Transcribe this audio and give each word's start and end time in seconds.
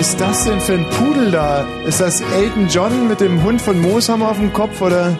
ist 0.00 0.20
das 0.20 0.44
denn 0.44 0.60
für 0.60 0.74
ein 0.74 0.86
Pudel 0.90 1.30
da? 1.32 1.66
Ist 1.86 2.00
das 2.00 2.20
Elton 2.20 2.68
John 2.68 3.08
mit 3.08 3.20
dem 3.20 3.42
Hund 3.42 3.60
von 3.60 3.80
Mooshammer 3.80 4.30
auf 4.30 4.38
dem 4.38 4.52
Kopf 4.52 4.80
oder? 4.80 5.18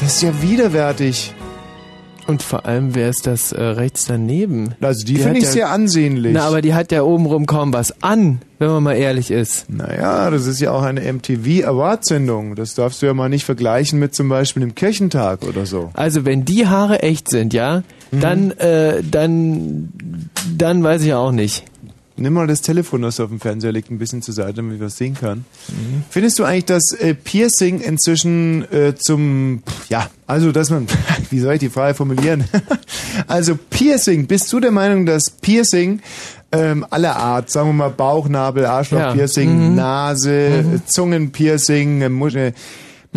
Das 0.00 0.16
ist 0.16 0.22
ja 0.22 0.42
widerwärtig. 0.42 1.32
Und 2.26 2.42
vor 2.42 2.66
allem, 2.66 2.94
wer 2.94 3.08
ist 3.08 3.26
das 3.26 3.52
äh, 3.52 3.62
rechts 3.62 4.06
daneben? 4.06 4.74
Also 4.80 5.06
die, 5.06 5.14
die 5.14 5.20
finde 5.20 5.38
ich 5.38 5.44
ja, 5.44 5.50
sehr 5.50 5.70
ansehnlich. 5.70 6.32
Na, 6.34 6.42
aber 6.42 6.60
die 6.60 6.74
hat 6.74 6.90
ja 6.92 7.04
obenrum 7.04 7.46
kaum 7.46 7.72
was 7.72 8.02
an, 8.02 8.40
wenn 8.58 8.68
man 8.68 8.82
mal 8.82 8.96
ehrlich 8.96 9.30
ist. 9.30 9.70
Naja, 9.70 10.28
das 10.30 10.46
ist 10.46 10.60
ja 10.60 10.72
auch 10.72 10.82
eine 10.82 11.00
MTV 11.00 11.66
Award-Sendung. 11.66 12.56
Das 12.56 12.74
darfst 12.74 13.00
du 13.00 13.06
ja 13.06 13.14
mal 13.14 13.28
nicht 13.28 13.44
vergleichen 13.44 13.98
mit 13.98 14.14
zum 14.14 14.28
Beispiel 14.28 14.60
dem 14.60 14.74
Kirchentag 14.74 15.44
oder 15.44 15.66
so. 15.66 15.90
Also 15.94 16.24
wenn 16.24 16.44
die 16.44 16.66
Haare 16.66 17.02
echt 17.02 17.30
sind, 17.30 17.54
ja, 17.54 17.82
mhm. 18.10 18.20
dann, 18.20 18.50
äh, 18.52 19.02
dann, 19.08 19.92
dann 20.58 20.82
weiß 20.82 21.02
ich 21.02 21.14
auch 21.14 21.32
nicht. 21.32 21.64
Nimm 22.18 22.32
mal 22.32 22.46
das 22.46 22.62
Telefon, 22.62 23.02
das 23.02 23.20
auf 23.20 23.28
dem 23.28 23.40
Fernseher 23.40 23.72
liegt, 23.72 23.90
ein 23.90 23.98
bisschen 23.98 24.22
zur 24.22 24.32
Seite, 24.32 24.54
damit 24.54 24.76
ich 24.76 24.80
was 24.80 24.96
sehen 24.96 25.14
kann. 25.14 25.44
Mhm. 25.68 26.04
Findest 26.08 26.38
du 26.38 26.44
eigentlich, 26.44 26.64
dass 26.64 26.92
äh, 26.92 27.14
Piercing 27.14 27.80
inzwischen 27.80 28.70
äh, 28.72 28.94
zum, 28.94 29.62
ja, 29.90 30.08
also 30.26 30.50
dass 30.50 30.70
man, 30.70 30.86
wie 31.30 31.40
soll 31.40 31.54
ich 31.54 31.60
die 31.60 31.68
Frage 31.68 31.94
formulieren? 31.94 32.44
also 33.26 33.56
Piercing, 33.56 34.26
bist 34.26 34.50
du 34.52 34.60
der 34.60 34.70
Meinung, 34.70 35.04
dass 35.04 35.30
Piercing 35.30 36.00
ähm, 36.52 36.86
aller 36.90 37.16
Art, 37.16 37.50
sagen 37.50 37.68
wir 37.68 37.74
mal 37.74 37.90
Bauchnabel, 37.90 38.64
Arschlochpiercing, 38.64 39.48
ja. 39.48 39.68
mhm. 39.68 39.74
Nase, 39.74 40.64
mhm. 40.64 40.86
Zungenpiercing, 40.86 42.02
äh, 42.02 42.08
Muschel, 42.08 42.54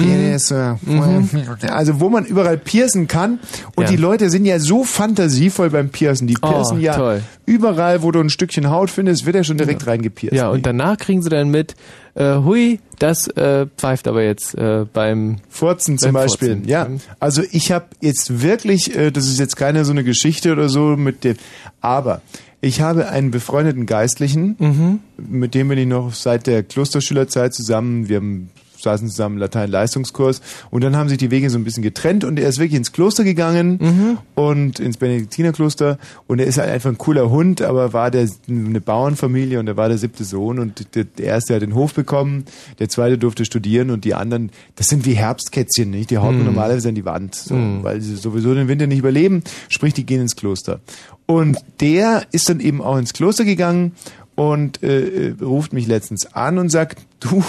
Penis, 0.03 0.51
mhm. 0.51 1.47
also 1.69 1.99
wo 1.99 2.09
man 2.09 2.25
überall 2.25 2.57
piercen 2.57 3.07
kann. 3.07 3.39
Und 3.75 3.85
ja. 3.85 3.89
die 3.89 3.97
Leute 3.97 4.29
sind 4.29 4.45
ja 4.45 4.59
so 4.59 4.83
fantasievoll 4.83 5.69
beim 5.69 5.89
Piercen. 5.89 6.27
Die 6.27 6.33
piercen 6.33 6.77
oh, 6.77 6.81
ja 6.81 6.95
toll. 6.95 7.21
überall, 7.45 8.01
wo 8.01 8.11
du 8.11 8.19
ein 8.19 8.29
Stückchen 8.29 8.69
Haut 8.69 8.89
findest, 8.89 9.25
wird 9.25 9.35
er 9.35 9.43
schon 9.43 9.57
direkt 9.57 9.83
ja. 9.83 9.89
reingepierst. 9.89 10.35
Ja, 10.35 10.49
und 10.49 10.65
danach 10.65 10.97
kriegen 10.97 11.21
sie 11.21 11.29
dann 11.29 11.49
mit, 11.49 11.75
äh, 12.15 12.35
hui, 12.35 12.79
das 12.99 13.27
äh, 13.27 13.67
pfeift 13.77 14.07
aber 14.07 14.23
jetzt 14.23 14.55
äh, 14.55 14.85
beim 14.91 15.37
Furzen 15.49 15.97
zum 15.97 16.13
beim 16.13 16.23
Beispiel. 16.23 16.55
Furzen. 16.55 16.67
Ja, 16.67 16.87
also 17.19 17.43
ich 17.51 17.71
habe 17.71 17.85
jetzt 18.01 18.41
wirklich, 18.41 18.95
äh, 18.95 19.11
das 19.11 19.27
ist 19.27 19.39
jetzt 19.39 19.55
keine 19.55 19.85
so 19.85 19.91
eine 19.91 20.03
Geschichte 20.03 20.51
oder 20.51 20.69
so 20.69 20.97
mit 20.97 21.23
dem, 21.23 21.37
aber 21.81 22.21
ich 22.61 22.81
habe 22.81 23.07
einen 23.09 23.31
befreundeten 23.31 23.85
Geistlichen, 23.85 24.55
mhm. 24.59 24.99
mit 25.17 25.55
dem 25.55 25.69
bin 25.69 25.77
ich 25.77 25.87
noch 25.87 26.13
seit 26.13 26.45
der 26.45 26.63
Klosterschülerzeit 26.63 27.53
zusammen. 27.53 28.09
Wir 28.09 28.17
haben 28.17 28.49
saßen 28.81 29.09
zusammen 29.09 29.35
im 29.35 29.41
Latein-Leistungskurs 29.41 30.41
und 30.69 30.83
dann 30.83 30.95
haben 30.95 31.09
sich 31.09 31.17
die 31.17 31.31
Wege 31.31 31.49
so 31.49 31.57
ein 31.57 31.63
bisschen 31.63 31.83
getrennt 31.83 32.23
und 32.23 32.39
er 32.39 32.49
ist 32.49 32.59
wirklich 32.59 32.77
ins 32.77 32.91
Kloster 32.91 33.23
gegangen 33.23 33.79
mhm. 33.81 34.17
und 34.35 34.79
ins 34.79 34.97
Benediktinerkloster 34.97 35.97
und 36.27 36.39
er 36.39 36.45
ist 36.45 36.57
halt 36.57 36.69
einfach 36.69 36.89
ein 36.89 36.97
cooler 36.97 37.29
Hund, 37.29 37.61
aber 37.61 37.93
war 37.93 38.11
der 38.11 38.27
eine 38.47 38.81
Bauernfamilie 38.81 39.59
und 39.59 39.67
er 39.67 39.77
war 39.77 39.89
der 39.89 39.97
siebte 39.97 40.23
Sohn 40.23 40.59
und 40.59 40.95
der, 40.95 41.03
der 41.03 41.25
erste 41.25 41.55
hat 41.55 41.61
den 41.61 41.75
Hof 41.75 41.93
bekommen, 41.93 42.45
der 42.79 42.89
zweite 42.89 43.17
durfte 43.17 43.45
studieren 43.45 43.89
und 43.89 44.05
die 44.05 44.13
anderen, 44.13 44.51
das 44.75 44.87
sind 44.87 45.05
wie 45.05 45.13
Herbstkätzchen, 45.13 45.89
nicht? 45.89 46.11
Die 46.11 46.17
hauen 46.17 46.39
mhm. 46.39 46.45
normalerweise 46.45 46.89
an 46.89 46.95
die 46.95 47.05
Wand, 47.05 47.35
so, 47.35 47.55
mhm. 47.55 47.83
weil 47.83 48.01
sie 48.01 48.15
sowieso 48.15 48.53
den 48.53 48.67
Winter 48.67 48.87
nicht 48.87 48.99
überleben, 48.99 49.43
sprich 49.67 49.93
die 49.93 50.05
gehen 50.05 50.21
ins 50.21 50.35
Kloster. 50.35 50.79
Und 51.25 51.59
der 51.79 52.23
ist 52.31 52.49
dann 52.49 52.59
eben 52.59 52.81
auch 52.81 52.97
ins 52.97 53.13
Kloster 53.13 53.45
gegangen 53.45 53.91
und 54.35 54.81
äh, 54.81 55.27
äh 55.27 55.35
ruft 55.41 55.73
mich 55.73 55.85
letztens 55.85 56.33
an 56.33 56.57
und 56.57 56.69
sagt, 56.69 56.99
du, 57.19 57.43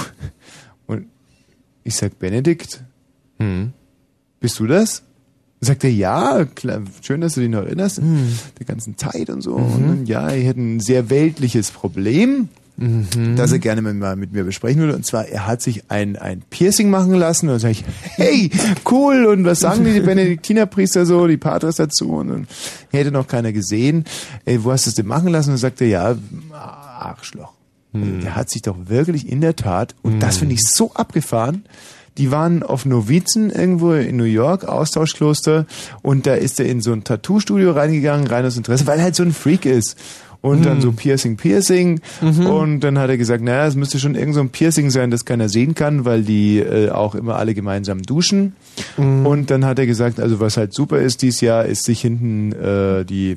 ich 1.90 1.96
sag, 1.96 2.18
Benedikt, 2.18 2.82
hm. 3.38 3.72
bist 4.38 4.58
du 4.60 4.66
das? 4.66 5.02
Sagt 5.60 5.84
er, 5.84 5.90
ja, 5.90 6.46
klar, 6.46 6.82
schön, 7.02 7.20
dass 7.20 7.34
du 7.34 7.40
dich 7.40 7.50
noch 7.50 7.64
erinnerst, 7.64 7.98
hm. 7.98 8.32
der 8.58 8.66
ganzen 8.66 8.96
Zeit 8.96 9.28
und 9.28 9.42
so. 9.42 9.58
Mhm. 9.58 9.74
Und 9.74 9.88
dann, 9.88 10.06
ja, 10.06 10.30
ich 10.32 10.46
hätte 10.46 10.60
ein 10.60 10.80
sehr 10.80 11.10
weltliches 11.10 11.70
Problem, 11.72 12.48
mhm. 12.76 13.34
das 13.36 13.52
er 13.52 13.58
gerne 13.58 13.82
mit, 13.82 13.96
mal 13.96 14.16
mit 14.16 14.32
mir 14.32 14.44
besprechen 14.44 14.80
würde. 14.80 14.94
Und 14.94 15.04
zwar, 15.04 15.26
er 15.26 15.46
hat 15.46 15.60
sich 15.60 15.90
ein, 15.90 16.16
ein 16.16 16.42
Piercing 16.48 16.88
machen 16.88 17.12
lassen. 17.12 17.46
Und 17.46 17.54
dann 17.54 17.60
sage 17.60 17.72
ich, 17.72 17.84
hey, 18.02 18.50
cool, 18.90 19.26
und 19.26 19.44
was 19.44 19.60
sagen 19.60 19.84
die, 19.84 19.92
die 19.92 20.00
Benediktinerpriester 20.00 21.04
so, 21.04 21.26
die 21.26 21.36
Patres 21.36 21.76
dazu? 21.76 22.12
Und 22.12 22.28
dann 22.28 22.48
hätte 22.90 23.10
noch 23.10 23.26
keiner 23.26 23.52
gesehen. 23.52 24.04
Ey, 24.44 24.64
wo 24.64 24.70
hast 24.72 24.86
du 24.86 24.90
es 24.90 24.94
denn 24.94 25.06
machen 25.06 25.28
lassen? 25.28 25.50
Und 25.50 25.54
dann 25.54 25.60
sagt 25.60 25.80
er, 25.82 25.88
ja, 25.88 26.16
Arschloch. 26.52 27.59
Hm. 27.92 28.20
Der 28.20 28.36
hat 28.36 28.50
sich 28.50 28.62
doch 28.62 28.76
wirklich 28.86 29.28
in 29.28 29.40
der 29.40 29.56
Tat, 29.56 29.94
und 30.02 30.14
hm. 30.14 30.20
das 30.20 30.38
finde 30.38 30.54
ich 30.54 30.62
so 30.62 30.92
abgefahren, 30.94 31.64
die 32.18 32.30
waren 32.30 32.62
auf 32.62 32.86
Novizen 32.86 33.50
irgendwo 33.50 33.92
in 33.92 34.16
New 34.16 34.24
York, 34.24 34.64
Austauschkloster, 34.64 35.66
und 36.02 36.26
da 36.26 36.34
ist 36.34 36.60
er 36.60 36.66
in 36.66 36.80
so 36.80 36.92
ein 36.92 37.04
Tattoo-Studio 37.04 37.72
reingegangen, 37.72 38.26
rein 38.26 38.44
aus 38.44 38.56
Interesse, 38.56 38.86
weil 38.86 38.98
er 38.98 39.04
halt 39.04 39.16
so 39.16 39.22
ein 39.22 39.32
Freak 39.32 39.64
ist. 39.64 39.96
Und 40.42 40.60
mhm. 40.60 40.64
dann 40.64 40.74
hm. 40.76 40.80
so 40.80 40.92
Piercing, 40.92 41.36
Piercing. 41.36 42.00
Mhm. 42.20 42.46
Und 42.46 42.80
dann 42.80 42.98
hat 42.98 43.10
er 43.10 43.18
gesagt, 43.18 43.44
naja, 43.44 43.66
es 43.66 43.76
müsste 43.76 43.98
schon 43.98 44.14
irgend 44.14 44.34
so 44.34 44.40
ein 44.40 44.48
Piercing 44.48 44.90
sein, 44.90 45.10
das 45.10 45.26
keiner 45.26 45.50
sehen 45.50 45.74
kann, 45.74 46.06
weil 46.06 46.22
die 46.22 46.58
äh, 46.58 46.90
auch 46.90 47.14
immer 47.14 47.36
alle 47.36 47.52
gemeinsam 47.52 48.02
duschen. 48.02 48.54
Mhm. 48.96 49.26
Und 49.26 49.50
dann 49.50 49.66
hat 49.66 49.78
er 49.78 49.86
gesagt, 49.86 50.18
also 50.18 50.40
was 50.40 50.56
halt 50.56 50.72
super 50.72 50.98
ist 50.98 51.22
dieses 51.22 51.42
Jahr, 51.42 51.66
ist 51.66 51.84
sich 51.84 52.00
hinten 52.00 52.52
äh, 52.52 53.04
die 53.04 53.36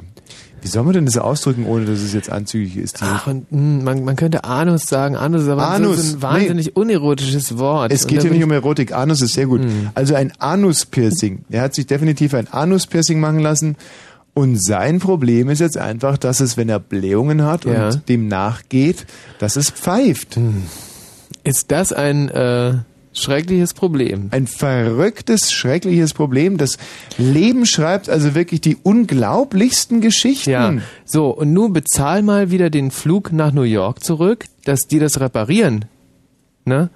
wie 0.63 0.69
soll 0.69 0.83
man 0.83 0.93
denn 0.93 1.05
das 1.05 1.17
ausdrücken, 1.17 1.65
ohne 1.65 1.85
dass 1.85 1.99
es 1.99 2.13
jetzt 2.13 2.31
anzüglich 2.31 2.77
ist? 2.77 2.99
Ach, 3.01 3.27
und, 3.27 3.51
mh, 3.51 3.57
hm, 3.57 3.83
man, 3.83 4.03
man 4.05 4.15
könnte 4.15 4.45
Anus 4.45 4.85
sagen. 4.85 5.17
Anus 5.17 5.43
ist 5.43 5.49
aber 5.49 5.67
Anus, 5.67 5.97
so 5.97 6.15
ein 6.15 6.21
wahnsinnig 6.21 6.67
nee. 6.67 6.71
unerotisches 6.73 7.57
Wort. 7.57 7.91
Es 7.91 8.07
geht 8.07 8.21
hier 8.21 8.31
nicht 8.31 8.43
um 8.43 8.51
Erotik. 8.51 8.93
Anus 8.93 9.21
ist 9.21 9.33
sehr 9.33 9.47
gut. 9.47 9.61
Mhm. 9.61 9.89
Also 9.93 10.15
ein 10.15 10.31
Anus-Piercing. 10.39 11.43
Er 11.49 11.63
hat 11.63 11.75
sich 11.75 11.85
definitiv 11.85 12.33
ein 12.33 12.47
Anus-Piercing 12.47 13.19
machen 13.19 13.39
lassen. 13.39 13.75
Und 14.33 14.63
sein 14.63 14.99
Problem 14.99 15.49
ist 15.49 15.59
jetzt 15.59 15.77
einfach, 15.77 16.17
dass 16.17 16.39
es, 16.39 16.55
wenn 16.55 16.69
er 16.69 16.79
Blähungen 16.79 17.43
hat 17.43 17.65
ja. 17.65 17.89
und 17.89 18.07
dem 18.07 18.29
nachgeht, 18.29 19.05
dass 19.39 19.57
es 19.57 19.69
pfeift. 19.69 20.37
Hm. 20.37 20.63
Ist 21.43 21.71
das 21.71 21.91
ein 21.91 22.29
äh, 22.29 22.75
Schreckliches 23.13 23.73
Problem. 23.73 24.29
Ein 24.31 24.47
verrücktes, 24.47 25.51
schreckliches 25.51 26.13
Problem. 26.13 26.57
Das 26.57 26.77
Leben 27.17 27.65
schreibt 27.65 28.09
also 28.09 28.33
wirklich 28.33 28.61
die 28.61 28.75
unglaublichsten 28.81 30.01
Geschichten. 30.01 30.49
Ja. 30.49 30.73
So, 31.05 31.29
und 31.29 31.53
nun 31.53 31.73
bezahl 31.73 32.23
mal 32.23 32.49
wieder 32.49 32.69
den 32.71 32.89
Flug 32.89 33.31
nach 33.31 33.51
New 33.51 33.61
York 33.61 34.03
zurück, 34.03 34.45
dass 34.65 34.87
die 34.87 34.99
das 34.99 35.19
reparieren. 35.19 35.85
Ne? 36.65 36.89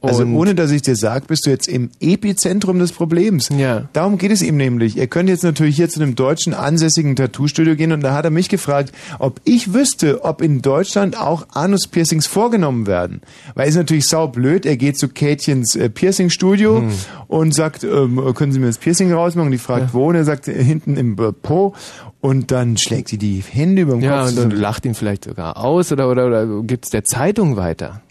Also 0.00 0.24
ohne 0.24 0.54
dass 0.54 0.70
ich 0.70 0.82
dir 0.82 0.96
sage, 0.96 1.24
bist 1.26 1.46
du 1.46 1.50
jetzt 1.50 1.66
im 1.68 1.90
Epizentrum 2.00 2.78
des 2.78 2.92
Problems. 2.92 3.48
Ja. 3.56 3.88
Darum 3.92 4.18
geht 4.18 4.30
es 4.30 4.42
ihm 4.42 4.56
nämlich. 4.56 4.96
Er 4.96 5.08
könnte 5.08 5.32
jetzt 5.32 5.42
natürlich 5.42 5.76
hier 5.76 5.88
zu 5.88 6.00
einem 6.00 6.14
deutschen 6.14 6.54
ansässigen 6.54 7.16
Tattoo-Studio 7.16 7.74
gehen 7.74 7.92
und 7.92 8.02
da 8.02 8.14
hat 8.14 8.24
er 8.24 8.30
mich 8.30 8.48
gefragt, 8.48 8.92
ob 9.18 9.40
ich 9.44 9.74
wüsste, 9.74 10.24
ob 10.24 10.40
in 10.40 10.62
Deutschland 10.62 11.18
auch 11.18 11.46
Anus-Piercings 11.52 12.26
vorgenommen 12.26 12.86
werden. 12.86 13.22
Weil 13.54 13.68
es 13.68 13.74
natürlich 13.74 14.06
saublöd, 14.06 14.66
er 14.66 14.76
geht 14.76 14.98
zu 14.98 15.08
Kätchens 15.08 15.74
äh, 15.74 15.90
Piercing-Studio 15.90 16.82
hm. 16.82 16.90
und 17.26 17.54
sagt, 17.54 17.82
ähm, 17.82 18.22
können 18.34 18.52
Sie 18.52 18.60
mir 18.60 18.66
das 18.66 18.78
Piercing 18.78 19.12
rausmachen? 19.12 19.48
Und 19.48 19.52
die 19.52 19.58
fragt, 19.58 19.86
ja. 19.86 19.94
wo? 19.94 20.08
Und 20.08 20.14
er 20.14 20.24
sagt, 20.24 20.46
hinten 20.46 20.96
im 20.96 21.18
äh, 21.18 21.32
Po. 21.32 21.74
Und 22.20 22.50
dann 22.50 22.76
schlägt 22.76 23.08
sie 23.08 23.18
die 23.18 23.42
Hände 23.48 23.82
über 23.82 23.92
den 23.92 24.02
ja, 24.02 24.22
Kopf. 24.22 24.32
Ja, 24.34 24.42
und 24.42 24.52
dann 24.52 24.58
lacht 24.58 24.84
ihn 24.84 24.94
vielleicht 24.94 25.24
sogar 25.24 25.56
aus 25.56 25.92
oder, 25.92 26.10
oder, 26.10 26.26
oder 26.26 26.62
gibt 26.62 26.84
es 26.86 26.90
der 26.90 27.04
Zeitung 27.04 27.56
weiter. 27.56 28.02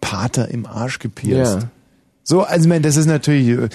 Pater 0.00 0.48
im 0.50 0.66
Arsch 0.66 0.98
gepierst. 0.98 1.60
Ja. 1.60 1.68
So, 2.24 2.42
also 2.42 2.62
ich 2.62 2.68
meine, 2.68 2.82
das 2.82 2.96
ist 2.96 3.06
natürlich. 3.06 3.70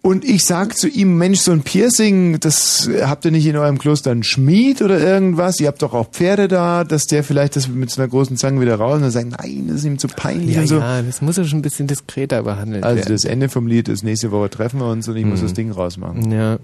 Und 0.00 0.24
ich 0.24 0.44
sag 0.44 0.76
zu 0.76 0.88
ihm, 0.88 1.18
Mensch, 1.18 1.40
so 1.40 1.50
ein 1.50 1.62
Piercing, 1.62 2.38
das 2.40 2.88
habt 3.02 3.24
ihr 3.24 3.30
nicht 3.30 3.46
in 3.46 3.56
eurem 3.56 3.78
Kloster 3.78 4.10
einen 4.10 4.22
Schmied 4.22 4.80
oder 4.80 5.00
irgendwas? 5.00 5.58
Ihr 5.58 5.66
habt 5.66 5.82
doch 5.82 5.92
auch 5.92 6.10
Pferde 6.10 6.46
da, 6.46 6.84
dass 6.84 7.04
der 7.04 7.24
vielleicht 7.24 7.56
das 7.56 7.68
mit 7.68 7.90
so 7.90 8.00
einer 8.00 8.08
großen 8.08 8.36
Zange 8.36 8.60
wieder 8.60 8.76
raus 8.76 8.96
und 8.96 9.02
dann 9.02 9.10
sagt, 9.10 9.30
nein, 9.30 9.64
das 9.66 9.78
ist 9.78 9.84
ihm 9.84 9.98
zu 9.98 10.06
peinlich 10.08 10.54
ja, 10.54 10.60
und 10.60 10.66
so. 10.68 10.78
Ja, 10.78 11.02
das 11.02 11.20
muss 11.20 11.36
er 11.36 11.44
schon 11.44 11.58
ein 11.58 11.62
bisschen 11.62 11.88
diskreter 11.88 12.44
behandeln. 12.44 12.84
Also 12.84 12.98
werden. 12.98 13.12
das 13.12 13.24
Ende 13.24 13.48
vom 13.48 13.66
Lied 13.66 13.88
ist, 13.88 14.04
nächste 14.04 14.30
Woche 14.30 14.50
treffen 14.50 14.78
wir 14.78 14.88
uns 14.88 15.08
und 15.08 15.16
ich 15.16 15.24
hm. 15.24 15.30
muss 15.30 15.40
das 15.40 15.52
Ding 15.52 15.72
rausmachen. 15.72 16.30
Ja. 16.30 16.58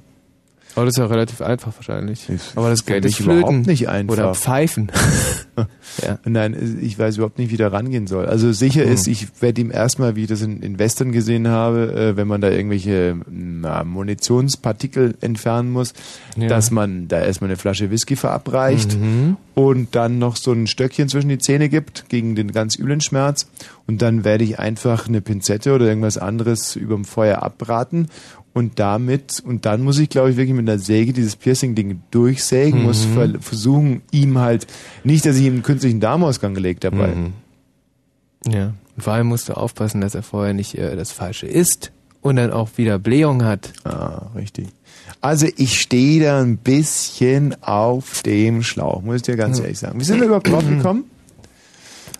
Aber 0.76 0.86
das 0.86 0.94
ist 0.94 0.98
ja 0.98 1.06
relativ 1.06 1.40
einfach 1.40 1.72
wahrscheinlich. 1.76 2.28
Ich 2.28 2.40
Aber 2.56 2.68
das 2.68 2.84
Geld 2.84 3.04
ist 3.04 3.20
überhaupt 3.20 3.66
nicht 3.66 3.88
einfach. 3.88 4.14
Oder 4.14 4.34
pfeifen. 4.34 4.90
ja. 6.02 6.18
Nein, 6.24 6.78
ich 6.80 6.98
weiß 6.98 7.16
überhaupt 7.16 7.38
nicht, 7.38 7.52
wie 7.52 7.56
da 7.56 7.68
rangehen 7.68 8.08
soll. 8.08 8.26
Also 8.26 8.52
sicher 8.52 8.84
hm. 8.84 8.92
ist, 8.92 9.06
ich 9.06 9.40
werde 9.40 9.60
ihm 9.60 9.70
erstmal, 9.70 10.16
wie 10.16 10.22
ich 10.22 10.28
das 10.28 10.42
in, 10.42 10.62
in 10.62 10.78
Western 10.78 11.12
gesehen 11.12 11.46
habe, 11.48 11.92
äh, 11.92 12.16
wenn 12.16 12.26
man 12.26 12.40
da 12.40 12.50
irgendwelche 12.50 13.16
na, 13.30 13.84
Munitionspartikel 13.84 15.14
entfernen 15.20 15.70
muss, 15.70 15.92
ja. 16.36 16.48
dass 16.48 16.72
man 16.72 17.06
da 17.06 17.20
erstmal 17.20 17.50
eine 17.50 17.56
Flasche 17.56 17.90
Whisky 17.90 18.16
verabreicht 18.16 18.98
mhm. 18.98 19.36
und 19.54 19.94
dann 19.94 20.18
noch 20.18 20.36
so 20.36 20.52
ein 20.52 20.66
Stöckchen 20.66 21.08
zwischen 21.08 21.28
die 21.28 21.38
Zähne 21.38 21.68
gibt 21.68 22.08
gegen 22.08 22.34
den 22.34 22.50
ganz 22.50 22.76
üblen 22.76 23.00
Schmerz. 23.00 23.48
Und 23.86 24.02
dann 24.02 24.24
werde 24.24 24.44
ich 24.44 24.58
einfach 24.58 25.06
eine 25.08 25.20
Pinzette 25.20 25.74
oder 25.74 25.86
irgendwas 25.86 26.18
anderes 26.18 26.74
überm 26.74 27.04
Feuer 27.04 27.42
abbraten 27.42 28.08
und 28.54 28.78
damit, 28.78 29.42
und 29.44 29.66
dann 29.66 29.82
muss 29.82 29.98
ich, 29.98 30.08
glaube 30.08 30.30
ich, 30.30 30.36
wirklich 30.36 30.54
mit 30.54 30.68
einer 30.68 30.78
Säge 30.78 31.12
dieses 31.12 31.34
Piercing-Ding 31.34 32.02
durchsägen, 32.12 32.80
mhm. 32.80 32.86
muss 32.86 33.04
ver 33.04 33.40
versuchen, 33.40 34.02
ihm 34.12 34.38
halt, 34.38 34.66
nicht, 35.02 35.26
dass 35.26 35.36
ich 35.36 35.42
ihm 35.42 35.54
einen 35.54 35.62
künstlichen 35.62 36.00
Darmausgang 36.00 36.54
gelegt 36.54 36.84
habe. 36.84 37.08
Mhm. 37.08 37.32
Ja. 38.50 38.74
Vor 38.96 39.12
allem 39.12 39.26
musst 39.26 39.48
du 39.48 39.54
aufpassen, 39.54 40.00
dass 40.00 40.14
er 40.14 40.22
vorher 40.22 40.54
nicht 40.54 40.76
äh, 40.76 40.94
das 40.94 41.10
Falsche 41.10 41.46
isst 41.46 41.90
und 42.20 42.36
dann 42.36 42.52
auch 42.52 42.70
wieder 42.76 43.00
Blähung 43.00 43.44
hat. 43.44 43.72
Ah, 43.82 44.26
richtig. 44.36 44.68
Also 45.20 45.48
ich 45.56 45.80
stehe 45.80 46.22
da 46.22 46.40
ein 46.40 46.58
bisschen 46.58 47.60
auf 47.62 48.22
dem 48.22 48.62
Schlauch, 48.62 49.02
muss 49.02 49.16
ich 49.16 49.22
dir 49.22 49.36
ganz 49.36 49.58
mhm. 49.58 49.64
ehrlich 49.64 49.78
sagen. 49.80 49.98
Wie 49.98 50.04
sind 50.04 50.20
wir 50.20 50.26
überhaupt 50.26 50.48
drauf 50.48 50.64
gekommen? 50.68 51.04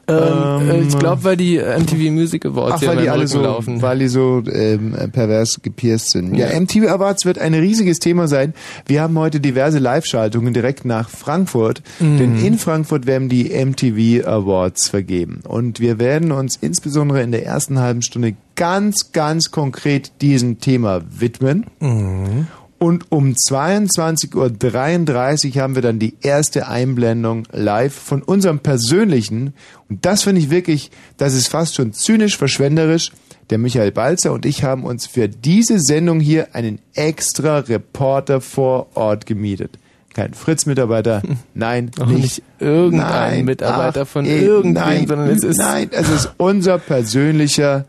Ähm, 0.06 0.70
äh, 0.70 0.80
ich 0.80 0.98
glaube, 0.98 1.24
weil 1.24 1.36
die 1.36 1.58
MTV 1.58 2.10
Music 2.10 2.44
Awards 2.46 2.82
Ach, 2.82 2.88
weil 2.88 3.02
die 3.02 3.08
alle 3.08 3.26
so, 3.26 3.40
laufen. 3.40 3.80
weil 3.82 3.98
die 3.98 4.08
so 4.08 4.42
ähm, 4.50 4.94
pervers 5.12 5.60
gepierst 5.62 6.10
sind. 6.10 6.34
Ja. 6.34 6.50
ja, 6.50 6.60
MTV 6.60 6.88
Awards 6.88 7.24
wird 7.24 7.38
ein 7.38 7.54
riesiges 7.54 7.98
Thema 7.98 8.28
sein. 8.28 8.54
Wir 8.86 9.02
haben 9.02 9.18
heute 9.18 9.40
diverse 9.40 9.78
Live-Schaltungen 9.78 10.52
direkt 10.52 10.84
nach 10.84 11.08
Frankfurt, 11.08 11.82
mhm. 12.00 12.18
denn 12.18 12.44
in 12.44 12.58
Frankfurt 12.58 13.06
werden 13.06 13.28
die 13.28 13.44
MTV 13.44 14.26
Awards 14.26 14.88
vergeben. 14.88 15.40
Und 15.46 15.80
wir 15.80 15.98
werden 15.98 16.32
uns 16.32 16.56
insbesondere 16.56 17.22
in 17.22 17.32
der 17.32 17.46
ersten 17.46 17.78
halben 17.78 18.02
Stunde 18.02 18.34
ganz, 18.56 19.12
ganz 19.12 19.50
konkret 19.50 20.12
diesem 20.20 20.60
Thema 20.60 21.02
widmen. 21.10 21.66
Mhm. 21.80 22.46
Und 22.84 23.10
um 23.10 23.32
22.33 23.32 25.56
Uhr 25.56 25.62
haben 25.62 25.74
wir 25.74 25.80
dann 25.80 25.98
die 25.98 26.16
erste 26.20 26.68
Einblendung 26.68 27.44
live 27.50 27.94
von 27.94 28.20
unserem 28.20 28.58
persönlichen. 28.58 29.54
Und 29.88 30.04
das 30.04 30.24
finde 30.24 30.42
ich 30.42 30.50
wirklich, 30.50 30.90
das 31.16 31.32
ist 31.32 31.48
fast 31.48 31.76
schon 31.76 31.94
zynisch 31.94 32.36
verschwenderisch. 32.36 33.10
Der 33.48 33.56
Michael 33.56 33.90
Balzer 33.90 34.34
und 34.34 34.44
ich 34.44 34.64
haben 34.64 34.84
uns 34.84 35.06
für 35.06 35.28
diese 35.28 35.80
Sendung 35.80 36.20
hier 36.20 36.54
einen 36.54 36.78
extra 36.92 37.60
Reporter 37.60 38.42
vor 38.42 38.88
Ort 38.92 39.24
gemietet. 39.24 39.78
Kein 40.12 40.34
Fritz-Mitarbeiter, 40.34 41.22
nein, 41.54 41.90
Auch 41.98 42.04
nicht, 42.04 42.20
nicht 42.20 42.42
irgendein 42.58 43.30
nein, 43.30 43.44
Mitarbeiter 43.46 44.02
ach, 44.02 44.08
von 44.08 44.26
irgendeinem, 44.26 45.06
sondern 45.06 45.30
es 45.30 45.42
ist... 45.42 45.56
Nein, 45.56 45.88
es 45.90 46.10
ist 46.10 46.34
unser 46.36 46.76
persönlicher 46.76 47.86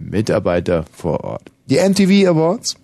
Mitarbeiter 0.00 0.84
vor 0.92 1.22
Ort. 1.22 1.52
Die 1.66 1.76
MTV 1.76 2.28
Awards 2.28 2.74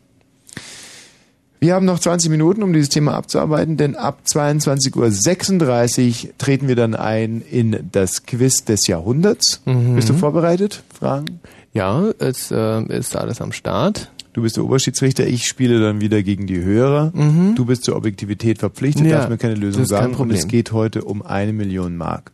wir 1.61 1.75
haben 1.75 1.85
noch 1.85 1.99
20 1.99 2.31
Minuten, 2.31 2.62
um 2.62 2.73
dieses 2.73 2.89
Thema 2.89 3.15
abzuarbeiten, 3.15 3.77
denn 3.77 3.95
ab 3.95 4.23
22.36 4.27 6.25
Uhr 6.25 6.31
treten 6.39 6.69
wir 6.69 6.77
dann 6.77 6.95
ein 6.95 7.43
in 7.43 7.89
das 7.93 8.25
Quiz 8.25 8.65
des 8.65 8.87
Jahrhunderts. 8.87 9.61
Mhm. 9.67 9.95
Bist 9.95 10.09
du 10.09 10.15
vorbereitet? 10.15 10.83
Fragen? 10.93 11.41
Ja, 11.75 12.11
es 12.19 12.51
äh, 12.51 12.83
ist 12.97 13.15
alles 13.15 13.41
am 13.41 13.53
Start. 13.53 14.11
Du 14.33 14.43
bist 14.43 14.57
der 14.57 14.65
Oberschiedsrichter, 14.65 15.27
ich 15.27 15.47
spiele 15.47 15.81
dann 15.81 16.01
wieder 16.01 16.23
gegen 16.23 16.47
die 16.47 16.62
Hörer. 16.62 17.12
Mhm. 17.15 17.57
Du 17.57 17.67
bist 17.67 17.85
zur 17.85 17.97
Objektivität 17.97 18.59
verpflichtet, 18.59 19.07
ja, 19.07 19.17
darfst 19.17 19.31
mir 19.31 19.39
keine 19.39 19.55
Lösung 19.55 19.85
sagen. 19.85 20.15
Und 20.15 20.33
es 20.33 20.49
geht 20.49 20.73
heute 20.73 21.05
um 21.05 21.23
eine 21.23 21.53
Million 21.53 21.97
Mark. 21.97 22.33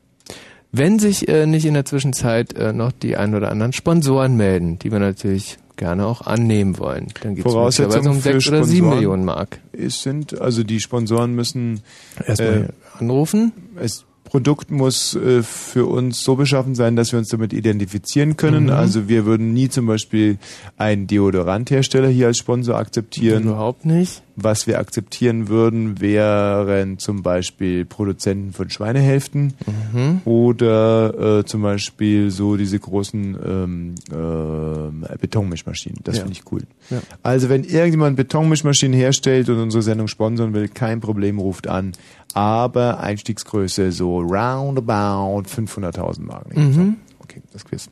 Wenn 0.72 0.98
sich 0.98 1.28
äh, 1.28 1.46
nicht 1.46 1.64
in 1.64 1.74
der 1.74 1.84
Zwischenzeit 1.84 2.52
äh, 2.52 2.72
noch 2.72 2.92
die 2.92 3.16
ein 3.16 3.34
oder 3.34 3.50
anderen 3.50 3.72
Sponsoren 3.72 4.36
melden, 4.36 4.78
die 4.78 4.92
wir 4.92 4.98
natürlich 4.98 5.58
gerne 5.76 6.06
auch 6.06 6.22
annehmen 6.22 6.78
wollen. 6.78 7.08
Dann 7.22 7.34
geht 7.34 7.46
es 7.46 7.54
um 7.54 8.20
sechs 8.20 8.48
oder 8.48 8.64
sieben 8.64 8.88
Millionen 8.88 9.24
Mark. 9.24 9.60
Es 9.72 10.02
sind, 10.02 10.40
also 10.40 10.62
die 10.62 10.80
Sponsoren 10.80 11.34
müssen 11.34 11.80
erstmal 12.26 12.70
äh, 12.70 12.98
anrufen. 12.98 13.52
Es 13.78 14.04
Produkt 14.26 14.70
muss 14.70 15.14
äh, 15.14 15.42
für 15.42 15.86
uns 15.86 16.22
so 16.22 16.34
beschaffen 16.34 16.74
sein, 16.74 16.96
dass 16.96 17.12
wir 17.12 17.18
uns 17.18 17.28
damit 17.28 17.52
identifizieren 17.52 18.36
können. 18.36 18.64
Mhm. 18.64 18.70
Also 18.70 19.08
wir 19.08 19.24
würden 19.24 19.52
nie 19.54 19.68
zum 19.68 19.86
Beispiel 19.86 20.38
einen 20.76 21.06
Deodoranthersteller 21.06 22.08
hier 22.08 22.26
als 22.26 22.38
Sponsor 22.38 22.76
akzeptieren. 22.76 23.44
Überhaupt 23.44 23.86
nicht. 23.86 24.22
Was 24.38 24.66
wir 24.66 24.78
akzeptieren 24.78 25.48
würden, 25.48 26.00
wären 26.00 26.98
zum 26.98 27.22
Beispiel 27.22 27.86
Produzenten 27.86 28.52
von 28.52 28.68
Schweinehälften 28.68 29.54
mhm. 29.92 30.20
oder 30.26 31.38
äh, 31.38 31.44
zum 31.44 31.62
Beispiel 31.62 32.30
so 32.30 32.56
diese 32.56 32.78
großen 32.78 33.38
ähm, 33.42 33.94
äh, 34.10 35.16
Betonmischmaschinen. 35.16 36.00
Das 36.04 36.16
ja. 36.16 36.22
finde 36.24 36.38
ich 36.38 36.52
cool. 36.52 36.62
Ja. 36.90 37.00
Also 37.22 37.48
wenn 37.48 37.64
irgendjemand 37.64 38.16
Betonmischmaschinen 38.16 38.94
herstellt 38.98 39.48
und 39.48 39.58
unsere 39.58 39.82
Sendung 39.82 40.06
sponsern 40.06 40.52
will, 40.52 40.68
kein 40.68 41.00
Problem, 41.00 41.38
ruft 41.38 41.66
an. 41.66 41.92
Aber 42.34 43.00
Einstiegsgröße 43.00 43.90
so 43.90 44.18
roundabout 44.18 45.48
500.000 45.48 46.20
Mark. 46.20 46.54
Mhm. 46.54 46.96
Okay, 47.20 47.40
das 47.52 47.64
Quiz. 47.64 47.88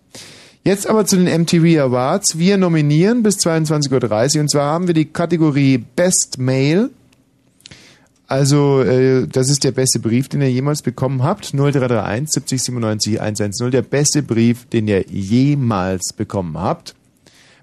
Jetzt 0.67 0.87
aber 0.87 1.05
zu 1.05 1.17
den 1.17 1.43
MTV 1.43 1.79
Awards. 1.79 2.39
Wir 2.39 2.57
nominieren 2.57 3.23
bis 3.23 3.37
22.30 3.37 4.37
Uhr 4.37 4.41
und 4.41 4.51
zwar 4.51 4.73
haben 4.73 4.87
wir 4.87 4.95
die 4.95 5.05
Kategorie 5.05 5.77
Best 5.77 6.39
Mail. 6.39 6.89
Also, 8.27 8.81
äh, 8.81 9.29
das 9.29 9.51
ist 9.51 9.63
der 9.65 9.73
beste 9.73 9.99
Brief, 9.99 10.31
den 10.31 10.41
ihr 10.41 10.51
jemals 10.51 10.81
bekommen 10.81 11.23
habt. 11.23 11.53
0331 11.53 12.31
70 12.31 12.63
97 12.63 13.21
110. 13.21 13.71
Der 13.73 13.83
beste 13.83 14.23
Brief, 14.23 14.65
den 14.67 14.89
ihr 14.89 15.03
jemals 15.03 16.15
bekommen 16.15 16.57
habt. 16.57 16.95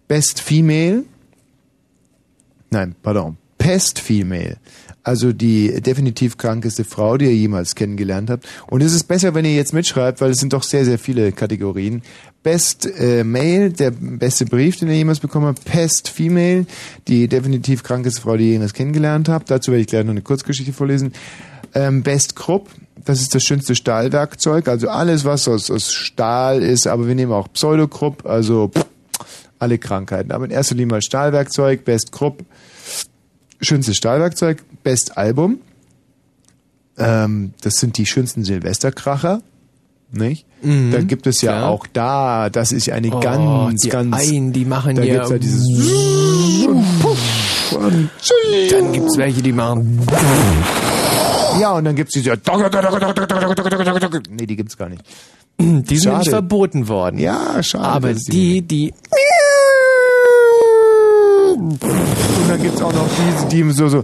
Best 0.07 0.39
Female. 0.39 1.03
Nein, 2.69 2.93
pardon. 3.01 3.37
Pest 3.57 3.97
Female 3.99 4.57
also 5.03 5.33
die 5.33 5.81
definitiv 5.81 6.37
krankeste 6.37 6.83
Frau, 6.83 7.17
die 7.17 7.25
ihr 7.25 7.35
jemals 7.35 7.75
kennengelernt 7.75 8.29
habt. 8.29 8.47
Und 8.67 8.81
es 8.81 8.93
ist 8.93 9.05
besser, 9.05 9.33
wenn 9.33 9.45
ihr 9.45 9.55
jetzt 9.55 9.73
mitschreibt, 9.73 10.21
weil 10.21 10.31
es 10.31 10.37
sind 10.37 10.53
doch 10.53 10.63
sehr, 10.63 10.85
sehr 10.85 10.99
viele 10.99 11.31
Kategorien. 11.31 12.03
Best 12.43 12.87
äh, 12.99 13.23
Mail, 13.23 13.71
der 13.71 13.91
beste 13.91 14.45
Brief, 14.45 14.77
den 14.77 14.89
ihr 14.89 14.95
jemals 14.95 15.19
bekommen 15.19 15.47
habt. 15.47 15.65
Pest 15.65 16.09
Female, 16.09 16.65
die 17.07 17.27
definitiv 17.27 17.83
krankeste 17.83 18.21
Frau, 18.21 18.37
die 18.37 18.45
ihr 18.45 18.51
jemals 18.53 18.73
kennengelernt 18.73 19.29
habt. 19.29 19.49
Dazu 19.49 19.71
werde 19.71 19.81
ich 19.81 19.87
gleich 19.87 20.03
noch 20.03 20.11
eine 20.11 20.21
Kurzgeschichte 20.21 20.73
vorlesen. 20.73 21.13
Ähm, 21.73 22.03
Best 22.03 22.35
Krupp, 22.35 22.69
das 23.05 23.21
ist 23.21 23.33
das 23.33 23.43
schönste 23.43 23.75
Stahlwerkzeug. 23.75 24.67
Also 24.67 24.89
alles, 24.89 25.25
was 25.25 25.47
aus, 25.47 25.71
aus 25.71 25.93
Stahl 25.93 26.61
ist, 26.61 26.87
aber 26.87 27.07
wir 27.07 27.15
nehmen 27.15 27.31
auch 27.31 27.51
Pseudokrupp, 27.51 28.25
also 28.25 28.69
pff, 28.69 28.85
alle 29.59 29.77
Krankheiten. 29.77 30.31
Aber 30.31 30.45
in 30.45 30.51
erster 30.51 30.75
Linie 30.75 30.87
mal 30.87 31.01
Stahlwerkzeug, 31.01 31.85
Best 31.85 32.11
Krupp 32.11 32.43
schönstes 33.61 33.97
Stahlwerkzeug, 33.97 34.63
Best 34.83 35.17
Album. 35.17 35.59
Ähm, 36.97 37.53
das 37.61 37.75
sind 37.75 37.97
die 37.97 38.05
schönsten 38.05 38.43
Silvesterkracher. 38.43 39.41
Nicht? 40.13 40.45
Mhm, 40.61 40.91
da 40.91 41.01
gibt 41.01 41.25
es 41.25 41.41
ja, 41.41 41.61
ja, 41.61 41.67
auch 41.67 41.87
da, 41.87 42.49
das 42.49 42.73
ist 42.73 42.89
eine 42.89 43.15
oh, 43.15 43.19
ganz, 43.21 43.81
die 43.81 43.89
ganz. 43.89 44.13
Ein, 44.13 44.51
die 44.51 44.65
machen 44.65 44.97
da 44.97 45.03
ja. 45.03 45.13
gibt's 45.13 45.29
ja 45.29 45.37
dieses 45.37 46.67
und 46.67 46.99
Puff 47.01 47.77
und 47.77 48.09
Dann 48.71 48.91
gibt's 48.91 49.17
welche, 49.17 49.41
die 49.41 49.53
machen. 49.53 50.05
Ja, 51.59 51.71
und 51.71 51.85
dann 51.85 51.95
gibt's 51.95 52.13
diese. 52.13 52.31
Nee, 54.29 54.45
die 54.45 54.55
gibt's 54.57 54.77
gar 54.77 54.89
nicht. 54.89 55.03
Die 55.59 55.97
sind 55.97 56.17
nicht 56.17 56.29
verboten 56.29 56.87
worden. 56.87 57.19
Ja, 57.19 57.61
schade. 57.63 57.85
Aber 57.85 58.13
die, 58.13 58.61
die. 58.61 58.93
Und 61.53 62.49
dann 62.49 62.61
gibt's 62.61 62.81
auch 62.81 62.93
noch 62.93 63.07
diese, 63.09 63.47
die 63.47 63.71
so, 63.71 63.89
so. 63.89 64.03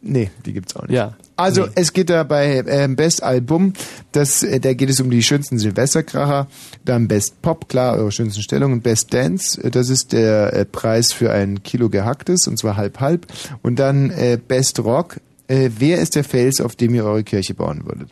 Nee, 0.00 0.30
die 0.46 0.52
gibt's 0.52 0.74
auch 0.74 0.82
nicht. 0.82 0.96
Ja. 0.96 1.16
Also 1.36 1.66
nee. 1.66 1.72
es 1.74 1.92
geht 1.92 2.10
da 2.10 2.22
bei 2.24 2.64
äh, 2.66 2.88
Best 2.88 3.22
Album, 3.22 3.74
das, 4.12 4.42
äh, 4.42 4.58
da 4.58 4.72
geht 4.72 4.90
es 4.90 5.00
um 5.00 5.10
die 5.10 5.22
schönsten 5.22 5.58
Silvesterkracher, 5.58 6.48
dann 6.84 7.08
Best 7.08 7.42
Pop, 7.42 7.68
klar, 7.68 7.96
eure 7.96 8.10
schönsten 8.10 8.42
Stellungen, 8.42 8.80
Best 8.80 9.12
Dance, 9.12 9.62
äh, 9.62 9.70
das 9.70 9.88
ist 9.88 10.12
der 10.12 10.52
äh, 10.52 10.64
Preis 10.64 11.12
für 11.12 11.30
ein 11.30 11.62
Kilo 11.62 11.90
gehacktes, 11.90 12.48
und 12.48 12.58
zwar 12.58 12.76
halb 12.76 13.00
halb. 13.00 13.26
Und 13.62 13.78
dann 13.78 14.10
äh, 14.10 14.38
Best 14.38 14.80
Rock, 14.80 15.20
äh, 15.46 15.70
wer 15.78 15.98
ist 15.98 16.16
der 16.16 16.24
Fels, 16.24 16.60
auf 16.60 16.74
dem 16.74 16.94
ihr 16.94 17.04
eure 17.04 17.22
Kirche 17.22 17.54
bauen 17.54 17.82
würdet? 17.84 18.08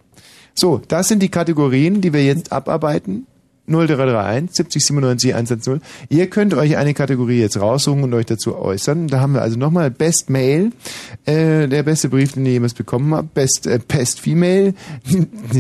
So, 0.55 0.81
das 0.89 1.09
sind 1.09 1.23
die 1.23 1.29
Kategorien, 1.29 2.01
die 2.01 2.13
wir 2.13 2.25
jetzt 2.25 2.53
abarbeiten. 2.53 3.27
0331 3.69 4.55
70 4.55 4.87
97 4.87 5.35
110. 5.35 5.81
Ihr 6.09 6.29
könnt 6.29 6.55
euch 6.55 6.77
eine 6.77 6.95
Kategorie 6.95 7.41
jetzt 7.41 7.61
raussuchen 7.61 8.03
und 8.05 8.15
euch 8.15 8.27
dazu 8.27 8.57
äußern. 8.57 9.09
Da 9.09 9.21
haben 9.21 9.35
wir 9.35 9.43
also 9.43 9.59
nochmal 9.59 9.91
Best 9.91 10.31
Mail, 10.31 10.73
äh, 11.25 11.67
der 11.69 11.83
beste 11.83 12.09
Brief, 12.09 12.33
den 12.33 12.47
ihr 12.47 12.53
jemals 12.53 12.75
bekommen 12.75 13.15
habt. 13.15 13.35
Best 13.35 13.67
äh, 13.67 13.79
Pest 13.79 14.21
Female. 14.21 14.75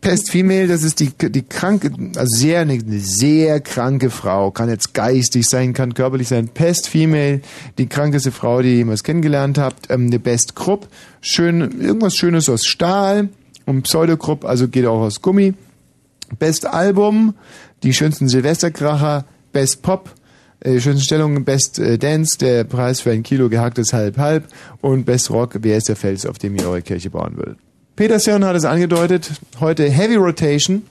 Pest 0.00 0.30
Female, 0.30 0.66
das 0.66 0.82
ist 0.82 1.00
die, 1.00 1.10
die 1.10 1.42
kranke, 1.42 1.90
also 2.16 2.38
sehr, 2.38 2.60
eine 2.60 2.80
sehr 3.00 3.60
kranke 3.60 4.08
Frau, 4.08 4.50
kann 4.50 4.70
jetzt 4.70 4.94
geistig 4.94 5.46
sein, 5.46 5.74
kann 5.74 5.92
körperlich 5.92 6.28
sein. 6.28 6.48
Pest 6.48 6.88
Female, 6.88 7.42
die 7.76 7.86
krankeste 7.86 8.32
Frau, 8.32 8.62
die 8.62 8.70
ihr 8.70 8.76
jemals 8.76 9.04
kennengelernt 9.04 9.58
habt. 9.58 9.90
Ähm, 9.90 10.06
eine 10.06 10.18
Best 10.18 10.56
Krupp, 10.56 10.88
schön, 11.20 11.82
irgendwas 11.82 12.14
Schönes 12.14 12.48
aus 12.48 12.64
Stahl 12.64 13.28
und 13.66 13.82
Pseudokrupp, 13.82 14.46
also 14.46 14.68
geht 14.68 14.86
auch 14.86 15.00
aus 15.00 15.20
Gummi. 15.20 15.52
Best 16.38 16.66
Album, 16.66 17.34
die 17.82 17.92
schönsten 17.92 18.28
Silvesterkracher, 18.28 19.24
Best 19.52 19.82
Pop, 19.82 20.10
äh, 20.60 20.80
schönsten 20.80 21.04
Stellungen, 21.04 21.44
Best 21.44 21.78
äh, 21.78 21.98
Dance, 21.98 22.38
der 22.38 22.64
Preis 22.64 23.00
für 23.00 23.10
ein 23.10 23.22
Kilo 23.22 23.48
gehacktes 23.48 23.92
Halb-Halb 23.92 24.46
und 24.80 25.04
Best 25.04 25.30
Rock, 25.30 25.58
wer 25.60 25.76
ist 25.76 25.88
der 25.88 25.96
Fels, 25.96 26.26
auf 26.26 26.38
dem 26.38 26.56
ihr 26.56 26.66
eure 26.68 26.82
Kirche 26.82 27.10
bauen 27.10 27.36
würdet. 27.36 27.58
Peter 27.96 28.18
Sörn 28.18 28.44
hat 28.44 28.56
es 28.56 28.64
angedeutet, 28.64 29.30
heute 29.60 29.90
Heavy 29.90 30.16
Rotation. 30.16 30.82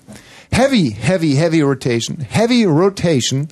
Heavy, 0.52 0.96
Heavy, 1.00 1.34
Heavy 1.34 1.62
Rotation. 1.62 2.18
Heavy 2.28 2.66
Rotation 2.66 3.48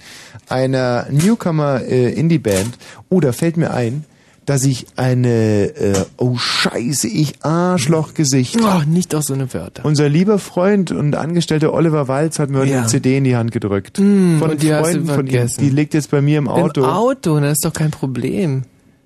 einer 0.50 1.08
Newcomer 1.10 1.82
äh, 1.84 2.12
Indie-Band. 2.13 2.77
Oh, 3.10 3.20
da 3.20 3.32
fällt 3.32 3.58
mir 3.58 3.72
ein, 3.72 4.06
dass 4.48 4.63
ich 4.63 4.86
eine, 4.96 5.75
äh, 5.75 6.06
oh 6.16 6.38
scheiße, 6.38 7.10
ich 7.10 7.44
Arschlochgesicht. 7.44 8.58
Oh, 8.62 8.82
nicht 8.88 9.13
auch 9.13 9.22
so 9.22 9.34
eine 9.34 9.54
Wörter. 9.54 9.84
Unser 9.84 10.08
lieber 10.08 10.39
Freund 10.39 10.92
und 10.94 11.16
Angestellter 11.16 11.74
Oliver 11.74 12.08
Walz 12.08 12.39
hat 12.39 12.50
mir 12.50 12.63
ja. 12.63 12.80
eine 12.80 12.88
CD 12.88 13.18
in 13.18 13.25
die 13.25 13.36
Hand 13.36 13.51
gedrückt. 13.51 14.00
Mm, 14.00 14.39
von 14.39 14.58
die 14.58 14.70
Freunden 14.70 15.08
von 15.08 15.27
ihm. 15.27 15.48
Die 15.60 15.70
liegt 15.70 15.94
jetzt 15.94 16.12
bei 16.12 16.22
mir 16.22 16.38
im 16.38 16.48
Auto. 16.48 16.82
Im 16.82 16.89
Auto, 16.89 17.38
das 17.42 17.51
ist 17.51 17.66
doch 17.66 17.74
kein 17.74 17.92
Problem. 17.92 18.63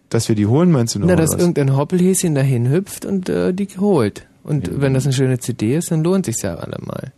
Dass 0.09 0.29
wir 0.29 0.35
die 0.35 0.45
holen, 0.45 0.71
meinst 0.71 0.93
du 0.93 0.99
noch? 0.99 1.07
Na, 1.07 1.15
dass 1.15 1.33
irgendein 1.33 1.75
Hoppelhäschen 1.75 2.35
dahin 2.35 2.69
hüpft 2.69 3.05
und 3.05 3.27
äh, 3.27 3.51
die 3.51 3.67
holt. 3.79 4.27
Und 4.43 4.67
ja. 4.67 4.73
wenn 4.77 4.93
das 4.93 5.05
eine 5.05 5.13
schöne 5.13 5.39
CD 5.39 5.75
ist, 5.75 5.89
dann 5.89 6.03
lohnt 6.03 6.27
sich 6.27 6.39
ja 6.43 6.53
allemal. 6.53 7.13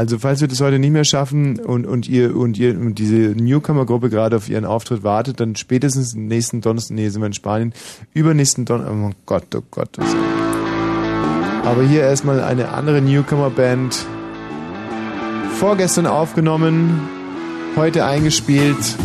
Also 0.00 0.18
falls 0.18 0.40
wir 0.40 0.48
das 0.48 0.62
heute 0.62 0.78
nicht 0.78 0.92
mehr 0.92 1.04
schaffen 1.04 1.58
und, 1.58 1.84
und 1.84 2.08
ihr 2.08 2.34
und 2.34 2.58
ihr 2.58 2.70
und 2.70 2.94
diese 2.94 3.34
Newcomer-Gruppe 3.38 4.08
gerade 4.08 4.34
auf 4.34 4.48
ihren 4.48 4.64
Auftritt 4.64 5.02
wartet, 5.02 5.40
dann 5.40 5.56
spätestens 5.56 6.14
nächsten 6.14 6.62
Donnerstag, 6.62 6.94
nee, 6.94 7.10
sind 7.10 7.20
wir 7.20 7.26
in 7.26 7.34
Spanien, 7.34 7.74
übernächsten 8.14 8.64
Donnerstag, 8.64 8.94
oh 8.96 9.10
Gott, 9.26 9.54
oh 9.54 9.62
Gott. 9.70 9.98
Oh 9.98 11.66
Aber 11.66 11.82
hier 11.82 12.00
erstmal 12.00 12.42
eine 12.42 12.70
andere 12.70 13.02
Newcomer-Band. 13.02 14.06
Vorgestern 15.58 16.06
aufgenommen, 16.06 17.06
heute 17.76 18.06
eingespielt. 18.06 18.96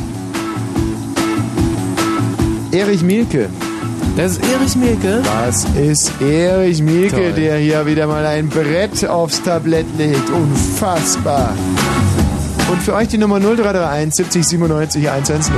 Erich 2.71 3.03
Mielke. 3.03 3.49
Das 4.15 4.33
ist 4.33 4.43
Erich 4.53 4.75
Mielke? 4.75 5.21
Das 5.23 5.65
ist 5.75 6.11
Erich 6.21 6.81
Mielke, 6.81 7.15
Toll. 7.15 7.31
der 7.33 7.57
hier 7.57 7.85
wieder 7.85 8.07
mal 8.07 8.25
ein 8.25 8.47
Brett 8.49 9.05
aufs 9.07 9.43
Tablett 9.43 9.85
legt. 9.97 10.29
Unfassbar. 10.29 11.53
Und 12.71 12.81
für 12.81 12.93
euch 12.93 13.09
die 13.09 13.17
Nummer 13.17 13.39
0331 13.39 14.15
70 14.15 14.47
97 14.47 15.09
110. 15.09 15.53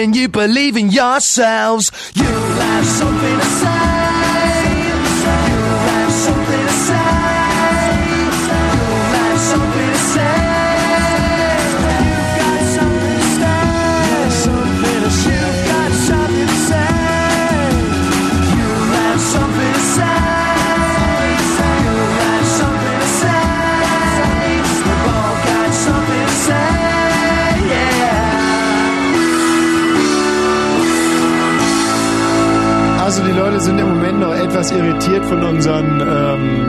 And 0.00 0.16
you 0.16 0.28
believe 0.28 0.76
in 0.76 0.90
yourselves, 0.90 1.92
etwas 34.50 34.72
irritiert 34.72 35.24
von 35.26 35.44
unseren 35.44 36.00
ähm, 36.00 36.66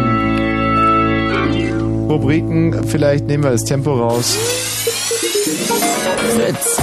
Rubriken. 2.08 2.84
Vielleicht 2.88 3.26
nehmen 3.26 3.44
wir 3.44 3.50
das 3.50 3.64
Tempo 3.64 3.92
raus. 3.94 4.38
Fritz, 6.36 6.78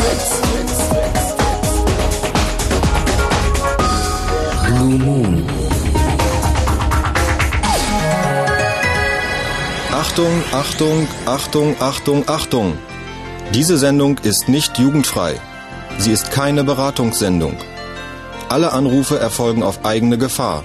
Blue 4.66 4.98
Moon. 4.98 5.44
Achtung, 9.92 10.42
Achtung, 10.52 11.06
Achtung, 11.26 11.76
Achtung, 11.78 12.24
Achtung. 12.26 12.76
Diese 13.54 13.78
Sendung 13.78 14.18
ist 14.24 14.48
nicht 14.48 14.76
jugendfrei. 14.78 15.34
Sie 15.98 16.10
ist 16.10 16.32
keine 16.32 16.64
Beratungssendung. 16.64 17.56
Alle 18.48 18.72
Anrufe 18.72 19.16
erfolgen 19.20 19.62
auf 19.62 19.84
eigene 19.84 20.18
Gefahr. 20.18 20.64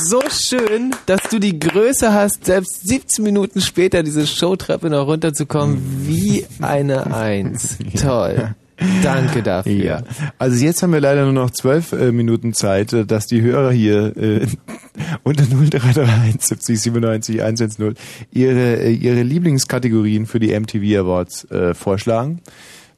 so 0.00 0.20
schön, 0.30 0.94
dass 1.06 1.22
du 1.30 1.38
die 1.38 1.58
Größe 1.58 2.12
hast, 2.12 2.46
selbst 2.46 2.86
17 2.88 3.24
Minuten 3.24 3.60
später 3.60 4.02
diese 4.02 4.26
Showtreppe 4.26 4.90
noch 4.90 5.06
runterzukommen, 5.06 6.06
wie 6.06 6.46
eine 6.60 7.14
Eins. 7.14 7.78
Toll. 8.00 8.54
Danke 9.02 9.42
dafür. 9.42 9.72
Ja. 9.72 10.02
Also 10.38 10.64
jetzt 10.64 10.82
haben 10.82 10.92
wir 10.94 11.00
leider 11.00 11.24
nur 11.24 11.34
noch 11.34 11.50
zwölf 11.50 11.92
äh, 11.92 12.12
Minuten 12.12 12.54
Zeit, 12.54 12.92
äh, 12.94 13.04
dass 13.04 13.26
die 13.26 13.42
Hörer 13.42 13.72
hier 13.72 14.16
äh, 14.16 14.46
unter 15.22 15.44
0331 15.44 16.40
70 16.40 16.80
97 16.80 17.42
110 17.42 17.94
ihre, 18.32 18.76
äh, 18.80 18.90
ihre 18.90 19.22
Lieblingskategorien 19.22 20.24
für 20.24 20.40
die 20.40 20.58
MTV 20.58 21.00
Awards 21.00 21.44
äh, 21.50 21.74
vorschlagen. 21.74 22.40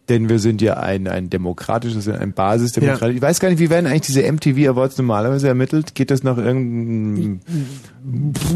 Denn 0.08 0.28
wir 0.28 0.40
sind 0.40 0.60
ja 0.60 0.74
ein, 0.78 1.06
ein 1.06 1.30
demokratisches, 1.30 2.08
ein 2.08 2.32
Basisdemokratie. 2.32 3.14
Ich 3.14 3.22
weiß 3.22 3.38
gar 3.38 3.50
nicht, 3.50 3.60
wie 3.60 3.70
werden 3.70 3.86
eigentlich 3.86 4.00
diese 4.02 4.22
MTV 4.30 4.70
Awards 4.70 4.98
normalerweise 4.98 5.46
ermittelt? 5.46 5.94
Geht 5.94 6.10
das 6.10 6.24
nach 6.24 6.38
irgendeinem, 6.38 7.40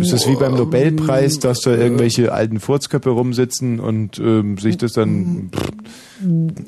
ist 0.01 0.13
das 0.13 0.27
wie 0.29 0.35
beim 0.35 0.55
Nobelpreis, 0.57 1.39
dass 1.39 1.61
da 1.61 1.71
irgendwelche 1.71 2.33
alten 2.33 2.59
Furzköpfe 2.59 3.11
rumsitzen 3.11 3.79
und 3.79 4.19
ähm, 4.19 4.59
sich 4.59 4.77
das 4.77 4.93
dann, 4.95 5.51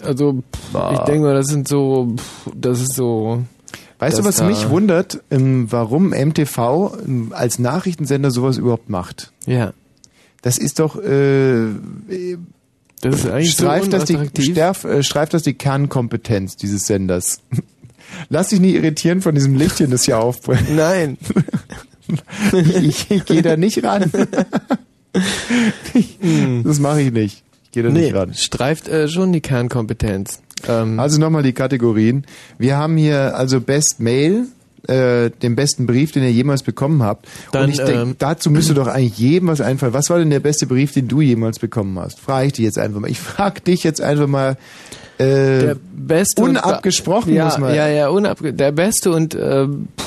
Also 0.02 0.42
pff, 0.54 0.92
ich 0.92 0.98
denke 1.00 1.22
mal, 1.22 1.34
das 1.34 1.46
sind 1.48 1.66
so, 1.66 2.14
pff, 2.16 2.52
das 2.54 2.80
ist 2.80 2.94
so. 2.94 3.42
weißt 3.98 4.20
du, 4.20 4.24
was 4.24 4.42
mich 4.44 4.70
wundert, 4.70 5.22
ähm, 5.32 5.66
warum 5.70 6.10
MTV 6.10 6.92
ähm, 7.04 7.32
als 7.34 7.58
Nachrichtensender 7.58 8.30
sowas 8.30 8.58
überhaupt 8.58 8.88
macht? 8.90 9.32
Ja, 9.44 9.72
Das 10.42 10.56
ist 10.56 10.78
doch, 10.78 11.02
äh, 11.02 11.66
das 13.00 13.16
ist 13.20 13.26
eigentlich 13.30 13.52
streift, 13.52 13.86
so 13.86 13.90
das 13.90 14.04
die, 14.06 14.42
sterf, 14.42 14.84
äh, 14.84 15.02
streift 15.02 15.34
das 15.34 15.42
die 15.42 15.54
Kernkompetenz 15.54 16.56
dieses 16.56 16.82
Senders. 16.86 17.40
Lass 18.30 18.48
dich 18.48 18.60
nie 18.60 18.74
irritieren 18.74 19.20
von 19.20 19.34
diesem 19.34 19.54
Lichtchen, 19.54 19.90
das 19.90 20.04
hier 20.04 20.18
aufbrennt. 20.18 20.70
Nein, 20.76 21.18
Ich, 22.82 23.10
ich 23.10 23.24
gehe 23.26 23.42
da 23.42 23.56
nicht 23.56 23.84
ran. 23.84 24.10
das 26.64 26.78
mache 26.80 27.02
ich 27.02 27.12
nicht. 27.12 27.42
Ich 27.64 27.70
gehe 27.72 27.82
da 27.82 27.90
nee, 27.90 28.00
nicht 28.02 28.14
ran. 28.14 28.34
streift 28.34 28.88
äh, 28.88 29.08
schon 29.08 29.32
die 29.32 29.40
Kernkompetenz. 29.40 30.40
Ähm, 30.66 30.98
Also 30.98 31.20
nochmal 31.20 31.42
die 31.42 31.52
Kategorien. 31.52 32.24
Wir 32.58 32.76
haben 32.76 32.96
hier 32.96 33.36
also 33.36 33.60
Best 33.60 34.00
Mail, 34.00 34.46
äh, 34.86 35.30
den 35.30 35.56
besten 35.56 35.86
Brief, 35.86 36.12
den 36.12 36.22
ihr 36.22 36.32
jemals 36.32 36.62
bekommen 36.62 37.02
habt. 37.02 37.26
Dann, 37.52 37.64
Und 37.64 37.70
ich 37.70 37.76
denke, 37.78 37.92
ähm, 37.92 38.16
dazu 38.18 38.50
müsste 38.50 38.74
doch 38.74 38.86
eigentlich 38.86 39.18
jedem 39.18 39.48
was 39.48 39.60
einfallen. 39.60 39.92
Was 39.92 40.10
war 40.10 40.18
denn 40.18 40.30
der 40.30 40.40
beste 40.40 40.66
Brief, 40.66 40.92
den 40.92 41.08
du 41.08 41.20
jemals 41.20 41.58
bekommen 41.58 41.98
hast? 41.98 42.20
Frage 42.20 42.46
ich 42.48 42.52
dich 42.54 42.64
jetzt 42.64 42.78
einfach 42.78 43.00
mal. 43.00 43.10
Ich 43.10 43.20
frage 43.20 43.60
dich 43.60 43.84
jetzt 43.84 44.00
einfach 44.00 44.26
mal. 44.26 44.56
Äh, 45.18 45.24
der 45.60 45.76
beste 45.96 46.42
und- 46.42 46.50
unabgesprochen 46.50 47.34
ja, 47.34 47.46
muss 47.46 47.58
man- 47.58 47.74
Ja, 47.74 47.88
ja, 47.88 48.08
unabge 48.08 48.52
der 48.52 48.70
beste 48.72 49.10
und 49.10 49.34
äh, 49.34 49.66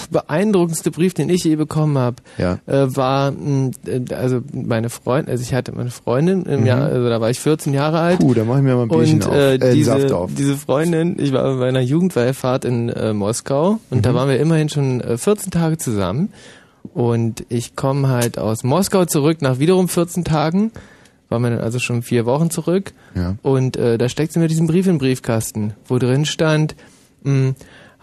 beeindruckendste 0.09 0.91
Brief, 0.91 1.13
den 1.13 1.29
ich 1.29 1.43
je 1.43 1.55
bekommen 1.55 1.97
habe, 1.97 2.17
Ja. 2.37 2.59
äh, 2.65 2.95
war 2.95 3.31
mh, 3.31 3.71
äh, 3.87 4.13
also 4.13 4.41
meine 4.53 4.89
Freundin, 4.89 5.31
also 5.31 5.43
ich 5.43 5.53
hatte 5.53 5.73
meine 5.75 5.89
Freundin 5.91 6.43
im 6.45 6.65
Jahr, 6.65 6.83
also 6.87 7.09
da 7.09 7.19
war 7.21 7.29
ich 7.29 7.39
14 7.39 7.73
Jahre 7.73 7.99
alt. 7.99 8.19
Mhm. 8.21 8.27
Puh, 8.27 8.33
da 8.33 8.43
mache 8.45 8.57
ich 8.59 8.63
mir 8.63 8.75
mal 8.75 8.83
ein 8.83 8.89
Bierchen 8.89 9.21
Und 9.21 9.27
auf. 9.27 9.33
äh, 9.35 9.55
Äh, 9.55 9.73
diese, 9.73 9.91
Saft 9.91 10.11
auf. 10.11 10.31
diese 10.37 10.55
Freundin, 10.57 11.17
ich 11.19 11.33
war 11.33 11.57
bei 11.57 11.67
einer 11.67 11.81
Jugendweihfahrt 11.81 12.65
in 12.65 12.89
äh, 12.89 13.13
Moskau 13.13 13.79
und 13.89 13.97
Mhm. 13.99 14.01
da 14.01 14.13
waren 14.13 14.29
wir 14.29 14.39
immerhin 14.39 14.69
schon 14.69 15.01
äh, 15.01 15.17
14 15.17 15.51
Tage 15.51 15.77
zusammen. 15.77 16.29
Und 16.93 17.45
ich 17.49 17.75
komme 17.75 18.09
halt 18.09 18.37
aus 18.39 18.63
Moskau 18.63 19.05
zurück 19.05 19.41
nach 19.41 19.59
wiederum 19.59 19.87
14 19.87 20.23
Tagen. 20.25 20.71
Waren 21.31 21.43
wir 21.43 21.49
dann 21.51 21.59
also 21.61 21.79
schon 21.79 22.03
vier 22.03 22.25
Wochen 22.25 22.49
zurück. 22.49 22.91
Ja. 23.15 23.37
Und 23.41 23.77
äh, 23.77 23.97
da 23.97 24.09
steckt 24.09 24.33
sie 24.33 24.39
mir 24.39 24.49
diesen 24.49 24.67
Brief 24.67 24.85
den 24.85 24.97
Briefkasten, 24.97 25.73
wo 25.87 25.97
drin 25.97 26.25
stand, 26.25 26.75
mh, 27.23 27.53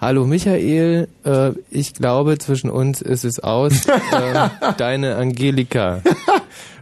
Hallo 0.00 0.26
Michael, 0.26 1.08
äh, 1.24 1.50
ich 1.70 1.92
glaube 1.92 2.38
zwischen 2.38 2.70
uns 2.70 3.02
ist 3.02 3.24
es 3.24 3.40
aus. 3.40 3.86
äh, 4.12 4.48
deine 4.78 5.16
Angelika. 5.16 6.02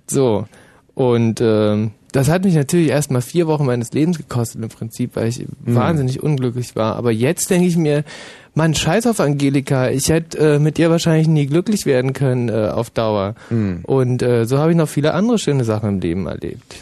So. 0.06 0.46
Und 0.94 1.40
ähm, 1.40 1.90
das 2.16 2.30
hat 2.30 2.44
mich 2.44 2.54
natürlich 2.54 2.88
erstmal 2.88 3.20
vier 3.20 3.46
Wochen 3.46 3.66
meines 3.66 3.92
Lebens 3.92 4.16
gekostet 4.16 4.62
im 4.62 4.70
Prinzip, 4.70 5.16
weil 5.16 5.28
ich 5.28 5.44
wahnsinnig 5.60 6.22
unglücklich 6.22 6.74
war. 6.74 6.96
Aber 6.96 7.12
jetzt 7.12 7.50
denke 7.50 7.68
ich 7.68 7.76
mir, 7.76 8.04
Mann, 8.54 8.74
scheiß 8.74 9.06
auf 9.06 9.20
Angelika. 9.20 9.90
Ich 9.90 10.08
hätte 10.08 10.54
äh, 10.54 10.58
mit 10.58 10.78
ihr 10.78 10.88
wahrscheinlich 10.88 11.28
nie 11.28 11.46
glücklich 11.46 11.84
werden 11.84 12.14
können 12.14 12.48
äh, 12.48 12.70
auf 12.72 12.88
Dauer. 12.88 13.34
Und 13.82 14.22
äh, 14.22 14.46
so 14.46 14.56
habe 14.56 14.70
ich 14.70 14.78
noch 14.78 14.88
viele 14.88 15.12
andere 15.12 15.38
schöne 15.38 15.64
Sachen 15.64 15.90
im 15.90 16.00
Leben 16.00 16.26
erlebt. 16.26 16.76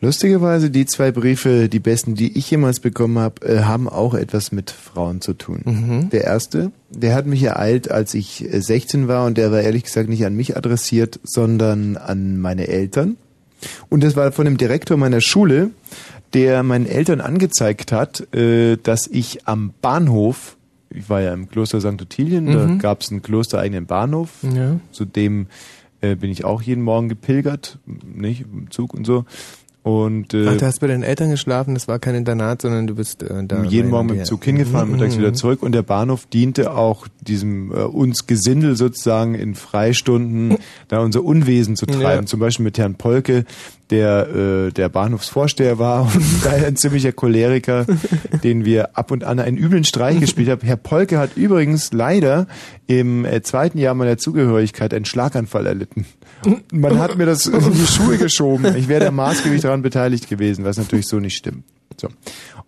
Lustigerweise, 0.00 0.70
die 0.70 0.86
zwei 0.86 1.12
Briefe, 1.12 1.68
die 1.68 1.78
besten, 1.78 2.14
die 2.14 2.38
ich 2.38 2.50
jemals 2.50 2.80
bekommen 2.80 3.18
habe, 3.18 3.46
äh, 3.46 3.64
haben 3.64 3.86
auch 3.86 4.14
etwas 4.14 4.50
mit 4.50 4.70
Frauen 4.70 5.20
zu 5.20 5.34
tun. 5.34 5.60
Mhm. 5.64 6.08
Der 6.08 6.24
erste, 6.24 6.72
der 6.88 7.14
hat 7.14 7.26
mich 7.26 7.42
ereilt, 7.42 7.90
als 7.90 8.14
ich 8.14 8.42
äh, 8.50 8.62
16 8.62 9.08
war 9.08 9.26
und 9.26 9.36
der 9.36 9.52
war 9.52 9.60
ehrlich 9.60 9.84
gesagt 9.84 10.08
nicht 10.08 10.24
an 10.24 10.34
mich 10.34 10.56
adressiert, 10.56 11.20
sondern 11.22 11.98
an 11.98 12.40
meine 12.40 12.68
Eltern. 12.68 13.18
Und 13.88 14.02
das 14.02 14.16
war 14.16 14.32
von 14.32 14.44
dem 14.44 14.56
Direktor 14.56 14.96
meiner 14.96 15.20
Schule, 15.20 15.70
der 16.34 16.62
meinen 16.62 16.86
Eltern 16.86 17.20
angezeigt 17.20 17.92
hat, 17.92 18.32
äh, 18.34 18.76
dass 18.82 19.06
ich 19.06 19.46
am 19.46 19.72
Bahnhof, 19.82 20.56
ich 20.90 21.08
war 21.10 21.20
ja 21.20 21.32
im 21.34 21.48
Kloster 21.48 21.80
St. 21.80 22.00
Ottilien, 22.00 22.46
da 22.46 22.66
gab 22.78 23.02
es 23.02 23.10
einen 23.10 23.22
klostereigenen 23.22 23.86
Bahnhof, 23.86 24.42
Mhm. 24.42 24.56
Ja. 24.56 24.80
zu 24.92 25.04
dem 25.04 25.46
äh, 26.00 26.16
bin 26.16 26.30
ich 26.30 26.44
auch 26.44 26.62
jeden 26.62 26.82
Morgen 26.82 27.08
gepilgert, 27.08 27.78
nicht 27.86 28.42
im 28.52 28.70
Zug 28.70 28.92
und 28.94 29.06
so. 29.06 29.24
Und 29.82 30.32
äh, 30.32 30.46
Ach, 30.48 30.56
du 30.56 30.64
hast 30.66 30.78
bei 30.78 30.86
deinen 30.86 31.02
Eltern 31.02 31.30
geschlafen, 31.30 31.74
das 31.74 31.88
war 31.88 31.98
kein 31.98 32.14
Internat, 32.14 32.62
sondern 32.62 32.86
du 32.86 32.94
bist 32.94 33.24
äh, 33.24 33.44
da. 33.44 33.64
jeden 33.64 33.90
Morgen 33.90 34.06
mit 34.06 34.18
dem. 34.18 34.24
Zug 34.24 34.44
hingefahren, 34.44 34.88
Mhm, 34.88 34.96
mittags 34.96 35.16
mhm. 35.16 35.20
wieder 35.20 35.34
zurück 35.34 35.62
und 35.62 35.72
der 35.72 35.82
Bahnhof 35.82 36.26
diente 36.26 36.72
auch 36.72 37.08
diesem 37.20 37.72
äh, 37.72 37.82
uns 37.82 38.28
Gesindel 38.28 38.76
sozusagen 38.76 39.34
in 39.34 39.56
Freistunden 39.56 40.58
da 40.88 41.00
unser 41.00 41.24
Unwesen 41.24 41.74
zu 41.74 41.86
treiben. 41.86 42.22
Ja. 42.22 42.26
Zum 42.26 42.38
Beispiel 42.38 42.62
mit 42.62 42.78
Herrn 42.78 42.94
Polke, 42.94 43.44
der 43.92 44.28
äh, 44.34 44.72
der 44.72 44.88
Bahnhofsvorsteher 44.88 45.78
war 45.78 46.02
und 46.14 46.44
daher 46.44 46.66
ein 46.66 46.76
ziemlicher 46.76 47.12
Choleriker, 47.12 47.86
den 48.42 48.64
wir 48.64 48.96
ab 48.96 49.10
und 49.10 49.22
an 49.22 49.38
einen 49.38 49.56
üblen 49.56 49.84
Streich 49.84 50.18
gespielt 50.18 50.48
haben. 50.48 50.62
Herr 50.62 50.76
Polke 50.76 51.18
hat 51.18 51.36
übrigens 51.36 51.92
leider 51.92 52.48
im 52.86 53.24
äh, 53.24 53.42
zweiten 53.42 53.78
Jahr 53.78 53.94
meiner 53.94 54.18
Zugehörigkeit 54.18 54.92
einen 54.92 55.04
Schlaganfall 55.04 55.66
erlitten. 55.66 56.06
Man 56.72 56.98
hat 56.98 57.16
mir 57.16 57.26
das 57.26 57.46
in 57.46 57.72
die 57.72 57.86
Schuhe 57.86 58.18
geschoben. 58.18 58.74
Ich 58.76 58.88
wäre 58.88 59.04
da 59.04 59.10
maßgeblich 59.12 59.60
daran 59.60 59.82
beteiligt 59.82 60.28
gewesen, 60.28 60.64
was 60.64 60.76
natürlich 60.76 61.06
so 61.06 61.20
nicht 61.20 61.36
stimmt. 61.36 61.64
So. 62.00 62.08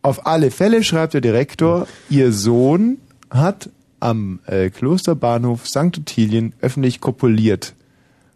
Auf 0.03 0.27
alle 0.27 0.51
Fälle 0.51 0.85
schreibt 0.85 1.15
der 1.15 1.21
Direktor, 1.21 1.89
ihr 2.09 2.33
Sohn 2.33 2.99
hat 3.31 3.71
am 3.99 4.41
äh, 4.47 4.71
Klosterbahnhof 4.71 5.67
St. 5.67 5.99
Ottilien 5.99 6.53
öffentlich 6.61 7.01
kopuliert. 7.01 7.75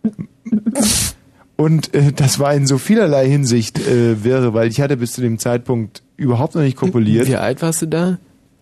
Und 1.60 1.92
äh, 1.92 2.12
das 2.12 2.38
war 2.38 2.54
in 2.54 2.68
so 2.68 2.78
vielerlei 2.78 3.28
Hinsicht 3.28 3.80
äh, 3.80 4.22
wirre, 4.22 4.54
weil 4.54 4.68
ich 4.68 4.80
hatte 4.80 4.96
bis 4.96 5.12
zu 5.12 5.20
dem 5.20 5.40
Zeitpunkt 5.40 6.02
überhaupt 6.16 6.54
noch 6.54 6.62
nicht 6.62 6.76
kopuliert. 6.76 7.26
Wie 7.26 7.34
alt 7.34 7.62
warst 7.62 7.82
du 7.82 7.86
da? 7.86 8.18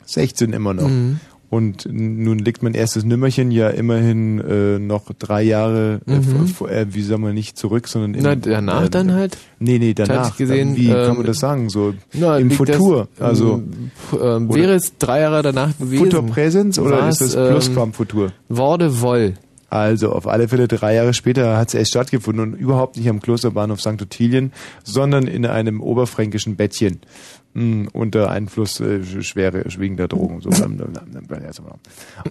16 0.06 0.54
immer 0.54 0.72
noch. 0.72 0.88
Mhm. 0.88 1.20
Und 1.50 1.86
nun 1.90 2.38
liegt 2.38 2.62
mein 2.62 2.74
erstes 2.74 3.04
Nümmerchen 3.04 3.50
ja 3.50 3.68
immerhin 3.68 4.40
äh, 4.40 4.78
noch 4.78 5.12
drei 5.18 5.42
Jahre, 5.42 6.00
äh, 6.06 6.16
Mhm. 6.16 6.54
äh, 6.68 6.86
wie 6.88 7.02
soll 7.02 7.18
man 7.18 7.34
nicht 7.34 7.58
zurück, 7.58 7.86
sondern 7.86 8.14
in, 8.14 8.22
Na, 8.22 8.34
danach 8.34 8.86
äh, 8.86 8.88
dann 8.88 9.12
halt? 9.12 9.36
Nee, 9.58 9.78
nee, 9.78 9.92
danach. 9.94 10.30
ich 10.30 10.36
gesehen, 10.38 10.74
wie 10.76 10.88
kann 10.88 11.10
ähm, 11.10 11.16
man 11.18 11.26
das 11.26 11.38
sagen? 11.38 11.68
So 11.68 11.94
Na, 12.14 12.38
im 12.38 12.50
Futur. 12.50 13.08
Das, 13.16 13.28
also 13.28 13.62
ähm, 13.62 13.90
ähm, 14.20 14.54
wäre 14.54 14.74
es 14.74 14.96
drei 14.98 15.20
Jahre 15.20 15.42
danach 15.42 15.76
gewesen? 15.78 15.98
Futur 16.04 16.26
Präsens 16.26 16.78
oder 16.78 17.08
ist 17.08 17.20
das 17.20 17.34
Plus 17.34 17.68
ähm? 17.68 18.32
Worde 18.48 19.00
Woll. 19.02 19.34
Also 19.68 20.12
auf 20.12 20.28
alle 20.28 20.46
Fälle 20.48 20.68
drei 20.68 20.94
Jahre 20.94 21.12
später 21.12 21.56
hat 21.56 21.68
es 21.68 21.74
erst 21.74 21.90
stattgefunden 21.90 22.52
und 22.54 22.58
überhaupt 22.58 22.96
nicht 22.96 23.08
am 23.08 23.20
Klosterbahnhof 23.20 23.80
St. 23.80 24.00
Ottilien, 24.00 24.52
sondern 24.84 25.26
in 25.26 25.44
einem 25.44 25.80
oberfränkischen 25.80 26.54
Bettchen 26.54 27.00
mh, 27.54 27.88
unter 27.92 28.30
Einfluss 28.30 28.78
äh, 28.78 29.00
sch- 29.02 29.22
schwere, 29.24 29.68
schwingender 29.68 30.06
Drogen. 30.06 30.40
So. 30.40 30.50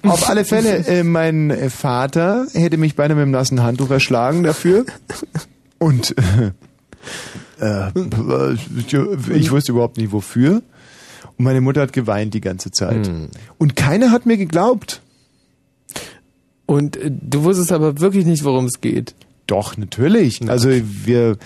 auf 0.03 0.29
alle 0.29 0.45
Fälle, 0.45 0.77
äh, 0.87 1.03
mein 1.03 1.69
Vater 1.69 2.47
hätte 2.53 2.77
mich 2.77 2.95
beinahe 2.95 3.15
mit 3.17 3.23
einem 3.23 3.31
nassen 3.31 3.61
Handtuch 3.63 3.89
erschlagen 3.91 4.43
dafür 4.43 4.85
und 5.77 6.15
äh, 7.59 7.87
äh, 7.89 7.91
ich 9.33 9.51
wusste 9.51 9.71
überhaupt 9.73 9.97
nicht 9.97 10.11
wofür. 10.11 10.61
Und 11.37 11.43
meine 11.43 11.59
Mutter 11.59 11.81
hat 11.81 11.91
geweint 11.91 12.33
die 12.33 12.39
ganze 12.41 12.71
Zeit. 12.71 13.11
Und 13.57 13.75
keiner 13.75 14.11
hat 14.11 14.25
mir 14.25 14.37
geglaubt. 14.37 15.01
Und 16.65 16.97
äh, 16.97 17.11
du 17.11 17.43
wusstest 17.43 17.71
aber 17.71 17.99
wirklich 17.99 18.25
nicht, 18.25 18.43
worum 18.43 18.65
es 18.65 18.81
geht. 18.81 19.15
Doch, 19.47 19.77
natürlich. 19.77 20.47
Also 20.49 20.69
wir 20.71 21.37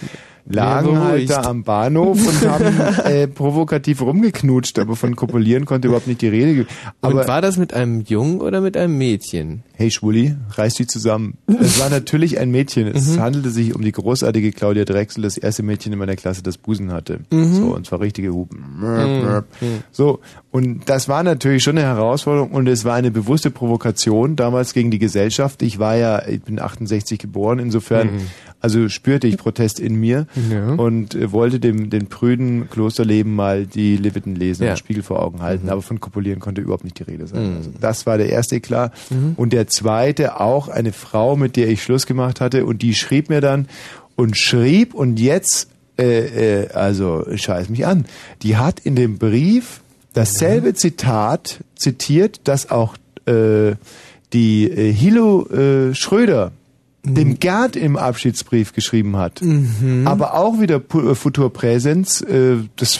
lagen 0.51 0.93
Ja, 0.93 1.01
halt 1.03 1.29
da 1.29 1.41
am 1.43 1.63
Bahnhof 1.63 2.17
und 2.27 2.49
haben 2.49 2.65
äh, 3.05 3.27
provokativ 3.27 4.01
rumgeknutscht, 4.01 4.79
aber 4.79 4.95
von 4.95 5.15
Kopulieren 5.15 5.65
konnte 5.65 5.89
überhaupt 5.89 6.08
nicht 6.08 6.21
die 6.21 6.27
Rede. 6.27 6.65
Aber 7.01 7.21
Und 7.21 7.27
war 7.27 7.41
das 7.41 7.58
mit 7.58 7.73
einem 7.73 8.01
Jungen 8.01 8.41
oder 8.41 8.60
mit 8.62 8.75
einem 8.75 8.97
Mädchen? 8.97 9.63
hey 9.73 9.91
Schwulli, 9.91 10.36
reiß 10.55 10.73
dich 10.73 10.89
zusammen. 10.89 11.38
Es 11.47 11.79
war 11.79 11.89
natürlich 11.89 12.38
ein 12.38 12.51
Mädchen. 12.51 12.88
Es 12.88 13.17
handelte 13.17 13.49
sich 13.49 13.73
um 13.73 13.82
die 13.82 13.93
großartige 13.93 14.51
Claudia 14.51 14.84
Drechsel, 14.84 15.23
das 15.23 15.38
erste 15.38 15.63
Mädchen 15.63 15.93
in 15.93 15.99
meiner 15.99 16.17
Klasse, 16.17 16.43
das 16.43 16.58
Busen 16.58 16.91
hatte. 16.91 17.19
So, 17.32 17.75
und 17.75 17.86
zwar 17.86 18.01
richtige 18.01 18.34
Hupen. 18.34 18.62
Mörp. 18.77 19.45
So, 19.93 20.19
und 20.52 20.90
das 20.90 21.08
war 21.08 21.22
natürlich 21.24 21.62
schon 21.62 21.78
eine 21.78 21.86
Herausforderung 21.86 22.52
und 22.52 22.68
es 22.68 22.84
war 22.84 22.96
eine 22.96 23.12
bewusste 23.12 23.52
Provokation 23.52 24.36
damals 24.36 24.74
gegen 24.74 24.90
die 24.90 24.98
Gesellschaft. 24.98 25.62
Ich 25.62 25.78
war 25.78 25.96
ja, 25.96 26.28
ich 26.28 26.42
bin 26.42 26.60
68 26.60 27.20
geboren, 27.20 27.60
insofern, 27.60 28.10
also 28.60 28.90
spürte 28.90 29.28
ich 29.28 29.38
Protest 29.38 29.80
in 29.80 29.96
mir 29.96 30.26
Ja. 30.52 30.74
und 30.74 31.14
äh, 31.14 31.32
wollte 31.32 31.60
dem 31.60 31.92
den 31.92 32.08
prüden 32.08 32.68
Klosterleben 32.70 33.36
mal 33.36 33.68
die 33.68 33.96
Leviten 33.96 34.36
lesen 34.36 34.64
Ja. 34.66 34.72
und 34.72 34.78
Spiegel 34.80 35.04
vor 35.04 35.22
Augen 35.22 35.42
halten, 35.44 35.70
aber 35.70 35.84
von 35.84 36.00
Kopulieren 36.00 36.40
konnte 36.40 36.62
überhaupt 36.62 36.84
nicht 36.84 36.98
die 36.98 37.04
Rede 37.04 37.28
sein. 37.28 37.58
Also 37.58 37.70
das 37.80 38.06
war 38.08 38.18
der 38.18 38.30
erste 38.30 38.56
Eklat. 38.56 38.92
Und 39.38 39.54
der 39.54 39.68
zweite 39.68 40.40
auch 40.42 40.68
eine 40.68 40.94
Frau, 40.94 41.36
mit 41.36 41.58
der 41.58 41.70
ich 41.70 41.84
Schluss 41.84 42.08
gemacht 42.08 42.42
hatte 42.42 42.66
und 42.66 42.82
die 42.82 42.96
schrieb 42.96 43.30
mir 43.30 43.42
dann 43.42 43.68
und 44.16 44.36
schrieb 44.36 44.94
und 44.96 45.20
jetzt 45.20 45.70
äh, 46.00 46.64
äh, 46.64 46.70
also 46.70 47.26
scheiß 47.36 47.70
mich 47.70 47.86
an, 47.86 48.06
die 48.42 48.58
hat 48.58 48.80
in 48.80 48.96
dem 48.96 49.18
Brief 49.20 49.82
dasselbe 50.13 50.74
Zitat 50.74 51.63
zitiert, 51.76 52.41
das 52.43 52.69
auch 52.69 52.95
äh, 53.26 53.74
die 54.34 54.69
äh, 54.69 54.93
Hilo 54.93 55.48
äh, 55.48 55.93
Schröder 55.95 56.52
dem 57.04 57.39
Gerd 57.39 57.76
im 57.76 57.95
Abschiedsbrief 57.98 58.74
geschrieben 58.74 59.17
hat. 59.17 59.41
Aber 60.06 60.36
auch 60.36 60.60
wieder 60.60 60.82
äh, 60.93 61.15
Futur 61.15 61.52
Präsens. 61.52 62.22
Äh, 62.22 62.58
das, 62.76 63.00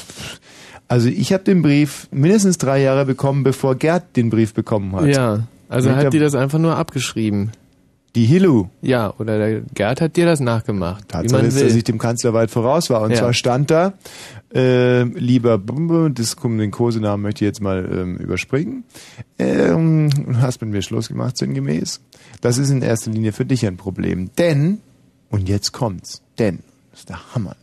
also 0.88 1.10
ich 1.10 1.34
habe 1.34 1.44
den 1.44 1.62
Brief 1.62 2.08
mindestens 2.12 2.58
drei 2.58 2.82
Jahre 2.82 3.06
bekommen, 3.06 3.44
bevor 3.44 3.76
Gerd 3.76 4.16
den 4.16 4.30
Brief 4.30 4.54
bekommen 4.54 4.96
hat. 4.96 5.08
Ja, 5.08 5.44
also 5.68 5.92
hat 5.92 6.14
die 6.14 6.20
das 6.20 6.36
einfach 6.36 6.60
nur 6.60 6.78
abgeschrieben. 6.78 7.52
Die 8.16 8.26
Hilo. 8.26 8.70
Ja, 8.82 9.14
oder 9.20 9.38
der 9.38 9.62
Gerd 9.74 10.02
hat 10.02 10.16
dir 10.16 10.26
das 10.26 10.40
nachgemacht. 10.40 11.04
wie 11.04 11.08
Tatsache 11.08 11.42
man 11.42 11.46
ist, 11.46 11.62
dass 11.62 11.76
ich 11.76 11.84
dem 11.84 12.00
Kanzler 12.00 12.34
weit 12.34 12.50
voraus 12.50 12.90
war. 12.90 13.02
Und 13.02 13.12
Ja. 13.12 13.18
zwar 13.18 13.34
stand 13.34 13.70
da, 13.70 13.94
äh, 14.54 15.04
lieber 15.04 15.58
Bumbe, 15.60 16.10
das 16.12 16.36
den 16.58 16.72
Kosenamen 16.72 17.22
möchte 17.22 17.46
ich 17.46 17.50
jetzt 17.50 17.62
mal 17.62 17.88
ähm, 17.92 18.18
überspringen, 18.18 18.84
ähm, 19.38 20.10
du 20.10 20.42
hast 20.42 20.60
mit 20.62 20.72
mir 20.72 20.82
Schluss 20.82 21.08
gemacht, 21.08 21.38
sinngemäß. 21.38 22.02
Das 22.42 22.58
ist 22.58 22.72
in 22.72 22.82
erster 22.82 23.12
Linie 23.12 23.32
für 23.32 23.46
dich 23.46 23.66
ein 23.68 23.78
Problem. 23.78 24.32
Denn, 24.38 24.80
und 25.30 25.48
jetzt 25.48 25.72
kommt's, 25.72 26.22
denn, 26.40 26.60
das 26.92 27.02
ist 27.02 27.10
der 27.10 27.36
Hammer. 27.36 27.56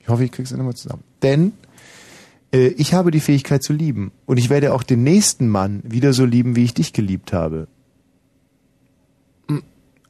Ich 0.00 0.08
hoffe, 0.08 0.24
ich 0.24 0.32
krieg's 0.32 0.50
nochmal 0.50 0.74
zusammen. 0.74 1.04
Denn, 1.22 1.52
äh, 2.52 2.68
ich 2.68 2.94
habe 2.94 3.12
die 3.12 3.20
Fähigkeit 3.20 3.62
zu 3.62 3.72
lieben. 3.72 4.10
Und 4.26 4.38
ich 4.38 4.50
werde 4.50 4.74
auch 4.74 4.82
den 4.82 5.04
nächsten 5.04 5.48
Mann 5.48 5.82
wieder 5.84 6.12
so 6.12 6.24
lieben, 6.24 6.56
wie 6.56 6.64
ich 6.64 6.74
dich 6.74 6.92
geliebt 6.92 7.32
habe. 7.32 7.68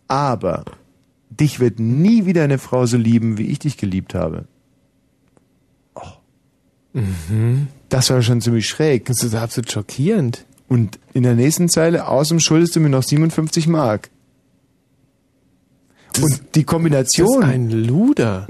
Aber 0.08 0.64
dich 1.30 1.60
wird 1.60 1.78
nie 1.78 2.26
wieder 2.26 2.42
eine 2.42 2.58
Frau 2.58 2.86
so 2.86 2.96
lieben, 2.96 3.38
wie 3.38 3.46
ich 3.46 3.58
dich 3.58 3.76
geliebt 3.76 4.14
habe. 4.14 4.46
Oh. 5.94 7.00
Das 7.88 8.10
war 8.10 8.22
schon 8.22 8.40
ziemlich 8.40 8.66
schräg. 8.66 9.04
Das 9.06 9.22
ist 9.22 9.34
absolut 9.34 9.70
schockierend. 9.70 10.44
Und 10.68 10.98
in 11.14 11.22
der 11.22 11.34
nächsten 11.34 11.68
Zeile, 11.68 12.08
außerdem 12.08 12.40
schuldest 12.40 12.76
du 12.76 12.80
mir 12.80 12.90
noch 12.90 13.02
57 13.02 13.68
Mark. 13.68 14.10
Und 16.16 16.24
die 16.24 16.28
Das 16.28 16.60
ist 16.60 16.66
Kombination, 16.66 17.42
ein 17.44 17.70
Luder. 17.70 18.46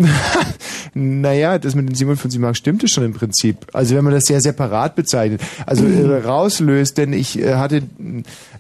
naja, 0.95 1.59
das 1.59 1.75
mit 1.75 1.89
den 1.89 1.95
57 1.95 2.41
Mark 2.41 2.57
stimmte 2.57 2.89
schon 2.89 3.05
im 3.05 3.13
Prinzip. 3.13 3.67
Also 3.73 3.95
wenn 3.95 4.05
man 4.05 4.15
das 4.15 4.25
sehr 4.25 4.41
separat 4.41 4.95
bezeichnet, 4.95 5.43
also 5.67 5.85
äh, 5.87 6.25
rauslöst, 6.25 6.97
denn 6.99 7.13
ich 7.13 7.39
äh, 7.39 7.55
hatte, 7.55 7.83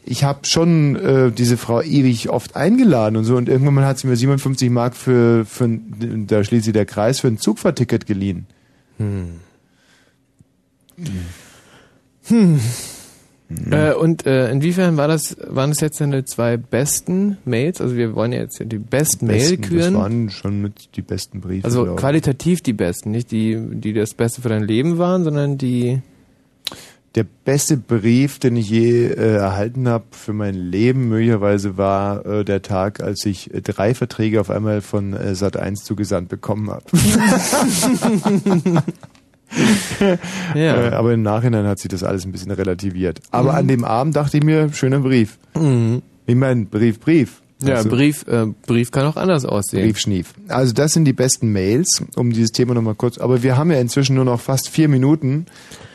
ich 0.08 0.24
habe 0.24 0.40
schon 0.44 0.96
äh, 0.96 1.30
diese 1.30 1.56
Frau 1.56 1.82
ewig 1.82 2.30
oft 2.30 2.56
eingeladen 2.56 3.16
und 3.16 3.24
so 3.24 3.36
und 3.36 3.48
irgendwann 3.48 3.74
mal 3.74 3.84
hat 3.84 3.98
sie 3.98 4.06
mir 4.06 4.16
57 4.16 4.70
Mark 4.70 4.96
für, 4.96 5.44
für 5.44 5.68
da 6.26 6.42
schließt 6.42 6.64
sie 6.64 6.72
der 6.72 6.86
Kreis, 6.86 7.20
für 7.20 7.28
ein 7.28 7.38
Zugfahrticket 7.38 8.06
geliehen. 8.06 8.46
Äh, 13.70 13.94
und 13.94 14.26
äh, 14.26 14.50
inwiefern 14.50 14.98
war 14.98 15.08
das, 15.08 15.36
waren 15.46 15.70
das 15.70 15.80
jetzt 15.80 16.00
deine 16.00 16.24
zwei 16.24 16.58
besten 16.58 17.38
Mails? 17.46 17.80
Also 17.80 17.96
wir 17.96 18.14
wollen 18.14 18.32
ja 18.32 18.40
jetzt 18.40 18.60
die 18.60 18.78
besten 18.78 19.26
Mail 19.26 19.38
Besten, 19.38 19.62
das 19.62 19.70
küren. 19.70 19.94
waren 19.94 20.30
schon 20.30 20.60
mit 20.60 20.96
die 20.96 21.02
besten 21.02 21.40
Briefe. 21.40 21.64
Also 21.64 21.94
qualitativ 21.94 22.60
die 22.60 22.74
besten, 22.74 23.10
nicht 23.10 23.30
die, 23.30 23.58
die 23.70 23.94
das 23.94 24.12
Beste 24.12 24.42
für 24.42 24.50
dein 24.50 24.64
Leben 24.64 24.98
waren, 24.98 25.24
sondern 25.24 25.56
die. 25.56 26.00
Der 27.14 27.24
beste 27.44 27.76
Brief, 27.76 28.38
den 28.38 28.56
ich 28.56 28.68
je 28.68 29.06
äh, 29.06 29.36
erhalten 29.36 29.88
habe 29.88 30.04
für 30.10 30.32
mein 30.32 30.54
Leben, 30.54 31.08
möglicherweise 31.08 31.76
war 31.76 32.24
äh, 32.26 32.44
der 32.44 32.62
Tag, 32.62 33.02
als 33.02 33.24
ich 33.24 33.52
äh, 33.52 33.62
drei 33.62 33.94
Verträge 33.94 34.40
auf 34.40 34.50
einmal 34.50 34.82
von 34.82 35.14
äh, 35.14 35.32
Sat1 35.32 35.84
zugesandt 35.84 36.28
bekommen 36.28 36.70
habe. 36.70 36.84
Ja. 40.54 40.88
Äh, 40.88 40.90
aber 40.90 41.14
im 41.14 41.22
Nachhinein 41.22 41.66
hat 41.66 41.78
sich 41.78 41.88
das 41.88 42.02
alles 42.04 42.26
ein 42.26 42.32
bisschen 42.32 42.50
relativiert. 42.50 43.20
Aber 43.30 43.54
an 43.54 43.66
dem 43.66 43.84
Abend 43.84 44.14
dachte 44.14 44.36
ich 44.36 44.44
mir, 44.44 44.72
schöner 44.72 45.00
Brief. 45.00 45.38
Mhm. 45.56 46.02
Ich 46.26 46.34
meine, 46.34 46.66
Brief, 46.66 47.00
Brief. 47.00 47.40
Ja, 47.62 47.76
Also, 47.76 47.88
Brief, 47.88 48.24
äh, 48.28 48.46
Brief 48.66 48.90
kann 48.90 49.06
auch 49.06 49.16
anders 49.16 49.44
aussehen. 49.44 49.82
Brief, 49.84 49.98
Schnief. 49.98 50.34
Also 50.48 50.72
das 50.72 50.92
sind 50.92 51.04
die 51.06 51.12
besten 51.12 51.52
Mails, 51.52 52.02
um 52.14 52.32
dieses 52.32 52.52
Thema 52.52 52.74
nochmal 52.74 52.94
kurz. 52.94 53.18
Aber 53.18 53.42
wir 53.42 53.56
haben 53.56 53.70
ja 53.70 53.78
inzwischen 53.80 54.14
nur 54.14 54.24
noch 54.24 54.40
fast 54.40 54.68
vier 54.68 54.88
Minuten. 54.88 55.46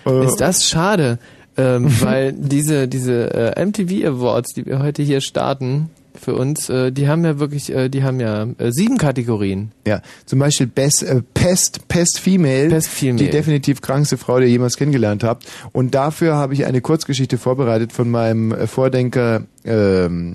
Äh, 0.05 0.25
Ist 0.25 0.41
das 0.41 0.67
schade, 0.67 1.19
ähm, 1.57 1.87
weil 2.01 2.33
diese, 2.33 2.87
diese 2.87 3.55
äh, 3.55 3.65
MTV 3.65 4.05
Awards, 4.07 4.53
die 4.53 4.65
wir 4.65 4.79
heute 4.79 5.03
hier 5.03 5.21
starten, 5.21 5.89
für 6.15 6.35
uns, 6.35 6.69
äh, 6.69 6.91
die 6.91 7.07
haben 7.07 7.25
ja 7.25 7.39
wirklich, 7.39 7.73
äh, 7.73 7.89
die 7.89 8.03
haben 8.03 8.19
ja 8.19 8.43
äh, 8.57 8.71
sieben 8.71 8.97
Kategorien. 8.97 9.71
Ja, 9.87 10.01
zum 10.25 10.39
Beispiel 10.39 10.67
Best, 10.67 11.01
äh, 11.03 11.21
Pest, 11.33 11.87
Pest 11.87 12.19
Female, 12.19 12.69
Pest 12.69 12.87
Female. 12.87 13.23
die 13.25 13.29
definitiv 13.31 13.81
krankste 13.81 14.17
Frau, 14.17 14.37
die 14.39 14.45
ihr 14.45 14.51
jemals 14.51 14.77
kennengelernt 14.77 15.23
habt. 15.23 15.45
Und 15.71 15.95
dafür 15.95 16.35
habe 16.35 16.53
ich 16.53 16.65
eine 16.65 16.81
Kurzgeschichte 16.81 17.37
vorbereitet 17.37 17.91
von 17.93 18.11
meinem 18.11 18.51
äh, 18.51 18.67
Vordenker 18.67 19.43
ähm, 19.65 20.33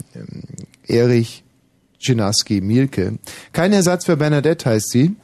Erich 0.89 1.45
Chinaski 1.99 2.61
Mielke. 2.61 3.19
Kein 3.53 3.73
Ersatz 3.73 4.05
für 4.05 4.17
Bernadette 4.17 4.71
heißt 4.71 4.91
sie. 4.91 5.17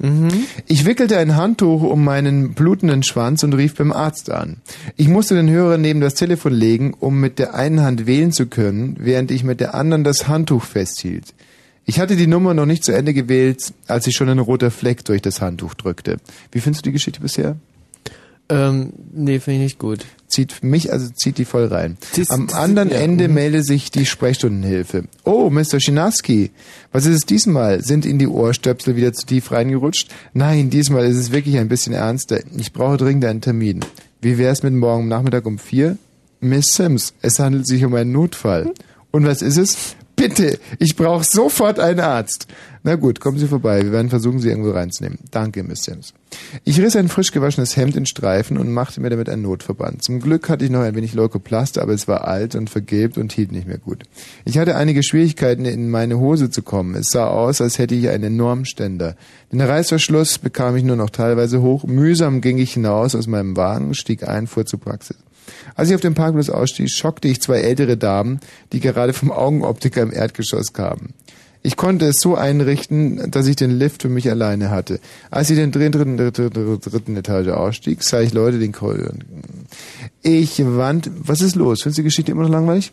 Ich 0.66 0.85
wickelte 0.85 1.18
ein 1.18 1.37
Handtuch 1.37 1.83
um 1.83 2.05
meinen 2.05 2.55
blutenden 2.55 3.03
Schwanz 3.03 3.42
und 3.44 3.55
rief 3.55 3.77
beim 3.77 3.92
Arzt 3.92 4.31
an. 4.31 4.57
Ich 4.96 5.09
musste 5.09 5.35
den 5.35 5.48
Hörer 5.48 5.79
neben 5.79 6.00
das 6.00 6.14
Telefon 6.14 6.53
legen, 6.53 6.94
um 6.98 7.20
mit 7.20 7.38
der 7.38 7.55
einen 7.55 7.83
Hand 7.83 8.07
wählen 8.07 8.33
zu 8.33 8.46
können, 8.46 8.96
während 8.98 9.31
ich 9.31 9.44
mit 9.44 9.61
der 9.61 9.74
anderen 9.74 10.05
das 10.05 10.27
Handtuch 10.27 10.64
festhielt. 10.64 11.35
Ich 11.87 12.00
hatte 12.00 12.16
die 12.16 12.27
Nummer 12.27 12.55
noch 12.55 12.66
nicht 12.66 12.83
zu 12.83 12.92
Ende 12.92 13.12
gewählt, 13.12 13.72
als 13.87 14.07
sich 14.07 14.16
schon 14.16 14.29
ein 14.29 14.38
roter 14.38 14.70
Fleck 14.70 15.05
durch 15.05 15.22
das 15.22 15.40
Handtuch 15.40 15.74
drückte. 15.74 16.16
Wie 16.50 16.61
findest 16.61 16.85
du 16.85 16.88
die 16.88 16.94
Geschichte 16.94 17.20
bisher? 17.20 17.57
Ähm, 18.48 18.92
nee, 19.12 19.38
finde 19.38 19.59
ich 19.59 19.64
nicht 19.64 19.79
gut. 19.79 20.05
Zieht 20.35 20.64
mich, 20.64 20.92
also 20.92 21.09
zieht 21.14 21.38
die 21.38 21.44
voll 21.44 21.66
rein. 21.66 21.97
Ziehst- 22.12 22.33
Am 22.33 22.49
anderen 22.51 22.90
ja, 22.90 22.97
Ende 22.97 23.29
mhm. 23.29 23.35
melde 23.35 23.62
sich 23.62 23.92
die 23.92 24.05
Sprechstundenhilfe. 24.05 25.05
Oh, 25.25 25.49
Mr. 25.49 25.79
Schinaski, 25.79 26.51
was 26.90 27.07
ist 27.07 27.14
es 27.14 27.25
diesmal? 27.27 27.85
Sind 27.85 28.05
Ihnen 28.05 28.18
die 28.18 28.27
Ohrstöpsel 28.27 28.97
wieder 28.97 29.12
zu 29.12 29.27
tief 29.27 29.53
reingerutscht? 29.53 30.11
Nein, 30.33 30.70
diesmal 30.70 31.05
ist 31.07 31.18
es 31.18 31.31
wirklich 31.31 31.57
ein 31.59 31.68
bisschen 31.68 31.92
ernster. 31.92 32.40
Ich 32.57 32.73
brauche 32.73 32.97
dringend 32.97 33.25
einen 33.27 33.40
Termin. 33.42 33.81
Wie 34.20 34.37
wär's 34.37 34.64
mit 34.64 34.75
morgen 34.75 35.07
Nachmittag 35.07 35.47
um 35.47 35.59
vier? 35.59 35.99
Miss 36.40 36.75
Sims, 36.75 37.14
es 37.23 37.38
handelt 37.38 37.66
sich 37.68 37.85
um 37.85 37.94
einen 37.94 38.11
Notfall. 38.11 38.73
Und 39.12 39.25
was 39.27 39.40
ist 39.40 39.57
es? 39.57 39.77
Bitte, 40.16 40.59
ich 40.81 40.97
brauche 40.97 41.25
sofort 41.25 41.79
einen 41.79 42.01
Arzt. 42.01 42.49
Na 42.87 42.97
gut, 42.97 43.18
kommen 43.18 43.38
Sie 43.38 43.49
vorbei. 43.49 43.83
Wir 43.83 43.92
werden 43.92 44.11
versuchen, 44.11 44.40
Sie 44.40 44.51
irgendwo 44.51 44.70
reinzunehmen. 44.70 45.18
Danke, 45.31 45.62
Miss 45.62 45.85
Sims. 45.85 46.12
Ich 46.64 46.79
riss 46.79 46.97
ein 46.97 47.09
frisch 47.09 47.33
gewaschenes 47.33 47.79
Hemd 47.79 47.97
in 47.97 48.05
Streifen 48.05 48.59
und 48.59 48.70
machte 48.70 49.01
mir 49.01 49.09
damit 49.09 49.31
einen 49.31 49.40
Notverband. 49.40 50.05
Zum 50.05 50.20
Glück 50.20 50.51
hatte 50.51 50.66
ich 50.66 50.70
noch 50.70 50.83
ein 50.83 50.94
wenig 50.94 51.14
Leukoplaste, 51.14 51.81
aber 51.81 51.94
es 51.94 52.09
war 52.09 52.29
alt 52.29 52.55
und 52.55 52.68
vergilbt 52.68 53.16
und 53.16 53.33
hielt 53.33 53.53
nicht 53.53 53.66
mehr 53.66 53.79
gut. 53.79 54.03
Ich 54.44 54.59
hatte 54.59 54.77
einige 54.77 55.03
Schwierigkeiten, 55.03 55.64
in 55.64 55.88
meine 55.88 56.18
Hose 56.18 56.51
zu 56.51 56.61
kommen. 56.61 56.94
Es 56.94 57.09
sah 57.09 57.29
aus, 57.29 57.62
als 57.62 57.79
hätte 57.79 57.94
ich 57.94 58.11
einen 58.11 58.25
enormen 58.25 58.66
Ständer. 58.66 59.16
Den 59.51 59.62
Reißverschluss 59.62 60.38
bekam 60.38 60.77
ich 60.77 60.85
nur 60.85 60.97
noch 60.97 61.09
teilweise 61.09 61.62
hoch. 61.62 61.85
Mühsam 61.85 62.42
ging 62.42 62.59
ich 62.59 62.75
hinaus 62.75 63.14
aus 63.14 63.27
meinem 63.27 63.57
Wagen, 63.57 63.94
stieg 63.94 64.29
ein, 64.29 64.47
fuhr 64.47 64.66
zur 64.66 64.81
Praxis. 64.81 65.16
Als 65.75 65.88
ich 65.88 65.94
auf 65.94 66.03
dem 66.03 66.14
Parkplatz 66.14 66.51
ausstieg, 66.51 66.90
schockte 66.90 67.29
ich 67.29 67.40
zwei 67.40 67.61
ältere 67.61 67.97
Damen, 67.97 68.40
die 68.73 68.81
gerade 68.81 69.14
vom 69.14 69.33
Augenoptiker 69.33 70.03
im 70.03 70.12
Erdgeschoss 70.12 70.75
kamen. 70.75 71.14
Ich 71.66 71.79
konnte 71.79 72.05
es 72.05 72.20
so 72.20 72.35
einrichten, 72.35 73.31
dass 73.31 73.46
ich 73.46 73.57
den 73.57 73.70
Lift 73.70 74.03
für 74.03 74.11
mich 74.11 74.31
alleine 74.31 74.68
hatte. 74.68 75.00
Als 75.31 75.48
ich 75.48 75.57
den 75.57 75.72
dritten, 75.72 76.18
dritten, 76.18 76.53
dritten, 76.53 76.79
dritten 76.79 77.16
Etage 77.16 77.48
ausstieg, 77.48 78.03
sah 78.03 78.20
ich 78.20 78.35
Leute 78.35 78.59
den 78.59 78.72
Korridor. 78.72 79.14
Ich 80.20 80.62
wand, 80.62 81.11
was 81.16 81.40
ist 81.40 81.57
los? 81.57 81.83
Findest 81.83 81.96
du 81.96 82.03
die 82.03 82.09
Geschichte 82.09 82.33
immer 82.33 82.42
noch 82.42 82.50
langweilig? 82.50 82.92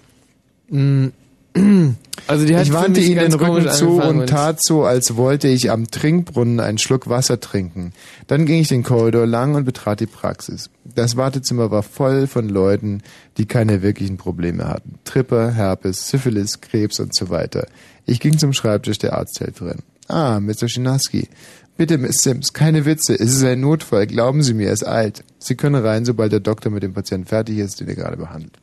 Also 2.27 2.45
die 2.45 2.55
hat 2.55 2.65
Ich 2.65 2.73
wandte 2.73 3.01
ihnen 3.01 3.31
den 3.31 3.33
Rücken 3.33 3.69
zu 3.69 4.01
und 4.01 4.27
tat 4.27 4.63
so, 4.63 4.83
als 4.85 5.17
wollte 5.17 5.47
ich 5.47 5.69
am 5.69 5.89
Trinkbrunnen 5.89 6.59
einen 6.59 6.77
Schluck 6.77 7.09
Wasser 7.09 7.39
trinken. 7.39 7.93
Dann 8.27 8.45
ging 8.45 8.61
ich 8.61 8.69
den 8.69 8.83
Korridor 8.83 9.25
lang 9.25 9.55
und 9.55 9.65
betrat 9.65 9.99
die 9.99 10.05
Praxis. 10.05 10.69
Das 10.95 11.17
Wartezimmer 11.17 11.71
war 11.71 11.83
voll 11.83 12.27
von 12.27 12.47
Leuten, 12.47 13.01
die 13.37 13.45
keine 13.45 13.81
wirklichen 13.81 14.17
Probleme 14.17 14.67
hatten. 14.67 14.99
Tripper, 15.03 15.51
Herpes, 15.51 16.07
Syphilis, 16.07 16.61
Krebs 16.61 16.99
und 16.99 17.15
so 17.15 17.29
weiter. 17.29 17.67
Ich 18.05 18.19
ging 18.19 18.37
zum 18.37 18.53
Schreibtisch 18.53 18.97
der 18.97 19.13
Arzthelferin. 19.13 19.79
Ah, 20.07 20.39
Mr. 20.39 20.67
Schinaski. 20.67 21.29
Bitte, 21.77 21.97
Miss 21.97 22.21
Sims, 22.21 22.53
keine 22.53 22.85
Witze. 22.85 23.13
Es 23.13 23.33
ist 23.33 23.43
ein 23.43 23.61
Notfall. 23.61 24.05
Glauben 24.05 24.43
Sie 24.43 24.53
mir, 24.53 24.67
er 24.67 24.73
ist 24.73 24.83
alt. 24.83 25.23
Sie 25.39 25.55
können 25.55 25.83
rein, 25.83 26.05
sobald 26.05 26.31
der 26.31 26.39
Doktor 26.39 26.69
mit 26.69 26.83
dem 26.83 26.93
Patienten 26.93 27.25
fertig 27.25 27.57
ist, 27.57 27.79
den 27.79 27.87
er 27.87 27.95
gerade 27.95 28.17
behandelt. 28.17 28.53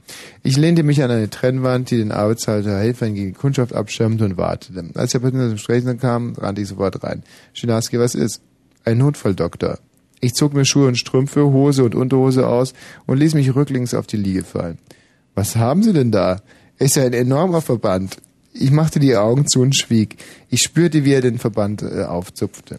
Ich 0.44 0.56
lehnte 0.56 0.84
mich 0.84 1.02
an 1.02 1.10
eine 1.10 1.28
Trennwand, 1.28 1.90
die 1.90 1.96
den 1.96 2.12
Arbeitshalter 2.12 2.78
Helferin 2.78 3.14
gegen 3.14 3.28
die 3.28 3.38
Kundschaft 3.38 3.72
abschirmte 3.72 4.24
und 4.24 4.36
wartete. 4.36 4.84
Als 4.94 5.12
der 5.12 5.18
Patient 5.18 5.48
zum 5.48 5.58
Sprechen 5.58 5.98
kam, 5.98 6.34
rannte 6.34 6.62
ich 6.62 6.68
sofort 6.68 7.02
rein. 7.02 7.24
Schinaski, 7.54 7.98
was 7.98 8.14
ist? 8.14 8.40
Ein 8.84 8.98
Notfall, 8.98 9.34
Doktor. 9.34 9.78
Ich 10.20 10.34
zog 10.34 10.54
mir 10.54 10.64
Schuhe 10.64 10.88
und 10.88 10.98
Strümpfe, 10.98 11.44
Hose 11.44 11.84
und 11.84 11.94
Unterhose 11.94 12.46
aus 12.46 12.72
und 13.06 13.18
ließ 13.18 13.34
mich 13.34 13.54
rücklings 13.54 13.94
auf 13.94 14.06
die 14.06 14.16
Liege 14.16 14.44
fallen. 14.44 14.78
Was 15.34 15.56
haben 15.56 15.82
Sie 15.82 15.92
denn 15.92 16.10
da? 16.10 16.42
Ist 16.78 16.96
ja 16.96 17.04
ein 17.04 17.12
enormer 17.12 17.62
Verband. 17.62 18.18
Ich 18.52 18.70
machte 18.70 18.98
die 18.98 19.16
Augen 19.16 19.46
zu 19.46 19.60
und 19.60 19.76
schwieg. 19.76 20.16
Ich 20.48 20.62
spürte, 20.62 21.04
wie 21.04 21.12
er 21.12 21.20
den 21.20 21.38
Verband 21.38 21.82
äh, 21.82 22.04
aufzupfte. 22.04 22.78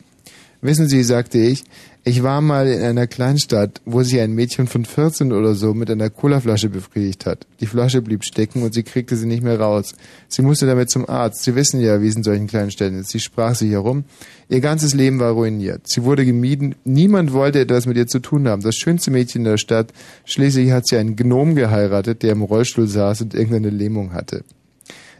Wissen 0.61 0.89
Sie, 0.89 1.03
sagte 1.03 1.37
ich, 1.37 1.63
ich 2.03 2.21
war 2.21 2.41
mal 2.41 2.67
in 2.67 2.81
einer 2.81 3.07
Kleinstadt, 3.07 3.81
wo 3.85 4.03
sich 4.03 4.19
ein 4.19 4.33
Mädchen 4.33 4.67
von 4.67 4.83
14 4.83 5.31
oder 5.31 5.53
so 5.55 5.73
mit 5.73 5.89
einer 5.89 6.09
Colaflasche 6.09 6.67
befriedigt 6.67 7.25
hat. 7.25 7.47
Die 7.61 7.65
Flasche 7.65 8.01
blieb 8.01 8.25
stecken 8.25 8.63
und 8.63 8.73
sie 8.73 8.83
kriegte 8.83 9.15
sie 9.15 9.25
nicht 9.25 9.43
mehr 9.43 9.59
raus. 9.59 9.93
Sie 10.27 10.41
musste 10.41 10.65
damit 10.65 10.89
zum 10.89 11.07
Arzt. 11.07 11.43
Sie 11.43 11.55
wissen 11.55 11.79
ja, 11.79 12.01
wie 12.01 12.07
es 12.07 12.15
in 12.15 12.23
solchen 12.23 12.47
Kleinstädten 12.47 12.99
ist. 12.99 13.09
Sie 13.09 13.19
sprach 13.19 13.55
sich 13.55 13.71
herum. 13.71 14.03
Ihr 14.49 14.59
ganzes 14.59 14.93
Leben 14.93 15.19
war 15.19 15.31
ruiniert. 15.31 15.83
Sie 15.85 16.03
wurde 16.03 16.25
gemieden. 16.25 16.75
Niemand 16.83 17.31
wollte 17.31 17.59
etwas 17.59 17.85
mit 17.85 17.95
ihr 17.95 18.07
zu 18.07 18.19
tun 18.19 18.47
haben. 18.47 18.61
Das 18.61 18.75
schönste 18.75 19.11
Mädchen 19.11 19.45
der 19.45 19.57
Stadt. 19.57 19.93
Schließlich 20.25 20.71
hat 20.71 20.87
sie 20.87 20.97
einen 20.97 21.15
Gnom 21.15 21.55
geheiratet, 21.55 22.21
der 22.23 22.33
im 22.33 22.41
Rollstuhl 22.41 22.87
saß 22.87 23.21
und 23.21 23.33
irgendeine 23.33 23.69
Lähmung 23.69 24.11
hatte. 24.13 24.43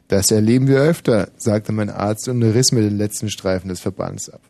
Das 0.10 0.32
erleben 0.32 0.68
wir 0.68 0.80
öfter, 0.80 1.30
sagte 1.38 1.72
mein 1.72 1.90
Arzt 1.90 2.28
und 2.28 2.42
riss 2.42 2.72
mir 2.72 2.82
den 2.82 2.98
letzten 2.98 3.30
Streifen 3.30 3.70
des 3.70 3.80
Verbands 3.80 4.30
ab. 4.30 4.42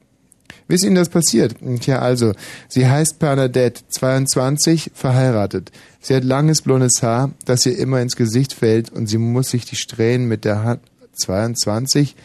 Wie 0.68 0.76
ist 0.76 0.84
Ihnen 0.84 0.96
das 0.96 1.10
passiert? 1.10 1.56
Tja, 1.82 2.00
also, 2.00 2.34
sie 2.68 2.88
heißt 2.88 3.20
Bernadette, 3.20 3.82
22, 3.90 4.92
verheiratet. 4.94 5.72
Sie 6.02 6.16
hat 6.16 6.24
langes 6.24 6.62
blondes 6.62 7.02
Haar, 7.02 7.32
das 7.46 7.66
ihr 7.66 7.78
immer 7.78 8.02
ins 8.02 8.16
Gesicht 8.16 8.54
fällt 8.54 8.92
und 8.92 9.08
sie 9.08 9.18
muss 9.18 9.50
sich 9.50 9.66
die 9.66 9.76
Strähnen 9.76 10.28
mit 10.28 10.46
der 10.46 10.64
Hand... 10.64 10.82
22? 11.16 12.16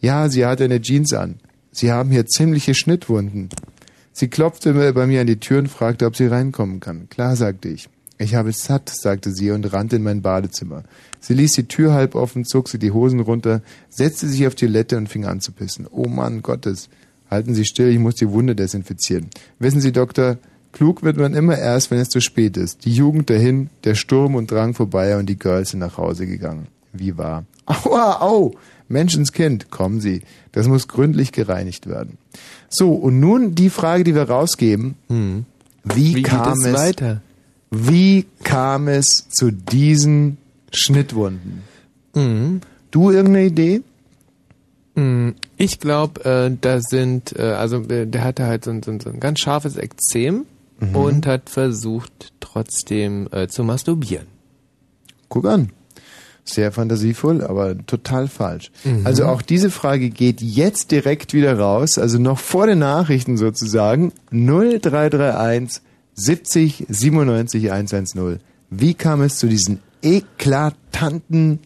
Ja, 0.00 0.28
sie 0.28 0.44
hat 0.44 0.60
eine 0.60 0.80
Jeans 0.80 1.12
an. 1.12 1.36
Sie 1.70 1.92
haben 1.92 2.10
hier 2.10 2.26
ziemliche 2.26 2.74
Schnittwunden. 2.74 3.48
Sie 4.12 4.28
klopfte 4.28 4.92
bei 4.92 5.06
mir 5.06 5.20
an 5.20 5.26
die 5.26 5.40
Tür 5.40 5.60
und 5.60 5.68
fragte, 5.68 6.06
ob 6.06 6.16
sie 6.16 6.26
reinkommen 6.26 6.80
kann. 6.80 7.08
Klar, 7.08 7.36
sagte 7.36 7.68
ich. 7.68 7.88
Ich 8.18 8.34
habe 8.34 8.50
es 8.50 8.62
satt, 8.62 8.88
sagte 8.88 9.32
sie 9.32 9.50
und 9.50 9.72
rannte 9.72 9.96
in 9.96 10.02
mein 10.02 10.22
Badezimmer. 10.22 10.84
Sie 11.18 11.34
ließ 11.34 11.52
die 11.52 11.66
Tür 11.66 11.92
halb 11.92 12.14
offen, 12.14 12.44
zog 12.44 12.68
sie 12.68 12.78
die 12.78 12.92
Hosen 12.92 13.20
runter, 13.20 13.62
setzte 13.88 14.28
sich 14.28 14.46
auf 14.46 14.54
die 14.54 14.66
Toilette 14.66 14.96
und 14.96 15.08
fing 15.08 15.24
an 15.24 15.40
zu 15.40 15.52
pissen. 15.52 15.86
Oh 15.90 16.06
Mann 16.06 16.42
Gottes. 16.42 16.88
Halten 17.32 17.54
Sie 17.54 17.64
still, 17.64 17.88
ich 17.88 17.98
muss 17.98 18.16
die 18.16 18.28
Wunde 18.28 18.54
desinfizieren. 18.54 19.30
Wissen 19.58 19.80
Sie, 19.80 19.90
Doktor, 19.90 20.36
klug 20.72 21.02
wird 21.02 21.16
man 21.16 21.32
immer 21.32 21.56
erst, 21.56 21.90
wenn 21.90 21.98
es 21.98 22.10
zu 22.10 22.20
spät 22.20 22.58
ist. 22.58 22.84
Die 22.84 22.92
Jugend 22.92 23.30
dahin, 23.30 23.70
der 23.84 23.94
Sturm 23.94 24.34
und 24.34 24.50
Drang 24.50 24.74
vorbei 24.74 25.16
und 25.16 25.24
die 25.30 25.38
Girls 25.38 25.70
sind 25.70 25.80
nach 25.80 25.96
Hause 25.96 26.26
gegangen. 26.26 26.66
Wie 26.92 27.16
wahr? 27.16 27.46
Aua, 27.64 28.20
au! 28.20 28.52
Menschenskind, 28.88 29.70
kommen 29.70 30.02
Sie. 30.02 30.20
Das 30.52 30.68
muss 30.68 30.88
gründlich 30.88 31.32
gereinigt 31.32 31.86
werden. 31.86 32.18
So, 32.68 32.92
und 32.92 33.18
nun 33.18 33.54
die 33.54 33.70
Frage, 33.70 34.04
die 34.04 34.14
wir 34.14 34.28
rausgeben. 34.28 34.96
Hm. 35.08 35.46
Wie, 35.84 36.16
Wie 36.16 36.22
kam 36.22 36.58
es 36.58 36.66
es, 36.66 36.74
weiter? 36.74 37.22
wie 37.70 38.26
kam 38.44 38.88
es 38.88 39.26
zu 39.30 39.50
diesen 39.50 40.36
Schnittwunden? 40.70 41.62
Mhm. 42.14 42.60
Du 42.90 43.10
irgendeine 43.10 43.46
Idee? 43.46 43.80
Mm, 44.94 45.30
Ich 45.56 45.78
glaube, 45.80 46.24
äh, 46.24 46.50
da 46.60 46.80
sind, 46.80 47.34
äh, 47.38 47.42
also 47.42 47.82
äh, 47.88 48.06
der 48.06 48.24
hatte 48.24 48.46
halt 48.46 48.64
so 48.64 48.70
ein, 48.70 48.82
so 48.82 48.90
ein, 48.90 49.00
so 49.00 49.10
ein 49.10 49.20
ganz 49.20 49.40
scharfes 49.40 49.76
Ekzem 49.76 50.44
Mhm. 50.80 50.96
und 50.96 51.26
hat 51.26 51.48
versucht 51.48 52.32
trotzdem 52.40 53.28
äh, 53.30 53.46
zu 53.46 53.62
masturbieren. 53.62 54.26
Guck 55.28 55.46
an. 55.46 55.70
Sehr 56.44 56.72
fantasievoll, 56.72 57.40
aber 57.44 57.78
total 57.86 58.26
falsch. 58.26 58.72
Mhm. 58.82 59.02
Also 59.06 59.26
auch 59.26 59.42
diese 59.42 59.70
Frage 59.70 60.10
geht 60.10 60.40
jetzt 60.42 60.90
direkt 60.90 61.34
wieder 61.34 61.56
raus, 61.56 61.98
also 61.98 62.18
noch 62.18 62.40
vor 62.40 62.66
den 62.66 62.80
Nachrichten 62.80 63.36
sozusagen. 63.36 64.12
0331 64.32 65.80
70 66.14 66.86
97 66.88 67.70
110. 67.70 68.40
Wie 68.70 68.94
kam 68.94 69.22
es 69.22 69.36
zu 69.36 69.46
diesen 69.46 69.78
eklatanten 70.02 71.60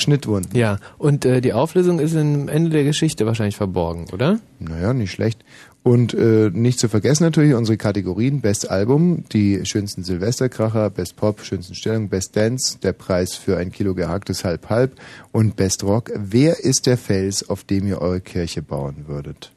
Schnittwunden? 0.00 0.56
Ja, 0.56 0.78
und 0.98 1.24
äh, 1.24 1.40
die 1.40 1.52
Auflösung 1.52 1.98
ist 1.98 2.16
am 2.16 2.48
Ende 2.48 2.70
der 2.70 2.84
Geschichte 2.84 3.26
wahrscheinlich 3.26 3.56
verborgen, 3.56 4.06
oder? 4.12 4.40
Naja, 4.58 4.92
nicht 4.92 5.12
schlecht. 5.12 5.44
Und 5.82 6.12
äh, 6.12 6.50
nicht 6.52 6.78
zu 6.78 6.88
vergessen 6.88 7.24
natürlich 7.24 7.54
unsere 7.54 7.78
Kategorien 7.78 8.42
Best 8.42 8.70
Album, 8.70 9.24
die 9.32 9.64
schönsten 9.64 10.04
Silvesterkracher, 10.04 10.90
Best 10.90 11.16
Pop, 11.16 11.42
schönsten 11.42 11.74
Stellung, 11.74 12.10
Best 12.10 12.36
Dance, 12.36 12.78
der 12.82 12.92
Preis 12.92 13.34
für 13.34 13.56
ein 13.56 13.72
Kilo 13.72 13.94
gehacktes 13.94 14.44
Halb-Halb 14.44 14.92
und 15.32 15.56
Best 15.56 15.82
Rock. 15.82 16.10
Wer 16.14 16.60
ist 16.60 16.86
der 16.86 16.98
Fels, 16.98 17.48
auf 17.48 17.64
dem 17.64 17.86
ihr 17.86 18.02
eure 18.02 18.20
Kirche 18.20 18.60
bauen 18.60 19.04
würdet? 19.06 19.52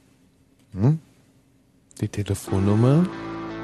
Hm? 0.74 1.00
Die 2.00 2.08
Telefonnummer 2.08 3.06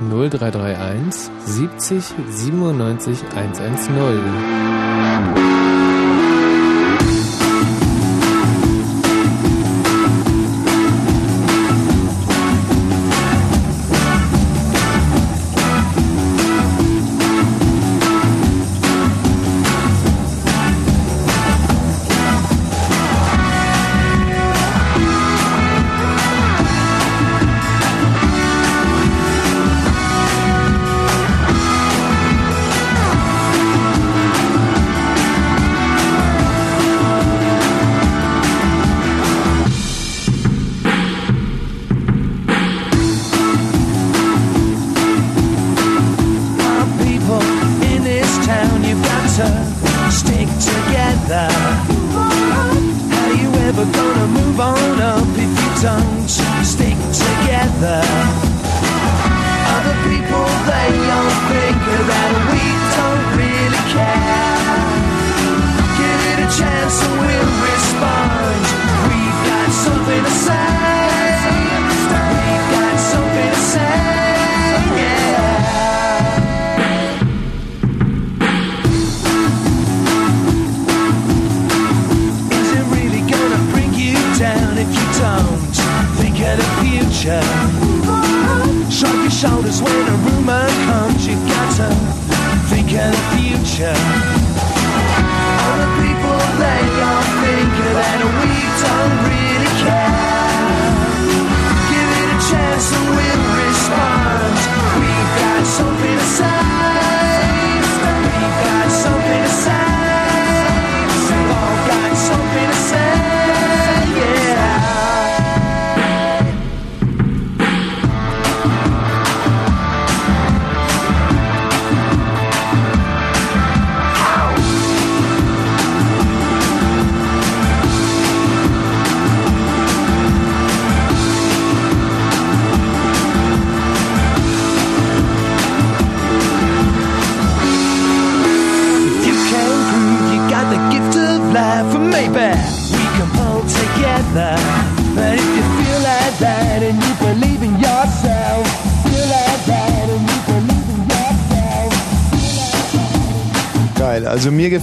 0331 0.01 1.29
70 1.45 2.03
97 2.29 3.17
110. 3.35 5.48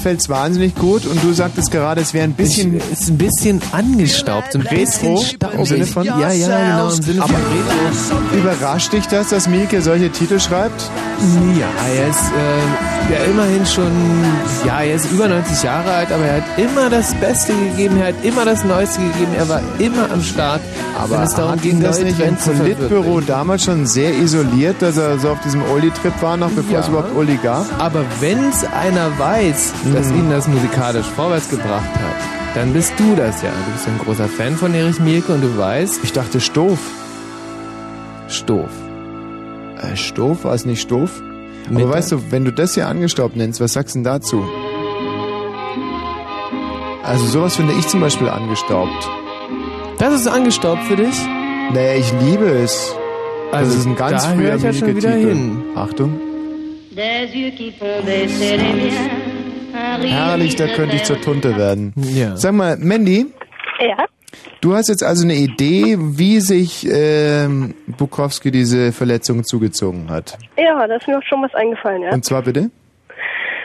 Gefällt's 0.06 0.28
wahnsinnig 0.28 0.76
gut 0.76 1.04
und 1.04 1.20
du 1.24 1.32
sagtest 1.32 1.72
gerade, 1.72 2.00
es 2.00 2.14
wäre 2.14 2.22
ein 2.22 2.34
bisschen... 2.34 2.76
Ich, 2.76 2.92
ist 2.92 3.08
ein 3.08 3.18
bisschen 3.18 3.60
angestaubt, 3.72 4.52
so 4.52 4.60
ein 4.60 4.64
bisschen 4.70 5.18
im 5.52 5.64
Sinne 5.64 5.84
von... 5.84 6.04
Ja, 6.04 6.30
ja, 6.30 6.46
genau, 6.46 6.90
im 6.90 7.02
Sinne 7.02 7.22
von 7.22 7.34
Retro. 7.34 8.36
Überrascht 8.38 8.92
dich 8.92 9.04
das, 9.06 9.30
dass 9.30 9.48
Mielke 9.48 9.82
solche 9.82 10.08
Titel 10.10 10.38
schreibt? 10.38 10.80
Ja, 11.58 11.66
er 11.92 12.08
ist 12.08 12.20
äh, 12.20 12.85
ja 13.10 13.18
immerhin 13.30 13.64
schon, 13.66 13.92
ja, 14.64 14.80
er 14.80 14.94
ist 14.94 15.10
über 15.12 15.28
90 15.28 15.62
Jahre 15.62 15.90
alt, 15.92 16.10
aber 16.12 16.24
er 16.24 16.36
hat 16.38 16.58
immer 16.58 16.90
das 16.90 17.14
Beste 17.14 17.52
gegeben, 17.54 17.98
er 18.00 18.08
hat 18.08 18.24
immer 18.24 18.44
das 18.44 18.64
Neueste 18.64 19.00
gegeben, 19.00 19.32
er 19.36 19.48
war 19.48 19.60
immer 19.78 20.10
am 20.10 20.22
Start, 20.22 20.60
Aber 20.98 21.10
wenn 21.18 21.22
es 21.22 21.34
darum 21.34 21.60
ging, 21.60 21.80
das 21.80 22.00
nicht 22.00 22.16
zu 22.40 22.50
Politbüro 22.52 23.20
damals 23.20 23.64
schon 23.64 23.86
sehr 23.86 24.12
isoliert, 24.14 24.80
dass 24.80 24.96
er 24.96 25.18
so 25.18 25.30
auf 25.30 25.40
diesem 25.44 25.62
Oli-Trip 25.72 26.12
war, 26.20 26.36
noch 26.36 26.50
bevor 26.50 26.72
Ja. 26.72 26.80
es 26.80 26.88
überhaupt 26.88 27.14
Oli 27.16 27.38
gab? 27.42 27.64
Aber 27.78 28.04
wenn's 28.20 28.64
einer 28.64 29.16
weiß, 29.18 29.72
dass 29.94 30.10
ihn 30.10 30.30
das 30.30 30.48
musikalisch 30.48 31.06
vorwärts 31.06 31.48
gebracht 31.48 31.84
hat, 31.94 32.54
dann 32.56 32.72
bist 32.72 32.92
du 32.98 33.14
das 33.14 33.42
ja. 33.42 33.50
Du 33.50 33.72
bist 33.72 33.86
ein 33.86 33.98
großer 34.04 34.28
Fan 34.28 34.56
von 34.56 34.74
Erich 34.74 34.98
Mielke 34.98 35.32
und 35.32 35.42
du 35.42 35.56
weißt, 35.58 36.00
Ich 36.02 36.12
dachte 36.12 36.40
Stoff. 36.40 36.78
Stoff. 38.28 38.70
Äh, 39.80 39.94
Stoff, 39.96 40.44
war 40.44 40.54
es 40.54 40.64
nicht 40.64 40.80
Stoff? 40.82 41.10
Mit 41.68 41.82
Aber 41.82 41.92
weißt 41.94 42.12
du, 42.12 42.30
wenn 42.30 42.44
du 42.44 42.52
das 42.52 42.74
hier 42.74 42.86
angestaubt 42.86 43.36
nennst, 43.36 43.60
was 43.60 43.72
sagst 43.72 43.94
du 43.94 43.98
denn 43.98 44.04
dazu? 44.04 44.44
Also 47.02 47.26
sowas 47.26 47.56
finde 47.56 47.72
ich 47.78 47.86
zum 47.88 48.00
Beispiel 48.00 48.28
angestaubt. 48.28 49.08
Das 49.98 50.14
ist 50.14 50.26
angestaubt 50.26 50.82
für 50.84 50.96
dich? 50.96 51.16
Naja, 51.72 51.94
ich 51.94 52.12
liebe 52.20 52.46
es. 52.46 52.94
Also 53.52 53.70
das 53.70 53.80
ist 53.80 53.86
ein 53.86 53.96
ganz 53.96 54.24
da 54.24 54.30
früher 54.30 54.48
höre 54.48 54.56
ich 54.56 54.62
ja 54.62 54.72
schon 54.72 54.96
wieder 54.96 55.12
hin. 55.12 55.62
Achtung. 55.74 56.20
Herrlich, 59.72 60.56
da 60.56 60.66
könnte 60.68 60.96
ich 60.96 61.04
zur 61.04 61.20
Tunte 61.20 61.56
werden. 61.56 61.92
Ja. 61.96 62.36
Sag 62.36 62.54
mal, 62.54 62.76
Mandy, 62.78 63.26
Ja, 63.78 64.06
du 64.60 64.74
hast 64.74 64.88
jetzt 64.88 65.02
also 65.02 65.24
eine 65.24 65.34
Idee, 65.34 65.96
wie 65.98 66.40
sich 66.40 66.86
ähm, 66.90 67.74
Bukowski 67.98 68.50
diese 68.50 68.92
Verletzung 68.92 69.44
zugezogen 69.44 70.10
hat. 70.10 70.38
Ja, 70.66 70.86
da 70.86 70.96
ist 70.96 71.06
mir 71.06 71.18
auch 71.18 71.22
schon 71.22 71.42
was 71.42 71.54
eingefallen, 71.54 72.02
ja. 72.02 72.12
Und 72.12 72.24
zwar 72.24 72.42
bitte? 72.42 72.70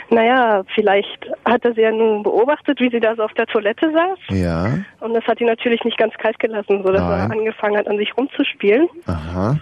Naja, 0.09 0.63
vielleicht 0.75 1.25
hat 1.45 1.63
er 1.63 1.73
sie 1.73 1.81
ja 1.81 1.91
nun 1.91 2.21
beobachtet, 2.21 2.79
wie 2.81 2.89
sie 2.89 2.99
da 2.99 3.15
so 3.15 3.23
auf 3.23 3.33
der 3.33 3.45
Toilette 3.45 3.91
saß. 3.91 4.37
Ja. 4.37 4.79
Und 4.99 5.13
das 5.13 5.23
hat 5.23 5.39
ihn 5.39 5.47
natürlich 5.47 5.83
nicht 5.85 5.97
ganz 5.97 6.13
kalt 6.15 6.37
gelassen, 6.37 6.83
sodass 6.83 7.01
Nein. 7.01 7.31
er 7.31 7.31
angefangen 7.31 7.77
hat, 7.77 7.87
an 7.87 7.97
sich 7.97 8.15
rumzuspielen. 8.17 8.89
Aha. 9.05 9.57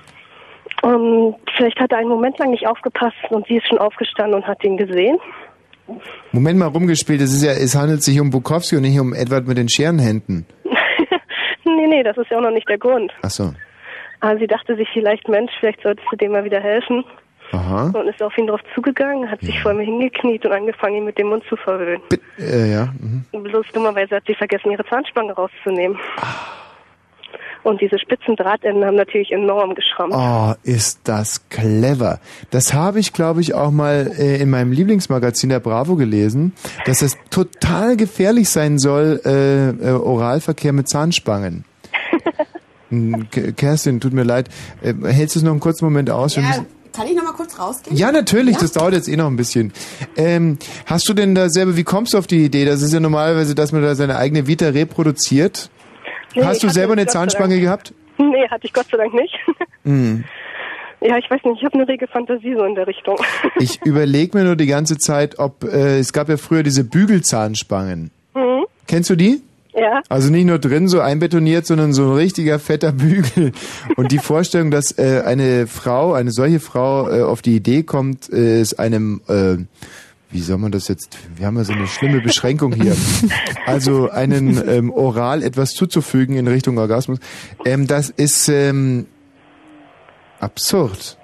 Und 0.81 1.35
vielleicht 1.55 1.79
hat 1.79 1.91
er 1.91 1.99
einen 1.99 2.09
Moment 2.09 2.39
lang 2.39 2.49
nicht 2.49 2.65
aufgepasst 2.67 3.17
und 3.29 3.45
sie 3.47 3.57
ist 3.57 3.67
schon 3.67 3.77
aufgestanden 3.77 4.35
und 4.35 4.47
hat 4.47 4.63
ihn 4.63 4.77
gesehen. 4.77 5.19
Moment 6.31 6.57
mal 6.57 6.67
rumgespielt, 6.67 7.21
es 7.21 7.33
ist 7.33 7.43
ja, 7.43 7.51
es 7.51 7.75
handelt 7.75 8.01
sich 8.03 8.19
um 8.19 8.31
Bukowski 8.31 8.75
und 8.75 8.83
nicht 8.83 8.99
um 8.99 9.13
Edward 9.13 9.47
mit 9.47 9.57
den 9.57 9.69
Scherenhänden. 9.69 10.47
nee, 11.65 11.87
nee, 11.87 12.03
das 12.03 12.17
ist 12.17 12.29
ja 12.31 12.37
auch 12.37 12.43
noch 12.43 12.51
nicht 12.51 12.69
der 12.69 12.77
Grund. 12.77 13.11
Ach 13.21 13.29
so. 13.29 13.53
Aber 14.21 14.37
sie 14.39 14.47
dachte 14.47 14.75
sich 14.75 14.87
vielleicht, 14.93 15.27
Mensch, 15.27 15.51
vielleicht 15.59 15.81
solltest 15.81 16.07
du 16.11 16.17
dem 16.17 16.31
mal 16.31 16.43
wieder 16.43 16.59
helfen. 16.59 17.03
Aha. 17.51 17.91
Und 17.93 18.07
ist 18.07 18.21
auf 18.21 18.37
ihn 18.37 18.47
drauf 18.47 18.61
zugegangen, 18.75 19.29
hat 19.29 19.41
sich 19.41 19.59
vor 19.61 19.71
ihm 19.71 19.79
hingekniet 19.79 20.45
und 20.45 20.51
angefangen, 20.51 20.97
ihn 20.97 21.05
mit 21.05 21.17
dem 21.17 21.27
Mund 21.27 21.43
zu 21.49 21.55
verwöhnen. 21.55 22.01
Bitte, 22.09 22.23
äh, 22.39 22.71
ja. 22.71 22.93
Mhm. 22.99 23.43
Bloß 23.43 23.65
dummerweise 23.73 24.17
hat 24.17 24.23
sie 24.27 24.35
vergessen, 24.35 24.71
ihre 24.71 24.85
Zahnspange 24.85 25.33
rauszunehmen. 25.33 25.97
Und 27.63 27.81
diese 27.81 27.99
spitzen 27.99 28.35
Drahtenden 28.35 28.85
haben 28.85 28.95
natürlich 28.95 29.31
enorm 29.31 29.75
geschrammt. 29.75 30.13
Oh, 30.15 30.53
ist 30.63 31.01
das 31.03 31.49
clever. 31.49 32.19
Das 32.51 32.73
habe 32.73 32.99
ich, 32.99 33.11
glaube 33.13 33.41
ich, 33.41 33.53
auch 33.53 33.71
mal 33.71 34.11
äh, 34.17 34.41
in 34.41 34.49
meinem 34.49 34.71
Lieblingsmagazin 34.71 35.49
der 35.49 35.59
Bravo 35.59 35.95
gelesen, 35.95 36.53
dass 36.85 37.01
es 37.01 37.17
total 37.29 37.97
gefährlich 37.97 38.49
sein 38.49 38.79
soll, 38.79 39.19
äh, 39.25 39.69
äh, 39.69 39.91
Oralverkehr 39.91 40.73
mit 40.73 40.87
Zahnspangen. 40.87 41.65
Hm, 42.91 43.27
Kerstin, 43.55 43.99
tut 43.99 44.13
mir 44.13 44.23
leid. 44.23 44.49
Äh, 44.81 44.95
hältst 45.13 45.35
du 45.35 45.39
es 45.39 45.43
noch 45.43 45.51
einen 45.51 45.59
kurzen 45.59 45.85
Moment 45.85 46.09
aus? 46.09 46.35
Ja, 46.37 46.65
kann 46.93 47.07
ich 47.07 47.15
noch 47.15 47.23
mal 47.23 47.33
kurz 47.33 47.57
rausgehen? 47.59 47.95
Ja, 47.95 48.11
natürlich, 48.11 48.55
Ja? 48.55 48.61
das 48.61 48.71
dauert 48.73 48.93
jetzt 48.93 49.07
eh 49.07 49.15
noch 49.17 49.27
ein 49.27 49.35
bisschen. 49.35 49.73
Ähm, 50.15 50.57
hast 50.85 51.07
du 51.09 51.13
denn 51.13 51.35
da 51.35 51.49
selber, 51.49 51.75
wie 51.77 51.83
kommst 51.83 52.13
du 52.13 52.17
auf 52.17 52.27
die 52.27 52.43
Idee? 52.45 52.65
Das 52.65 52.81
ist 52.81 52.93
ja 52.93 52.99
normalerweise, 52.99 53.55
dass 53.55 53.71
man 53.71 53.81
da 53.81 53.95
seine 53.95 54.17
eigene 54.17 54.47
Vita 54.47 54.67
reproduziert. 54.69 55.69
Nee, 56.35 56.43
hast 56.43 56.61
du 56.63 56.69
selber 56.69 56.93
eine 56.93 57.07
Zahnspange 57.07 57.59
gehabt? 57.59 57.93
Nee, 58.17 58.47
hatte 58.49 58.65
ich 58.65 58.73
Gott 58.73 58.85
sei 58.91 58.97
Dank 58.97 59.13
nicht. 59.13 59.33
Hm. 59.85 60.25
ja, 60.99 61.17
ich 61.17 61.31
weiß 61.31 61.39
nicht, 61.45 61.59
ich 61.59 61.65
habe 61.65 61.75
eine 61.75 61.87
rege 61.87 62.05
Fantasie 62.07 62.53
so 62.55 62.65
in 62.65 62.75
der 62.75 62.85
Richtung. 62.85 63.15
Ich 63.59 63.81
überlege 63.85 64.37
mir 64.37 64.43
nur 64.43 64.57
die 64.57 64.65
ganze 64.67 64.97
Zeit, 64.97 65.39
ob 65.39 65.63
äh, 65.63 65.99
es 65.99 66.11
gab 66.11 66.27
ja 66.27 66.35
früher 66.35 66.61
diese 66.63 66.83
Bügelzahnspangen. 66.83 68.11
mhm. 68.35 68.65
Kennst 68.87 69.09
du 69.09 69.15
die? 69.15 69.41
Ja, 69.73 70.01
Also 70.09 70.29
nicht 70.31 70.45
nur 70.45 70.57
drin 70.59 70.87
so 70.87 70.99
einbetoniert, 70.99 71.65
sondern 71.65 71.93
so 71.93 72.03
ein 72.03 72.13
richtiger 72.13 72.57
fetter 72.59 72.91
Bügel. 72.91 73.51
Und 73.97 74.11
die 74.11 74.17
Vorstellung, 74.17 74.71
dass 74.71 74.97
äh, 74.97 75.21
eine 75.25 75.67
Frau, 75.67 76.13
eine 76.13 76.31
solche 76.31 76.59
Frau 76.59 77.09
äh, 77.09 77.21
auf 77.21 77.41
die 77.41 77.55
Idee 77.55 77.83
kommt, 77.83 78.31
äh, 78.33 78.59
es 78.61 78.77
einem, 78.77 79.21
äh, 79.27 79.57
wie 80.31 80.41
soll 80.41 80.57
man 80.57 80.71
das 80.71 80.87
jetzt, 80.87 81.17
wir 81.35 81.45
haben 81.45 81.57
ja 81.57 81.63
so 81.63 81.73
eine 81.73 81.87
schlimme 81.87 82.19
Beschränkung 82.21 82.73
hier, 82.73 82.95
also 83.67 84.09
einen 84.09 84.61
ähm, 84.67 84.91
oral 84.91 85.43
etwas 85.43 85.71
zuzufügen 85.71 86.35
in 86.35 86.47
Richtung 86.47 86.77
Orgasmus, 86.77 87.19
ähm, 87.65 87.85
das 87.85 88.09
ist 88.09 88.49
ähm, 88.49 89.05
absurd. 90.39 91.17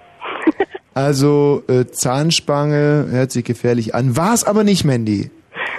Also 0.93 1.63
äh, 1.67 1.85
Zahnspange 1.87 3.07
hört 3.09 3.31
sich 3.31 3.43
gefährlich 3.43 3.93
an, 3.93 4.15
war 4.15 4.33
es 4.33 4.43
aber 4.43 4.63
nicht, 4.63 4.85
Mandy. 4.85 5.29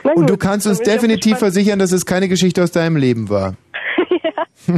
Na 0.06 0.12
Und 0.12 0.20
gut, 0.22 0.30
du 0.30 0.36
kannst 0.36 0.66
uns 0.66 0.78
definitiv 0.78 1.32
gespannt. 1.32 1.38
versichern, 1.54 1.78
dass 1.78 1.92
es 1.92 2.06
keine 2.06 2.28
Geschichte 2.28 2.62
aus 2.62 2.70
deinem 2.70 2.96
Leben 2.96 3.28
war. 3.28 3.54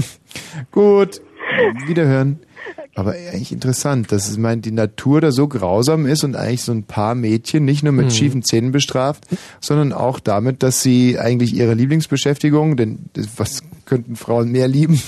Gut, 0.71 1.21
wiederhören. 1.87 2.41
Aber 2.95 3.13
eigentlich 3.13 3.53
interessant, 3.53 4.11
dass 4.11 4.29
es 4.29 4.39
meint, 4.39 4.65
die 4.65 4.73
Natur 4.73 5.21
da 5.21 5.31
so 5.31 5.47
grausam 5.47 6.05
ist 6.07 6.25
und 6.25 6.35
eigentlich 6.35 6.63
so 6.65 6.73
ein 6.73 6.83
paar 6.85 7.15
Mädchen 7.15 7.65
nicht 7.65 7.83
nur 7.85 7.93
mit 7.93 8.07
Mhm. 8.07 8.11
schiefen 8.11 8.43
Zähnen 8.43 8.73
bestraft, 8.73 9.25
sondern 9.61 9.93
auch 9.93 10.19
damit, 10.19 10.63
dass 10.63 10.83
sie 10.83 11.19
eigentlich 11.19 11.55
ihre 11.55 11.75
Lieblingsbeschäftigung, 11.75 12.77
denn 12.77 13.09
was 13.37 13.63
könnten 13.87 14.17
Frauen 14.17 14.51
mehr 14.51 14.67
lieben? 14.67 15.01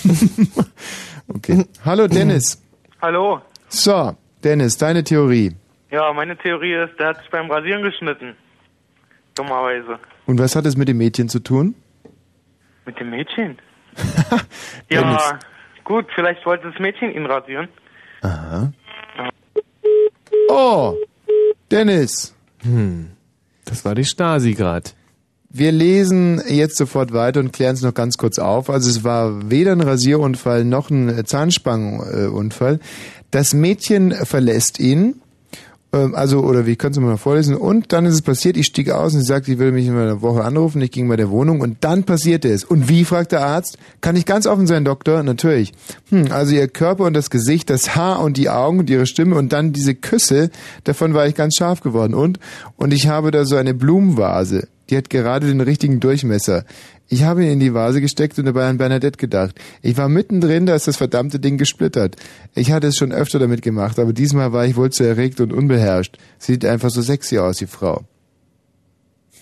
okay. 1.28 1.64
Hallo 1.84 2.06
Dennis. 2.06 2.62
Hallo. 3.02 3.40
So, 3.68 4.14
Dennis, 4.44 4.76
deine 4.76 5.02
Theorie. 5.02 5.52
Ja, 5.90 6.12
meine 6.12 6.36
Theorie 6.36 6.74
ist, 6.74 6.98
der 7.00 7.08
hat 7.08 7.18
sich 7.18 7.30
beim 7.30 7.50
Rasieren 7.50 7.82
geschnitten. 7.82 8.34
Dummerweise. 9.34 9.98
Und 10.30 10.38
was 10.38 10.54
hat 10.54 10.64
es 10.64 10.76
mit 10.76 10.86
dem 10.86 10.98
Mädchen 10.98 11.28
zu 11.28 11.40
tun? 11.40 11.74
Mit 12.86 13.00
dem 13.00 13.10
Mädchen? 13.10 13.58
Dennis. 14.88 15.18
ja, 15.18 15.40
gut, 15.82 16.06
vielleicht 16.14 16.46
wollte 16.46 16.70
das 16.70 16.78
Mädchen 16.78 17.10
ihn 17.10 17.26
rasieren. 17.26 17.66
Aha. 18.22 18.72
Oh, 20.48 20.94
Dennis. 21.72 22.32
Hm. 22.62 23.10
Das 23.64 23.84
war 23.84 23.96
die 23.96 24.04
Stasi 24.04 24.54
grad. 24.54 24.94
Wir 25.48 25.72
lesen 25.72 26.40
jetzt 26.46 26.76
sofort 26.76 27.12
weiter 27.12 27.40
und 27.40 27.52
klären 27.52 27.74
es 27.74 27.82
noch 27.82 27.94
ganz 27.94 28.16
kurz 28.16 28.38
auf. 28.38 28.70
Also 28.70 28.88
es 28.88 29.02
war 29.02 29.50
weder 29.50 29.72
ein 29.72 29.80
Rasierunfall 29.80 30.64
noch 30.64 30.90
ein 30.90 31.26
Zahnspangenunfall. 31.26 32.78
Das 33.32 33.52
Mädchen 33.52 34.12
verlässt 34.12 34.78
ihn. 34.78 35.22
Ähm, 35.92 36.14
Also, 36.14 36.40
oder 36.40 36.66
wie 36.66 36.76
können 36.76 36.94
Sie 36.94 37.00
mal 37.00 37.16
vorlesen? 37.16 37.56
Und 37.56 37.92
dann 37.92 38.06
ist 38.06 38.14
es 38.14 38.22
passiert, 38.22 38.56
ich 38.56 38.66
stieg 38.66 38.90
aus 38.90 39.14
und 39.14 39.20
sie 39.20 39.26
sagte, 39.26 39.52
ich 39.52 39.58
würde 39.58 39.72
mich 39.72 39.86
in 39.86 39.96
einer 39.96 40.22
Woche 40.22 40.44
anrufen. 40.44 40.80
Ich 40.82 40.90
ging 40.90 41.08
bei 41.08 41.16
der 41.16 41.30
Wohnung 41.30 41.60
und 41.60 41.78
dann 41.80 42.04
passierte 42.04 42.48
es. 42.48 42.64
Und 42.64 42.88
wie, 42.88 43.04
fragt 43.04 43.32
der 43.32 43.44
Arzt? 43.44 43.78
Kann 44.00 44.16
ich 44.16 44.26
ganz 44.26 44.46
offen 44.46 44.66
sein, 44.66 44.84
Doktor? 44.84 45.22
Natürlich. 45.22 45.72
Hm, 46.10 46.28
also 46.30 46.54
ihr 46.54 46.68
Körper 46.68 47.04
und 47.04 47.14
das 47.14 47.30
Gesicht, 47.30 47.70
das 47.70 47.96
Haar 47.96 48.20
und 48.20 48.36
die 48.36 48.50
Augen 48.50 48.78
und 48.78 48.90
ihre 48.90 49.06
Stimme 49.06 49.36
und 49.36 49.52
dann 49.52 49.72
diese 49.72 49.94
Küsse, 49.94 50.50
davon 50.84 51.14
war 51.14 51.26
ich 51.26 51.34
ganz 51.34 51.56
scharf 51.56 51.80
geworden. 51.80 52.14
Und? 52.14 52.38
Und 52.76 52.92
ich 52.92 53.08
habe 53.08 53.30
da 53.30 53.44
so 53.44 53.56
eine 53.56 53.74
Blumenvase. 53.74 54.68
Die 54.90 54.96
hat 54.96 55.08
gerade 55.08 55.46
den 55.46 55.60
richtigen 55.60 56.00
Durchmesser. 56.00 56.64
Ich 57.12 57.24
habe 57.24 57.44
ihn 57.44 57.50
in 57.50 57.58
die 57.58 57.74
Vase 57.74 58.00
gesteckt 58.00 58.38
und 58.38 58.44
dabei 58.44 58.68
an 58.68 58.78
Bernadette 58.78 59.18
gedacht. 59.18 59.56
Ich 59.82 59.96
war 59.96 60.08
mittendrin, 60.08 60.64
da 60.64 60.76
ist 60.76 60.86
das 60.86 60.96
verdammte 60.96 61.40
Ding 61.40 61.58
gesplittert. 61.58 62.14
Ich 62.54 62.70
hatte 62.70 62.86
es 62.86 62.96
schon 62.96 63.10
öfter 63.10 63.40
damit 63.40 63.62
gemacht, 63.62 63.98
aber 63.98 64.12
diesmal 64.12 64.52
war 64.52 64.64
ich 64.64 64.76
wohl 64.76 64.90
zu 64.90 65.02
erregt 65.02 65.40
und 65.40 65.52
unbeherrscht. 65.52 66.18
Sieht 66.38 66.64
einfach 66.64 66.88
so 66.88 67.02
sexy 67.02 67.38
aus, 67.38 67.56
die 67.56 67.66
Frau. 67.66 68.04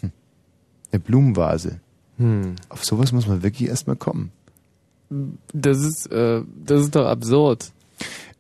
Hm. 0.01 0.13
Eine 0.91 1.01
Blumenvase. 1.01 1.81
Hm. 2.17 2.57
Auf 2.71 2.87
sowas 2.87 3.13
muss 3.13 3.27
man 3.27 3.43
wirklich 3.43 3.69
erstmal 3.69 3.97
kommen. 3.97 4.33
Das 5.53 5.85
ist, 5.85 6.11
äh, 6.11 6.41
das 6.65 6.81
ist 6.81 6.97
doch 6.97 7.07
absurd. 7.07 7.71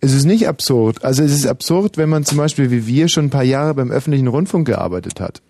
Es 0.00 0.14
ist 0.14 0.24
nicht 0.24 0.48
absurd. 0.48 1.04
Also 1.04 1.22
es 1.22 1.32
ist 1.32 1.46
absurd, 1.46 1.98
wenn 1.98 2.08
man 2.08 2.24
zum 2.24 2.38
Beispiel 2.38 2.70
wie 2.70 2.86
wir 2.86 3.08
schon 3.08 3.26
ein 3.26 3.30
paar 3.30 3.44
Jahre 3.44 3.74
beim 3.74 3.90
öffentlichen 3.90 4.28
Rundfunk 4.28 4.66
gearbeitet 4.66 5.20
hat. 5.20 5.42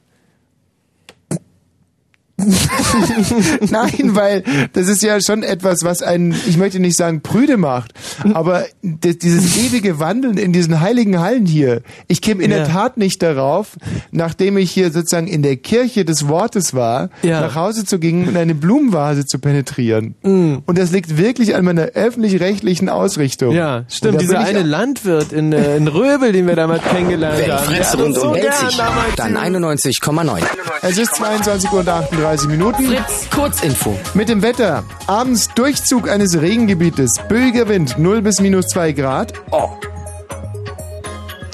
Nein, 3.70 4.10
weil 4.14 4.44
das 4.72 4.88
ist 4.88 5.02
ja 5.02 5.20
schon 5.20 5.42
etwas, 5.42 5.82
was 5.84 6.02
einen, 6.02 6.32
ich 6.46 6.56
möchte 6.56 6.78
nicht 6.80 6.96
sagen 6.96 7.20
prüde 7.20 7.56
macht, 7.56 7.92
aber 8.32 8.64
dieses 8.82 9.56
ewige 9.56 9.98
Wandeln 9.98 10.38
in 10.38 10.52
diesen 10.52 10.80
heiligen 10.80 11.20
Hallen 11.20 11.46
hier. 11.46 11.82
Ich 12.06 12.20
käme 12.22 12.42
in 12.42 12.50
Ja. 12.50 12.58
der 12.58 12.68
Tat 12.68 12.96
nicht 12.96 13.22
darauf, 13.22 13.76
nachdem 14.12 14.56
ich 14.56 14.70
hier 14.70 14.92
sozusagen 14.92 15.26
in 15.26 15.42
der 15.42 15.56
Kirche 15.56 16.04
des 16.04 16.28
Wortes 16.28 16.74
war, 16.74 17.10
Ja. 17.22 17.40
nach 17.40 17.54
Hause 17.54 17.84
zu 17.84 17.98
gehen 17.98 18.28
und 18.28 18.36
eine 18.36 18.54
Blumenvase 18.54 19.26
zu 19.26 19.38
penetrieren. 19.38 20.14
Mm. 20.22 20.56
Und 20.64 20.78
das 20.78 20.92
liegt 20.92 21.18
wirklich 21.18 21.54
an 21.56 21.64
meiner 21.64 21.82
öffentlich-rechtlichen 21.94 22.88
Ausrichtung. 22.88 23.52
Ja, 23.52 23.84
stimmt. 23.88 24.20
Dieser 24.20 24.38
eine 24.40 24.62
Landwirt 24.62 25.32
in, 25.32 25.52
äh, 25.52 25.76
in 25.76 25.88
Röbel, 25.88 26.32
den 26.32 26.46
wir 26.46 26.56
damals 26.56 26.82
kennengelernt 26.84 27.38
Wenn 27.38 27.52
haben. 27.52 27.66
der 27.68 27.76
Fritz 27.76 27.92
hat 27.92 28.00
uns 28.00 28.16
rundum 28.22 28.42
so 28.70 28.76
damals 28.76 29.14
dann 29.16 29.36
91,9. 29.36 30.42
Es 30.82 30.98
ist 30.98 31.14
22 31.16 31.72
Uhr 31.72 31.80
und 31.80 31.88
38 31.88 32.27
Minuten. 32.46 32.86
Fritz, 32.86 33.28
Kurzinfo. 33.34 33.98
Mit 34.14 34.28
dem 34.28 34.42
Wetter. 34.42 34.84
Abends 35.06 35.48
Durchzug 35.54 36.08
eines 36.10 36.38
Regengebietes. 36.40 37.14
Böiger 37.28 37.68
Wind 37.68 37.98
0 37.98 38.20
bis 38.22 38.40
minus 38.40 38.66
2 38.68 38.92
Grad. 38.92 39.32
Oh. 39.50 39.70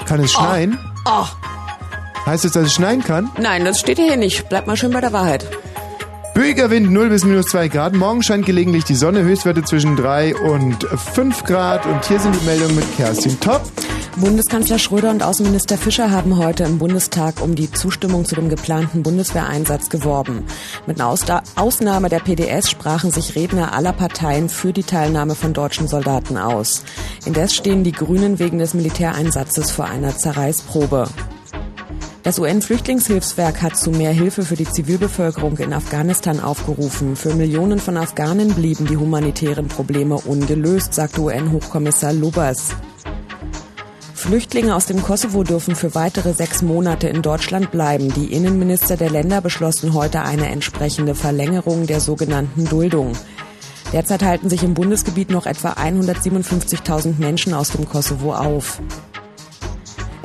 Kann 0.05 0.19
es 0.19 0.33
schneien? 0.33 0.77
Oh, 1.05 1.25
Heißt 2.25 2.43
das, 2.43 2.51
dass 2.53 2.63
es 2.65 2.73
schneien 2.73 3.03
kann? 3.03 3.29
nein, 3.39 3.63
das 3.65 3.79
steht 3.79 3.97
hier 3.99 4.17
nicht. 4.17 4.49
Bleib 4.49 4.67
mal 4.67 4.75
schön 4.75 4.91
bei 4.91 4.99
der 5.01 5.13
Wahrheit. 5.13 5.45
Böiger 6.35 6.69
Wind 6.69 6.91
0 6.91 7.07
bis 7.07 7.23
minus 7.23 7.45
2 7.45 7.69
Grad. 7.69 7.95
Morgen 7.95 8.21
scheint 8.21 8.45
gelegentlich 8.45 8.83
die 8.83 8.95
Sonne. 8.95 9.23
Höchstwerte 9.23 9.63
zwischen 9.63 9.95
3 9.95 10.35
und 10.35 10.83
5 10.83 11.45
Grad. 11.45 11.85
Und 11.85 12.03
hier 12.03 12.19
sind 12.19 12.35
die 12.35 12.45
Meldungen 12.45 12.75
mit 12.75 12.97
Kerstin 12.97 13.39
Top. 13.39 13.61
Bundeskanzler 14.17 14.77
Schröder 14.77 15.11
und 15.11 15.23
Außenminister 15.23 15.77
Fischer 15.77 16.11
haben 16.11 16.35
heute 16.37 16.65
im 16.65 16.77
Bundestag 16.77 17.41
um 17.41 17.55
die 17.55 17.71
Zustimmung 17.71 18.25
zu 18.25 18.35
dem 18.35 18.49
geplanten 18.49 19.01
Bundeswehreinsatz 19.01 19.89
geworben. 19.89 20.43
Mit 20.85 20.99
Ausda- 20.99 21.43
Ausnahme 21.55 22.09
der 22.09 22.19
PDS 22.19 22.69
sprachen 22.69 23.11
sich 23.11 23.35
Redner 23.35 23.73
aller 23.73 23.93
Parteien 23.93 24.49
für 24.49 24.73
die 24.73 24.83
Teilnahme 24.83 25.35
von 25.35 25.53
deutschen 25.53 25.87
Soldaten 25.87 26.35
aus. 26.35 26.83
Indes 27.25 27.55
stehen 27.55 27.85
die 27.85 27.93
Grünen 27.93 28.39
wegen 28.39 28.59
des 28.59 28.73
Militäreinsatzes 28.73 29.71
vor 29.71 29.85
einer 29.85 30.17
Zerreißprobe. 30.17 31.07
Das 32.25 32.39
UN-Flüchtlingshilfswerk 32.39 33.61
hat 33.61 33.77
zu 33.77 33.91
mehr 33.91 34.11
Hilfe 34.11 34.41
für 34.41 34.55
die 34.55 34.67
Zivilbevölkerung 34.67 35.59
in 35.59 35.73
Afghanistan 35.73 36.39
aufgerufen. 36.39 37.15
Für 37.15 37.35
Millionen 37.35 37.77
von 37.77 37.97
Afghanen 37.97 38.55
blieben 38.55 38.87
die 38.87 38.97
humanitären 38.97 39.67
Probleme 39.67 40.15
ungelöst, 40.15 40.95
sagte 40.95 41.21
UN-Hochkommissar 41.21 42.13
Lubas. 42.13 42.69
Flüchtlinge 44.15 44.75
aus 44.75 44.87
dem 44.87 45.03
Kosovo 45.03 45.43
dürfen 45.43 45.75
für 45.75 45.93
weitere 45.93 46.33
sechs 46.33 46.63
Monate 46.63 47.07
in 47.09 47.21
Deutschland 47.21 47.69
bleiben. 47.69 48.11
Die 48.11 48.33
Innenminister 48.33 48.97
der 48.97 49.11
Länder 49.11 49.39
beschlossen 49.39 49.93
heute 49.93 50.23
eine 50.23 50.49
entsprechende 50.49 51.13
Verlängerung 51.13 51.85
der 51.85 51.99
sogenannten 51.99 52.65
Duldung. 52.65 53.11
Derzeit 53.93 54.23
halten 54.23 54.49
sich 54.49 54.63
im 54.63 54.73
Bundesgebiet 54.73 55.29
noch 55.29 55.45
etwa 55.45 55.73
157.000 55.73 57.19
Menschen 57.19 57.53
aus 57.53 57.69
dem 57.69 57.87
Kosovo 57.87 58.33
auf. 58.33 58.81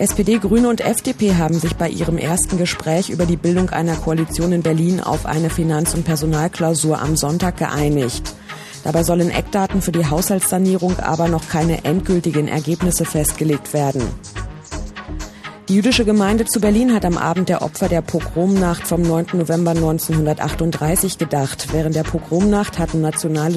SPD, 0.00 0.38
Grüne 0.38 0.70
und 0.70 0.80
FDP 0.80 1.34
haben 1.34 1.58
sich 1.58 1.76
bei 1.76 1.86
ihrem 1.90 2.16
ersten 2.16 2.56
Gespräch 2.56 3.10
über 3.10 3.26
die 3.26 3.36
Bildung 3.36 3.68
einer 3.68 3.96
Koalition 3.96 4.50
in 4.50 4.62
Berlin 4.62 4.98
auf 4.98 5.26
eine 5.26 5.50
Finanz- 5.50 5.92
und 5.92 6.06
Personalklausur 6.06 6.98
am 6.98 7.18
Sonntag 7.18 7.58
geeinigt. 7.58 8.32
Dabei 8.82 9.02
sollen 9.02 9.28
Eckdaten 9.28 9.82
für 9.82 9.92
die 9.92 10.06
Haushaltssanierung, 10.06 10.98
aber 11.00 11.28
noch 11.28 11.46
keine 11.50 11.84
endgültigen 11.84 12.48
Ergebnisse 12.48 13.04
festgelegt 13.04 13.74
werden. 13.74 14.02
Die 15.68 15.74
jüdische 15.74 16.06
Gemeinde 16.06 16.46
zu 16.46 16.62
Berlin 16.62 16.94
hat 16.94 17.04
am 17.04 17.18
Abend 17.18 17.50
der 17.50 17.60
Opfer 17.60 17.90
der 17.90 18.00
Pogromnacht 18.00 18.86
vom 18.86 19.02
9. 19.02 19.26
November 19.34 19.72
1938 19.72 21.18
gedacht. 21.18 21.68
Während 21.72 21.94
der 21.94 22.04
Pogromnacht 22.04 22.78
hatten 22.78 23.02
National 23.02 23.52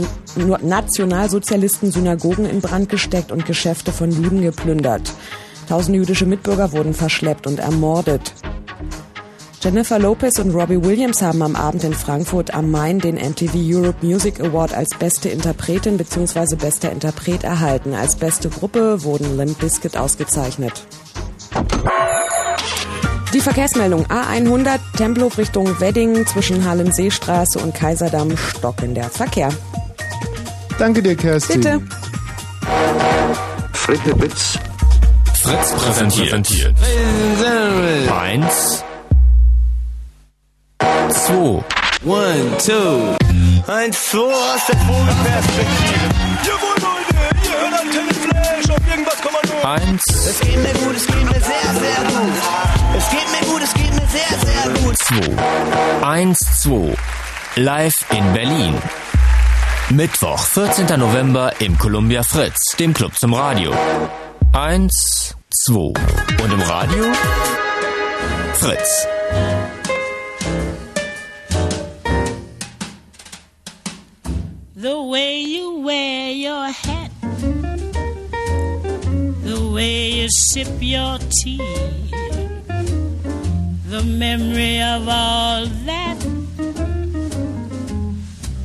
Nationalsozialisten 0.61 1.93
Synagogen 1.93 2.45
in 2.45 2.59
Brand 2.59 2.89
gesteckt 2.89 3.31
und 3.31 3.45
Geschäfte 3.45 3.93
von 3.93 4.11
Juden 4.11 4.41
geplündert. 4.41 5.13
Tausende 5.67 5.99
jüdische 5.99 6.25
Mitbürger 6.25 6.71
wurden 6.71 6.93
verschleppt 6.93 7.47
und 7.47 7.59
ermordet. 7.59 8.33
Jennifer 9.63 9.97
Lopez 9.97 10.39
und 10.39 10.53
Robbie 10.53 10.83
Williams 10.83 11.21
haben 11.21 11.41
am 11.41 11.55
Abend 11.55 11.85
in 11.85 11.93
Frankfurt 11.93 12.53
am 12.53 12.69
Main 12.69 12.99
den 12.99 13.15
MTV 13.15 13.53
Europe 13.55 14.05
Music 14.05 14.41
Award 14.41 14.73
als 14.73 14.89
beste 14.99 15.29
Interpretin 15.29 15.95
bzw. 15.95 16.57
bester 16.57 16.91
Interpret 16.91 17.45
erhalten. 17.45 17.93
Als 17.93 18.17
beste 18.17 18.49
Gruppe 18.49 19.03
wurden 19.05 19.37
Limp 19.37 19.57
Bizkit 19.59 19.95
ausgezeichnet. 19.95 20.85
Die 23.33 23.39
Verkehrsmeldung 23.39 24.05
A100 24.07 24.79
Tempelhof 24.97 25.37
Richtung 25.37 25.79
Wedding 25.79 26.27
zwischen 26.27 26.65
Hallenseestraße 26.65 27.57
und 27.59 27.73
Kaiserdamm 27.73 28.35
stockender 28.35 29.09
Verkehr. 29.09 29.49
Danke 30.77 31.01
dir, 31.01 31.15
Kerstin. 31.15 31.61
Bitte. 31.61 31.81
Fritz 35.43 35.71
präsentiert. 35.73 36.33
Eins, 36.33 36.49
zwei, 41.09 41.63
One, 42.05 42.57
two. 42.65 43.15
Eins, 43.71 43.97
zwei 44.09 44.19
aus 44.19 44.65
der 44.67 44.77
Vogelperspektive. 44.77 46.09
Jawohl, 46.45 46.75
Leute, 46.81 47.13
ihr 47.43 47.57
hört 47.59 47.73
Antenne 47.81 48.13
Flash. 48.13 48.69
Auf 48.69 48.87
irgendwas 48.89 49.19
nur. 49.61 49.71
eins, 49.71 50.03
Es 50.07 50.39
geht 50.39 50.57
mir 50.57 50.73
gut, 50.85 50.95
es 50.95 51.05
geht 51.07 51.25
mir 51.25 51.41
sehr, 51.41 51.73
sehr 51.81 51.99
gut. 52.09 52.33
Es 52.97 53.09
geht 53.09 53.29
mir 53.31 53.43
gut, 53.51 53.61
es 53.63 53.73
geht 53.73 53.93
mir 53.93 54.07
sehr, 54.07 54.37
sehr 54.45 54.63
gut. 54.81 54.95
zwei. 54.97 55.31
Eins, 56.07 56.39
zwei. 56.61 56.95
Live 57.55 58.05
in 58.11 58.33
Berlin. 58.33 58.75
Mittwoch, 59.89 60.39
14. 60.39 60.97
November 60.99 61.51
im 61.59 61.77
Columbia 61.77 62.23
Fritz, 62.23 62.75
dem 62.79 62.93
Club 62.93 63.15
zum 63.17 63.33
Radio. 63.33 63.73
Eins, 64.55 65.35
zwei. 65.49 65.93
Und 66.43 66.51
im 66.51 66.61
Radio? 66.61 67.05
Fritz. 68.53 69.07
The 74.75 75.01
way 75.09 75.41
you 75.41 75.83
wear 75.83 76.29
your 76.31 76.67
hat, 76.67 77.09
the 79.43 79.71
way 79.73 80.21
you 80.21 80.27
sip 80.29 80.67
your 80.79 81.17
tea, 81.41 81.57
the 83.89 84.03
memory 84.03 84.83
of 84.83 85.07
all 85.07 85.65
that. 85.87 86.17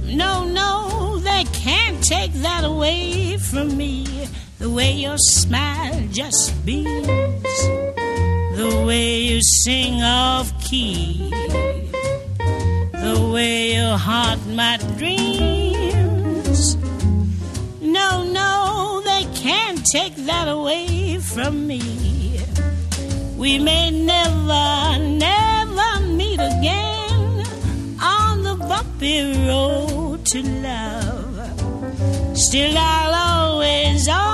No, 0.04 0.44
no, 0.44 1.18
they 1.20 1.44
can't 1.54 2.04
take 2.04 2.34
that 2.42 2.64
away 2.64 3.38
from 3.38 3.74
me. 3.74 4.04
The 4.58 4.70
way 4.70 4.92
your 4.92 5.18
smile 5.18 6.02
just 6.10 6.64
beams, 6.66 7.58
the 8.56 8.84
way 8.86 9.20
you 9.20 9.40
sing 9.42 10.02
off 10.02 10.52
key 10.62 11.28
the 13.14 13.30
way 13.32 13.74
you 13.74 13.88
haunt 13.96 14.46
my 14.54 14.76
dreams. 14.96 16.76
No, 17.80 18.22
no, 18.24 19.02
they 19.04 19.24
can't 19.34 19.84
take 19.86 20.14
that 20.30 20.48
away 20.48 21.18
from 21.18 21.66
me. 21.66 21.80
We 23.36 23.58
may 23.58 23.90
never, 23.90 24.98
never 24.98 25.90
meet 26.20 26.40
again 26.52 27.46
on 28.00 28.42
the 28.42 28.56
bumpy 28.68 29.18
road 29.46 30.24
to 30.26 30.42
love. 30.68 32.36
Still, 32.36 32.76
I'll 32.76 33.14
always, 33.14 34.08
always 34.08 34.27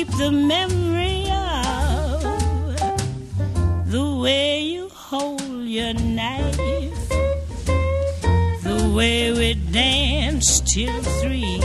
keep 0.00 0.16
the 0.16 0.30
memory 0.30 1.30
of 1.30 2.22
the 3.90 4.16
way 4.22 4.62
you 4.62 4.88
hold 4.88 5.42
your 5.78 5.92
knife, 5.92 7.08
the 8.62 8.92
way 8.96 9.30
we 9.32 9.52
danced 9.72 10.66
till 10.68 11.02
three, 11.20 11.58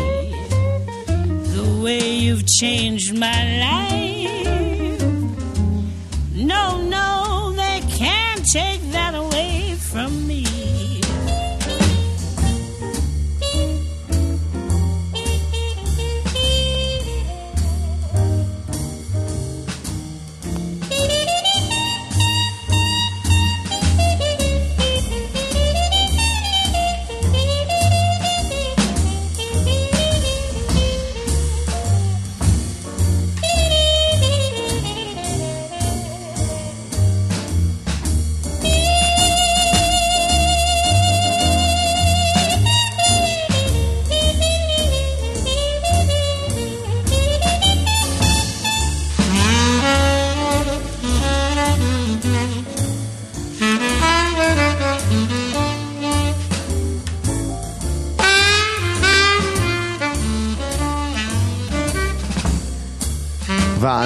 the 1.56 1.82
way 1.82 2.04
you've 2.26 2.46
changed 2.60 3.18
my 3.18 3.42
life. 3.68 5.02
No, 6.34 6.82
no, 6.82 7.54
they 7.56 7.80
can't 7.98 8.46
take 8.52 8.85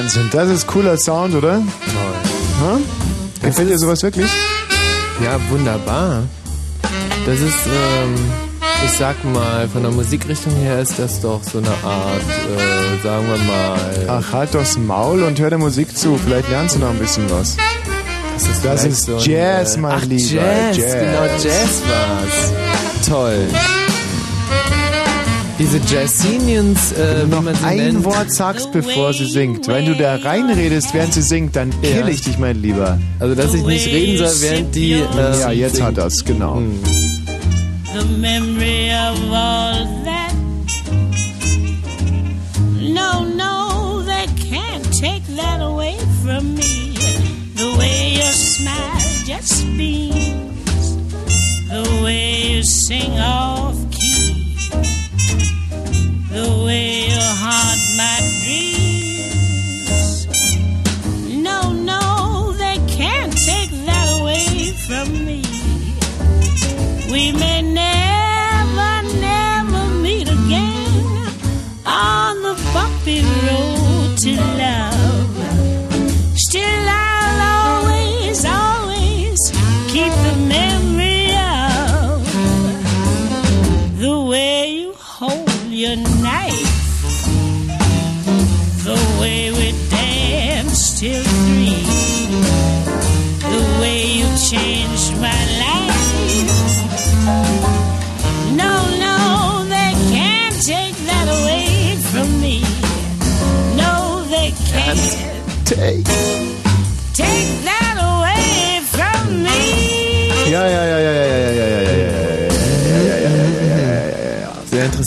Wahnsinn, 0.10 0.30
das 0.32 0.50
ist 0.50 0.66
cooler 0.66 0.98
Sound, 0.98 1.36
oder? 1.36 1.62
Toll. 2.60 2.82
Gefällt 3.44 3.70
dir 3.70 3.78
sowas 3.78 4.02
wirklich? 4.02 4.30
Ja, 5.24 5.40
wunderbar. 5.52 6.24
Das 7.28 7.40
ist, 7.40 7.68
ähm, 7.68 8.16
ich 8.86 8.92
sag 8.94 9.24
mal, 9.24 9.68
von 9.68 9.84
der 9.84 9.92
Musikrichtung 9.92 10.56
her 10.56 10.80
ist 10.80 10.98
das 10.98 11.22
doch 11.22 11.44
so 11.44 11.60
eine 11.60 11.70
Art, 11.84 12.24
äh, 12.24 13.04
sagen 13.04 13.28
wir 13.28 13.38
mal. 13.44 13.78
Ach, 14.08 14.34
halt 14.34 14.56
doch's 14.56 14.80
Maul 14.80 15.22
und 15.22 15.40
hör 15.40 15.52
der 15.52 15.60
Musik 15.60 15.96
zu. 15.96 16.18
Vielleicht 16.18 16.50
lernst 16.50 16.76
du 16.76 16.80
noch 16.80 16.90
ein 16.90 16.98
bisschen 16.98 17.30
was. 17.30 17.56
Das 18.34 18.50
ist, 18.50 18.66
Das 18.66 18.86
ist 18.86 19.06
so 19.06 19.18
ein, 19.18 19.22
Jazz, 19.22 19.76
äh, 19.76 19.80
mein 19.80 19.92
Ach, 19.92 20.06
Lieber, 20.06 20.42
Jazz, 20.42 20.78
Jazz. 20.78 20.94
genau, 20.94 21.26
Jazz 21.38 21.82
war's. 21.86 23.08
Toll. 23.08 23.48
Diese 25.72 25.94
Jazzinians, 25.96 26.94
äh, 26.94 27.26
wie 27.30 27.36
man 27.44 27.54
sie 27.54 27.64
Ein 27.64 27.78
nennt. 27.78 28.04
Wort 28.04 28.32
sagst, 28.34 28.72
bevor 28.72 29.14
sie 29.14 29.26
singt. 29.26 29.68
Wenn 29.68 29.86
du 29.86 29.96
da 29.96 30.16
reinredest, 30.16 30.94
während 30.96 31.14
sie 31.14 31.22
singt, 31.22 31.56
dann 31.56 31.70
kill 31.84 32.08
ich 32.10 32.22
dich, 32.22 32.40
mein 32.40 32.60
Lieber. 32.60 32.98
Also, 33.20 33.36
dass 33.36 33.54
ich 33.54 33.64
nicht 33.64 33.86
reden 33.86 34.18
soll, 34.18 34.42
während 34.50 34.74
die. 34.76 34.94
Äh, 34.94 35.40
Ja, 35.40 35.52
jetzt 35.52 35.76
singt. 35.76 35.88
hat 35.88 35.98
er's, 36.00 36.26
genau. 36.26 36.60
the 37.94 38.06
memory 38.20 38.90
of 38.92 39.32
all 39.32 39.86
that. 40.06 40.34
No, 42.80 43.24
no, 43.24 44.02
they 44.06 44.26
can't 44.50 44.84
take 45.00 45.22
that 45.36 45.62
away 45.62 45.96
from 46.24 46.56
me. 46.56 46.96
The 47.56 47.78
way 47.78 48.14
your 48.16 48.34
smile 48.34 49.02
just 49.28 49.66
beams, 49.78 50.98
the 51.70 52.04
way 52.04 52.56
you 52.56 52.64
sing 52.64 53.12
off 53.20 53.69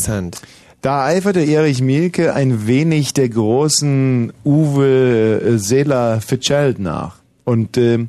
interessant. 0.04 0.40
Da 0.80 1.04
eiferte 1.04 1.40
Erich 1.40 1.80
Mielke 1.80 2.34
ein 2.34 2.66
wenig 2.66 3.14
der 3.14 3.28
großen 3.28 4.32
Uwe 4.44 5.40
äh, 5.40 5.58
Seeler 5.58 6.20
Fitzgerald 6.20 6.78
nach. 6.80 7.16
Und 7.44 7.76
ähm, 7.76 8.08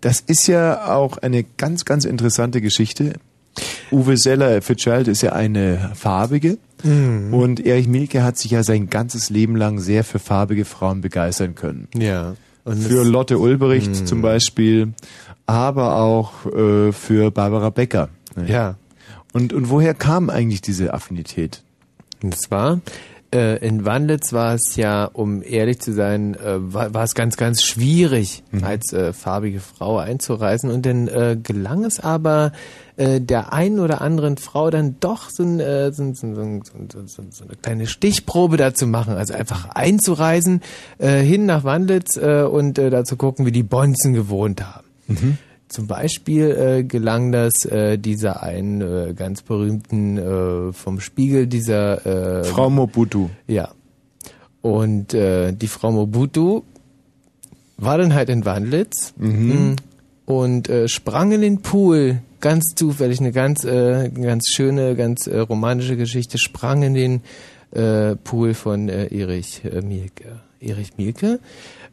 das 0.00 0.20
ist 0.20 0.46
ja 0.46 0.92
auch 0.94 1.18
eine 1.18 1.44
ganz, 1.56 1.84
ganz 1.84 2.04
interessante 2.04 2.60
Geschichte. 2.60 3.14
Uwe 3.90 4.16
Seller 4.16 4.62
Fitzgerald 4.62 5.08
ist 5.08 5.22
ja 5.22 5.32
eine 5.32 5.90
farbige 5.94 6.58
Mhm. 6.84 7.32
und 7.32 7.64
Erich 7.64 7.86
Mielke 7.86 8.24
hat 8.24 8.36
sich 8.38 8.50
ja 8.50 8.64
sein 8.64 8.90
ganzes 8.90 9.30
Leben 9.30 9.54
lang 9.54 9.78
sehr 9.78 10.02
für 10.02 10.18
farbige 10.18 10.64
Frauen 10.64 11.00
begeistern 11.00 11.54
können. 11.54 11.86
Ja. 11.96 12.34
Für 12.66 13.04
Lotte 13.04 13.38
Ulbricht 13.38 13.90
Mhm. 14.00 14.06
zum 14.06 14.20
Beispiel, 14.22 14.92
aber 15.46 15.96
auch 15.98 16.46
äh, 16.46 16.90
für 16.92 17.30
Barbara 17.30 17.70
Becker. 17.70 18.08
Ja. 18.48 18.76
Und, 19.32 19.52
und 19.52 19.70
woher 19.70 19.94
kam 19.94 20.30
eigentlich 20.30 20.60
diese 20.60 20.92
Affinität? 20.94 21.62
Und 22.22 22.36
zwar, 22.38 22.80
äh, 23.34 23.66
in 23.66 23.84
Wandlitz 23.84 24.32
war 24.32 24.54
es 24.54 24.76
ja, 24.76 25.06
um 25.06 25.42
ehrlich 25.42 25.80
zu 25.80 25.92
sein, 25.92 26.34
äh, 26.34 26.72
war, 26.74 26.92
war 26.92 27.04
es 27.04 27.14
ganz, 27.14 27.36
ganz 27.36 27.62
schwierig, 27.62 28.42
als 28.62 28.92
äh, 28.92 29.12
farbige 29.12 29.60
Frau 29.60 29.98
einzureisen. 29.98 30.70
Und 30.70 30.84
dann 30.84 31.08
äh, 31.08 31.38
gelang 31.42 31.84
es 31.84 31.98
aber 31.98 32.52
äh, 32.96 33.20
der 33.20 33.52
einen 33.54 33.80
oder 33.80 34.02
anderen 34.02 34.36
Frau 34.36 34.70
dann 34.70 34.96
doch 35.00 35.30
so, 35.30 35.42
ein, 35.42 35.60
äh, 35.60 35.92
so, 35.92 36.12
so, 36.12 36.34
so, 36.34 37.06
so, 37.06 37.24
so, 37.30 37.44
eine 37.44 37.56
kleine 37.60 37.86
Stichprobe 37.86 38.58
da 38.58 38.74
zu 38.74 38.86
machen. 38.86 39.14
Also 39.14 39.32
einfach 39.32 39.70
einzureisen, 39.70 40.60
äh, 40.98 41.20
hin 41.20 41.46
nach 41.46 41.64
Wandlitz 41.64 42.18
äh, 42.18 42.42
und 42.42 42.78
äh, 42.78 42.90
da 42.90 43.04
zu 43.04 43.16
gucken, 43.16 43.46
wie 43.46 43.52
die 43.52 43.62
Bonzen 43.62 44.12
gewohnt 44.12 44.62
haben. 44.62 44.86
Zum 45.72 45.86
Beispiel 45.86 46.50
äh, 46.50 46.84
gelang 46.84 47.32
das 47.32 47.64
äh, 47.64 47.96
dieser 47.98 48.42
einen 48.42 48.80
äh, 48.82 49.14
ganz 49.14 49.40
berühmten 49.42 50.18
äh, 50.18 50.72
vom 50.72 51.00
Spiegel, 51.00 51.46
dieser 51.46 52.40
äh, 52.40 52.44
Frau 52.44 52.68
Mobutu. 52.68 53.30
Ja. 53.46 53.70
Und 54.60 55.14
äh, 55.14 55.52
die 55.52 55.66
Frau 55.66 55.90
Mobutu 55.90 56.62
war 57.78 57.98
dann 57.98 58.14
halt 58.14 58.28
in 58.28 58.44
Wandlitz 58.44 59.14
Mhm. 59.16 59.76
und 60.26 60.68
äh, 60.68 60.88
sprang 60.88 61.32
in 61.32 61.40
den 61.40 61.62
Pool, 61.62 62.20
ganz 62.40 62.74
zufällig, 62.76 63.20
eine 63.20 63.32
ganz, 63.32 63.64
äh, 63.64 64.10
ganz 64.10 64.48
schöne, 64.50 64.94
ganz 64.94 65.26
äh, 65.26 65.38
romantische 65.38 65.96
Geschichte, 65.96 66.38
sprang 66.38 66.82
in 66.82 66.94
den 66.94 67.20
äh, 67.72 68.14
Pool 68.16 68.54
von 68.54 68.88
äh, 68.88 69.06
Erich 69.06 69.64
äh, 69.64 69.80
Mielke. 69.80 70.40
Erich 70.60 70.96
Mielke, 70.96 71.40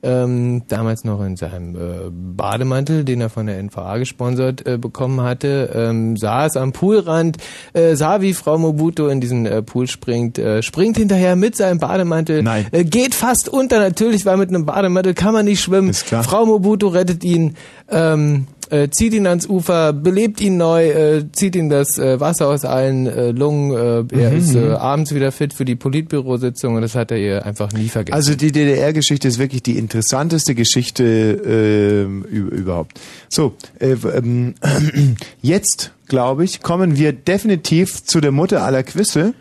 ähm, 0.02 0.64
damals 0.68 1.04
noch 1.04 1.22
in 1.24 1.36
seinem 1.36 1.76
äh, 1.76 1.80
Bademantel, 2.12 3.04
den 3.04 3.22
er 3.22 3.30
von 3.30 3.48
der 3.48 3.62
NVA 3.62 3.98
gesponsert 3.98 4.66
äh, 4.66 4.78
bekommen 4.78 5.22
hatte, 5.22 5.72
ähm, 5.74 6.16
saß 6.18 6.58
am 6.58 6.72
Poolrand, 6.72 7.38
äh, 7.74 7.96
sah, 7.96 8.22
wie 8.22 8.34
Frau 8.34 8.58
Mobutu 8.58 9.08
in 9.08 9.20
diesen 9.22 9.46
äh, 9.46 9.62
Pool 9.62 9.88
springt, 9.88 10.38
äh, 10.38 10.62
springt 10.64 10.98
hinterher 10.98 11.36
mit 11.36 11.56
seinem 11.56 11.80
Bademantel, 11.80 12.44
Äh, 12.72 12.84
geht 12.86 13.16
fast 13.16 13.50
unter, 13.50 13.80
natürlich, 13.80 14.26
weil 14.26 14.38
mit 14.38 14.50
einem 14.50 14.66
Bademantel 14.66 15.14
kann 15.14 15.34
man 15.34 15.46
nicht 15.46 15.62
schwimmen. 15.62 15.94
Frau 16.24 16.46
Mobutu 16.46 16.88
rettet 16.88 17.24
ihn, 17.24 17.56
ähm, 17.90 18.48
äh, 18.70 18.90
zieht 18.90 19.14
ihn 19.14 19.26
ans 19.28 19.48
Ufer, 19.48 19.94
belebt 19.94 20.42
ihn 20.42 20.58
neu, 20.58 20.88
äh, 20.90 21.26
zieht 21.32 21.56
ihm 21.56 21.70
das 21.70 21.98
äh, 21.98 22.20
Wasser 22.20 22.48
aus 22.48 22.66
allen 22.66 23.08
äh, 23.08 23.32
Lungen. 23.32 23.72
Äh, 23.72 24.22
er 24.22 24.32
Mhm, 24.32 24.38
ist 24.38 24.56
äh, 24.56 24.70
abends 24.74 25.14
wieder 25.14 25.32
fit 25.32 25.54
für 25.54 25.66
die 25.66 25.76
Politbürositzung 25.76 26.76
und 26.76 26.82
das 26.82 26.96
hat 26.96 27.12
er 27.12 27.18
ihr 27.18 27.46
einfach 27.46 27.72
nie 27.74 27.90
vergessen. 27.90 28.14
Also 28.16 28.36
die 28.36 28.52
DDR-Geschichte 28.52 29.28
ist 29.28 29.40
wirklich 29.40 29.64
die 29.64 29.78
interessanteste 29.78 30.56
Geschichte 30.56 31.04
ü- 31.04 32.48
überhaupt. 32.50 33.00
So, 33.30 33.54
äh, 33.80 33.96
ähm, 34.16 34.56
jetzt, 35.42 35.92
glaube 36.08 36.44
ich, 36.44 36.62
kommen 36.62 36.98
wir 36.98 37.14
definitiv 37.14 38.04
zu 38.04 38.22
der 38.22 38.32
Mutter 38.32 38.64
aller 38.64 38.84
Quizze. 38.84 39.34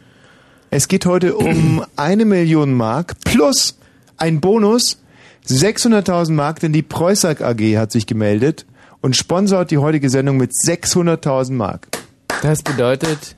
Es 0.70 0.88
geht 0.88 1.06
heute 1.06 1.34
um 1.36 1.82
eine 1.96 2.24
Million 2.24 2.74
Mark 2.74 3.14
plus 3.24 3.78
ein 4.16 4.40
Bonus 4.40 4.98
600.000 5.48 6.32
Mark, 6.32 6.60
denn 6.60 6.72
die 6.72 6.82
Preußag 6.82 7.40
AG 7.40 7.76
hat 7.78 7.90
sich 7.92 8.06
gemeldet 8.06 8.66
und 9.00 9.16
sponsort 9.16 9.70
die 9.70 9.78
heutige 9.78 10.10
Sendung 10.10 10.36
mit 10.36 10.52
600.000 10.52 11.52
Mark. 11.52 11.88
Das 12.42 12.62
bedeutet 12.62 13.36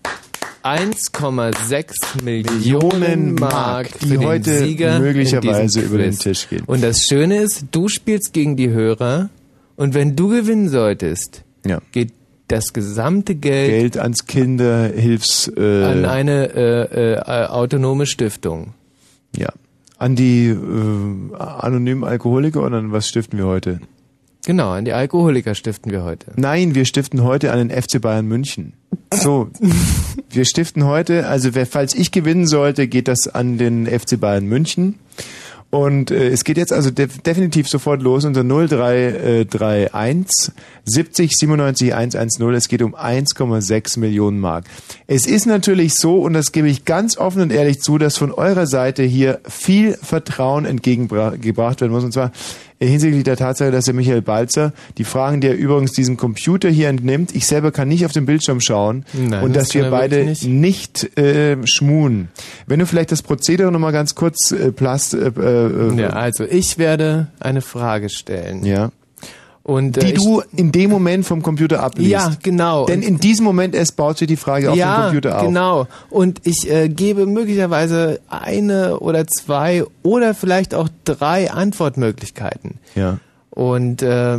1,6 0.63 2.23
Millionen 2.23 3.35
Mark, 3.35 3.89
die 4.01 4.19
heute 4.19 4.59
Sieger 4.59 4.99
möglicherweise 4.99 5.81
über 5.81 5.99
den. 5.99 6.17
Tisch 6.19 6.49
gehen. 6.49 6.65
Und 6.67 6.83
das 6.83 7.07
Schöne 7.07 7.39
ist, 7.43 7.65
du 7.71 7.89
spielst 7.89 8.33
gegen 8.33 8.57
die 8.57 8.71
Hörer 8.71 9.31
und 9.77 9.95
wenn 9.95 10.17
du 10.17 10.29
gewinnen 10.29 10.69
solltest, 10.69 11.45
Ja. 11.65 11.81
geht 11.93 12.13
das 12.49 12.73
gesamte 12.73 13.37
Geld, 13.37 13.71
Geld 13.71 13.97
ans 13.99 14.27
Kinderhilfs 14.27 15.51
äh, 15.57 15.85
an 15.85 16.05
eine 16.05 16.53
äh, 16.55 17.15
äh, 17.15 17.47
autonome 17.47 18.07
Stiftung. 18.07 18.75
Ja. 19.37 19.49
An 19.99 20.17
die 20.17 20.49
äh, 20.49 21.37
anonymen 21.39 22.05
Alkoholiker 22.05 22.65
oder 22.65 22.79
an 22.79 22.91
was 22.93 23.09
stiften 23.09 23.39
wir 23.39 23.47
heute? 23.47 23.81
Genau, 24.47 24.71
an 24.71 24.85
die 24.85 24.93
Alkoholiker 24.93 25.55
stiften 25.55 25.93
wir 25.93 26.03
heute. 26.03 26.33
Nein, 26.37 26.75
wir 26.75 26.87
stiften 26.87 27.23
heute 27.23 27.53
an 27.53 27.69
den 27.69 27.83
FC 27.83 28.01
Bayern 28.01 28.27
München. 28.27 28.73
So, 29.13 29.51
wir 30.31 30.45
stiften 30.45 30.85
heute, 30.85 31.27
also 31.27 31.55
wer, 31.55 31.67
falls 31.67 31.95
ich 31.95 32.11
gewinnen 32.11 32.47
sollte, 32.47 32.89
geht 32.89 33.09
das 33.09 33.29
an 33.29 33.59
den 33.59 33.87
FC 33.87 34.19
Bayern 34.19 34.47
München. 34.47 34.99
Und 35.71 36.11
äh, 36.11 36.29
es 36.29 36.45
geht 36.45 36.57
jetzt 36.57 36.73
also 36.73 36.91
def 36.91 37.19
definitiv 37.19 37.69
sofort 37.69 38.03
los 38.03 38.25
unter 38.25 38.43
0331 38.43 40.53
70 40.85 41.33
97 41.37 41.95
110. 41.95 42.55
Es 42.55 42.69
geht 42.69 42.83
um 42.83 42.95
1,6 42.95 43.99
Millionen 43.99 44.41
Mark. 44.41 44.65
Es 45.07 45.27
ist 45.27 45.47
natürlich 45.47 45.95
so, 45.95 46.21
und 46.21 46.35
das 46.35 46.53
gebe 46.53 46.69
ich 46.69 46.85
ganz 46.85 47.17
offen 47.17 47.43
und 47.43 47.53
ehrlich 47.53 47.81
zu, 47.81 47.99
dass 47.99 48.17
von 48.17 48.33
eurer 48.33 48.67
Seite 48.67 49.03
hier 49.03 49.41
viel 49.49 49.95
Vertrauen 50.03 50.65
entgegengebracht 50.65 51.81
werden 51.81 51.93
muss. 51.93 52.05
Und 52.05 52.13
zwar 52.13 52.33
hinsichtlich 52.79 53.25
der 53.25 53.37
Tatsache, 53.37 53.71
dass 53.71 53.85
der 53.85 53.95
Michael 53.95 54.23
Balzer 54.23 54.73
die 54.97 55.05
Fragen, 55.05 55.41
die 55.41 55.49
er 55.49 55.57
übrigens 55.57 55.93
diesem 55.93 56.17
Computer 56.17 56.69
hier 56.71 56.89
entnimmt, 56.89 57.35
ich 57.35 57.47
selber 57.47 57.73
kann 57.73 57.89
nicht 57.89 58.07
auf 58.07 58.13
den 58.13 58.25
Bildschirm 58.25 58.61
schauen 58.61 59.05
Nein, 59.13 59.45
und 59.45 59.55
das 59.55 59.69
dass 59.69 59.75
wir 59.75 59.91
beide 59.91 60.17
wirklich 60.17 60.45
nicht, 60.45 61.19
äh, 61.19 61.57
schmuhen. 61.67 62.29
Wenn 62.67 62.81
du 62.81 62.87
vielleicht 62.87 63.13
das 63.13 63.23
Prozedere 63.23 63.71
nochmal 63.71 63.93
ganz 63.93 64.15
kurz 64.15 64.53
äh, 64.53 64.73
plast, 64.73 65.15
äh, 65.15 65.29
äh, 65.29 65.95
Ja, 65.95 66.11
also 66.11 66.45
ich 66.45 66.79
werde 66.79 67.29
eine 67.39 67.61
Frage 67.61 68.09
stellen. 68.09 68.65
ja. 68.65 68.91
Und, 69.63 69.99
äh, 69.99 70.01
die 70.01 70.13
ich, 70.13 70.15
du 70.15 70.43
in 70.57 70.73
dem 70.73 70.91
Moment 70.91 71.27
vom 71.27 71.43
Computer 71.43 71.83
abliest. 71.83 72.11
Ja, 72.11 72.33
genau. 72.43 72.87
Denn 72.87 73.03
in 73.03 73.19
diesem 73.19 73.45
Moment 73.45 73.75
erst 73.75 73.97
baut 73.97 74.19
sich 74.19 74.27
die 74.27 74.37
Frage 74.37 74.71
auf 74.71 74.77
ja, 74.77 74.97
dem 74.97 75.03
Computer 75.05 75.39
auf. 75.39 75.47
genau. 75.47 75.87
Und 76.09 76.41
ich 76.45 76.71
äh, 76.71 76.89
gebe 76.89 77.27
möglicherweise 77.27 78.21
eine 78.29 79.01
oder 79.01 79.27
zwei 79.27 79.85
oder 80.03 80.35
vielleicht 80.35 80.75
auch 80.75 80.89
drei 81.05 81.51
Antwortmöglichkeiten. 81.51 82.79
Ja. 82.95 83.19
Und 83.51 84.03
äh, 84.03 84.39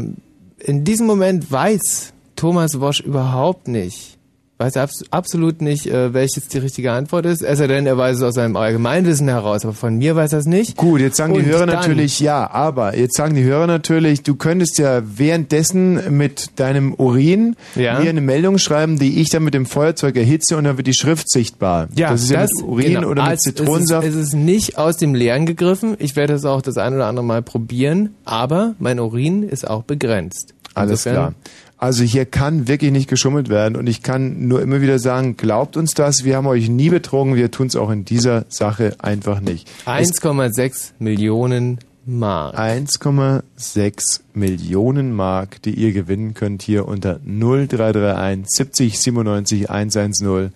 in 0.60 0.84
diesem 0.84 1.06
Moment 1.06 1.52
weiß 1.52 2.14
Thomas 2.36 2.80
Wosch 2.80 3.02
überhaupt 3.02 3.68
nicht, 3.68 4.18
weiß 4.62 4.78
abs 4.78 5.04
absolut 5.12 5.62
nicht, 5.62 5.88
äh, 5.88 6.14
welches 6.14 6.48
die 6.48 6.60
richtige 6.60 6.92
Antwort 6.92 7.26
ist. 7.26 7.42
Es 7.42 7.58
sei 7.58 7.68
denn, 7.68 7.86
er 7.88 7.98
weiß 7.98 8.18
es 8.18 8.24
aus 8.24 8.36
seinem 8.36 8.56
Allgemeinwissen 8.56 9.28
heraus, 9.28 9.66
aber 9.66 9.74
von 9.74 9.98
mir 9.98 10.16
weiß 10.16 10.34
er 10.34 10.40
es 10.40 10.46
nicht. 10.46 10.78
Gut, 10.78 11.02
jetzt 11.02 11.18
sagen 11.18 11.34
die 11.34 11.40
Und 11.40 11.46
Hörer 11.48 11.66
dann- 11.66 11.76
natürlich 11.76 12.20
ja, 12.20 12.50
aber 12.50 12.96
jetzt 12.98 13.18
sagen 13.18 13.36
die 13.36 13.44
Hörer 13.44 13.68
natürlich, 13.68 14.24
du 14.24 14.36
könntest 14.36 14.78
ja 14.78 15.02
währenddessen 15.04 16.16
mit 16.18 16.60
deinem 16.60 16.94
Urin 16.94 17.56
Ja. 17.76 18.00
mir 18.00 18.10
eine 18.10 18.22
Meldung 18.22 18.58
schreiben, 18.58 19.00
die 19.00 19.20
ich 19.22 19.30
dann 19.30 19.44
mit 19.44 19.54
dem 19.54 19.66
Feuerzeug 19.66 20.16
erhitze 20.16 20.58
und 20.58 20.66
dann 20.66 20.78
wird 20.78 20.88
die 20.88 20.94
Schrift 20.94 21.30
sichtbar. 21.30 21.88
Ja, 21.96 22.12
das 22.12 22.22
ist 22.24 22.32
ja 22.32 22.42
mit 22.42 22.52
Urin 22.64 22.94
genau. 22.94 23.08
oder 23.10 23.24
mit 23.24 23.32
Also 23.32 23.52
Zitronensaft. 23.52 24.08
Es 24.08 24.14
ist, 24.16 24.20
es 24.22 24.28
ist 24.30 24.34
nicht 24.36 24.78
aus 24.78 24.98
dem 24.98 25.16
Leeren 25.16 25.46
gegriffen. 25.46 25.96
Ich 26.00 26.16
werde 26.16 26.34
es 26.34 26.46
auch 26.46 26.62
das 26.62 26.78
ein 26.78 26.94
oder 26.94 27.08
andere 27.08 27.26
Mal 27.26 27.42
probieren, 27.42 28.16
aber 28.26 28.76
mein 28.80 29.00
Urin 29.00 29.44
ist 29.44 29.68
auch 29.68 29.84
begrenzt. 29.84 30.54
Alles 30.74 31.06
Insofern- 31.06 31.14
klar. 31.16 31.34
Also 31.82 32.04
hier 32.04 32.28
kann 32.28 32.68
wirklich 32.68 32.92
nicht 32.92 33.10
geschummelt 33.10 33.50
werden 33.50 33.76
und 33.76 33.88
ich 33.88 34.04
kann 34.04 34.48
nur 34.48 34.62
immer 34.62 34.82
wieder 34.82 35.00
sagen, 35.00 35.36
glaubt 35.36 35.78
uns 35.78 35.96
das, 35.96 36.24
wir 36.24 36.38
haben 36.38 36.46
euch 36.46 36.70
nie 36.70 36.92
betrogen, 36.92 37.34
wir 37.34 37.50
tun 37.50 37.66
es 37.66 37.76
auch 37.76 37.90
in 37.90 38.06
dieser 38.06 38.46
Sache 38.50 38.96
einfach 39.00 39.40
nicht. 39.42 39.68
Es 39.88 40.12
1,6 40.14 40.92
Millionen 41.00 41.80
Mark. 42.06 42.56
1,6 42.56 44.20
Millionen 44.36 45.12
Mark, 45.12 45.60
die 45.64 45.74
ihr 45.74 45.92
gewinnen 45.92 46.36
könnt 46.36 46.62
hier 46.62 46.88
unter 46.88 47.20
0331 47.26 48.46
70 48.48 49.00
97 49.00 49.72
110. 49.72 50.52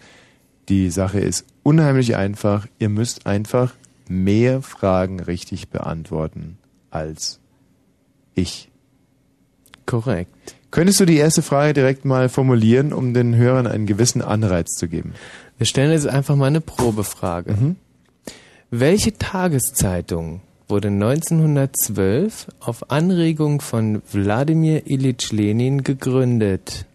Die 0.70 0.92
Sache 0.92 1.20
ist 1.20 1.46
unheimlich 1.64 2.16
einfach. 2.16 2.68
Ihr 2.78 2.90
müsst 2.90 3.26
einfach 3.26 3.74
mehr 4.08 4.62
Fragen 4.62 5.20
richtig 5.20 5.70
beantworten 5.70 6.60
als 6.92 7.40
ich. 8.36 8.70
Korrekt. 9.88 10.35
Könntest 10.76 11.00
du 11.00 11.06
die 11.06 11.16
erste 11.16 11.42
Frage 11.42 11.74
direkt 11.74 12.04
mal 12.04 12.28
formulieren, 12.28 12.92
um 12.92 13.14
den 13.14 13.38
Hörern 13.38 13.66
einen 13.66 13.86
gewissen 13.86 14.22
Anreiz 14.22 14.72
zu 14.72 14.90
geben? 14.90 15.14
Wir 15.58 15.66
stellen 15.66 15.94
jetzt 15.94 16.06
einfach 16.06 16.36
mal 16.36 16.48
eine 16.48 16.60
Probefrage. 16.60 17.54
Mhm. 17.54 17.76
Welche 18.72 19.18
Tageszeitung 19.18 20.42
wurde 20.68 20.90
1912 20.90 22.48
auf 22.60 22.92
Anregung 22.92 23.62
von 23.62 24.02
Wladimir 24.12 24.86
Ilyich 24.86 25.32
Lenin 25.32 25.86
gegründet? 25.86 26.86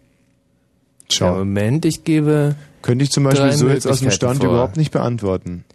Schau. 1.09 1.25
Ja, 1.25 1.31
Moment, 1.39 1.83
ich 1.85 2.03
gebe. 2.03 2.53
Könnte 2.83 3.03
ich 3.03 3.09
zum 3.09 3.23
Beispiel 3.23 3.51
so 3.53 3.67
jetzt 3.67 3.87
aus 3.87 4.01
dem 4.01 4.11
Stand 4.11 4.41
vor. 4.41 4.49
überhaupt 4.51 4.77
nicht 4.77 4.91
beantworten. 4.91 5.65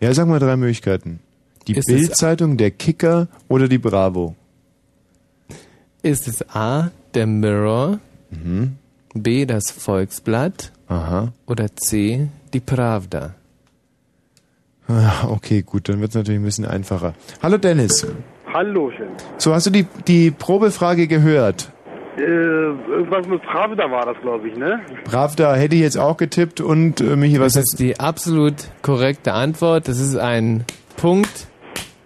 Ja, 0.00 0.12
sag 0.14 0.26
mal 0.26 0.40
drei 0.40 0.56
Möglichkeiten. 0.56 1.20
Die 1.68 1.74
Bildzeitung, 1.74 2.56
der 2.56 2.72
Kicker 2.72 3.28
oder 3.46 3.68
die 3.68 3.78
Bravo? 3.78 4.34
Ist 6.02 6.26
es 6.28 6.44
A, 6.54 6.90
der 7.14 7.26
Mirror, 7.26 7.98
Mhm. 8.30 8.76
B, 9.14 9.44
das 9.44 9.70
Volksblatt 9.70 10.72
Aha. 10.88 11.32
oder 11.46 11.66
C, 11.76 12.28
die 12.54 12.60
Pravda? 12.60 13.34
Ah, 14.88 15.26
Okay, 15.28 15.62
gut, 15.62 15.88
dann 15.88 16.00
wird 16.00 16.10
es 16.10 16.14
natürlich 16.16 16.40
ein 16.40 16.44
bisschen 16.44 16.64
einfacher. 16.64 17.14
Hallo 17.42 17.58
Dennis. 17.58 18.06
Hallöchen. 18.52 19.06
So, 19.38 19.54
hast 19.54 19.66
du 19.66 19.70
die, 19.70 19.86
die 20.08 20.30
Probefrage 20.30 21.06
gehört? 21.06 21.70
Äh, 22.16 22.20
irgendwas 22.22 23.26
mit 23.26 23.42
Pravda 23.42 23.90
war 23.90 24.04
das, 24.06 24.16
glaube 24.22 24.48
ich, 24.48 24.56
ne? 24.56 24.80
Pravda 25.04 25.54
hätte 25.54 25.74
ich 25.76 25.80
jetzt 25.82 25.98
auch 25.98 26.16
getippt 26.16 26.60
und 26.60 27.00
äh, 27.00 27.16
Michi, 27.16 27.38
was 27.40 27.54
Das 27.54 27.64
ist 27.64 27.78
die 27.80 28.00
absolut 28.00 28.54
korrekte 28.82 29.32
Antwort. 29.34 29.88
Das 29.88 29.98
ist 29.98 30.16
ein 30.16 30.64
Punkt 30.96 31.46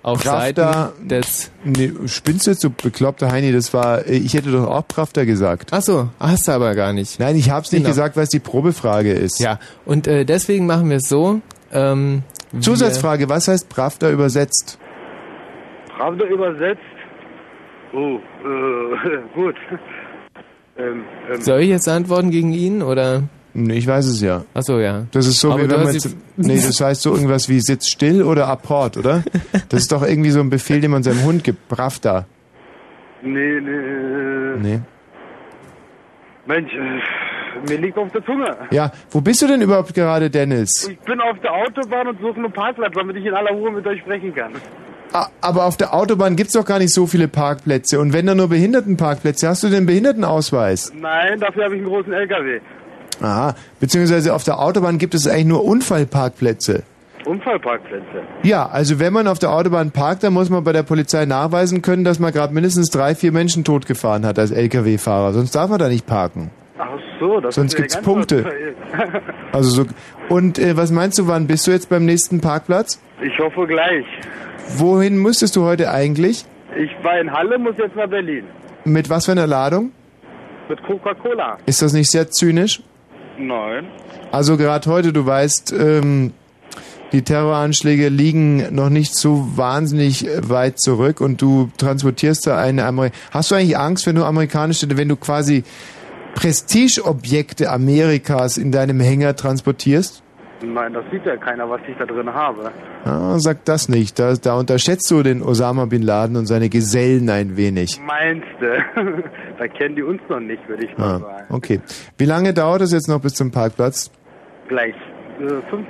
auf 0.07 0.23
Pravda, 0.23 0.93
Seiten 0.95 1.09
des... 1.09 1.51
nee, 1.65 1.93
spinnst 2.07 2.47
du 2.47 2.53
jetzt 2.53 2.61
so 2.61 2.71
bekloppter 2.71 3.33
Heini, 3.33 3.51
das 3.51 3.75
war, 3.75 4.07
äh, 4.07 4.13
ich 4.13 4.35
hätte 4.35 4.53
doch 4.53 4.69
auch 4.69 4.87
Pravda 4.87 5.25
gesagt. 5.25 5.71
Ach 5.73 5.83
so, 5.83 6.11
hast 6.21 6.47
du 6.47 6.53
aber 6.53 6.77
gar 6.77 6.93
nicht. 6.93 7.19
Nein, 7.19 7.35
ich 7.35 7.51
hab's 7.51 7.73
nicht 7.73 7.81
Genau. 7.83 7.91
gesagt, 7.91 8.17
weil 8.17 8.23
es 8.23 8.29
die 8.29 8.39
Probefrage 8.39 9.13
ist. 9.13 9.41
Ja, 9.41 9.59
und 9.85 10.07
äh, 10.07 10.25
deswegen 10.25 10.65
machen 10.67 10.91
wir 10.91 10.99
es 10.99 11.09
so. 11.09 11.41
Ähm, 11.73 12.23
Zusatzfrage, 12.61 13.29
was 13.29 13.49
heißt 13.49 13.69
Pravda 13.69 14.09
übersetzt? 14.11 14.79
Pravda 15.97 16.25
übersetzt. 16.27 16.81
Oh, 17.93 18.19
äh, 18.45 19.19
gut. 19.35 19.57
Ähm, 20.79 21.05
ähm, 21.33 21.41
soll 21.41 21.61
ich 21.61 21.71
jetzt 21.71 21.89
antworten 21.89 22.31
gegen 22.31 22.53
ihn 22.53 22.83
oder? 22.83 23.23
Nee, 23.59 23.79
Ich 23.79 23.87
weiß 23.87 24.05
es 24.07 24.21
ja. 24.21 24.45
Ach 24.53 24.63
so, 24.63 24.79
ja. 24.79 25.07
Das 25.13 25.27
ist 25.27 25.41
so, 25.41 25.51
Aber 25.53 25.63
wie 25.65 25.71
wenn 25.71 25.83
man 25.83 25.95
jetzt, 25.95 26.15
nee, 26.37 26.57
das 26.57 26.79
heißt 26.81 27.01
so 27.01 27.15
irgendwas 27.15 27.49
wie 27.49 27.61
sitz 27.61 27.89
still 27.89 28.23
oder 28.23 28.49
Apport, 28.49 28.99
oder? 28.99 29.23
Das 29.71 29.81
ist 29.81 29.93
doch 29.93 30.03
irgendwie 30.07 30.31
so 30.31 30.41
ein 30.41 30.51
Befehl, 30.51 30.81
den 30.83 30.91
man 30.91 31.03
seinem 31.03 31.23
Hund 31.25 31.43
gibt. 31.43 31.67
Pravda. 31.69 32.27
nee, 33.23 33.61
nee. 33.61 34.59
Nee. 34.61 34.81
Mensch, 36.47 36.73
äh, 36.75 37.69
mir 37.69 37.79
liegt 37.81 37.97
auf 37.99 38.13
der 38.13 38.25
Zunge. 38.25 38.57
Ja, 38.71 38.93
wo 39.11 39.21
bist 39.21 39.41
du 39.43 39.47
denn 39.47 39.63
überhaupt 39.63 39.95
gerade, 39.95 40.31
Dennis? 40.31 40.89
Ich 40.91 40.99
bin 41.01 41.21
auf 41.21 41.39
der 41.41 41.53
Autobahn 41.53 42.09
und 42.09 42.21
suche 42.21 42.37
einen 42.37 42.53
Parkplatz, 42.53 42.93
damit 42.95 43.17
ich 43.17 43.25
in 43.25 43.35
aller 43.35 43.51
Ruhe 43.53 43.73
mit 43.73 43.87
euch 43.87 44.01
sprechen 44.01 44.35
kann. 44.35 44.53
Ah, 45.13 45.29
Aber 45.41 45.65
auf 45.65 45.77
der 45.77 45.95
Autobahn 45.95 46.37
gibt's 46.37 46.53
doch 46.53 46.65
gar 46.65 46.79
nicht 46.79 46.93
so 46.93 47.07
viele 47.07 47.27
Parkplätze. 47.27 47.99
Und 47.99 48.13
wenn 48.13 48.27
da 48.27 48.35
nur 48.35 48.49
Behindertenparkplätze, 48.49 49.49
hast 49.49 49.63
du 49.63 49.69
den 49.69 49.87
Behindertenausweis? 49.87 50.93
Nein, 50.95 51.41
dafür 51.41 51.65
habe 51.65 51.75
ich 51.77 51.81
einen 51.81 51.89
großen 51.91 52.13
LKW. 52.13 52.61
Aha, 53.21 53.55
beziehungsweise 53.81 54.35
auf 54.35 54.45
der 54.45 54.59
Autobahn 54.59 54.99
gibt 54.99 55.15
es 55.15 55.27
eigentlich 55.27 55.47
nur 55.47 55.65
Unfallparkplätze. 55.65 56.83
Unfallparkplätze. 57.25 58.23
Ja, 58.43 58.67
also 58.67 59.01
wenn 59.01 59.13
man 59.13 59.27
auf 59.27 59.39
der 59.39 59.51
Autobahn 59.51 59.91
parkt, 59.91 60.23
dann 60.23 60.33
muss 60.33 60.49
man 60.49 60.63
bei 60.65 60.73
der 60.73 60.83
Polizei 60.85 61.25
nachweisen 61.25 61.83
können, 61.83 62.05
dass 62.05 62.19
man 62.19 62.33
gerade 62.33 62.55
mindestens 62.55 62.91
drei, 62.91 63.15
vier 63.15 63.33
Menschen 63.33 63.65
totgefahren 63.65 64.25
hat 64.25 64.39
als 64.39 64.51
LKW-Fahrer. 64.53 65.33
Sonst 65.33 65.55
darf 65.55 65.69
man 65.69 65.79
da 65.79 65.89
nicht 65.89 66.07
parken. 66.07 66.51
Ach 66.79 66.89
so, 67.19 67.41
das 67.41 67.55
Sonst 67.55 67.75
gibt's 67.75 68.01
Punkte. 68.01 68.45
Also 69.53 69.71
so. 69.71 69.87
Und 70.29 70.59
äh, 70.59 70.77
was 70.77 70.93
meinst 70.93 71.19
du, 71.19 71.27
wann 71.27 71.47
bist 71.47 71.67
du 71.67 71.71
jetzt 71.71 71.89
beim 71.89 72.05
nächsten 72.05 72.41
Parkplatz? 72.41 73.01
Ich 73.23 73.39
hoffe 73.39 73.67
gleich. 73.67 74.05
Wohin 74.77 75.17
müsstest 75.19 75.57
du 75.57 75.65
heute 75.65 75.91
eigentlich? 75.91 76.45
Ich 76.77 76.91
war 77.03 77.19
in 77.19 77.33
Halle, 77.33 77.59
muss 77.59 77.77
jetzt 77.79 77.97
nach 77.97 78.09
Berlin. 78.09 78.45
Mit 78.85 79.09
was 79.09 79.27
für 79.27 79.33
einer 79.33 79.47
Ladung? 79.47 79.93
Mit 80.69 80.83
Coca-Cola. 80.83 81.59
Ist 81.65 81.81
das 81.81 81.93
nicht 81.93 82.11
sehr 82.11 82.31
zynisch? 82.31 82.83
Nein. 83.39 83.87
Also 84.33 84.57
gerade 84.57 84.91
heute, 84.91 85.13
du 85.13 85.27
weißt, 85.27 85.73
ähm, 85.73 86.33
die 87.13 87.23
Terroranschläge 87.23 88.09
liegen 88.09 88.75
noch 88.75 88.91
nicht 88.91 89.15
so 89.17 89.49
wahnsinnig 89.57 90.27
äh, 90.27 90.49
weit 90.49 90.81
zurück 90.81 91.21
und 91.21 91.41
du 91.41 91.71
transportierst 91.77 92.47
da 92.47 92.59
eine 92.59 92.85
Amerik 92.85 93.13
Hast 93.31 93.51
du 93.51 93.55
eigentlich 93.55 93.79
Angst, 93.79 94.07
wenn 94.07 94.17
du 94.17 94.25
amerikanische, 94.25 94.87
wenn 94.97 95.09
du 95.09 95.17
quasi 95.17 95.65
Prestigeobjekte 96.35 97.71
Amerikas 97.71 98.59
in 98.59 98.73
deinem 98.73 99.01
Hänger 99.01 99.37
transportierst? 99.37 100.23
Nein, 100.63 100.95
das 100.95 101.05
sieht 101.13 101.25
ja 101.27 101.37
keiner, 101.37 101.69
was 101.69 101.81
ich 101.89 101.97
da 101.99 102.07
drin 102.07 102.33
habe. 102.33 102.71
Ah, 103.05 103.39
sag 103.39 103.65
das 103.67 103.89
nicht. 103.89 104.19
Da, 104.19 104.35
da 104.35 104.55
unterschätzt 104.59 105.11
du 105.11 105.23
den 105.23 105.43
Osama 105.43 105.85
Bin 105.85 106.03
Laden 106.03 106.37
und 106.37 106.47
seine 106.47 106.69
Gesellen 106.69 107.29
ein 107.31 107.57
wenig. 107.57 108.01
Meinst 108.05 108.47
du? 108.61 109.23
da 109.59 109.69
kennen 109.69 109.97
die 109.97 110.03
uns 110.03 110.21
noch 110.29 110.41
nicht, 110.41 110.67
würde 110.69 110.85
ich 110.87 110.97
mal 110.99 111.17
Ah, 111.17 111.19
sagen. 111.19 111.45
okay. 111.51 111.81
Wie 112.19 112.25
lange 112.25 112.55
dauert 112.55 112.81
es 112.81 112.93
jetzt 112.93 113.09
noch 113.09 113.21
bis 113.21 113.35
zum 113.35 113.51
Parkplatz? 113.51 114.11
Gleich. 114.69 114.95
Äh, 115.39 115.61
fünf, 115.69 115.87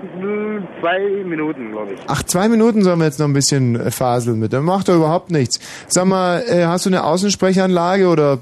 zwei 0.81 1.23
Minuten, 1.25 1.71
glaube 1.71 1.93
ich. 1.95 2.01
Ach, 2.09 2.23
zwei 2.25 2.49
Minuten 2.49 2.83
sollen 2.83 2.99
wir 2.99 3.05
jetzt 3.07 3.21
noch 3.21 3.29
ein 3.29 3.33
bisschen 3.33 3.77
äh, 3.79 3.91
faseln 3.93 4.41
mit. 4.41 4.53
Dann 4.53 4.65
macht 4.65 4.89
doch 4.89 4.97
überhaupt 4.97 5.31
nichts. 5.31 5.61
Sag 5.87 6.07
mal, 6.07 6.43
äh, 6.49 6.65
hast 6.65 6.85
du 6.87 6.91
eine 6.91 7.05
Außensprechanlage 7.05 8.09
oder? 8.09 8.39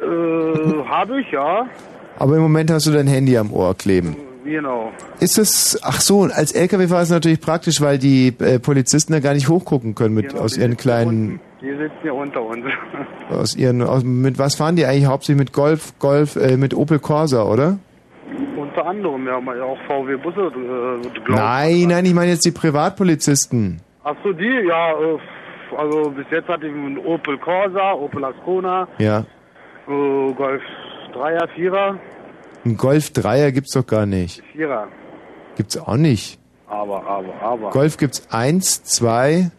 Äh, 0.00 0.04
habe 0.90 1.20
ich, 1.20 1.30
ja. 1.30 1.66
Aber 2.18 2.34
im 2.36 2.42
Moment 2.42 2.70
hast 2.72 2.86
du 2.86 2.90
dein 2.90 3.06
Handy 3.06 3.38
am 3.38 3.52
Ohr 3.52 3.76
kleben. 3.76 4.16
Genau. 4.52 4.92
Ist 5.18 5.38
das? 5.38 5.78
Ach 5.82 6.00
so, 6.00 6.22
als 6.24 6.52
LKW-Fahrer 6.52 7.02
ist 7.02 7.08
es 7.08 7.14
natürlich 7.14 7.40
praktisch, 7.40 7.80
weil 7.80 7.98
die 7.98 8.28
äh, 8.38 8.58
Polizisten 8.58 9.12
da 9.14 9.20
gar 9.20 9.32
nicht 9.32 9.48
hochgucken 9.48 9.94
können 9.94 10.14
mit 10.14 10.28
Genau, 10.30 10.42
aus 10.42 10.58
ihren 10.58 10.76
kleinen 10.76 11.40
Die 11.62 11.70
sitzen 11.70 12.04
ja 12.04 12.12
unter 12.12 12.42
uns. 12.42 12.66
Aus 13.30 13.56
ihren, 13.56 13.80
aus, 13.82 14.04
mit 14.04 14.38
was 14.38 14.56
fahren 14.56 14.76
die 14.76 14.84
eigentlich 14.84 15.06
hauptsächlich 15.06 15.38
mit 15.38 15.52
Golf, 15.54 15.94
Golf, 15.98 16.36
äh, 16.36 16.56
mit 16.58 16.74
Opel 16.74 16.98
Corsa, 16.98 17.44
oder? 17.44 17.78
unter 18.56 18.86
anderem, 18.86 19.26
ja, 19.26 19.36
auch 19.36 19.78
VW-Busse, 19.86 20.50
äh, 20.54 21.30
Nein, 21.32 21.84
nein, 21.88 22.04
ich 22.06 22.14
meine 22.14 22.30
jetzt 22.32 22.44
die 22.46 22.50
Privatpolizisten. 22.52 23.80
Ach 24.04 24.14
so, 24.24 24.32
die, 24.32 24.44
ja, 24.68 24.92
äh, 24.92 25.18
also 25.76 26.10
bis 26.10 26.26
jetzt 26.30 26.48
hatte 26.48 26.66
ich 26.66 26.72
einen 26.72 26.98
Opel 26.98 27.38
Corsa, 27.38 27.92
Opel 27.94 28.24
Ascona, 28.24 28.86
Ja. 28.98 29.20
äh, 29.88 30.32
Golf 30.32 30.62
3er, 31.14 31.46
4er, 31.56 31.94
Ein 32.64 32.76
Golf 32.76 33.10
3er 33.10 33.50
gibt's 33.50 33.72
doch 33.72 33.86
gar 33.86 34.06
nicht. 34.06 34.42
4er. 34.56 34.84
Gibt's 35.56 35.76
auch 35.76 35.96
nicht. 35.96 36.38
Aber, 36.66 37.04
aber, 37.06 37.34
aber. 37.42 37.70
Golf 37.70 37.96
gibt's 37.96 38.22
eins, 38.30 38.82
zwei. 38.84 39.50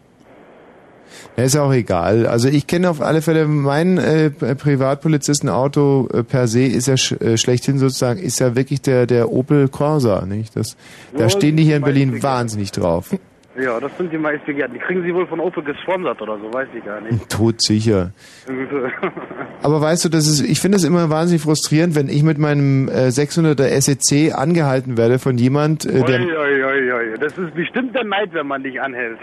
Ja, 1.38 1.44
ist 1.44 1.56
ja 1.56 1.62
auch 1.62 1.74
egal. 1.74 2.26
Also 2.26 2.48
ich 2.48 2.66
kenne 2.66 2.90
auf 2.90 3.02
alle 3.02 3.22
Fälle 3.22 3.48
mein 3.48 3.98
äh, 3.98 4.32
Privatpolizistenauto 4.32 6.10
äh, 6.12 6.24
per 6.24 6.48
se 6.48 6.64
ist 6.64 6.88
ja 6.88 6.98
sch 6.98 7.12
äh, 7.14 7.38
schlechthin 7.38 7.78
sozusagen 7.78 8.20
ist 8.20 8.40
ja 8.40 8.56
wirklich 8.56 8.82
der 8.82 9.06
der 9.06 9.32
Opel 9.32 9.68
Corsa, 9.68 10.26
nicht? 10.26 10.56
Das 10.56 10.76
da 11.16 11.30
stehen 11.30 11.56
die 11.56 11.64
hier 11.64 11.78
in 11.78 11.84
Berlin 11.84 12.24
wahnsinnig 12.24 12.72
drauf. 12.72 13.12
Ja, 13.56 13.80
das 13.80 13.96
sind 13.98 14.12
die 14.12 14.18
meisten 14.18 14.46
begehrten. 14.48 14.74
Die 14.74 14.80
kriegen 14.80 15.04
sie 15.04 15.14
wohl 15.14 15.28
von 15.28 15.40
Opel 15.40 15.64
gesponsert 15.64 16.20
oder 16.22 16.40
so, 16.40 16.52
weiß 16.52 16.68
ich 16.76 16.84
gar 16.84 17.00
nicht. 17.02 17.30
Tot 17.30 17.62
sicher. 17.62 18.12
Aber 19.62 19.80
weißt 19.80 20.06
du, 20.06 20.10
das 20.10 20.28
ist, 20.28 20.42
ich 20.42 20.60
finde 20.60 20.78
es 20.78 20.84
immer 20.84 21.10
wahnsinnig 21.10 21.44
frustrierend, 21.44 21.96
wenn 21.96 22.10
ich 22.10 22.24
mit 22.24 22.40
meinem 22.40 22.90
äh, 22.90 23.10
600er 23.10 23.80
SEC 23.80 24.34
angehalten 24.36 24.98
werde 24.98 25.20
von 25.20 25.38
jemand, 25.38 25.86
äh, 25.86 26.02
oi, 26.02 26.06
der, 26.06 26.22
oi, 26.22 26.64
oi, 26.64 26.94
oi. 26.94 27.18
Das 27.20 27.38
ist 27.38 27.54
bestimmt 27.54 27.94
der 27.94 28.04
Neid, 28.06 28.34
wenn 28.34 28.48
man 28.48 28.64
dich 28.64 28.82
anhält. 28.82 29.20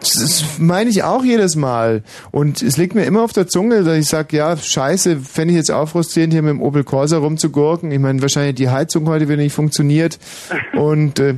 Das 0.00 0.58
meine 0.58 0.90
ich 0.90 1.04
auch 1.04 1.22
jedes 1.22 1.54
Mal. 1.54 2.02
Und 2.32 2.62
es 2.62 2.76
liegt 2.76 2.96
mir 2.96 3.04
immer 3.04 3.22
auf 3.22 3.32
der 3.32 3.46
Zunge, 3.46 3.84
dass 3.84 3.96
ich 3.96 4.06
sage, 4.06 4.36
ja, 4.36 4.56
scheiße, 4.56 5.18
fände 5.18 5.52
ich 5.52 5.58
jetzt 5.58 5.70
auch 5.70 5.88
frustrierend, 5.88 6.32
hier 6.32 6.42
mit 6.42 6.50
dem 6.50 6.62
Opel 6.62 6.82
Corsa 6.82 7.18
rumzugurken. 7.18 7.92
Ich 7.92 8.00
meine, 8.00 8.20
wahrscheinlich 8.20 8.56
die 8.56 8.70
Heizung 8.70 9.08
heute 9.08 9.28
wieder 9.28 9.40
nicht 9.40 9.54
funktioniert. 9.54 10.18
Und 10.72 11.20
äh, 11.20 11.36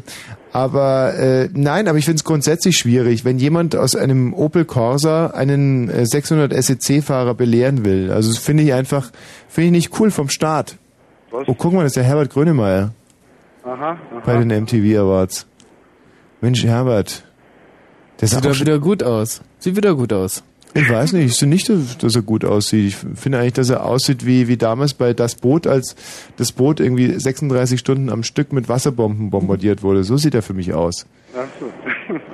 aber 0.57 1.15
äh, 1.19 1.49
nein, 1.53 1.87
aber 1.87 1.99
ich 1.99 2.07
finde 2.07 2.17
es 2.17 2.25
grundsätzlich 2.25 2.79
schwierig, 2.79 3.27
wenn 3.27 3.39
jemand 3.39 3.77
aus 3.77 3.95
einem 3.95 4.33
Opel 4.33 4.65
Corsa 4.65 5.27
einen 5.27 5.91
äh, 5.91 6.07
600 6.07 6.55
SEC-Fahrer 6.65 7.35
belehren 7.35 7.85
will. 7.85 8.11
Also 8.11 8.31
das 8.31 8.39
finde 8.39 8.63
ich 8.63 8.73
einfach, 8.73 9.11
finde 9.49 9.67
ich 9.67 9.73
nicht 9.73 10.01
cool 10.01 10.11
vom 10.11 10.31
Staat. 10.31 10.79
Was? 11.31 11.47
Oh, 11.47 11.55
guck 11.55 11.75
mal, 11.75 11.83
das 11.83 11.91
ist 11.91 11.97
der 11.97 12.05
Herbert 12.05 12.31
Grönemeyer 12.31 12.93
Aha, 13.65 13.99
bei 14.25 14.33
aha. 14.33 14.43
den 14.43 14.63
MTV 14.63 14.99
Awards. 14.99 15.47
Mensch, 16.41 16.65
Herbert. 16.65 17.25
Der 18.23 18.29
Sieht 18.29 18.43
doch 18.43 18.59
wieder 18.59 18.79
gut 18.79 19.03
aus. 19.03 19.43
Sieht 19.59 19.77
wieder 19.77 19.95
gut 19.95 20.15
aus. 20.15 20.43
Ich 20.77 20.91
weiß 20.91 21.13
nicht, 21.15 21.33
ich 21.33 21.39
finde 21.39 21.55
nicht, 21.55 21.69
dass, 22.03 22.17
er 22.17 22.23
gut 22.23 22.45
aussieht. 22.45 22.89
Ich 22.89 22.97
finde 22.97 23.39
eigentlich, 23.39 23.55
dass 23.55 23.71
er 23.71 23.85
aussieht 23.85 24.27
wie, 24.27 24.47
wie 24.47 24.57
damals 24.57 24.95
bei 24.95 25.15
Das 25.15 25.35
Boot, 25.35 25.67
als 25.67 25.97
das 26.37 26.53
Boot 26.53 26.81
irgendwie 26.81 27.19
36 27.19 27.81
Stunden 27.81 28.11
am 28.11 28.23
Stück 28.23 28.53
mit 28.53 28.69
Wasserbomben 28.69 29.31
bombardiert 29.31 29.83
wurde. 29.83 30.05
So 30.05 30.17
sieht 30.17 30.35
er 30.35 30.43
für 30.43 30.55
mich 30.55 30.75
aus. 30.75 31.07
Ach 31.35 31.47
so. 31.59 31.71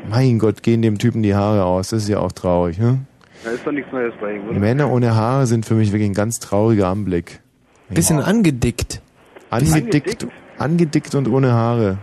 Mein 0.08 0.38
Gott, 0.38 0.62
gehen 0.62 0.82
dem 0.82 0.98
Typen 0.98 1.22
die 1.22 1.34
Haare 1.34 1.64
aus. 1.64 1.90
Das 1.90 2.02
ist 2.02 2.08
ja 2.08 2.18
auch 2.18 2.32
traurig. 2.32 2.78
Ne? 2.78 2.98
Da 3.44 3.50
ist 3.50 3.66
doch 3.66 3.72
nichts 3.72 3.90
Neues 3.92 4.12
bei 4.20 4.34
ihm, 4.34 4.48
oder? 4.48 4.58
Männer 4.58 4.90
ohne 4.90 5.14
Haare 5.14 5.46
sind 5.46 5.64
für 5.64 5.74
mich 5.74 5.92
wirklich 5.92 6.10
ein 6.10 6.14
ganz 6.14 6.38
trauriger 6.38 6.88
Anblick. 6.88 7.40
Bisschen 7.88 8.20
angedickt. 8.20 9.00
Angedickt, 9.50 10.26
angedickt 10.58 11.14
und 11.14 11.28
ohne 11.28 11.52
Haare. 11.52 11.98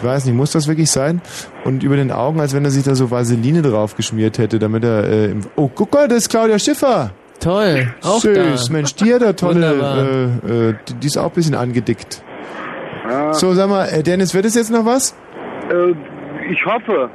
Ich 0.00 0.04
weiß 0.06 0.24
nicht, 0.24 0.34
muss 0.34 0.52
das 0.52 0.66
wirklich 0.66 0.90
sein? 0.90 1.20
Und 1.64 1.82
über 1.82 1.94
den 1.94 2.10
Augen, 2.10 2.40
als 2.40 2.54
wenn 2.54 2.64
er 2.64 2.70
sich 2.70 2.84
da 2.84 2.94
so 2.94 3.10
Vaseline 3.10 3.60
drauf 3.60 3.96
geschmiert 3.96 4.38
hätte, 4.38 4.58
damit 4.58 4.82
er 4.82 5.04
äh, 5.04 5.24
im 5.26 5.40
Oh, 5.56 5.70
guck 5.72 5.92
mal, 5.92 6.08
das 6.08 6.18
ist 6.18 6.30
Claudia 6.30 6.58
Schiffer. 6.58 7.10
Toll, 7.38 7.92
auch 8.02 8.20
Süß, 8.20 8.66
da. 8.66 8.72
Mensch, 8.72 8.94
die 8.94 9.12
hat 9.12 9.20
da 9.20 9.34
tolle, 9.34 10.40
äh, 10.42 10.68
äh, 10.70 10.74
die, 10.88 10.94
die 10.94 11.06
ist 11.06 11.18
auch 11.18 11.26
ein 11.26 11.32
bisschen 11.32 11.54
angedickt. 11.54 12.22
Ja. 13.10 13.34
So, 13.34 13.52
sag 13.52 13.68
mal, 13.68 13.88
äh, 13.88 14.02
Dennis, 14.02 14.32
wird 14.32 14.46
es 14.46 14.54
jetzt 14.54 14.70
noch 14.70 14.86
was? 14.86 15.14
Äh, 15.70 15.90
ich 16.50 16.64
hoffe. 16.64 17.10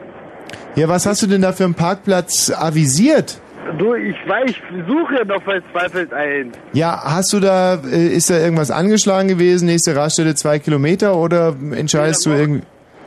Ja, 0.76 0.88
was 0.88 1.08
hast 1.08 1.24
du 1.24 1.28
denn 1.28 1.42
da 1.42 1.54
für 1.54 1.64
einen 1.64 1.74
Parkplatz 1.74 2.52
avisiert? 2.52 3.40
Du, 3.80 3.96
ich 3.96 4.16
weiß, 4.28 4.52
ich 4.52 4.62
suche 4.88 5.26
noch 5.26 5.42
verzweifelt 5.42 6.14
ein. 6.14 6.52
Ja, 6.74 7.02
hast 7.04 7.34
du 7.34 7.40
da, 7.40 7.80
äh, 7.92 8.10
ist 8.10 8.30
da 8.30 8.38
irgendwas 8.38 8.70
angeschlagen 8.70 9.28
gewesen, 9.28 9.66
nächste 9.66 9.96
Raststelle 9.96 10.36
zwei 10.36 10.60
Kilometer 10.60 11.16
oder 11.16 11.56
entscheidest 11.72 12.28
du 12.28 12.30
irgendwie... 12.30 12.62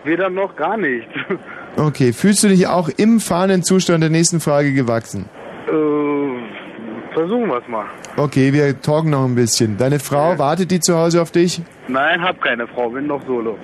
Weder 0.05 0.31
noch 0.31 0.57
gar 0.57 0.77
nicht. 0.77 1.09
Okay, 1.77 2.13
fühlst 2.13 2.43
du 2.43 2.49
dich 2.49 2.67
auch 2.67 2.89
im 2.89 3.21
fahrenden 3.21 3.63
Zustand 3.63 4.03
der 4.03 4.11
nächsten 4.11 4.41
Frage 4.41 4.73
gewachsen? 4.73 5.27
äh, 5.69 7.13
versuchen 7.15 7.47
wir 7.49 7.59
es 7.59 7.69
mal. 7.69 7.85
Okay, 8.17 8.53
wir 8.53 8.81
talken 8.81 9.11
noch 9.11 9.25
ein 9.25 9.35
bisschen. 9.35 9.77
Deine 9.77 9.99
Frau, 9.99 10.39
wartet 10.39 10.71
die 10.71 10.81
zu 10.81 10.97
Hause 10.97 11.21
auf 11.23 11.31
dich? 11.31 11.61
Nein, 11.89 12.23
hab 12.23 12.41
keine 12.41 12.67
Frau, 12.67 12.91
bin 12.91 13.07
noch 13.07 13.25
solo. 13.27 13.57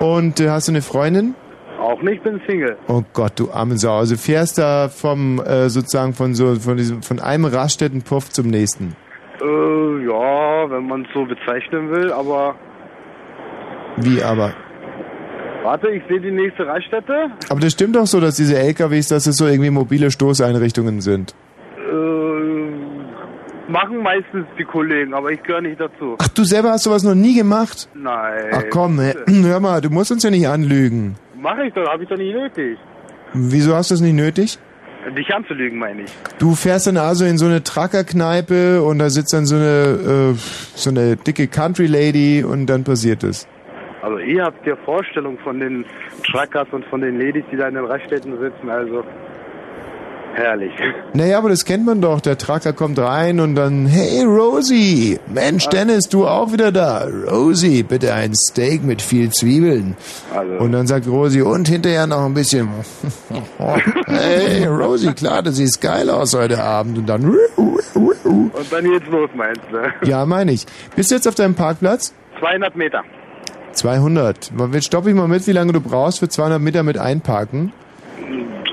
Und 0.00 0.40
äh, 0.40 0.50
hast 0.50 0.68
du 0.68 0.72
eine 0.72 0.82
Freundin? 0.82 1.34
Auch 1.80 2.00
nicht, 2.02 2.22
bin 2.24 2.40
Single. 2.46 2.76
Oh 2.88 3.02
Gott, 3.12 3.32
du 3.36 3.50
arme 3.52 3.76
Sau. 3.78 3.96
Also 3.98 4.16
fährst 4.16 4.58
da 4.58 4.88
vom, 4.88 5.40
äh, 5.40 5.68
sozusagen 5.68 6.14
von 6.14 6.34
so, 6.34 6.54
von 6.56 6.76
diesem, 6.76 7.02
von 7.02 7.20
einem 7.20 7.44
Raststättenpuff 7.44 8.30
zum 8.30 8.48
nächsten. 8.48 8.96
Äh, 9.40 10.06
ja, 10.06 10.70
wenn 10.70 10.86
man 10.86 11.02
es 11.02 11.08
so 11.14 11.24
bezeichnen 11.26 11.90
will, 11.90 12.12
aber 12.12 12.54
Wie 13.98 14.22
aber? 14.22 14.52
Warte, 15.66 15.88
ich 15.88 16.02
sehe 16.08 16.20
die 16.20 16.30
nächste 16.30 16.66
Raststätte. 16.66 17.30
Aber 17.48 17.60
das 17.60 17.72
stimmt 17.72 17.96
doch 17.96 18.06
so, 18.06 18.20
dass 18.20 18.36
diese 18.36 18.56
LKWs, 18.56 19.08
dass 19.08 19.26
es 19.26 19.36
so 19.36 19.46
irgendwie 19.46 19.70
mobile 19.70 20.10
Stoßeinrichtungen 20.10 21.00
sind. 21.00 21.34
Äh, 21.76 23.70
machen 23.70 23.98
meistens 23.98 24.46
die 24.58 24.64
Kollegen, 24.64 25.12
aber 25.12 25.32
ich 25.32 25.42
gehöre 25.42 25.62
nicht 25.62 25.80
dazu. 25.80 26.16
Ach, 26.18 26.28
du 26.28 26.44
selber 26.44 26.70
hast 26.70 26.84
sowas 26.84 27.02
noch 27.02 27.16
nie 27.16 27.34
gemacht? 27.34 27.88
Nein. 27.94 28.44
Ach 28.52 28.64
komm, 28.70 29.00
hä? 29.00 29.14
hör 29.26 29.60
mal, 29.60 29.80
du 29.80 29.90
musst 29.90 30.12
uns 30.12 30.22
ja 30.22 30.30
nicht 30.30 30.46
anlügen. 30.46 31.16
Mach 31.38 31.58
ich 31.58 31.74
doch, 31.74 31.86
habe 31.88 32.04
ich 32.04 32.08
doch 32.08 32.16
nicht 32.16 32.34
nötig. 32.34 32.78
Wieso 33.34 33.74
hast 33.74 33.90
du 33.90 33.94
das 33.94 34.00
nicht 34.00 34.14
nötig? 34.14 34.58
Dich 35.16 35.32
anzulügen, 35.32 35.78
meine 35.78 36.02
ich. 36.02 36.10
Du 36.38 36.54
fährst 36.54 36.88
dann 36.88 36.96
also 36.96 37.24
in 37.24 37.38
so 37.38 37.46
eine 37.46 37.62
Truckerkneipe 37.62 38.82
und 38.82 38.98
da 38.98 39.08
sitzt 39.08 39.32
dann 39.32 39.46
so 39.46 39.54
eine, 39.54 40.32
äh, 40.32 40.38
so 40.74 40.90
eine 40.90 41.16
dicke 41.16 41.46
Country 41.46 41.86
Lady 41.86 42.42
und 42.42 42.66
dann 42.66 42.82
passiert 42.82 43.22
es. 43.22 43.46
Also 44.02 44.18
ihr 44.18 44.44
habt 44.44 44.66
ja 44.66 44.76
Vorstellung 44.84 45.38
von 45.38 45.58
den 45.58 45.84
Truckers 46.30 46.68
und 46.72 46.84
von 46.86 47.00
den 47.00 47.18
Ladies, 47.18 47.44
die 47.50 47.56
da 47.56 47.68
in 47.68 47.74
den 47.74 47.84
Raststätten 47.86 48.38
sitzen, 48.38 48.68
also 48.68 49.02
herrlich. 50.34 50.72
Naja, 51.14 51.38
aber 51.38 51.48
das 51.48 51.64
kennt 51.64 51.86
man 51.86 52.02
doch. 52.02 52.20
Der 52.20 52.36
Trucker 52.36 52.74
kommt 52.74 52.98
rein 52.98 53.40
und 53.40 53.54
dann, 53.54 53.86
hey 53.86 54.22
Rosie, 54.22 55.18
Mensch 55.32 55.66
Dennis, 55.68 56.08
du 56.10 56.26
auch 56.26 56.52
wieder 56.52 56.70
da. 56.72 57.06
Rosie, 57.30 57.82
bitte 57.82 58.12
ein 58.12 58.34
Steak 58.34 58.84
mit 58.84 59.00
viel 59.00 59.30
Zwiebeln. 59.30 59.96
Also. 60.34 60.52
Und 60.62 60.72
dann 60.72 60.86
sagt 60.86 61.06
Rosie, 61.06 61.40
und 61.40 61.68
hinterher 61.68 62.06
noch 62.06 62.26
ein 62.26 62.34
bisschen, 62.34 62.68
hey 64.06 64.66
Rosie, 64.66 65.14
klar, 65.14 65.42
du 65.42 65.50
siehst 65.52 65.80
geil 65.80 66.10
aus 66.10 66.36
heute 66.36 66.62
Abend. 66.62 66.98
Und 66.98 67.06
dann, 67.06 67.24
Und 67.94 68.72
dann 68.72 68.84
geht's 68.84 69.06
los, 69.10 69.30
meinst 69.34 69.62
du? 69.72 70.06
ja, 70.06 70.26
meine 70.26 70.52
ich. 70.52 70.66
Bist 70.94 71.10
du 71.10 71.14
jetzt 71.14 71.26
auf 71.26 71.34
deinem 71.34 71.54
Parkplatz? 71.54 72.14
200 72.40 72.76
Meter. 72.76 73.02
200. 73.76 74.52
Jetzt 74.72 74.86
stoppe 74.86 75.10
ich 75.10 75.14
mal 75.14 75.28
mit, 75.28 75.46
wie 75.46 75.52
lange 75.52 75.72
du 75.72 75.80
brauchst 75.80 76.18
für 76.18 76.28
200 76.28 76.60
Meter 76.60 76.82
mit 76.82 76.98
einparken. 76.98 77.72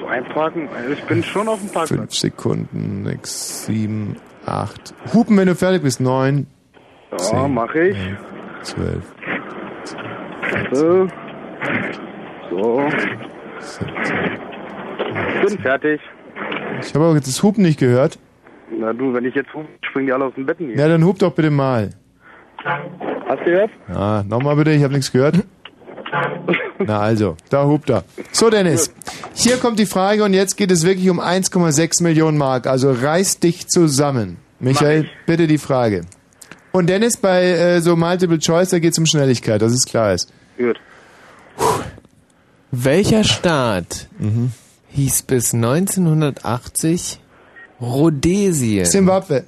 Einparken? 0.09 0.69
Ich 0.91 1.03
bin 1.03 1.23
schon 1.23 1.47
auf 1.47 1.59
dem 1.59 1.69
Parkplatz. 1.69 1.89
5 1.89 2.15
Sekunden, 2.15 3.03
6, 3.05 3.65
7, 3.65 4.15
8. 4.45 4.93
Hupen, 5.13 5.37
wenn 5.37 5.47
du 5.47 5.55
fertig 5.55 5.81
bist. 5.81 5.99
9, 6.01 6.45
Ja, 7.31 7.47
mach 7.47 7.73
ich. 7.75 7.95
12. 8.61 9.03
So. 10.71 11.07
So. 12.49 12.81
Bin 15.47 15.59
fertig. 15.59 16.01
Ich 16.81 16.93
habe 16.93 17.05
aber 17.05 17.15
das 17.19 17.41
Hupen 17.43 17.63
nicht 17.63 17.79
gehört. 17.79 18.19
Na 18.79 18.93
du, 18.93 19.13
wenn 19.13 19.25
ich 19.25 19.35
jetzt 19.35 19.53
hupe, 19.53 19.67
springen 19.81 20.07
die 20.07 20.13
alle 20.13 20.25
aus 20.25 20.33
dem 20.35 20.45
Betten 20.45 20.67
hier. 20.67 20.77
Ja, 20.77 20.87
dann 20.87 21.03
hub 21.05 21.19
doch 21.19 21.33
bitte 21.33 21.51
mal. 21.51 21.91
Hast 22.63 23.39
du 23.41 23.45
gehört? 23.45 23.71
Ja, 23.89 24.23
nochmal 24.23 24.55
bitte, 24.55 24.71
ich 24.71 24.83
habe 24.83 24.93
nichts 24.93 25.11
gehört. 25.11 25.35
Na 26.79 26.99
also, 26.99 27.35
da 27.49 27.65
hupt 27.65 27.89
er. 27.89 28.03
So 28.31 28.49
Dennis, 28.49 28.93
hier 29.33 29.57
kommt 29.57 29.79
die 29.79 29.85
Frage 29.85 30.23
und 30.23 30.33
jetzt 30.33 30.57
geht 30.57 30.71
es 30.71 30.85
wirklich 30.85 31.09
um 31.09 31.19
1,6 31.19 32.03
Millionen 32.03 32.37
Mark. 32.37 32.67
Also 32.67 32.91
reiß 32.91 33.39
dich 33.39 33.67
zusammen. 33.67 34.37
Michael, 34.59 35.09
bitte 35.25 35.47
die 35.47 35.57
Frage. 35.57 36.01
Und 36.71 36.87
Dennis, 36.87 37.17
bei 37.17 37.43
äh, 37.43 37.81
so 37.81 37.95
Multiple 37.95 38.39
Choice, 38.39 38.69
da 38.69 38.79
geht 38.79 38.93
es 38.93 38.99
um 38.99 39.05
Schnelligkeit, 39.05 39.61
dass 39.61 39.73
es 39.73 39.85
klar 39.85 40.13
ist. 40.13 40.31
Gut. 40.57 40.79
Welcher 42.71 43.23
Staat 43.23 44.07
hieß 44.89 45.23
bis 45.23 45.53
1980 45.53 47.19
Rhodesien? 47.81 48.85
Zimbabwe. 48.85 49.45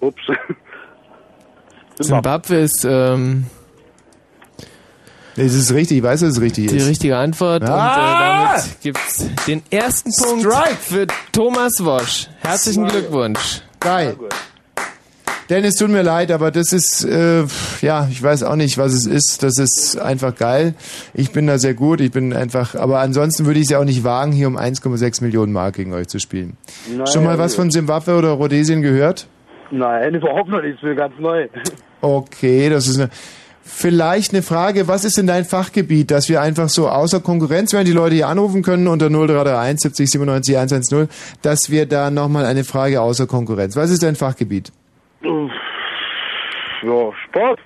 Ups. 0.00 0.22
Zimbabwe 2.00 2.56
ist, 2.56 2.84
ähm, 2.88 3.46
Es 5.36 5.54
ist 5.54 5.72
richtig, 5.72 5.98
ich 5.98 6.02
weiß, 6.02 6.20
dass 6.20 6.30
es 6.30 6.40
richtig 6.40 6.68
Die 6.68 6.76
ist. 6.76 6.88
richtige 6.88 7.16
Antwort. 7.16 7.62
Ah! 7.64 7.66
Und 7.66 8.58
äh, 8.58 8.58
damit 8.58 8.80
gibt's 8.82 9.26
den 9.46 9.62
ersten 9.70 10.10
Punkt 10.12 10.46
für 10.80 11.06
Thomas 11.32 11.84
Wosch. 11.84 12.28
Herzlichen 12.40 12.86
Glückwunsch. 12.88 13.62
Geil. 13.78 14.16
Dennis, 15.48 15.74
tut 15.74 15.90
mir 15.90 16.02
leid, 16.02 16.30
aber 16.30 16.52
das 16.52 16.72
ist, 16.72 17.04
äh, 17.04 17.44
ja, 17.80 18.06
ich 18.08 18.22
weiß 18.22 18.44
auch 18.44 18.54
nicht, 18.54 18.78
was 18.78 18.92
es 18.92 19.06
ist. 19.06 19.42
Das 19.42 19.58
ist 19.58 19.98
einfach 19.98 20.36
geil. 20.36 20.74
Ich 21.12 21.32
bin 21.32 21.48
da 21.48 21.58
sehr 21.58 21.74
gut. 21.74 22.00
Ich 22.00 22.12
bin 22.12 22.32
einfach, 22.32 22.76
aber 22.76 23.00
ansonsten 23.00 23.46
würde 23.46 23.58
ich 23.58 23.64
es 23.64 23.70
ja 23.70 23.80
auch 23.80 23.84
nicht 23.84 24.04
wagen, 24.04 24.30
hier 24.30 24.46
um 24.46 24.56
1,6 24.56 25.24
Millionen 25.24 25.52
Mark 25.52 25.74
gegen 25.74 25.92
euch 25.92 26.06
zu 26.06 26.20
spielen. 26.20 26.56
Naja, 26.88 27.06
Schon 27.08 27.24
mal 27.24 27.36
was 27.38 27.56
von 27.56 27.68
Zimbabwe 27.72 28.14
oder 28.16 28.30
Rhodesien 28.30 28.80
gehört? 28.80 29.26
Nein, 29.72 30.14
überhaupt 30.14 30.50
noch 30.50 30.62
nicht. 30.62 30.76
Ist 30.76 30.84
mir 30.84 30.94
ganz 30.94 31.14
neu. 31.18 31.48
Okay, 32.00 32.68
das 32.68 32.88
ist 32.88 32.98
eine. 32.98 33.10
Vielleicht 33.62 34.32
eine 34.32 34.42
Frage, 34.42 34.88
was 34.88 35.04
ist 35.04 35.16
denn 35.16 35.28
dein 35.28 35.44
Fachgebiet, 35.44 36.10
dass 36.10 36.28
wir 36.28 36.42
einfach 36.42 36.68
so 36.68 36.88
außer 36.88 37.20
Konkurrenz, 37.20 37.72
während 37.72 37.86
die 37.86 37.92
Leute 37.92 38.16
hier 38.16 38.26
anrufen 38.26 38.62
können 38.62 38.88
unter 38.88 39.08
0331 39.08 39.80
70 39.80 40.10
97 40.10 40.56
110, 40.56 41.08
dass 41.40 41.70
wir 41.70 41.86
da 41.86 42.10
nochmal 42.10 42.46
eine 42.46 42.64
Frage 42.64 43.00
außer 43.00 43.26
Konkurrenz. 43.26 43.76
Was 43.76 43.90
ist 43.90 44.02
dein 44.02 44.16
Fachgebiet? 44.16 44.72
Ja, 45.22 47.10
Sport. 47.28 47.60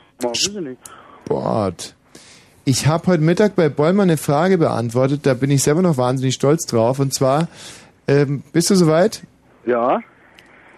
Sport. 1.24 1.94
Ich 2.66 2.86
habe 2.86 3.06
heute 3.08 3.22
Mittag 3.22 3.56
bei 3.56 3.68
Bollmann 3.68 4.08
eine 4.08 4.16
Frage 4.16 4.58
beantwortet, 4.58 5.26
da 5.26 5.34
bin 5.34 5.50
ich 5.50 5.62
selber 5.62 5.82
noch 5.82 5.96
wahnsinnig 5.96 6.34
stolz 6.34 6.66
drauf. 6.66 6.98
Und 6.98 7.12
zwar, 7.12 7.48
ähm, 8.08 8.42
bist 8.52 8.70
du 8.70 8.74
soweit? 8.74 9.22
Ja. 9.66 10.00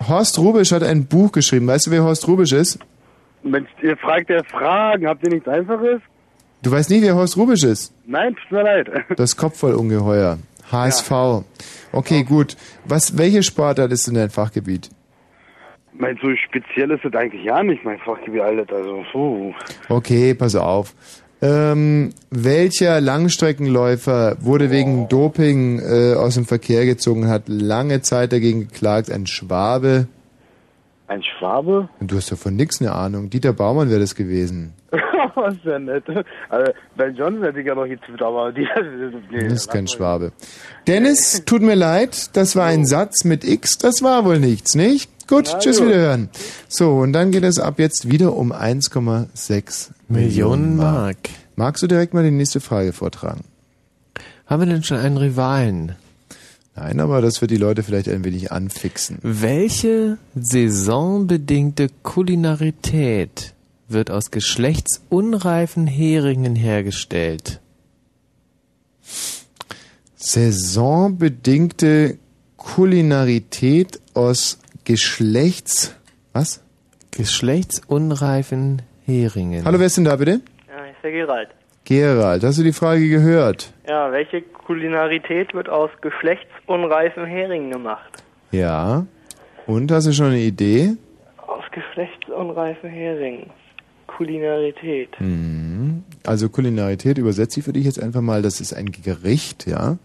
Horst 0.07 0.39
Rubisch 0.39 0.73
hat 0.73 0.83
ein 0.83 1.07
Buch 1.07 1.33
geschrieben. 1.33 1.67
Weißt 1.67 1.87
du, 1.87 1.91
wer 1.91 2.05
Horst 2.05 2.27
Rubisch 2.29 2.53
ist? 2.53 2.79
Mensch, 3.51 3.69
ihr 3.83 3.97
fragt 3.97 4.31
ja 4.31 4.43
Fragen. 4.45 5.07
Habt 5.07 5.23
ihr 5.25 5.31
nichts 5.31 5.49
Einfaches? 5.49 6.01
Du 6.63 6.71
weißt 6.71 6.91
nicht, 6.91 7.03
wer 7.03 7.15
Horst 7.15 7.37
Rubisch 7.37 7.63
ist? 7.65 7.95
Nein, 8.07 8.35
tut 8.35 8.53
mir 8.53 8.63
leid. 8.63 8.91
Das 9.17 9.37
Kopfvollungeheuer. 9.37 10.39
HSV. 10.71 11.13
Okay, 11.93 12.25
gut. 12.25 12.57
Was, 12.85 13.17
welche 13.17 13.43
Sportart 13.43 13.93
ist 13.93 14.07
denn 14.07 14.15
dein 14.15 14.31
Fachgebiet? 14.31 14.91
Mein, 15.93 16.19
so 16.21 16.29
speziell 16.37 16.91
ist 16.91 17.05
das 17.05 17.15
eigentlich 17.15 17.45
ja 17.45 17.63
nicht 17.63 17.85
mein 17.85 17.99
Fachgebiet, 17.99 18.41
Alter. 18.41 18.77
Also, 18.77 19.05
so. 19.13 19.55
Okay, 19.89 20.35
pass 20.35 20.57
auf. 20.57 20.95
Ähm, 21.41 22.11
welcher 22.31 23.01
Langstreckenläufer 23.01 24.37
wurde 24.41 24.71
wegen 24.71 25.09
Doping 25.09 25.79
äh, 25.79 26.15
aus 26.15 26.35
dem 26.35 26.47
Verkehr 26.47 26.87
gezogen 26.87 27.25
und 27.25 27.29
hat 27.29 27.45
lange 27.47 28.01
Zeit 28.01 28.33
dagegen 28.33 28.69
geklagt? 28.69 29.11
Ein 29.11 29.27
Schwabe. 29.27 30.09
Ein 31.09 31.23
Schwabe? 31.23 31.89
Und 32.01 32.11
du 32.11 32.17
hast 32.17 32.31
ja 32.31 32.37
von 32.37 32.57
nix 32.57 32.81
eine 32.81 32.93
Ahnung. 32.93 33.31
Dieter 33.31 33.53
Baumann 33.53 33.89
wäre 33.91 34.01
das 34.01 34.15
gewesen. 34.17 34.73
Was 35.35 35.55
ist 35.55 35.65
ja 35.65 35.79
nett. 35.79 36.03
Also, 36.49 36.73
Ben 36.97 37.15
Johnson 37.15 37.45
hätte 37.45 37.61
ich 37.61 37.67
ja 37.67 37.75
noch 37.77 37.87
getippt, 37.87 38.21
aber 38.23 38.51
die. 38.53 38.67
Nee, 39.31 39.45
Das 39.45 39.53
ist 39.53 39.71
kein 39.71 39.87
Schwabe. 39.87 40.33
Dennis, 40.89 41.45
tut 41.45 41.63
mir 41.63 41.77
leid, 41.77 42.37
das 42.37 42.57
war 42.57 42.67
ein 42.67 42.85
Satz 42.87 43.25
mit 43.25 43.45
X, 43.45 43.79
das 43.79 44.03
war 44.03 44.25
wohl 44.25 44.41
nichts, 44.41 44.75
nicht? 44.75 45.11
Gut, 45.29 45.49
Na 45.53 45.59
tschüss, 45.59 45.79
gut. 45.79 45.89
wiederhören. 45.89 46.29
So, 46.69 46.97
und 46.99 47.13
dann 47.13 47.31
geht 47.31 47.45
es 47.45 47.59
ab 47.61 47.79
jetzt 47.79 48.11
wieder 48.11 48.35
um 48.37 48.53
1,6 48.53 49.91
Millionen 50.09 50.77
Mark. 50.77 51.17
Magst 51.57 51.83
du 51.83 51.87
direkt 51.87 52.15
mal 52.15 52.23
die 52.25 52.31
nächste 52.31 52.61
Frage 52.61 52.93
vortragen? 52.93 53.43
Haben 54.47 54.63
wir 54.63 54.67
denn 54.73 54.83
schon 54.85 54.99
einen 54.99 55.17
Rivalen? 55.17 55.97
Nein, 56.77 57.01
aber 57.01 57.23
das 57.23 57.41
wird 57.41 57.51
die 57.51 57.57
Leute 57.57 57.83
vielleicht 57.83 58.09
ein 58.09 58.25
wenig 58.25 58.53
anfixen. 58.53 59.19
Welche 59.23 60.19
saisonbedingte 60.35 61.89
Kulinarität 62.03 63.55
wird 63.89 64.11
aus 64.11 64.31
geschlechtsunreifen 64.31 65.87
Heringen 65.87 66.55
hergestellt? 66.55 67.61
Saisonbedingte 70.17 72.19
Kulinarität 72.59 74.01
aus 74.13 74.59
Geschlechts... 74.85 75.95
Was? 76.33 76.61
Geschlechtsunreifen 77.11 78.83
Heringen. 79.07 79.65
Hallo, 79.65 79.79
wer 79.79 79.87
ist 79.87 79.97
denn 79.97 80.05
da 80.05 80.17
bitte? 80.17 80.43
Ja, 80.69 80.85
ist 80.85 81.03
der 81.03 81.13
Gerald. 81.13 81.49
Gerald, 81.85 82.43
hast 82.43 82.59
du 82.59 82.65
die 82.65 82.73
Frage 82.73 83.09
gehört? 83.09 83.73
Ja, 83.89 84.13
welche 84.13 84.43
Kulinarität 84.67 85.55
wird 85.55 85.69
aus 85.69 85.91
geschlechtsunreifen 86.01 87.25
Heringen 87.25 87.71
gemacht? 87.71 88.23
Ja. 88.51 89.07
Und, 89.67 89.91
hast 89.93 90.07
du 90.07 90.13
schon 90.13 90.27
eine 90.27 90.41
Idee? 90.41 90.97
Aus 91.39 91.65
geschlechtsunreifen 91.73 92.91
Heringen. 92.91 93.51
Kulinarität. 94.07 95.11
Mhm. 95.21 96.05
Also 96.25 96.49
Kulinarität 96.49 97.19
übersetze 97.19 97.61
ich 97.61 97.65
für 97.67 97.73
dich 97.73 97.85
jetzt 97.85 98.03
einfach 98.03 98.21
mal, 98.23 98.43
das 98.43 98.61
ist 98.61 98.73
ein 98.75 98.91
Gericht, 98.91 99.67
ja. 99.67 99.99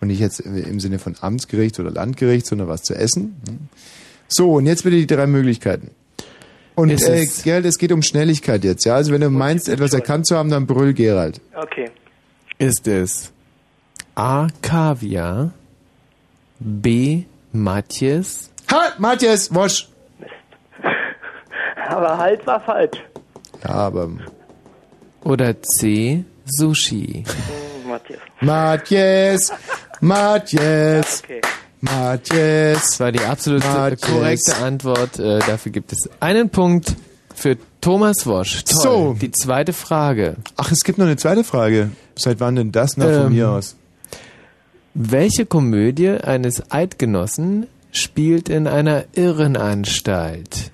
Und 0.00 0.08
nicht 0.08 0.20
jetzt 0.20 0.40
im 0.40 0.78
Sinne 0.80 0.98
von 0.98 1.16
Amtsgericht 1.20 1.78
oder 1.80 1.90
Landgericht, 1.90 2.46
sondern 2.46 2.68
was 2.68 2.82
zu 2.82 2.94
essen. 2.94 3.68
So, 4.28 4.52
und 4.52 4.66
jetzt 4.66 4.84
bitte 4.84 4.96
die 4.96 5.06
drei 5.06 5.26
Möglichkeiten. 5.26 5.90
Und 6.74 6.90
Ist 6.90 7.08
äh, 7.08 7.22
es- 7.24 7.42
Gerald, 7.42 7.64
es 7.66 7.78
geht 7.78 7.90
um 7.92 8.02
Schnelligkeit 8.02 8.62
jetzt, 8.64 8.84
ja. 8.84 8.94
Also 8.94 9.12
wenn 9.12 9.20
du 9.20 9.30
meinst, 9.30 9.68
etwas 9.68 9.92
erkannt 9.92 10.26
zu 10.26 10.36
haben, 10.36 10.50
dann 10.50 10.66
brüll 10.66 10.92
Gerald. 10.94 11.40
Okay. 11.54 11.90
Ist 12.58 12.86
es 12.86 13.32
A. 14.18 14.48
Kaviar, 14.62 15.52
B. 16.58 17.24
Matjes, 17.52 18.50
Ha, 18.70 18.92
Matthias, 18.98 19.54
Wosch. 19.54 19.88
Aber 21.88 22.18
halt 22.18 22.46
war 22.46 22.60
falsch. 22.60 22.98
Ja, 23.64 23.70
aber 23.70 24.08
oder 25.24 25.54
C. 25.62 26.24
Sushi? 26.44 27.24
Matthias. 27.86 28.20
Matthias, 28.40 29.52
Matthias, 30.00 31.22
Okay. 31.24 31.40
Matthias. 31.80 32.82
Das 32.82 33.00
war 33.00 33.12
die 33.12 33.20
absolut 33.20 33.64
Matthias. 33.64 34.00
korrekte 34.02 34.56
Antwort. 34.56 35.18
Äh, 35.18 35.38
dafür 35.40 35.72
gibt 35.72 35.92
es 35.92 36.08
einen 36.20 36.50
Punkt 36.50 36.94
für 37.34 37.56
Thomas 37.80 38.26
Wosch. 38.26 38.64
Toll. 38.64 38.82
So. 38.82 39.16
Die 39.20 39.30
zweite 39.30 39.72
Frage. 39.72 40.36
Ach, 40.56 40.70
es 40.72 40.80
gibt 40.84 40.98
noch 40.98 41.06
eine 41.06 41.16
zweite 41.16 41.44
Frage. 41.44 41.90
Seit 42.16 42.40
wann 42.40 42.56
denn 42.56 42.72
das? 42.72 42.96
Na, 42.96 43.04
von 43.06 43.26
Ähm, 43.28 43.32
mir 43.32 43.48
aus. 43.50 43.76
Welche 45.00 45.46
Komödie 45.46 46.10
eines 46.10 46.72
Eidgenossen 46.72 47.68
spielt 47.92 48.48
in 48.48 48.66
einer 48.66 49.04
Irrenanstalt? 49.14 50.72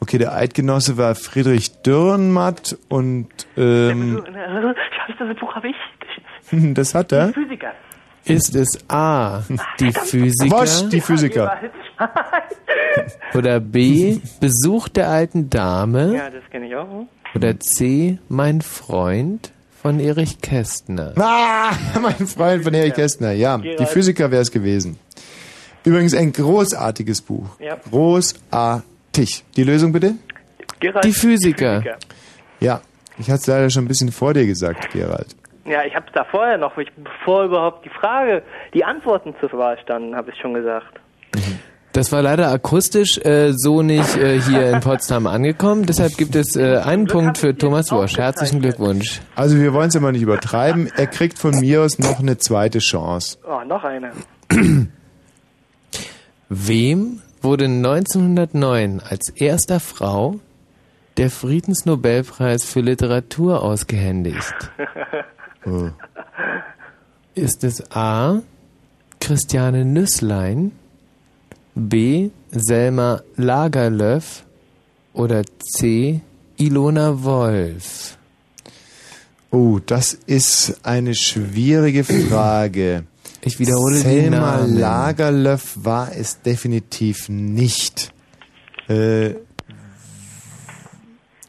Okay, 0.00 0.16
der 0.16 0.34
Eidgenosse 0.34 0.96
war 0.96 1.14
Friedrich 1.14 1.82
Dürrenmatt 1.82 2.78
und 2.88 3.28
ähm, 3.58 4.24
das 5.18 5.36
Buch 5.38 5.54
habe 5.54 5.68
ich. 5.68 5.76
das 6.74 6.94
hat 6.94 7.12
er. 7.12 7.34
Physiker. 7.34 7.72
Ist 8.24 8.54
es 8.54 8.88
A. 8.88 9.42
Die 9.80 9.92
Physiker 9.92 10.56
Wosch, 10.56 10.88
die 10.88 11.02
Physiker. 11.02 11.60
oder 13.34 13.60
B. 13.60 14.18
Besuch 14.40 14.88
der 14.88 15.10
alten 15.10 15.50
Dame 15.50 16.16
Ja, 16.16 16.30
das 16.30 16.42
kenne 16.50 16.68
ich 16.68 16.74
auch. 16.74 17.06
oder 17.34 17.60
C. 17.60 18.18
Mein 18.30 18.62
Freund 18.62 19.52
von 19.86 20.00
Erich 20.00 20.40
Kästner? 20.40 21.12
Ah, 21.16 21.72
mein 22.00 22.26
Freund 22.26 22.64
von 22.64 22.74
Erich 22.74 22.94
Kästner, 22.94 23.30
ja. 23.30 23.56
Gerald. 23.56 23.78
Die 23.78 23.86
Physiker 23.86 24.32
wäre 24.32 24.42
es 24.42 24.50
gewesen. 24.50 24.98
Übrigens 25.84 26.12
ein 26.12 26.32
großartiges 26.32 27.22
Buch. 27.22 27.46
Ja. 27.60 27.76
Großartig. 27.88 29.44
Die 29.56 29.62
Lösung 29.62 29.92
bitte? 29.92 30.16
Gerald, 30.80 31.04
Die 31.04 31.12
Physiker. 31.12 31.84
Ja. 32.58 32.80
Ich 33.16 33.30
hatte 33.30 33.38
es 33.42 33.46
leider 33.46 33.70
schon 33.70 33.84
ein 33.84 33.88
bisschen 33.88 34.10
vor 34.10 34.34
dir 34.34 34.44
gesagt, 34.44 34.90
Gerald. 34.90 35.36
Ja, 35.64 35.84
ich 35.84 35.94
habe 35.94 36.06
da 36.12 36.24
vorher 36.24 36.58
noch, 36.58 36.72
bevor 36.74 37.44
überhaupt 37.44 37.84
die 37.84 37.90
Frage, 37.90 38.42
die 38.74 38.84
Antworten 38.84 39.36
zur 39.38 39.52
Wahl 39.52 39.78
standen, 39.78 40.16
habe 40.16 40.32
ich 40.32 40.40
schon 40.40 40.52
gesagt. 40.52 40.98
Das 41.96 42.12
war 42.12 42.20
leider 42.20 42.50
akustisch 42.50 43.16
äh, 43.24 43.54
so 43.56 43.80
nicht 43.80 44.18
äh, 44.18 44.38
hier 44.38 44.70
in 44.70 44.80
Potsdam 44.80 45.26
angekommen. 45.26 45.86
Deshalb 45.86 46.18
gibt 46.18 46.36
es 46.36 46.54
äh, 46.54 46.76
einen 46.76 47.06
Punkt 47.06 47.38
für 47.38 47.56
Thomas 47.56 47.90
Wosch. 47.90 48.18
Herzlichen 48.18 48.60
Glückwunsch. 48.60 49.22
Also 49.34 49.56
wir 49.56 49.72
wollen 49.72 49.88
es 49.88 49.94
immer 49.94 50.12
nicht 50.12 50.20
übertreiben. 50.20 50.90
Er 50.94 51.06
kriegt 51.06 51.38
von 51.38 51.58
mir 51.58 51.80
aus 51.80 51.98
noch 51.98 52.18
eine 52.18 52.36
zweite 52.36 52.80
Chance. 52.80 53.38
Oh, 53.48 53.64
noch 53.64 53.82
eine. 53.82 54.12
Wem 56.50 57.22
wurde 57.40 57.64
1909 57.64 59.00
als 59.00 59.30
erster 59.30 59.80
Frau 59.80 60.34
der 61.16 61.30
Friedensnobelpreis 61.30 62.66
für 62.66 62.80
Literatur 62.80 63.62
ausgehändigt? 63.62 64.54
Oh. 65.68 65.88
Ist 67.34 67.64
es 67.64 67.90
A. 67.90 68.40
Christiane 69.18 69.84
Nüsslein, 69.84 70.70
B. 71.78 72.30
Selma 72.50 73.20
Lagerlöf 73.36 74.44
oder 75.12 75.42
C. 75.60 76.20
Ilona 76.56 77.22
Wolf? 77.22 78.16
Oh, 79.50 79.78
das 79.84 80.14
ist 80.14 80.80
eine 80.84 81.14
schwierige 81.14 82.02
Frage. 82.02 83.04
Ich 83.42 83.58
wiederhole 83.58 83.96
die 83.96 84.00
Selma 84.00 84.56
Namen. 84.56 84.78
Lagerlöf 84.78 85.76
war 85.76 86.10
es 86.16 86.40
definitiv 86.40 87.28
nicht. 87.28 88.12
Äh, 88.88 89.34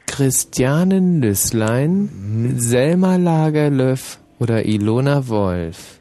Christiane 0.06 1.00
Nüsslein, 1.00 2.10
Mhm. 2.14 2.60
Selma 2.60 3.16
Lagerlöf 3.16 4.20
oder 4.40 4.66
Ilona 4.66 5.28
Wolf? 5.28 6.00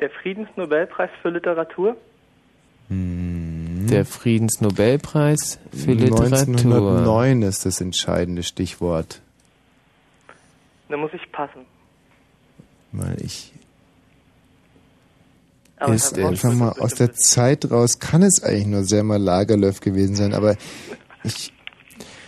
Der 0.00 0.10
Friedensnobelpreis 0.10 1.10
für 1.22 1.30
Literatur? 1.30 1.96
Mhm. 3.84 3.88
Der 3.88 4.04
Friedensnobelpreis 4.04 5.58
für 5.70 5.92
Literatur. 5.92 6.24
1909 6.24 7.42
ist 7.42 7.66
das 7.66 7.80
entscheidende 7.80 8.42
Stichwort. 8.42 9.20
Da 10.88 10.96
muss 10.96 11.10
ich 11.12 11.30
passen. 11.32 11.62
Weil 12.92 13.16
ich 13.22 13.52
Aber 15.76 15.94
ist 15.94 16.18
einfach 16.18 16.52
mal 16.52 16.72
aus 16.78 16.94
der 16.94 17.12
Zeit 17.14 17.70
raus, 17.70 17.98
kann 17.98 18.22
es 18.22 18.42
eigentlich 18.42 18.66
nur 18.66 18.84
Selma 18.84 19.16
Lagerlöf 19.16 19.80
gewesen 19.80 20.14
sein, 20.14 20.32
aber 20.32 20.56
ich, 21.24 21.52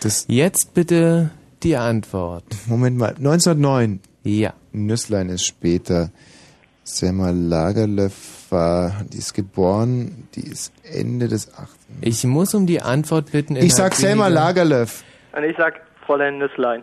das... 0.00 0.26
Jetzt 0.28 0.74
bitte 0.74 1.30
die 1.62 1.76
Antwort. 1.76 2.44
Moment 2.66 2.98
mal, 2.98 3.10
1909? 3.10 4.00
Ja. 4.24 4.54
Nüsslein 4.72 5.28
ist 5.28 5.46
später. 5.46 6.10
Selma 6.84 7.30
Lagerlöf 7.30 8.45
war, 8.56 9.04
die 9.12 9.18
ist 9.18 9.34
geboren, 9.34 10.28
die 10.34 10.46
ist 10.48 10.72
Ende 10.82 11.28
des 11.28 11.54
8. 11.54 11.68
Ich 12.00 12.24
muss 12.24 12.54
um 12.54 12.66
die 12.66 12.80
Antwort 12.80 13.32
bitten. 13.32 13.56
Ich 13.56 13.74
sag 13.74 13.94
Selma 13.94 14.28
Lagerlöf. 14.28 15.04
Und 15.36 15.44
ich 15.44 15.56
sag 15.56 15.74
Fräulein 16.06 16.38
Nüsslein. 16.38 16.82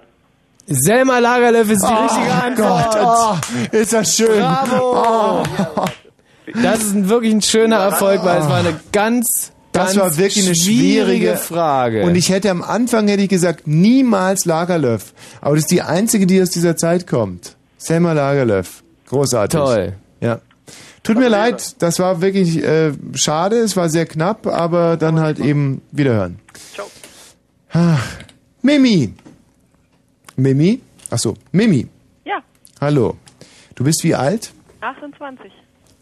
Selma 0.68 1.20
Lagerlöf 1.20 1.70
ist 1.72 1.82
die 1.82 1.92
Oh 1.92 2.04
richtige 2.04 2.32
Antwort. 2.32 2.94
Gott, 2.94 3.38
oh, 3.74 3.76
ist 3.76 3.92
das 3.92 4.16
schön. 4.16 4.40
Bravo. 4.40 5.44
Das 6.62 6.80
ist 6.84 6.94
ein, 6.94 7.10
wirklich 7.10 7.34
ein 7.34 7.42
schöner 7.42 7.78
Erfolg, 7.78 8.24
weil 8.24 8.42
es 8.42 8.48
war 8.48 8.58
eine 8.60 8.80
ganz, 8.92 9.52
Das 9.72 9.96
ganz 9.96 9.98
war 9.98 10.18
wirklich 10.18 10.46
eine 10.46 10.56
schwierige 10.56 11.38
Frage. 11.38 12.04
Und 12.04 12.16
ich 12.16 12.30
hätte 12.30 12.50
am 12.52 12.62
Anfang 12.62 13.08
hätte 13.08 13.24
ich 13.24 13.30
gesagt, 13.30 13.66
niemals 13.66 14.46
Lagerlöf. 14.46 15.14
Aber 15.42 15.56
das 15.56 15.64
ist 15.64 15.72
die 15.72 15.82
einzige, 15.82 16.28
die 16.28 16.42
aus 16.42 16.52
dieser 16.52 16.78
Zeit 16.78 17.08
kommt. 17.08 17.58
Selma 17.78 18.14
Lagerlöf. 18.14 18.84
Großartig. 19.08 19.60
Toll. 19.60 19.94
Ja. 20.22 20.40
Tut 21.04 21.18
mir 21.18 21.28
leid, 21.30 21.82
das 21.82 22.00
war 22.00 22.22
wirklich 22.22 22.64
äh, 22.64 22.94
schade, 23.14 23.58
es 23.58 23.76
war 23.76 23.90
sehr 23.90 24.06
knapp, 24.06 24.48
aber 24.48 24.96
dann 24.98 25.20
halt 25.20 25.38
eben 25.40 25.82
wiederhören. 25.92 26.40
Ciao. 26.74 26.88
Ah, 27.72 27.98
Mimi. 28.62 29.14
Mimi? 30.38 30.82
Achso, 31.10 31.36
Mimi. 31.52 31.88
Ja, 32.26 32.42
Hallo. 32.80 33.18
Du 33.76 33.84
bist 33.84 34.04
wie 34.04 34.16
alt? 34.16 34.54
28. 34.80 35.52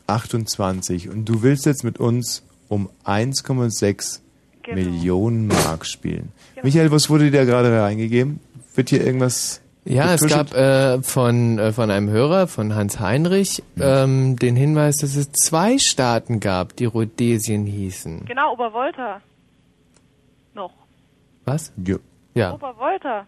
28. 0.08 1.10
Und 1.10 1.26
du 1.26 1.42
willst 1.42 1.66
jetzt 1.66 1.84
mit 1.84 2.00
uns 2.00 2.44
um 2.68 2.90
1,6 3.06 4.20
Genau. 4.64 4.76
Millionen 4.76 5.48
Mark 5.48 5.86
spielen. 5.88 6.32
Michael, 6.62 6.92
was 6.92 7.10
wurde 7.10 7.32
dir 7.32 7.40
da 7.40 7.46
gerade 7.46 7.82
reingegeben? 7.82 8.40
Wird 8.76 8.90
hier 8.90 9.04
irgendwas 9.04 9.62
Ja, 9.84 10.14
es 10.14 10.22
gab 10.28 10.54
äh, 10.54 11.02
von, 11.02 11.58
äh, 11.58 11.74
von 11.74 11.90
einem 11.90 12.10
Hörer, 12.10 12.48
von 12.48 12.76
Hans 12.76 13.00
Heinrich, 13.00 13.64
ähm, 13.80 14.36
den 14.38 14.56
Hinweis, 14.56 14.98
dass 14.98 15.16
es 15.16 15.32
zwei 15.32 15.80
Staaten 15.80 16.40
gab, 16.40 16.76
die 16.76 16.86
Rhodesien 16.86 17.66
hießen. 17.66 18.26
Genau, 18.26 18.54
Obervolta. 18.54 19.22
Noch. 20.54 20.72
Was? 21.46 21.72
Ja. 21.84 21.96
Ja. 22.36 22.54
Obervolta. 22.54 23.26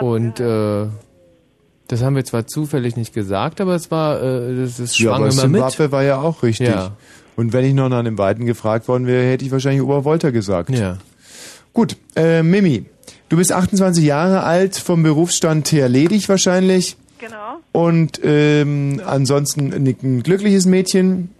Und 0.00 0.40
äh, 0.40 0.86
das 1.88 2.02
haben 2.02 2.16
wir 2.16 2.24
zwar 2.24 2.46
zufällig 2.46 2.96
nicht 2.96 3.12
gesagt, 3.12 3.60
aber 3.60 3.74
es 3.74 3.90
war, 3.90 4.22
äh, 4.22 4.56
das, 4.56 4.78
das 4.78 4.98
Ja, 4.98 5.10
schwang 5.10 5.22
aber 5.24 5.32
immer 5.32 5.48
mit. 5.48 5.70
Zimbabwe 5.70 5.92
war 5.92 6.02
ja 6.02 6.20
auch 6.20 6.42
richtig. 6.42 6.68
Ja. 6.68 6.92
Und 7.36 7.52
wenn 7.52 7.64
ich 7.64 7.74
noch 7.74 7.88
nach 7.88 8.02
dem 8.02 8.16
Weiten 8.16 8.46
gefragt 8.46 8.88
worden 8.88 9.06
wäre, 9.06 9.30
hätte 9.30 9.44
ich 9.44 9.52
wahrscheinlich 9.52 9.82
Obervolta 9.82 10.30
gesagt. 10.30 10.70
Ja. 10.70 10.98
Gut, 11.72 11.96
äh, 12.16 12.42
Mimi, 12.42 12.86
du 13.28 13.36
bist 13.36 13.52
28 13.52 14.04
Jahre 14.04 14.42
alt, 14.42 14.76
vom 14.76 15.02
Berufsstand 15.02 15.70
her 15.72 15.88
ledig 15.88 16.28
wahrscheinlich. 16.28 16.96
Genau. 17.18 17.60
Und 17.72 18.20
ähm, 18.22 19.00
ansonsten 19.04 19.72
ein, 19.72 20.22
glückliches 20.22 20.66
Mädchen. 20.66 21.30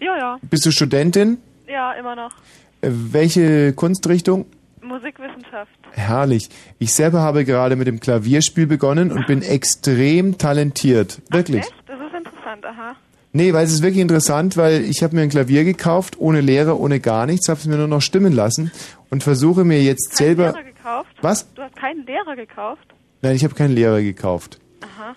Ja, 0.00 0.16
ja. 0.16 0.38
Bist 0.42 0.66
du 0.66 0.72
Studentin? 0.72 1.38
Ja, 1.68 1.92
immer 1.92 2.16
noch. 2.16 2.32
Äh, 2.80 2.90
welche 2.90 3.72
Kunstrichtung? 3.72 4.46
Musikwissenschaft. 4.82 5.70
Herrlich. 5.92 6.48
Ich 6.78 6.92
selber 6.92 7.20
habe 7.20 7.44
gerade 7.44 7.76
mit 7.76 7.86
dem 7.86 8.00
Klavierspiel 8.00 8.66
begonnen 8.66 9.12
und 9.12 9.26
bin 9.26 9.42
extrem 9.42 10.38
talentiert. 10.38 11.22
Wirklich. 11.30 11.60
Echt? 11.60 11.74
Das 11.86 11.98
ist 12.00 12.14
interessant, 12.14 12.66
aha. 12.66 12.96
Nee, 13.32 13.54
weil 13.54 13.64
es 13.64 13.72
ist 13.72 13.82
wirklich 13.82 14.02
interessant, 14.02 14.56
weil 14.56 14.84
ich 14.84 15.02
habe 15.02 15.16
mir 15.16 15.22
ein 15.22 15.30
Klavier 15.30 15.64
gekauft, 15.64 16.16
ohne 16.18 16.42
Lehrer, 16.42 16.78
ohne 16.78 17.00
gar 17.00 17.26
nichts, 17.26 17.48
habe 17.48 17.58
es 17.58 17.66
mir 17.66 17.76
nur 17.76 17.88
noch 17.88 18.02
stimmen 18.02 18.32
lassen 18.32 18.70
und 19.08 19.22
versuche 19.22 19.64
mir 19.64 19.82
jetzt 19.82 20.10
Keinen 20.10 20.16
selber... 20.16 20.52
Lehrer 20.52 20.71
gekauft? 20.82 21.10
Was? 21.22 21.52
Du 21.54 21.62
hast 21.62 21.76
keinen 21.76 22.04
Lehrer 22.06 22.36
gekauft? 22.36 22.86
Nein, 23.22 23.36
ich 23.36 23.44
habe 23.44 23.54
keinen 23.54 23.74
Lehrer 23.74 24.00
gekauft. 24.02 24.58
Aha. 24.82 25.14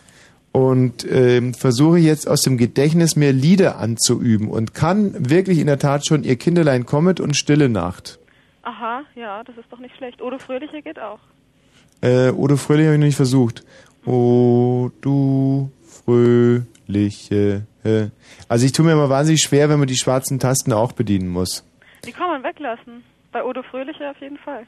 Und 0.51 1.05
ähm, 1.11 1.53
versuche 1.53 1.97
jetzt 1.97 2.29
aus 2.29 2.41
dem 2.41 2.57
Gedächtnis 2.57 3.15
mir 3.15 3.33
Lieder 3.33 3.77
anzuüben 3.77 4.49
und 4.49 4.73
kann 4.73 5.29
wirklich 5.29 5.59
in 5.59 5.67
der 5.67 5.79
Tat 5.79 6.05
schon 6.05 6.23
Ihr 6.23 6.37
Kinderlein 6.37 6.85
kommet 6.85 7.19
und 7.19 7.35
Stille 7.35 7.67
Nacht. 7.67 8.19
Aha, 8.61 9.03
ja, 9.15 9.43
das 9.43 9.57
ist 9.57 9.65
doch 9.69 9.79
nicht 9.79 9.95
schlecht. 9.97 10.21
Odo 10.21 10.37
Fröhliche 10.39 10.81
geht 10.81 10.97
auch. 10.99 11.19
Äh, 12.01 12.29
Odo 12.29 12.55
Fröhlich 12.55 12.85
habe 12.85 12.95
ich 12.95 12.99
noch 12.99 13.05
nicht 13.07 13.15
versucht. 13.15 13.63
O 14.05 14.91
du 15.01 15.71
Fröhliche. 15.87 17.63
äh. 17.83 18.07
Also 18.47 18.65
ich 18.65 18.71
tue 18.71 18.85
mir 18.85 18.93
immer 18.93 19.09
wahnsinnig 19.09 19.41
schwer, 19.41 19.69
wenn 19.69 19.79
man 19.79 19.87
die 19.87 19.97
schwarzen 19.97 20.39
Tasten 20.39 20.71
auch 20.73 20.93
bedienen 20.93 21.27
muss. 21.27 21.65
Die 22.05 22.11
kann 22.11 22.27
man 22.29 22.43
weglassen. 22.43 23.03
Bei 23.31 23.43
Odo 23.43 23.61
Fröhliche 23.63 24.09
auf 24.09 24.17
jeden 24.21 24.37
Fall. 24.37 24.65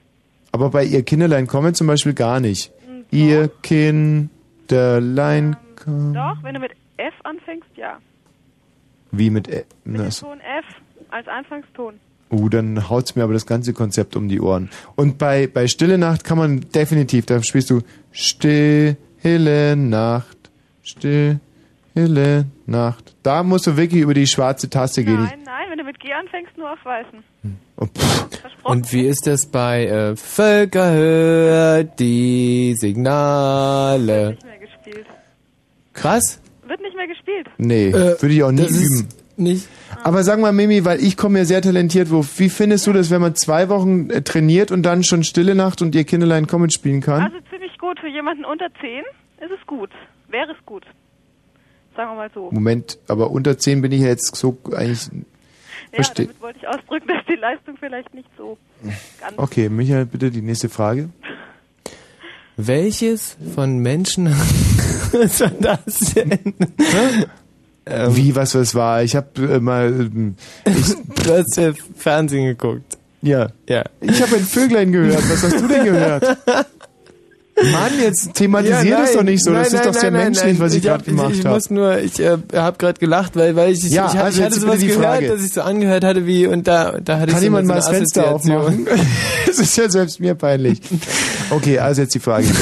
Aber 0.52 0.70
bei 0.70 0.84
ihr 0.84 1.04
Kinderlein 1.04 1.48
kommen 1.48 1.74
zum 1.74 1.88
Beispiel 1.88 2.14
gar 2.14 2.40
nicht. 2.40 2.72
Hm, 2.86 3.06
Ihr 3.12 3.50
Kinderlein 3.62 5.58
kommen. 5.76 6.14
Doch, 6.14 6.38
wenn 6.44 6.54
du 6.56 6.60
mit 6.60 6.72
F 6.98 7.14
anfängst, 7.24 7.70
ja. 7.76 7.98
Wie 9.12 9.30
mit... 9.30 9.48
Ä- 9.50 9.66
Mit 9.86 9.98
na, 10.02 10.04
dem. 10.04 10.12
Ton 10.12 10.40
F 10.40 10.66
als 11.12 11.28
Anfangston. 11.28 11.96
Uh, 12.30 12.50
dann 12.50 12.90
haut's 12.90 13.16
mir 13.16 13.24
aber 13.24 13.32
das 13.34 13.46
ganze 13.46 13.72
Konzept 13.74 14.16
um 14.18 14.28
die 14.28 14.42
Ohren. 14.42 14.70
Und 14.96 15.18
bei, 15.18 15.48
bei 15.48 15.68
Stille 15.68 15.98
Nacht 15.98 16.26
kann 16.26 16.38
man 16.38 16.60
definitiv, 16.76 17.26
da 17.26 17.42
spielst 17.42 17.70
du 17.70 17.80
Stille 18.12 19.78
Nacht, 19.78 20.38
Stille 20.84 21.40
Nacht. 22.66 23.16
Da 23.24 23.44
musst 23.44 23.66
du 23.68 23.78
wirklich 23.78 24.02
über 24.02 24.14
die 24.14 24.28
schwarze 24.28 24.70
Taste 24.70 25.06
gehen. 25.06 25.24
Nein, 25.24 25.40
nein, 25.46 25.68
wenn 25.70 25.78
du 25.78 25.86
mit 25.86 26.00
G 26.02 26.12
anfängst, 26.12 26.58
nur 26.58 26.70
auf 26.74 26.84
Weißen. 26.84 27.24
Und 28.64 28.92
wie 28.92 29.06
ist 29.06 29.28
das 29.28 29.46
bei 29.46 29.86
äh, 29.86 30.16
Völker 30.16 30.92
hört 30.92 32.00
die 32.00 32.76
Signale? 32.76 34.32
Nicht 34.32 34.44
mehr 34.44 34.58
gespielt. 34.60 35.06
Krass. 35.94 36.42
Wird 36.68 36.82
nicht 36.82 36.96
mehr 36.96 37.08
gespielt. 37.08 37.48
Nee, 37.58 37.88
Äh, 37.90 38.22
würde 38.22 38.34
ich 38.34 38.44
auch 38.44 38.52
nie 38.52 38.68
üben. 38.68 39.08
Nicht. 39.38 39.68
Aber 40.04 40.24
sag 40.24 40.40
mal, 40.40 40.52
Mimi, 40.52 40.84
weil 40.84 41.00
ich 41.00 41.16
komme 41.16 41.40
ja 41.40 41.46
sehr 41.46 41.62
talentiert. 41.62 42.12
Wo, 42.12 42.26
wie 42.38 42.50
findest 42.50 42.88
du 42.88 42.94
das, 42.94 43.12
wenn 43.12 43.22
man 43.22 43.36
zwei 43.36 43.70
Wochen 43.70 44.10
äh, 44.10 44.22
trainiert 44.24 44.72
und 44.72 44.84
dann 44.84 45.04
schon 45.04 45.24
Stille 45.24 45.54
Nacht 45.56 45.82
und 45.82 45.94
ihr 45.96 46.04
Kinderlein 46.04 46.48
Comet 46.48 46.74
spielen 46.74 47.02
kann? 47.02 47.22
Also 47.24 47.38
ziemlich 47.52 47.78
gut 47.78 48.00
für 48.00 48.08
jemanden 48.10 48.44
unter 48.46 48.66
10 48.82 49.00
ist 49.46 49.52
es 49.52 49.66
gut. 49.68 49.92
Wäre 50.30 50.52
es 50.52 50.66
gut. 50.66 50.84
Sagen 51.96 52.12
wir 52.12 52.16
mal 52.16 52.30
so. 52.34 52.50
Moment, 52.52 52.98
aber 53.08 53.30
unter 53.32 53.58
10 53.58 53.82
bin 53.82 53.92
ich 53.92 54.02
ja 54.02 54.08
jetzt 54.08 54.36
so 54.36 54.58
eigentlich. 54.76 55.10
Ja, 55.92 55.96
Verstehe. 56.04 56.26
damit 56.28 56.42
wollte 56.42 56.60
ich 56.60 56.68
ausdrücken, 56.68 57.08
dass 57.10 57.26
die 57.28 57.36
Leistung 57.36 57.78
vielleicht 57.80 58.14
nicht 58.14 58.30
so 58.38 58.58
ganz. 59.20 59.34
Okay, 59.38 59.70
Michael, 59.70 60.06
bitte 60.06 60.32
die 60.32 60.42
nächste 60.42 60.70
Frage. 60.70 61.10
Welches 62.58 63.38
von 63.54 63.78
Menschen 63.80 64.26
was 65.12 65.40
war 65.42 65.52
das 65.62 66.00
denn? 66.16 66.54
Ähm, 67.86 68.16
Wie, 68.18 68.36
was 68.36 68.52
das 68.54 68.74
war? 68.76 69.04
Ich 69.04 69.16
habe 69.16 69.28
äh, 69.42 69.60
mal. 69.60 69.88
ähm, 69.88 70.36
Ich, 70.66 70.96
du 71.24 71.34
hast 71.34 71.56
ja 71.58 71.72
Fernsehen 71.96 72.46
geguckt. 72.48 72.98
ja. 73.22 73.48
Ja. 73.70 73.84
Ich 74.02 74.22
habe 74.22 74.36
ein 74.38 74.44
Vöglein 74.44 74.92
gehört. 74.92 75.24
Was 75.30 75.44
hast 75.44 75.62
du 75.62 75.68
denn 75.68 75.86
gehört? 75.86 76.38
Mann, 77.72 77.92
jetzt 78.00 78.34
thematisier 78.36 78.98
das 78.98 79.14
doch 79.14 79.24
nicht 79.24 79.44
so. 79.44 79.52
das 79.52 79.74
ist 79.74 79.84
doch 79.86 79.94
sehr 79.94 80.12
menschlich, 80.12 80.60
was 80.60 80.74
ich, 80.76 80.88
hab- 80.88 81.00
gerade 81.04 81.12
gemacht 81.12 81.32
Ich, 81.32 81.40
ich 81.40 81.46
habe. 81.46 81.56
muss 81.56 81.70
nur, 81.72 81.98
ich 82.00 82.20
äh, 82.20 82.38
habe 82.54 82.78
gerade 82.78 83.00
gelacht, 83.00 83.36
weil, 83.36 83.56
weil 83.56 83.72
ich, 83.72 83.84
ich, 83.86 83.92
Ja, 83.94 84.06
ich, 84.06 84.12
hatte- 84.14 84.24
also 84.26 84.40
ich 84.40 84.46
hatte 84.46 84.60
sowas 84.60 84.80
gehört, 84.80 85.02
Frage. 85.04 85.28
dass 85.30 85.44
ich 85.44 85.54
so 85.54 85.62
angehört 85.62 86.04
hatte 86.04 86.28
wie, 86.28 86.46
und 86.46 86.68
da, 86.68 87.00
da 87.00 87.18
hatte 87.20 87.28
Kann 87.28 87.30
ich 87.30 87.36
so 87.38 87.44
jemand 87.44 87.64
eine, 87.66 87.74
mal 87.74 87.82
so 87.82 87.90
das 87.90 87.98
Fenster 87.98 88.36
aufmachen? 88.36 88.88
Das 89.48 89.58
ist 89.60 89.76
ja 89.78 89.90
selbst 89.90 90.20
mir 90.20 90.36
peinlich. 90.36 90.82
Okay, 91.50 91.80
also 91.80 92.02
jetzt 92.04 92.14
die 92.14 92.20
Frage. 92.20 92.46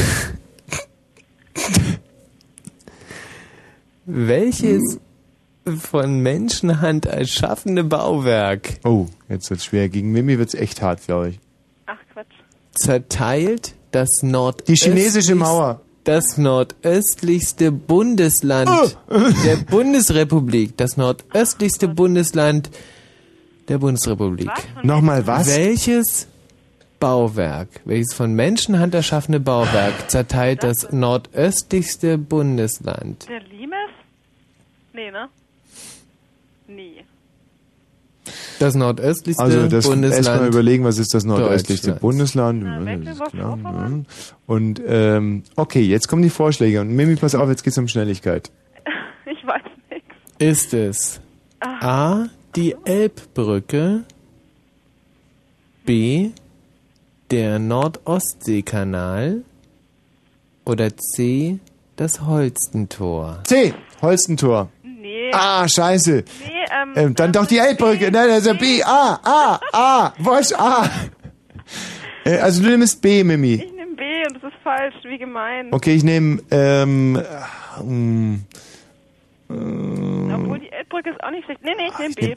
Welches 4.05 4.99
von 5.77 6.19
Menschenhand 6.19 7.05
erschaffene 7.07 7.83
Bauwerk 7.83 8.75
Oh, 8.83 9.07
jetzt 9.29 9.49
wird's 9.49 9.65
schwer. 9.65 9.89
Gegen 9.89 10.11
Mimi 10.11 10.37
wird's 10.37 10.53
echt 10.53 10.81
hart, 10.81 11.03
glaube 11.05 11.29
ich. 11.29 11.39
Ach 11.87 11.97
Quatsch. 12.13 12.27
zerteilt 12.73 13.73
das 13.95 14.21
Nord 14.23 14.67
Die 14.67 14.75
chinesische 14.75 15.35
Mauer. 15.35 15.79
das 16.03 16.37
nordöstlichste 16.37 17.71
Bundesland 17.71 18.69
der 19.09 19.55
Bundesrepublik, 19.55 20.75
das 20.77 20.97
nordöstlichste 20.97 21.87
Bundesland 21.87 22.69
der 23.69 23.77
Bundesrepublik. 23.77 24.51
Nochmal 24.83 25.25
was? 25.25 25.47
Welches 25.47 26.27
Bauwerk, 26.99 27.69
welches 27.85 28.13
von 28.13 28.33
Menschenhand 28.33 28.93
erschaffene 28.93 29.39
Bauwerk 29.39 30.09
zerteilt 30.11 30.63
das 30.63 30.91
nordöstlichste 30.91 32.17
Bundesland? 32.17 33.27
Der 33.29 33.39
Limes? 33.41 33.89
Nee, 34.93 35.11
ne? 35.11 35.29
Nie. 36.67 37.05
Das 38.59 38.75
nordöstlichste 38.75 39.43
Also 39.43 39.67
das 39.67 39.87
Bundesland. 39.87 40.25
erstmal 40.27 40.47
überlegen, 40.47 40.83
was 40.83 40.97
ist 40.97 41.13
das 41.13 41.23
nordöstlichste. 41.25 41.93
Bundesland. 41.93 42.63
Mhm. 42.63 44.05
Und 44.47 44.81
ähm, 44.85 45.43
okay, 45.55 45.81
jetzt 45.81 46.07
kommen 46.07 46.21
die 46.21 46.29
Vorschläge. 46.29 46.81
Und 46.81 46.89
Mimi, 46.89 47.15
pass 47.15 47.35
auf, 47.35 47.49
jetzt 47.49 47.63
geht's 47.63 47.77
um 47.77 47.87
Schnelligkeit. 47.87 48.51
Ich 49.25 49.45
weiß 49.47 49.61
nicht. 49.89 50.05
Ist 50.39 50.73
es 50.73 51.19
A. 51.59 52.25
Die 52.55 52.75
Elbbrücke, 52.85 54.03
B. 55.85 56.29
Der 57.31 57.57
Nordostseekanal 57.57 59.41
oder 60.63 60.95
C. 60.95 61.57
Das 61.95 62.21
Holstentor? 62.21 63.39
C. 63.45 63.73
Holstentor. 64.01 64.69
Nee. 65.25 65.31
Ah, 65.33 65.67
scheiße. 65.67 66.23
Nee, 66.45 66.51
ähm, 66.81 66.93
Ähm, 66.95 67.15
dann 67.15 67.31
doch 67.31 67.45
die 67.45 67.57
Elbbrücke. 67.57 68.11
Nein, 68.11 68.29
also 68.29 68.53
B. 68.55 68.83
A. 68.83 69.19
A. 69.23 69.59
A. 69.73 70.13
Wosch 70.19 70.51
A. 70.53 70.89
Äh, 72.25 72.37
Also 72.39 72.63
du 72.63 72.69
nimmst 72.69 73.01
B, 73.03 73.23
Mimi. 73.23 73.53
ich 73.53 73.71
nehme 73.71 73.95
B 73.95 74.03
und 74.27 74.35
das 74.41 74.51
ist 74.51 74.59
falsch. 74.63 74.95
Wie 75.03 75.17
gemein. 75.19 75.67
Okay, 75.71 75.93
ich 75.95 76.03
nehme 76.03 76.41
ähm, 76.49 77.21
ähm, 77.79 78.43
ähm, 79.49 80.31
Obwohl 80.33 80.59
die 80.59 80.71
Elbbrücke 80.71 81.11
ist 81.11 81.23
auch 81.23 81.29
nicht 81.31 81.45
schlecht. 81.45 81.61
Nee, 81.63 81.73
nee, 81.77 81.87
ich 81.91 81.97
nehme 81.99 82.13
B. 82.15 82.35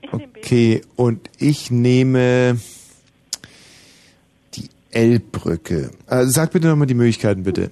Ich 0.00 0.12
nehme 0.12 0.28
B. 0.32 0.40
Okay, 0.40 0.80
und 0.96 1.28
ich 1.38 1.70
nehme 1.70 2.58
die 4.54 4.68
Elbbrücke. 4.90 5.90
Also 6.06 6.30
sag 6.32 6.52
bitte 6.52 6.68
nochmal 6.68 6.86
die 6.86 6.94
Möglichkeiten, 6.94 7.42
bitte. 7.42 7.70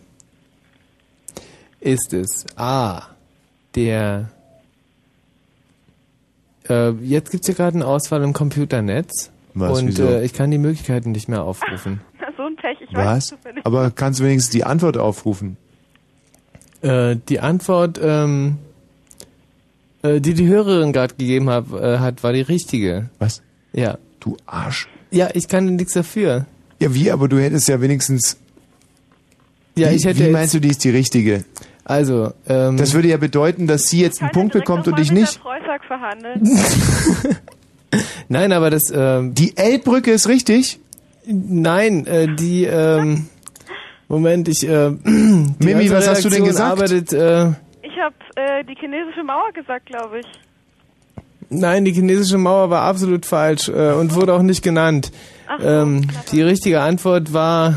Ist 1.80 2.12
es 2.12 2.44
A. 2.56 3.02
Der 3.74 4.30
äh, 6.68 6.90
jetzt 7.02 7.30
gibt's 7.30 7.46
hier 7.46 7.54
gerade 7.54 7.76
eine 7.76 7.86
Auswahl 7.86 8.22
im 8.22 8.32
Computernetz 8.32 9.30
Was, 9.54 9.78
und 9.80 9.88
wieso? 9.88 10.04
äh, 10.06 10.24
ich 10.24 10.32
kann 10.32 10.50
die 10.50 10.58
Möglichkeiten 10.58 11.12
nicht 11.12 11.28
mehr 11.28 11.42
aufrufen. 11.42 12.00
Na, 12.20 12.26
so 12.36 12.44
ein 12.44 12.56
Pech. 12.56 12.78
Ich 12.80 12.94
weiß 12.94 13.06
Was? 13.06 13.18
es 13.24 13.26
zufällig. 13.30 13.66
Aber 13.66 13.90
kannst 13.90 14.20
du 14.20 14.24
wenigstens 14.24 14.50
die 14.50 14.64
Antwort 14.64 14.96
aufrufen? 14.96 15.56
Äh, 16.82 17.16
die 17.28 17.40
Antwort, 17.40 17.98
ähm, 18.02 18.58
äh, 20.02 20.20
die 20.20 20.34
die 20.34 20.46
Hörerin 20.46 20.92
gerade 20.92 21.14
gegeben 21.14 21.48
hab, 21.50 21.72
äh, 21.72 21.98
hat, 21.98 22.22
war 22.22 22.32
die 22.32 22.42
richtige. 22.42 23.08
Was? 23.18 23.42
Ja. 23.72 23.98
Du 24.20 24.36
Arsch. 24.46 24.88
Ja, 25.10 25.28
ich 25.34 25.48
kann 25.48 25.76
nichts 25.76 25.92
dafür. 25.92 26.46
Ja, 26.80 26.94
wie? 26.94 27.10
Aber 27.10 27.28
du 27.28 27.38
hättest 27.38 27.68
ja 27.68 27.80
wenigstens. 27.80 28.38
Ja, 29.76 29.90
wie, 29.90 29.96
ich 29.96 30.04
hätte 30.04 30.26
Wie 30.26 30.30
meinst 30.30 30.54
du, 30.54 30.60
die 30.60 30.68
ist 30.68 30.82
die 30.84 30.90
richtige? 30.90 31.44
Also, 31.84 32.32
ähm, 32.48 32.76
Das 32.78 32.94
würde 32.94 33.08
ja 33.08 33.18
bedeuten, 33.18 33.66
dass 33.66 33.88
sie 33.88 34.00
jetzt 34.00 34.22
einen 34.22 34.30
Punkt 34.30 34.54
bekommt 34.54 34.88
und 34.88 34.98
ich 34.98 35.12
nicht. 35.12 35.40
Preußag 35.78 35.84
verhandeln. 35.86 36.42
Nein, 38.28 38.52
aber 38.52 38.70
das. 38.70 38.90
Ähm, 38.94 39.34
die 39.34 39.56
Elbbrücke 39.56 40.10
ist 40.12 40.28
richtig? 40.28 40.80
Nein, 41.26 42.06
äh, 42.06 42.34
die. 42.34 42.64
Ähm, 42.64 43.28
Moment, 44.08 44.48
ich. 44.48 44.66
Äh, 44.68 44.90
Mimi, 45.04 45.90
was 45.90 46.08
hast 46.08 46.24
du 46.24 46.28
denn 46.28 46.44
gesagt? 46.44 46.72
Arbeitet, 46.72 47.12
äh, 47.12 47.48
Ich 47.82 47.96
habe 48.00 48.14
äh, 48.36 48.64
die 48.64 48.74
chinesische 48.78 49.22
Mauer 49.24 49.52
gesagt, 49.54 49.86
glaube 49.86 50.20
ich. 50.20 50.26
nein, 51.50 51.84
die 51.84 51.92
chinesische 51.92 52.38
Mauer 52.38 52.70
war 52.70 52.82
absolut 52.82 53.26
falsch 53.26 53.68
äh, 53.68 53.92
und 53.92 54.14
wurde 54.14 54.34
auch 54.34 54.42
nicht 54.42 54.62
genannt. 54.62 55.12
Ach 55.46 55.58
ähm, 55.62 56.06
die 56.32 56.42
richtige 56.42 56.80
Antwort 56.80 57.32
war. 57.32 57.74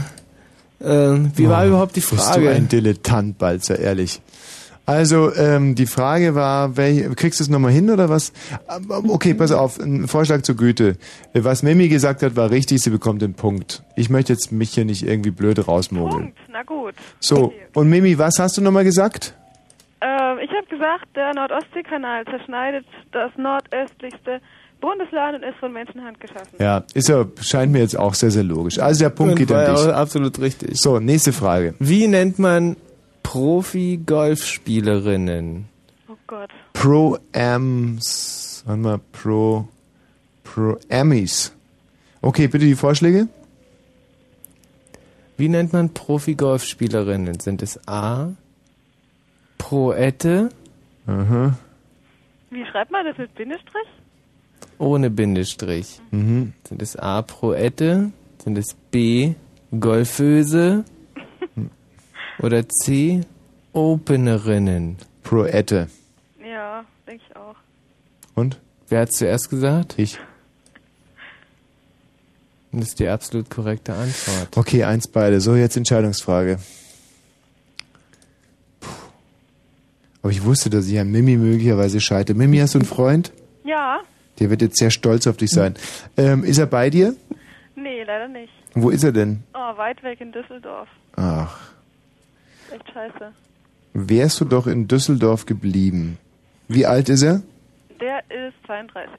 Äh, 0.80 1.18
wie 1.36 1.50
war 1.50 1.66
überhaupt 1.66 1.96
die 1.96 2.02
Bist 2.02 2.12
du 2.12 2.18
Frage? 2.18 2.52
ein 2.52 2.68
Dilettant, 2.68 3.38
Balzer, 3.40 3.80
ehrlich. 3.80 4.22
Also, 4.88 5.36
ähm, 5.36 5.76
die 5.76 5.86
Frage 5.86 6.34
war, 6.34 6.78
welch, 6.78 7.14
kriegst 7.18 7.42
du 7.42 7.44
es 7.44 7.50
nochmal 7.50 7.74
hin 7.74 7.90
oder 7.90 8.08
was? 8.08 8.32
Aber, 8.68 9.04
Okay, 9.10 9.34
pass 9.34 9.52
auf, 9.52 9.78
ein 9.80 10.08
Vorschlag 10.08 10.44
zur 10.44 10.56
Güte. 10.56 10.96
Was 11.34 11.62
Mimi 11.62 11.90
gesagt 11.90 12.24
hat, 12.24 12.38
war 12.38 12.50
richtig, 12.52 12.82
sie 12.82 12.90
bekommt 12.90 13.22
den 13.22 13.34
Punkt. 13.34 13.84
Ich 13.98 14.10
möchte 14.10 14.32
jetzt 14.32 14.54
mich 14.54 14.70
hier 14.72 14.86
nicht 14.86 15.04
irgendwie 15.06 15.32
blöd 15.32 15.68
rausmogeln. 15.68 16.34
Punkt. 16.34 16.38
Na 16.50 16.64
gut. 16.64 16.94
So, 17.20 17.52
und 17.74 17.90
Mimi, 17.90 18.18
was 18.18 18.40
hast 18.40 18.56
du 18.58 18.62
nochmal 18.62 18.86
gesagt? 18.86 19.34
Ähm, 20.00 20.38
ich 20.42 20.50
habe 20.52 20.68
gesagt, 20.70 21.06
der 21.18 21.34
Nordostseekanal 21.34 22.24
zerschneidet 22.24 22.86
das 23.12 23.32
nordöstlichste 23.38 24.40
Bundesland 24.80 25.36
und 25.38 25.44
ist 25.44 25.58
von 25.60 25.74
Menschenhand 25.74 26.20
geschaffen. 26.22 26.56
Ja, 26.60 26.84
ist 26.94 27.10
ja, 27.10 27.26
scheint 27.42 27.74
mir 27.74 27.80
jetzt 27.80 27.98
auch 28.00 28.14
sehr, 28.14 28.32
sehr 28.32 28.44
logisch. 28.44 28.80
Also 28.80 29.04
der 29.04 29.10
Punkt 29.10 29.34
Und 29.34 29.40
geht 29.40 29.52
an 29.52 29.76
dich. 29.76 29.88
absolut 29.94 30.40
richtig. 30.40 30.80
So, 30.80 31.00
nächste 31.00 31.34
Frage. 31.34 31.74
Wie 31.80 32.08
nennt 32.08 32.40
man 32.40 32.78
Profi-Golfspielerinnen? 33.28 35.68
Oh 36.08 36.16
Gott. 36.28 36.50
Pro-Ams, 36.72 38.64
warte 38.66 38.82
mal, 38.82 39.02
Pro, 39.12 39.68
Pro-Amis. 40.46 41.54
Okay, 42.22 42.48
bitte 42.48 42.64
die 42.66 42.76
Vorschläge. 42.76 43.28
Wie 45.36 45.50
nennt 45.50 45.74
man 45.74 45.94
Profi-Golfspielerinnen? 45.94 47.42
Sind 47.42 47.62
es 47.62 47.86
A. 47.86 48.30
Proette 49.58 50.50
Aha. 51.06 51.58
Wie 52.50 52.66
schreibt 52.66 52.92
man 52.92 53.06
das 53.06 53.18
mit 53.18 53.36
Bindestrich? 53.36 53.88
ohne 54.78 55.10
Bindestrich? 55.10 56.00
Mhm. 56.12 56.54
Sind 56.64 56.82
es 56.82 56.96
A. 56.96 57.24
Proette? 57.24 58.14
Sind 58.42 58.58
es 58.58 58.74
B. 58.92 59.34
Golföse? 59.78 60.86
Oder 62.40 62.68
C. 62.70 63.22
Openerinnen? 63.74 64.98
Proette. 65.24 65.88
Ja, 66.44 66.86
denke 67.06 67.24
ich 67.28 67.36
auch. 67.36 67.56
Und? 68.36 68.60
Wer 68.90 69.02
hat 69.02 69.12
zuerst 69.12 69.50
gesagt? 69.50 69.96
Ich. 69.98 70.20
Das 72.72 72.90
ist 72.90 73.00
die 73.00 73.08
absolut 73.08 73.50
korrekte 73.50 73.94
Antwort. 73.94 74.56
Okay, 74.56 74.84
eins 74.84 75.08
beide. 75.08 75.42
So, 75.42 75.56
jetzt 75.56 75.76
Entscheidungsfrage. 75.78 76.60
Puh. 78.80 78.90
Aber 80.22 80.32
ich 80.32 80.44
wusste, 80.44 80.70
dass 80.70 80.88
ich 80.88 81.00
an 81.00 81.12
Mimi 81.12 81.38
möglicherweise 81.38 82.00
scheite. 82.00 82.34
Mimi, 82.34 82.58
hast 82.60 82.76
du 82.76 82.80
einen 82.80 82.88
Freund? 82.88 83.32
Ja? 83.66 84.00
Der 84.40 84.50
wird 84.50 84.62
jetzt 84.62 84.78
sehr 84.78 84.92
stolz 84.92 85.28
auf 85.28 85.38
dich 85.38 85.50
sein. 85.50 85.76
Ähm, 86.16 86.44
ist 86.44 86.60
er 86.60 86.68
bei 86.68 86.90
dir? 86.90 87.16
Nee, 87.76 88.04
leider 88.04 88.28
nicht. 88.28 88.54
Wo 88.74 88.90
ist 88.90 89.04
er 89.04 89.12
denn? 89.12 89.44
Oh, 89.54 89.78
weit 89.78 90.04
weg 90.04 90.22
in 90.22 90.32
Düsseldorf. 90.32 90.88
Ach, 91.16 91.60
Echt 92.72 92.92
scheiße. 92.94 93.32
wärst 93.94 94.42
du 94.42 94.46
doch 94.46 94.68
in 94.68 94.88
Düsseldorf 94.88 95.46
geblieben. 95.46 96.18
Wie 96.68 96.86
alt 96.86 97.10
ist 97.10 97.24
er? 97.24 97.42
Der 98.00 98.20
ist 98.30 98.56
32. 98.66 99.12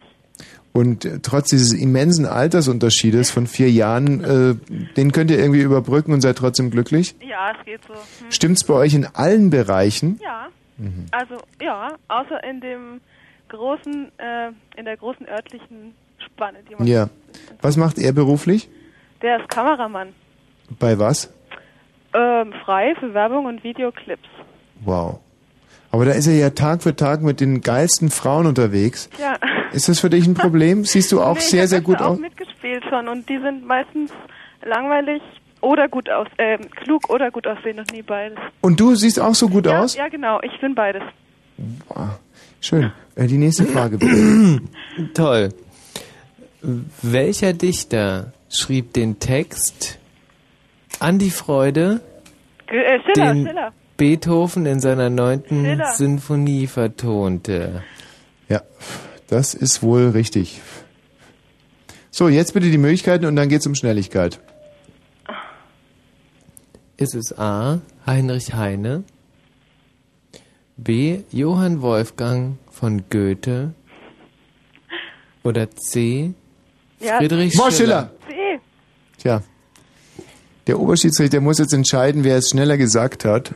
Und 0.72 1.04
äh, 1.04 1.18
trotz 1.20 1.48
dieses 1.48 1.72
immensen 1.72 2.26
Altersunterschiedes 2.26 3.30
von 3.30 3.46
vier 3.46 3.70
Jahren, 3.70 4.22
äh, 4.22 4.54
den 4.96 5.12
könnt 5.12 5.30
ihr 5.30 5.38
irgendwie 5.38 5.62
überbrücken 5.62 6.12
und 6.12 6.20
seid 6.20 6.36
trotzdem 6.36 6.70
glücklich? 6.70 7.16
Ja, 7.20 7.52
es 7.58 7.64
geht 7.64 7.80
so. 7.88 7.94
Hm. 7.94 8.30
Stimmt's 8.30 8.64
bei 8.64 8.74
euch 8.74 8.94
in 8.94 9.06
allen 9.06 9.50
Bereichen? 9.50 10.20
Ja. 10.22 10.48
Mhm. 10.76 11.06
Also, 11.10 11.38
ja, 11.60 11.96
außer 12.06 12.44
in 12.44 12.60
dem 12.60 13.00
großen, 13.48 14.12
äh, 14.18 14.50
in 14.76 14.84
der 14.84 14.96
großen 14.96 15.26
örtlichen 15.26 15.94
Spanne, 16.24 16.58
die 16.68 16.76
man. 16.76 16.86
Ja. 16.86 17.08
Was 17.60 17.76
macht 17.76 17.98
er 17.98 18.12
beruflich? 18.12 18.68
Der 19.22 19.40
ist 19.40 19.48
Kameramann. 19.48 20.10
Bei 20.78 20.98
was? 20.98 21.32
Ähm, 22.14 22.52
frei 22.64 22.94
für 22.98 23.12
Werbung 23.14 23.46
und 23.46 23.62
Videoclips. 23.62 24.28
Wow. 24.84 25.20
Aber 25.90 26.04
da 26.04 26.12
ist 26.12 26.26
er 26.26 26.34
ja 26.34 26.50
Tag 26.50 26.82
für 26.82 26.94
Tag 26.94 27.22
mit 27.22 27.40
den 27.40 27.60
geilsten 27.60 28.10
Frauen 28.10 28.46
unterwegs. 28.46 29.08
Ja. 29.18 29.38
Ist 29.72 29.88
das 29.88 30.00
für 30.00 30.10
dich 30.10 30.26
ein 30.26 30.34
Problem? 30.34 30.84
Siehst 30.84 31.12
du 31.12 31.20
auch 31.22 31.34
Nee, 31.34 31.38
ich 31.40 31.50
sehr, 31.50 31.68
sehr 31.68 31.80
gut 31.80 32.00
auch 32.00 32.10
aus? 32.10 32.18
mitgespielt 32.18 32.84
schon 32.88 33.08
und 33.08 33.28
die 33.28 33.38
sind 33.38 33.66
meistens 33.66 34.10
langweilig 34.64 35.22
oder 35.60 35.88
gut 35.88 36.08
aus, 36.10 36.28
äh, 36.36 36.58
klug 36.82 37.08
oder 37.10 37.30
gut 37.30 37.46
aussehen 37.46 37.78
und 37.78 37.92
nie 37.92 38.02
beides. 38.02 38.38
Und 38.60 38.78
du 38.78 38.94
siehst 38.94 39.20
auch 39.20 39.34
so 39.34 39.48
gut 39.48 39.66
ja, 39.66 39.80
aus? 39.80 39.96
Ja, 39.96 40.08
genau, 40.08 40.40
ich 40.42 40.60
bin 40.60 40.74
beides. 40.74 41.02
Schön. 42.60 42.92
Äh, 43.14 43.26
die 43.26 43.38
nächste 43.38 43.64
Frage 43.64 43.98
bitte. 43.98 44.60
Toll. 45.14 45.50
Welcher 47.02 47.52
Dichter 47.52 48.32
schrieb 48.50 48.92
den 48.94 49.18
Text 49.18 49.97
An 51.00 51.18
die 51.18 51.30
Freude, 51.30 52.00
G 52.66 52.76
äh, 52.76 53.00
Schiller, 53.02 53.34
den 53.34 53.46
Schiller. 53.46 53.72
Beethoven 53.96 54.66
in 54.66 54.80
seiner 54.80 55.10
neunten 55.10 55.64
Schiller. 55.64 55.92
Sinfonie 55.92 56.66
vertonte? 56.66 57.82
Ja, 58.48 58.62
das 59.28 59.54
ist 59.54 59.82
wohl 59.82 60.10
richtig. 60.10 60.60
So, 62.10 62.28
jetzt 62.28 62.54
bitte 62.54 62.70
die 62.70 62.78
Möglichkeiten 62.78 63.26
und 63.26 63.36
dann 63.36 63.48
geht's 63.48 63.66
um 63.66 63.74
Schnelligkeit. 63.74 64.40
Ist 66.96 67.14
es 67.14 67.38
A. 67.38 67.80
Heinrich 68.06 68.54
Heine, 68.54 69.04
B. 70.76 71.20
Johann 71.30 71.82
Wolfgang 71.82 72.58
von 72.70 73.04
Goethe 73.10 73.74
oder 75.44 75.70
C. 75.70 76.34
Ja. 76.98 77.18
Friedrich 77.18 77.56
Boah, 77.56 77.70
Schiller? 77.70 78.10
C. 78.26 78.60
Tja. 79.18 79.42
Der 80.68 80.78
Oberschiedsrichter 80.78 81.40
muss 81.40 81.58
jetzt 81.58 81.72
entscheiden, 81.72 82.22
wer 82.24 82.36
es 82.36 82.50
schneller 82.50 82.76
gesagt 82.76 83.24
hat. 83.24 83.52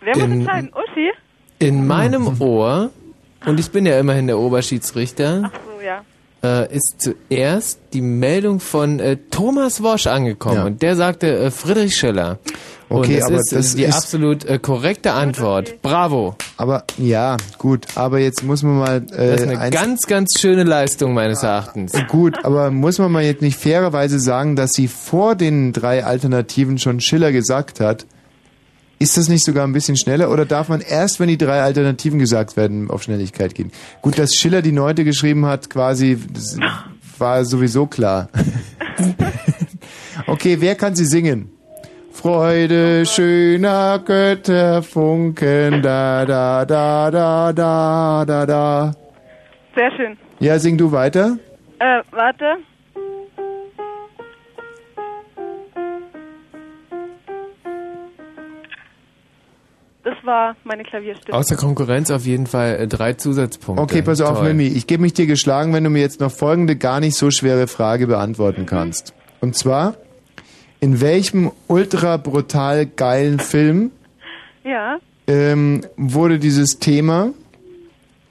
Wer 0.00 0.16
muss 0.16 0.24
In- 0.24 0.32
entscheiden? 0.40 0.70
Uschi? 0.72 1.10
In 1.58 1.86
meinem 1.86 2.40
Ohr, 2.40 2.90
und 3.44 3.60
ich 3.60 3.70
bin 3.70 3.84
ja 3.84 3.98
immerhin 4.00 4.26
der 4.28 4.38
Oberschiedsrichter, 4.38 5.50
So, 5.66 5.84
ja. 5.84 6.02
Äh, 6.42 6.74
ist 6.74 6.94
zuerst 6.98 7.78
die 7.92 8.00
Meldung 8.00 8.60
von 8.60 8.98
äh, 9.00 9.16
Thomas 9.30 9.82
Wosch 9.82 10.06
angekommen 10.06 10.64
und 10.64 10.82
der 10.82 10.96
sagte 10.96 11.38
äh, 11.38 11.50
Friedrich 11.50 11.94
Schiller. 11.96 12.38
Okay, 12.92 13.14
und 13.14 13.20
das 13.20 13.24
aber 13.24 13.36
ist 13.38 13.52
äh, 13.52 13.56
das 13.56 13.74
die 13.76 13.84
ist- 13.84 13.94
absolut 13.94 14.44
äh, 14.46 14.58
korrekte 14.58 15.12
Antwort. 15.12 15.80
Bravo. 15.80 16.34
Aber 16.56 16.82
ja, 16.98 17.36
gut. 17.58 17.86
Aber 17.94 18.18
jetzt 18.18 18.42
muss 18.42 18.62
man 18.64 18.78
mal. 18.78 18.96
Äh, 19.12 19.30
Das 19.30 19.40
ist 19.42 19.48
eine 19.48 19.70
ganz, 19.70 20.06
ganz 20.08 20.40
schöne 20.40 20.64
Leistung 20.64 21.14
meines 21.14 21.42
Erachtens. 21.44 21.92
Gut, 22.08 22.44
aber 22.44 22.70
muss 22.72 22.98
man 22.98 23.12
mal 23.12 23.22
jetzt 23.22 23.42
nicht 23.42 23.56
fairerweise 23.58 24.18
sagen, 24.18 24.56
dass 24.56 24.72
sie 24.72 24.88
vor 24.88 25.36
den 25.36 25.72
drei 25.72 26.04
Alternativen 26.04 26.78
schon 26.78 27.00
Schiller 27.00 27.30
gesagt 27.30 27.78
hat? 27.78 28.06
Ist 29.02 29.16
das 29.16 29.30
nicht 29.30 29.46
sogar 29.46 29.66
ein 29.66 29.72
bisschen 29.72 29.96
schneller 29.96 30.30
oder 30.30 30.44
darf 30.44 30.68
man 30.68 30.82
erst, 30.82 31.20
wenn 31.20 31.28
die 31.28 31.38
drei 31.38 31.62
Alternativen 31.62 32.18
gesagt 32.18 32.58
werden, 32.58 32.90
auf 32.90 33.02
Schnelligkeit 33.02 33.54
gehen? 33.54 33.72
Gut, 34.02 34.18
dass 34.18 34.34
Schiller 34.34 34.60
die 34.60 34.72
Neunte 34.72 35.04
geschrieben 35.04 35.46
hat, 35.46 35.70
quasi, 35.70 36.18
war 37.16 37.46
sowieso 37.46 37.86
klar. 37.86 38.28
okay, 40.26 40.58
wer 40.60 40.74
kann 40.74 40.96
sie 40.96 41.06
singen? 41.06 41.50
Freude 42.12 43.06
schöner 43.06 44.00
Götterfunken, 44.04 45.80
da, 45.80 46.26
da, 46.26 46.66
da, 46.66 47.10
da, 47.10 47.52
da, 47.54 48.24
da, 48.26 48.46
da. 48.46 48.92
Sehr 49.74 49.92
schön. 49.96 50.18
Ja, 50.40 50.58
sing 50.58 50.76
du 50.76 50.92
weiter. 50.92 51.38
Äh, 51.78 52.02
warte. 52.10 52.58
Das 60.02 60.14
war 60.24 60.56
meine 60.64 60.82
Klavierstimme. 60.82 61.36
Außer 61.36 61.56
Konkurrenz 61.56 62.10
auf 62.10 62.24
jeden 62.24 62.46
Fall 62.46 62.76
äh, 62.76 62.86
drei 62.88 63.12
Zusatzpunkte. 63.12 63.82
Okay, 63.82 64.02
pass 64.02 64.20
auf, 64.22 64.38
Toll. 64.38 64.54
Mimi. 64.54 64.68
Ich 64.68 64.86
gebe 64.86 65.02
mich 65.02 65.12
dir 65.12 65.26
geschlagen, 65.26 65.72
wenn 65.74 65.84
du 65.84 65.90
mir 65.90 66.00
jetzt 66.00 66.20
noch 66.20 66.30
folgende 66.32 66.76
gar 66.76 67.00
nicht 67.00 67.16
so 67.16 67.30
schwere 67.30 67.66
Frage 67.66 68.06
beantworten 68.06 68.64
kannst. 68.64 69.12
Und 69.40 69.56
zwar, 69.56 69.96
in 70.80 71.00
welchem 71.02 71.50
ultra 71.66 72.16
brutal 72.16 72.86
geilen 72.86 73.40
Film 73.40 73.90
Ja. 74.64 74.98
ähm, 75.26 75.82
wurde 75.98 76.38
dieses 76.38 76.78
Thema 76.78 77.32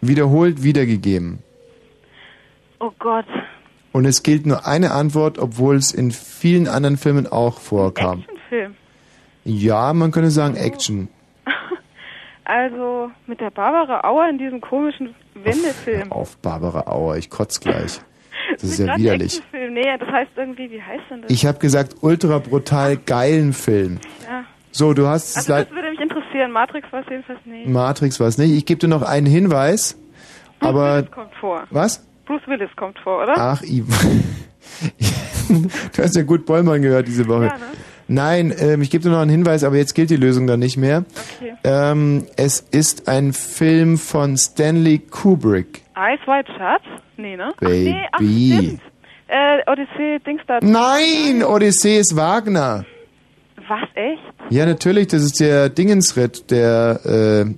wiederholt 0.02 0.64
wiedergegeben? 0.64 1.40
Oh 2.80 2.92
Gott. 2.98 3.26
Und 3.92 4.06
es 4.06 4.24
gilt 4.24 4.46
nur 4.48 4.66
eine 4.66 4.92
Antwort, 4.92 5.38
obwohl 5.38 5.76
es 5.76 5.92
in 5.92 6.12
vielen 6.12 6.68
anderen 6.68 6.98
Filmen 6.98 7.28
auch 7.28 7.60
vorkam. 7.60 8.20
Ein 8.28 8.38
Film. 8.50 8.76
Ja, 9.44 9.94
man 9.94 10.12
könnte 10.12 10.32
sagen 10.32 10.56
Action. 10.56 11.10
Also 12.50 13.12
mit 13.28 13.40
der 13.40 13.52
Barbara 13.52 14.08
Auer 14.10 14.28
in 14.28 14.40
diesem 14.40 14.60
komischen 14.60 15.14
Wendefilm. 15.36 16.12
Auf 16.12 16.36
Barbara 16.38 16.92
Auer, 16.92 17.16
ich 17.18 17.30
kotz 17.30 17.60
gleich. 17.60 18.02
Das 18.54 18.64
ist 18.64 18.80
ja 18.80 18.98
widerlich. 18.98 19.42
Nee, 19.54 19.98
das 20.00 20.10
heißt 20.10 20.32
irgendwie, 20.36 20.72
wie 20.72 20.82
heißt 20.82 21.04
denn 21.12 21.22
das? 21.22 21.30
Ich 21.32 21.46
habe 21.46 21.60
gesagt 21.60 21.98
ultra 22.02 22.40
brutal 22.40 22.98
geilen 22.98 23.54
Film. 23.54 24.00
ja. 24.28 24.46
So, 24.72 24.94
du 24.94 25.08
hast 25.08 25.30
es 25.32 25.38
Also 25.38 25.54
das 25.64 25.72
würde 25.72 25.90
mich 25.90 26.00
interessieren. 26.00 26.52
Matrix 26.52 26.92
war 26.92 27.02
es 27.02 27.08
jedenfalls 27.10 27.40
nicht. 27.46 27.68
Matrix 27.68 28.20
war 28.20 28.28
es 28.28 28.38
nicht. 28.38 28.52
Ich 28.52 28.66
gebe 28.66 28.80
dir 28.80 28.88
noch 28.88 29.02
einen 29.02 29.26
Hinweis. 29.26 29.98
Bruce 30.60 30.70
Aber 30.70 30.96
Willis 30.98 31.12
kommt 31.12 31.34
vor. 31.40 31.64
was? 31.72 32.06
Bruce 32.26 32.48
Willis 32.48 32.70
kommt 32.76 32.98
vor, 33.00 33.24
oder? 33.24 33.34
Ach, 33.36 33.62
Ivan. 33.64 34.24
du 35.96 36.04
hast 36.04 36.16
ja 36.16 36.22
gut 36.24 36.46
Bollmann 36.46 36.82
gehört 36.82 37.08
diese 37.08 37.28
Woche. 37.28 37.46
Ja, 37.46 37.58
ne? 37.58 37.66
Nein, 38.10 38.54
ähm, 38.58 38.82
ich 38.82 38.90
gebe 38.90 39.04
dir 39.04 39.12
noch 39.12 39.20
einen 39.20 39.30
Hinweis, 39.30 39.64
aber 39.64 39.78
jetzt 39.78 39.94
gilt 39.94 40.10
die 40.10 40.16
Lösung 40.18 40.48
dann 40.48 40.60
nicht 40.60 40.78
mehr. 40.78 41.06
Okay. 41.40 41.54
Ähm, 41.64 42.26
es 42.38 42.60
ist 42.72 43.08
ein 43.08 43.34
Film 43.34 43.98
von 44.00 44.36
Stanley 44.36 44.98
Kubrick. 44.98 45.84
Ice 45.96 46.26
White 46.26 46.52
Shut? 46.54 46.82
Nee, 47.18 47.38
ne? 47.38 47.52
Ach, 47.56 47.60
Baby. 47.60 47.92
nee, 47.92 48.06
ach, 48.12 48.18
stimmt. 48.20 48.82
Äh, 49.28 49.72
Odyssee, 49.72 50.20
Dings 50.26 50.42
da. 50.48 50.58
Nein, 50.62 51.44
Odyssee 51.44 52.00
ist 52.00 52.16
Wagner. 52.16 52.84
Was, 53.68 53.88
echt? 53.94 54.22
Ja, 54.50 54.66
natürlich, 54.66 55.08
das 55.10 55.22
ist 55.22 55.40
der 55.40 55.70
Dingensritt, 55.70 56.50
der, 56.50 57.46
äh, 57.46 57.54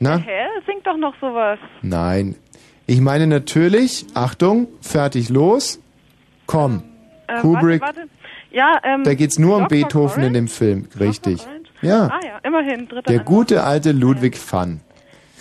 na? 0.00 0.16
Hä? 0.18 0.46
Sing 0.66 0.78
doch 0.82 0.96
noch 0.96 1.14
sowas. 1.20 1.60
Nein. 1.82 2.34
Ich 2.88 3.00
meine 3.00 3.28
natürlich, 3.28 4.06
Achtung, 4.14 4.66
fertig, 4.80 5.28
los, 5.28 5.80
komm. 6.46 6.82
Äh, 7.28 7.40
Kubrick, 7.40 7.80
Warte, 7.82 7.98
warte. 8.00 8.10
Ja, 8.56 8.80
ähm. 8.84 9.04
da 9.04 9.12
geht's 9.12 9.38
nur 9.38 9.58
um 9.58 9.68
Beethoven 9.68 10.22
Orange? 10.22 10.26
in 10.28 10.32
dem 10.32 10.48
Film, 10.48 10.88
richtig. 10.98 11.46
Ja, 11.82 12.06
Ah 12.06 12.20
ja, 12.24 12.38
immerhin, 12.42 12.88
dritter 12.88 13.12
der 13.12 13.18
gute 13.18 13.62
alte 13.64 13.92
Ludwig 13.92 14.38
Fun. 14.38 14.80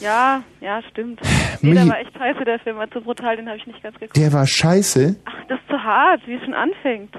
Ja, 0.02 0.44
ja, 0.60 0.82
stimmt. 0.92 1.22
Nee, 1.62 1.74
der 1.74 1.88
war 1.88 2.00
echt 2.00 2.12
scheiße, 2.14 2.44
der 2.44 2.60
Film 2.60 2.76
war 2.76 2.92
zu 2.92 3.00
brutal, 3.00 3.38
den 3.38 3.48
habe 3.48 3.58
ich 3.58 3.66
nicht 3.66 3.82
ganz 3.82 3.96
geguckt. 3.98 4.18
Der 4.18 4.34
war 4.34 4.46
scheiße. 4.46 5.16
Ach, 5.24 5.34
das 5.48 5.58
ist 5.62 5.68
zu 5.70 5.82
hart, 5.82 6.28
wie 6.28 6.34
es 6.34 6.44
schon 6.44 6.54
anfängt. 6.54 7.16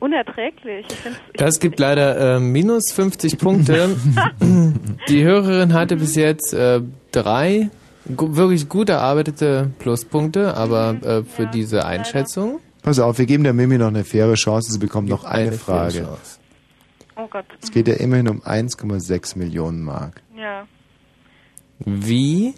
Unerträglich. 0.00 0.86
Ich 0.88 0.96
find's, 0.96 1.20
ich 1.30 1.38
Das 1.38 1.60
gibt 1.60 1.78
leider 1.78 2.36
äh, 2.36 2.40
minus 2.40 2.90
50 2.92 3.36
Punkte. 3.38 3.94
Die 5.08 5.22
Hörerin 5.22 5.74
hatte 5.74 5.96
bis 5.96 6.16
jetzt 6.16 6.54
äh, 6.54 6.80
drei 7.12 7.68
gu 8.16 8.34
wirklich 8.34 8.70
gut 8.70 8.88
erarbeitete 8.88 9.70
Pluspunkte, 9.78 10.56
aber 10.56 10.96
äh, 11.02 11.22
für 11.22 11.46
diese 11.46 11.84
Einschätzung 11.84 12.60
Pass 12.82 12.98
auf, 12.98 13.18
wir 13.18 13.26
geben 13.26 13.44
der 13.44 13.52
Mimi 13.52 13.78
noch 13.78 13.88
eine 13.88 14.04
faire 14.04 14.34
Chance, 14.34 14.72
sie 14.72 14.78
bekommt 14.78 15.08
noch 15.08 15.24
eine, 15.24 15.50
eine 15.50 15.58
Frage. 15.58 16.18
Oh 17.16 17.28
Gott. 17.28 17.44
Es 17.62 17.70
geht 17.70 17.86
ja 17.86 17.94
immerhin 17.94 18.28
um 18.28 18.42
1,6 18.42 19.38
Millionen 19.38 19.82
Mark. 19.82 20.20
Ja. 20.36 20.66
Wie 21.78 22.54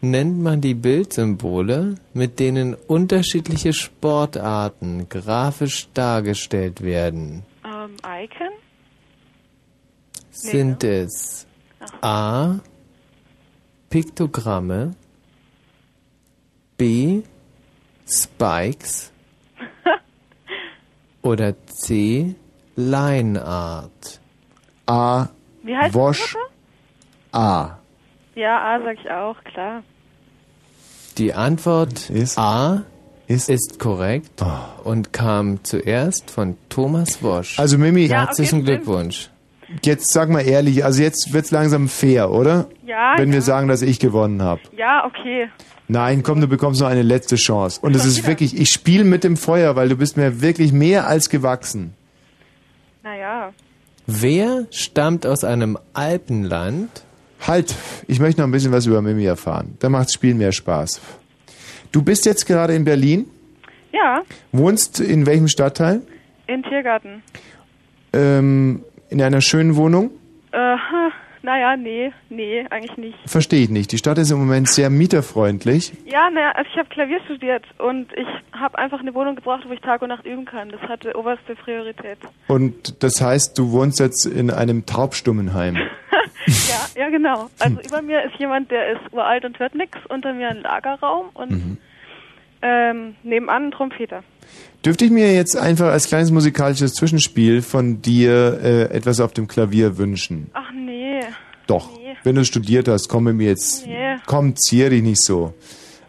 nennt 0.00 0.40
man 0.40 0.62
die 0.62 0.74
Bildsymbole, 0.74 1.96
mit 2.14 2.38
denen 2.40 2.74
unterschiedliche 2.74 3.74
Sportarten 3.74 5.08
grafisch 5.08 5.88
dargestellt 5.92 6.82
werden? 6.82 7.42
Ähm, 7.64 7.96
Icon? 8.02 8.48
Sind 10.30 10.84
es 10.84 11.46
A. 12.00 12.60
Piktogramme, 13.90 14.94
B. 16.78 17.22
Spikes 18.06 19.09
oder 21.22 21.54
C. 21.66 22.34
Line 22.76 23.44
Art? 23.44 24.20
A. 24.86 25.28
Wie 25.62 25.76
heißt 25.76 25.94
Wosch. 25.94 26.36
A. 27.32 27.78
Ja, 28.34 28.58
A 28.58 28.80
sag 28.82 28.98
ich 28.98 29.10
auch, 29.10 29.42
klar. 29.44 29.82
Die 31.18 31.34
Antwort 31.34 32.10
A 32.36 32.82
ist, 33.26 33.78
korrekt 33.78 34.42
und 34.84 35.12
kam 35.12 35.62
zuerst 35.62 36.30
von 36.30 36.56
Thomas 36.68 37.22
Wosch. 37.22 37.58
Also 37.58 37.78
Mimi, 37.78 38.08
herzlichen 38.08 38.64
Glückwunsch. 38.64 39.30
Jetzt 39.84 40.12
sag 40.12 40.28
mal 40.30 40.40
ehrlich, 40.40 40.84
also 40.84 41.02
jetzt 41.02 41.32
wird's 41.32 41.50
langsam 41.50 41.88
fair, 41.88 42.30
oder? 42.30 42.68
Ja, 42.86 43.14
Wenn 43.16 43.28
wir 43.30 43.36
ja. 43.38 43.42
sagen, 43.42 43.68
dass 43.68 43.82
ich 43.82 43.98
gewonnen 44.00 44.42
habe. 44.42 44.60
Ja, 44.76 45.04
okay. 45.06 45.48
Nein, 45.88 46.22
komm, 46.22 46.40
du 46.40 46.46
bekommst 46.48 46.80
noch 46.80 46.88
eine 46.88 47.02
letzte 47.02 47.36
Chance. 47.36 47.80
Und 47.82 47.94
es 47.96 48.04
ist 48.04 48.26
wirklich, 48.26 48.58
ich 48.58 48.70
spiele 48.70 49.04
mit 49.04 49.24
dem 49.24 49.36
Feuer, 49.36 49.76
weil 49.76 49.88
du 49.88 49.96
bist 49.96 50.16
mir 50.16 50.40
wirklich 50.40 50.72
mehr 50.72 51.06
als 51.06 51.28
gewachsen. 51.30 51.94
Naja. 53.02 53.52
Wer 54.06 54.66
stammt 54.70 55.26
aus 55.26 55.44
einem 55.44 55.78
Alpenland? 55.94 56.88
Halt, 57.46 57.74
ich 58.06 58.20
möchte 58.20 58.40
noch 58.40 58.48
ein 58.48 58.52
bisschen 58.52 58.72
was 58.72 58.86
über 58.86 59.02
Mimi 59.02 59.24
erfahren. 59.24 59.76
Da 59.78 59.88
macht's 59.88 60.12
Spielen 60.14 60.38
mehr 60.38 60.52
Spaß. 60.52 61.00
Du 61.92 62.02
bist 62.02 62.26
jetzt 62.26 62.46
gerade 62.46 62.74
in 62.74 62.84
Berlin, 62.84 63.26
Ja, 63.92 64.22
wohnst 64.52 65.00
in 65.00 65.26
welchem 65.26 65.48
Stadtteil? 65.48 66.02
in 66.46 66.62
Tiergarten. 66.64 67.22
Ähm, 68.12 68.82
in 69.10 69.20
einer 69.22 69.40
schönen 69.40 69.76
Wohnung? 69.76 70.10
Äh, 70.52 70.76
naja, 71.42 71.76
nee, 71.76 72.12
nee, 72.28 72.66
eigentlich 72.70 72.96
nicht. 72.98 73.18
Verstehe 73.26 73.62
ich 73.62 73.70
nicht. 73.70 73.92
Die 73.92 73.98
Stadt 73.98 74.18
ist 74.18 74.30
im 74.30 74.38
Moment 74.38 74.68
sehr 74.68 74.90
mieterfreundlich. 74.90 75.92
Ja, 76.04 76.28
naja, 76.30 76.52
also 76.54 76.68
ich 76.70 76.78
habe 76.78 76.88
Klavier 76.90 77.18
studiert 77.24 77.64
und 77.78 78.12
ich 78.14 78.26
habe 78.58 78.76
einfach 78.78 79.00
eine 79.00 79.14
Wohnung 79.14 79.36
gebraucht, 79.36 79.62
wo 79.66 79.72
ich 79.72 79.80
Tag 79.80 80.02
und 80.02 80.08
Nacht 80.08 80.26
üben 80.26 80.44
kann. 80.44 80.68
Das 80.70 80.80
hatte 80.82 81.16
oberste 81.16 81.54
Priorität. 81.54 82.18
Und 82.48 83.02
das 83.02 83.20
heißt, 83.22 83.58
du 83.58 83.72
wohnst 83.72 84.00
jetzt 84.00 84.26
in 84.26 84.50
einem 84.50 84.84
Taubstummenheim. 84.84 85.76
ja, 86.46 87.02
ja, 87.04 87.08
genau. 87.10 87.48
Also 87.58 87.80
über 87.80 88.02
mir 88.02 88.22
ist 88.24 88.34
jemand, 88.38 88.70
der 88.70 88.92
ist 88.92 89.12
uralt 89.12 89.44
und 89.44 89.58
hört 89.58 89.74
nix. 89.74 89.96
Unter 90.08 90.34
mir 90.34 90.48
ein 90.50 90.60
Lagerraum 90.62 91.30
und 91.34 91.50
Mhm. 91.50 91.78
ähm, 92.62 93.14
nebenan 93.22 93.66
ein 93.66 93.70
Trompeter. 93.70 94.22
Dürfte 94.84 95.04
ich 95.04 95.10
mir 95.10 95.34
jetzt 95.34 95.58
einfach 95.58 95.88
als 95.88 96.08
kleines 96.08 96.30
musikalisches 96.30 96.94
Zwischenspiel 96.94 97.60
von 97.60 98.00
dir 98.00 98.60
äh, 98.62 98.82
etwas 98.84 99.20
auf 99.20 99.32
dem 99.32 99.46
Klavier 99.46 99.98
wünschen? 99.98 100.50
Ach 100.54 100.72
nee. 100.74 101.20
Doch. 101.66 101.90
Wenn 102.24 102.34
du 102.34 102.44
studiert 102.44 102.88
hast, 102.88 103.08
komm 103.08 103.24
mit 103.24 103.36
mir 103.36 103.48
jetzt. 103.48 103.86
Nee. 103.86 104.16
Komm, 104.24 104.56
zier 104.56 104.88
dich 104.88 105.02
nicht 105.02 105.22
so. 105.22 105.52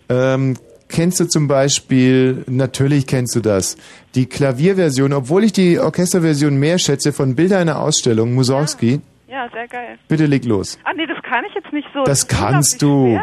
Ähm, 0.07 0.55
kennst 0.87 1.19
du 1.19 1.25
zum 1.25 1.49
Beispiel, 1.49 2.45
natürlich 2.47 3.07
kennst 3.07 3.35
du 3.35 3.41
das, 3.41 3.77
die 4.15 4.25
Klavierversion, 4.25 5.11
obwohl 5.11 5.43
ich 5.43 5.51
die 5.51 5.77
Orchesterversion 5.79 6.55
mehr 6.57 6.79
schätze, 6.79 7.11
von 7.11 7.35
Bilder 7.35 7.59
einer 7.59 7.79
Ausstellung, 7.79 8.33
Mussorgsky. 8.33 9.01
Ja, 9.27 9.49
sehr 9.53 9.67
geil. 9.67 9.97
Bitte 10.07 10.25
leg 10.27 10.45
los. 10.45 10.79
Ah, 10.85 10.91
nee, 10.95 11.07
das 11.07 11.21
kann 11.23 11.43
ich 11.45 11.53
jetzt 11.55 11.71
nicht 11.73 11.87
so. 11.93 12.03
Das 12.03 12.19
ist 12.19 12.27
kannst 12.29 12.81
du. 12.81 13.19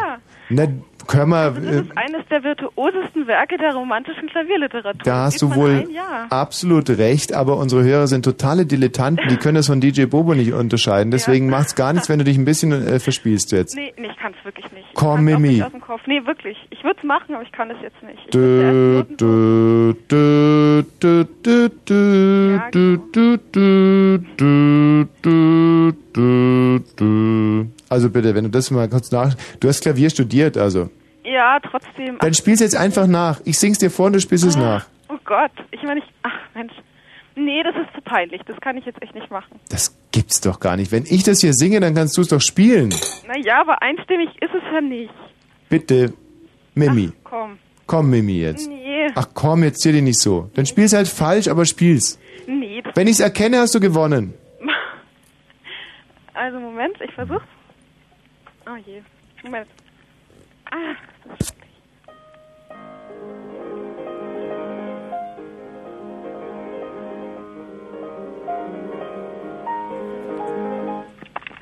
Na, 0.50 0.66
können 1.08 1.30
wir, 1.30 1.50
Das 1.50 1.64
äh, 1.64 1.80
ist 1.80 1.96
eines 1.96 2.26
der 2.30 2.44
virtuosesten 2.44 3.26
Werke 3.26 3.58
der 3.58 3.74
romantischen 3.74 4.28
Klavierliteratur. 4.28 5.02
da 5.02 5.24
hast 5.24 5.40
Gibt 5.40 5.52
du 5.52 5.56
wohl 5.56 5.70
ein 5.70 6.30
absolut 6.30 6.90
recht, 6.90 7.32
aber 7.32 7.56
unsere 7.56 7.82
Hörer 7.82 8.06
sind 8.06 8.24
totale 8.24 8.66
Dilettanten, 8.66 9.26
die 9.28 9.36
können 9.36 9.56
das 9.56 9.66
von 9.66 9.80
DJ 9.80 10.04
Bobo 10.04 10.34
nicht 10.34 10.52
unterscheiden. 10.52 11.10
Deswegen 11.10 11.48
macht's 11.50 11.74
gar 11.74 11.92
nichts, 11.92 12.08
wenn 12.08 12.18
du 12.18 12.24
dich 12.24 12.38
ein 12.38 12.44
bisschen 12.44 12.70
äh, 12.72 13.00
verspielst 13.00 13.50
jetzt. 13.52 13.74
Nee, 13.74 13.92
nee, 13.96 14.08
ich 14.08 14.16
kann 14.18 14.34
es 14.38 14.44
wirklich 14.44 14.70
nicht. 14.72 14.86
Ich 14.88 14.94
Komm, 14.94 15.26
kann's 15.26 15.40
Mimi. 15.40 15.48
Nicht 15.54 15.64
aus 15.64 15.72
dem 15.72 15.80
Kopf. 15.80 16.02
Nee, 16.06 16.24
wirklich. 16.26 16.56
Ich 16.70 16.84
würde 16.84 16.98
es 16.98 17.04
machen, 17.04 17.34
aber 17.34 17.42
ich 17.42 17.52
kann 17.52 17.70
es 17.70 17.78
jetzt 17.82 18.02
nicht. 18.02 18.18
Ich 18.26 18.30
Dö, 18.30 19.02
dö, 19.18 19.94
dö, 20.08 20.82
dö, 21.00 21.24
dö, 21.42 21.68
dö, 21.86 22.58
dö, 22.70 22.98
dö, 23.12 23.38
dö, 23.52 24.18
dö, 24.32 25.12
dö, 25.24 25.92
dö, 26.14 26.78
dö. 27.00 27.64
Also 27.88 28.10
bitte, 28.10 28.34
wenn 28.34 28.44
du 28.44 28.50
das 28.50 28.70
mal 28.70 28.88
kurz 28.88 29.10
nach... 29.10 29.34
Du 29.60 29.68
hast 29.68 29.82
Klavier 29.82 30.10
studiert, 30.10 30.56
also. 30.56 30.90
Ja, 31.24 31.58
trotzdem. 31.60 32.18
Dann 32.20 32.34
spiel's 32.34 32.60
jetzt 32.60 32.76
einfach 32.76 33.06
nach. 33.06 33.40
Ich 33.44 33.58
sing's 33.58 33.78
dir 33.78 33.90
vor 33.90 34.06
und 34.06 34.14
du 34.14 34.20
spielst 34.20 34.44
es 34.44 34.56
nach. 34.56 34.86
Oh 35.08 35.18
Gott, 35.24 35.50
ich 35.70 35.82
meine, 35.82 36.00
ich. 36.00 36.06
Ach 36.22 36.32
Mensch. 36.54 36.72
Nee, 37.34 37.62
das 37.62 37.74
ist 37.76 37.94
zu 37.94 38.00
peinlich. 38.00 38.40
Das 38.46 38.60
kann 38.60 38.76
ich 38.76 38.84
jetzt 38.84 39.00
echt 39.02 39.14
nicht 39.14 39.30
machen. 39.30 39.60
Das 39.68 39.96
gibt's 40.10 40.40
doch 40.40 40.58
gar 40.58 40.76
nicht. 40.76 40.90
Wenn 40.90 41.04
ich 41.04 41.22
das 41.22 41.40
hier 41.40 41.52
singe, 41.52 41.80
dann 41.80 41.94
kannst 41.94 42.16
du 42.16 42.22
es 42.22 42.28
doch 42.28 42.40
spielen. 42.40 42.92
Naja, 43.26 43.60
aber 43.60 43.80
einstimmig 43.82 44.30
ist 44.40 44.54
es 44.54 44.62
ja 44.72 44.80
nicht. 44.80 45.12
Bitte, 45.68 46.12
Mimi. 46.74 47.12
Komm. 47.24 47.58
Komm, 47.86 48.10
Mimi, 48.10 48.40
jetzt. 48.40 48.68
Nee. 48.68 49.06
Ach 49.14 49.28
komm, 49.34 49.62
jetzt 49.64 49.80
zieh 49.80 49.92
dich 49.92 50.02
nicht 50.02 50.20
so. 50.20 50.50
Dann 50.54 50.66
spiel's 50.66 50.92
halt 50.92 51.08
falsch, 51.08 51.48
aber 51.48 51.64
spiel's. 51.64 52.18
Nee, 52.46 52.82
das 52.82 52.96
Wenn 52.96 53.06
ich's 53.06 53.20
erkenne, 53.20 53.58
hast 53.58 53.74
du 53.74 53.80
gewonnen. 53.80 54.34
Also 56.34 56.60
Moment, 56.60 56.94
ich 57.04 57.12
versuch's. 57.14 57.42
Oh 58.70 58.76
je. 58.76 59.00
Moment. 59.42 59.66
Ah, 60.70 60.94
das 61.24 61.40
ist 61.40 61.54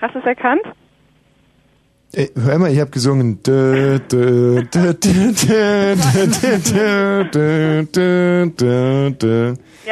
Hast 0.01 0.15
du 0.15 0.19
es 0.19 0.27
erkannt? 0.27 0.63
Ey, 2.13 2.31
hör 2.35 2.59
mal, 2.59 2.73
ich 2.73 2.81
habe 2.81 2.91
gesungen. 2.91 3.39
ja, 3.47 3.99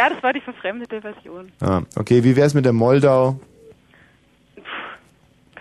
das 0.09 0.23
war 0.23 0.33
die 0.33 0.41
verfremdete 0.41 1.01
Version. 1.01 1.53
Ah, 1.61 1.83
okay, 1.97 2.25
wie 2.25 2.35
wär's 2.35 2.55
mit 2.55 2.65
der 2.65 2.73
Moldau? 2.73 3.39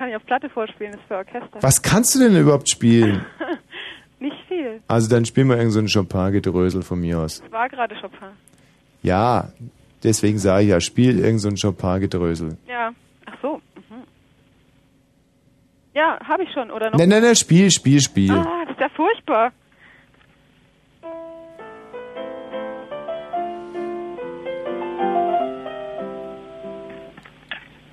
Kann 0.04 0.10
ich 0.10 0.18
auf 0.18 0.26
Platte 0.26 0.50
vorspielen, 0.50 0.96
ist 0.96 1.04
für 1.08 1.16
Orchester. 1.16 1.60
Was 1.62 1.82
kannst 1.82 2.14
du 2.14 2.20
denn 2.20 2.36
überhaupt 2.36 2.68
spielen? 2.68 3.26
Nicht 4.20 4.36
viel. 4.50 4.82
Also 4.90 5.10
dann 5.10 5.24
spiel 5.24 5.46
mal 5.46 5.56
irgend 5.56 5.72
so 5.72 5.80
ein 5.80 5.88
Chopin-Gedrösel 5.88 6.82
von 6.82 7.00
mir 7.00 7.20
aus. 7.20 7.42
Es 7.46 7.50
war 7.54 7.70
gerade 7.70 7.96
Chopin. 7.96 8.28
Ja, 9.02 9.54
deswegen 10.04 10.40
sage 10.40 10.64
ich 10.64 10.70
ja, 10.72 10.82
spiel 10.82 11.20
irgend 11.20 11.40
so 11.40 11.48
ein 11.48 11.56
Chopin-Gedrösel. 11.56 12.58
Ja. 12.68 12.92
Ach 13.28 13.38
so. 13.42 13.62
Mhm. 13.76 14.04
Ja, 15.94 16.20
habe 16.28 16.44
ich 16.44 16.52
schon, 16.52 16.70
oder 16.70 16.90
noch? 16.90 16.98
Nein, 16.98 17.08
nein, 17.08 17.24
nein, 17.24 17.38
spiel, 17.38 17.72
spiel, 17.72 18.02
spiel. 18.02 18.32
Ah, 18.32 18.66
das 18.66 18.76
ist 18.76 18.82
ja 18.82 18.90
furchtbar. 18.90 19.54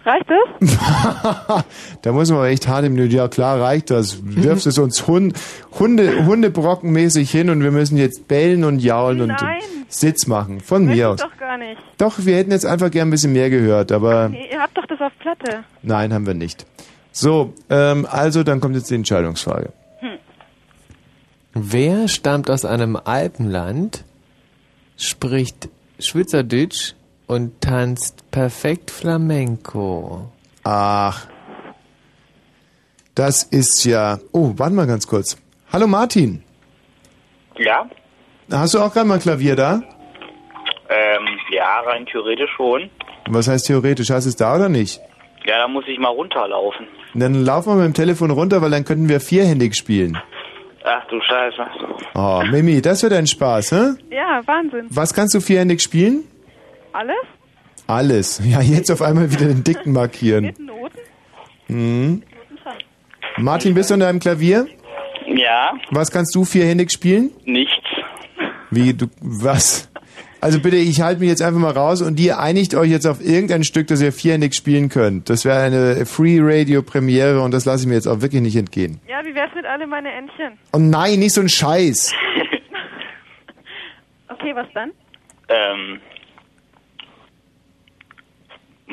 Reicht 0.04 0.26
es? 0.30 0.76
da 2.02 2.12
muss 2.12 2.30
man 2.30 2.46
echt 2.46 2.66
hart 2.66 2.86
im 2.86 2.94
Nö. 2.94 3.04
Ja, 3.04 3.28
klar, 3.28 3.60
reicht 3.60 3.90
das. 3.90 4.18
Wirfst 4.24 4.66
es 4.66 4.78
uns 4.78 5.06
Hund, 5.06 5.36
Hunde, 5.78 6.24
Hundebrockenmäßig 6.24 7.30
hin 7.30 7.50
und 7.50 7.62
wir 7.62 7.70
müssen 7.70 7.98
jetzt 7.98 8.26
bellen 8.26 8.64
und 8.64 8.78
jaulen 8.78 9.20
und 9.20 9.28
Nein. 9.28 9.58
Sitz 9.88 10.26
machen. 10.26 10.60
Von 10.60 10.86
Möchte 10.86 10.96
mir 10.96 11.10
aus. 11.10 11.20
doch 11.20 11.36
gar 11.36 11.58
nicht. 11.58 11.78
Doch, 11.98 12.14
wir 12.24 12.36
hätten 12.36 12.50
jetzt 12.50 12.64
einfach 12.64 12.90
gern 12.90 13.08
ein 13.08 13.10
bisschen 13.10 13.32
mehr 13.34 13.50
gehört, 13.50 13.92
aber 13.92 14.30
Nee, 14.30 14.48
ihr 14.50 14.60
habt 14.60 14.76
doch 14.78 14.86
das 14.86 15.00
auf 15.00 15.12
Platte. 15.18 15.64
nein, 15.82 16.14
haben 16.14 16.26
wir 16.26 16.34
nicht. 16.34 16.64
So, 17.12 17.52
ähm, 17.68 18.06
also 18.08 18.42
dann 18.42 18.60
kommt 18.60 18.76
jetzt 18.76 18.90
die 18.90 18.94
Entscheidungsfrage. 18.94 19.70
Wer 21.52 22.06
stammt 22.08 22.48
aus 22.48 22.64
einem 22.64 22.96
Alpenland, 22.96 24.04
spricht 24.96 25.68
Schweizerdeutsch 25.98 26.94
und 27.30 27.60
tanzt 27.60 28.28
perfekt 28.32 28.90
Flamenco? 28.90 30.32
Ach, 30.64 31.26
das 33.14 33.44
ist 33.44 33.84
ja... 33.84 34.18
Oh, 34.32 34.52
warte 34.56 34.74
mal 34.74 34.86
ganz 34.88 35.06
kurz. 35.06 35.36
Hallo 35.72 35.86
Martin, 35.86 36.42
Ja, 37.56 37.88
hast 38.50 38.74
du 38.74 38.80
auch 38.80 38.92
gerade 38.92 39.06
mal 39.06 39.20
Klavier 39.20 39.54
da? 39.54 39.80
ähm, 40.88 41.24
ja, 41.52 41.80
rein 41.86 42.04
theoretisch 42.06 42.50
schon. 42.56 42.90
Was 43.28 43.46
heißt 43.46 43.66
theoretisch? 43.68 44.10
Hast 44.10 44.24
du 44.24 44.30
es 44.30 44.36
da 44.36 44.56
oder 44.56 44.68
nicht? 44.68 45.00
Ja, 45.46 45.58
da 45.58 45.68
muss 45.68 45.84
ich 45.86 45.98
mal 46.00 46.08
runterlaufen. 46.08 46.86
Dann 47.14 47.44
laufen 47.44 47.70
wir 47.70 47.76
mit 47.76 47.84
dem 47.84 47.94
Telefon 47.94 48.32
runter, 48.32 48.60
weil 48.60 48.70
dann 48.72 48.84
könnten 48.84 49.08
wir 49.08 49.20
vierhändig 49.20 49.76
spielen. 49.76 50.18
Ach 50.84 51.06
du 51.08 51.20
Scheiße. 51.20 51.64
Oh, 52.14 52.42
Mimi, 52.50 52.82
das 52.82 53.04
wird 53.04 53.12
ein 53.12 53.26
Spaß, 53.28 53.70
hä? 53.72 53.90
Ja, 54.10 54.40
Wahnsinn. 54.46 54.86
Was 54.90 55.14
kannst 55.14 55.34
du 55.34 55.40
vierhändig 55.40 55.80
spielen? 55.80 56.24
Alles? 56.92 57.16
Alles. 57.86 58.40
Ja, 58.44 58.60
jetzt 58.60 58.90
auf 58.90 59.02
einmal 59.02 59.30
wieder 59.32 59.46
den 59.46 59.64
Dicken 59.64 59.92
markieren. 59.92 60.44
Mit 60.44 60.58
Noten? 60.58 60.98
Mhm. 61.68 62.22
Martin, 63.38 63.74
bist 63.74 63.90
du 63.90 63.94
an 63.94 64.00
deinem 64.00 64.18
Klavier? 64.20 64.66
Ja, 65.26 65.72
Was 65.90 66.10
kannst 66.10 66.34
du 66.34 66.44
vierhändig 66.44 66.90
spielen? 66.92 67.30
nichts. 67.44 67.74
Wie, 68.72 68.94
du, 68.94 69.06
was? 69.20 69.90
Also 70.40 70.60
bitte, 70.60 70.76
ich 70.76 71.00
halte 71.00 71.20
mich 71.20 71.28
jetzt 71.28 71.42
einfach 71.42 71.58
mal 71.60 71.72
raus 71.72 72.02
und 72.02 72.18
ihr 72.20 72.38
einigt 72.38 72.74
euch 72.74 72.88
jetzt 72.90 73.06
auf 73.06 73.20
irgendein 73.20 73.64
Stück, 73.64 73.88
das 73.88 74.00
ihr 74.00 74.12
vierhändig 74.12 74.54
spielen 74.54 74.88
könnt. 74.88 75.28
Das 75.28 75.44
wäre 75.44 75.60
eine 75.60 76.06
Free-Radio-Premiere 76.06 77.42
und 77.42 77.52
das 77.52 77.64
lasse 77.64 77.82
ich 77.82 77.88
mir 77.88 77.94
jetzt 77.94 78.06
auch 78.06 78.20
wirklich 78.20 78.40
nicht 78.42 78.54
entgehen. 78.56 79.00
Ja, 79.08 79.24
wie 79.24 79.34
wär's 79.34 79.50
mit 79.56 79.66
alle 79.66 79.86
meine 79.88 80.10
Entchen? 80.12 80.52
Oh 80.72 80.78
nein, 80.78 81.18
nicht 81.18 81.34
so 81.34 81.40
ein 81.40 81.48
Scheiß. 81.48 82.12
Okay, 84.28 84.54
was 84.54 84.66
dann? 84.72 84.92
Ähm, 85.48 86.00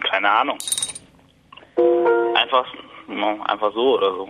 keine 0.01 0.29
Ahnung. 0.29 0.57
Einfach, 2.35 2.65
no, 3.07 3.41
einfach 3.43 3.73
so 3.73 3.97
oder 3.97 4.11
so. 4.11 4.29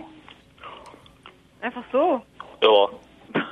Einfach 1.60 1.84
so. 1.92 2.22
Ja. 2.62 3.42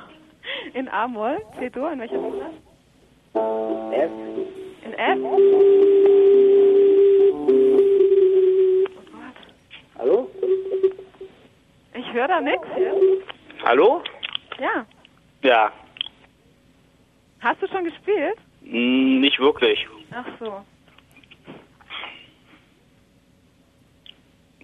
In 0.73 0.87
A-Moll? 0.89 1.37
C-Dur? 1.59 1.91
In 1.91 1.99
welcher 1.99 2.15
Tonart? 2.15 2.53
F. 3.93 4.11
In 4.83 4.93
F? 4.93 5.19
Hallo? 9.97 10.29
Ich 11.93 12.13
höre 12.13 12.27
da 12.27 12.41
nichts. 12.41 12.67
Hallo? 13.63 14.01
Ja. 14.59 14.85
Ja, 15.43 15.71
Hast 17.39 17.61
du 17.61 17.67
schon 17.67 17.85
gespielt? 17.85 18.37
Hm, 18.63 19.21
nicht 19.21 19.39
wirklich. 19.39 19.87
Ach 20.11 20.25
so. 20.39 20.65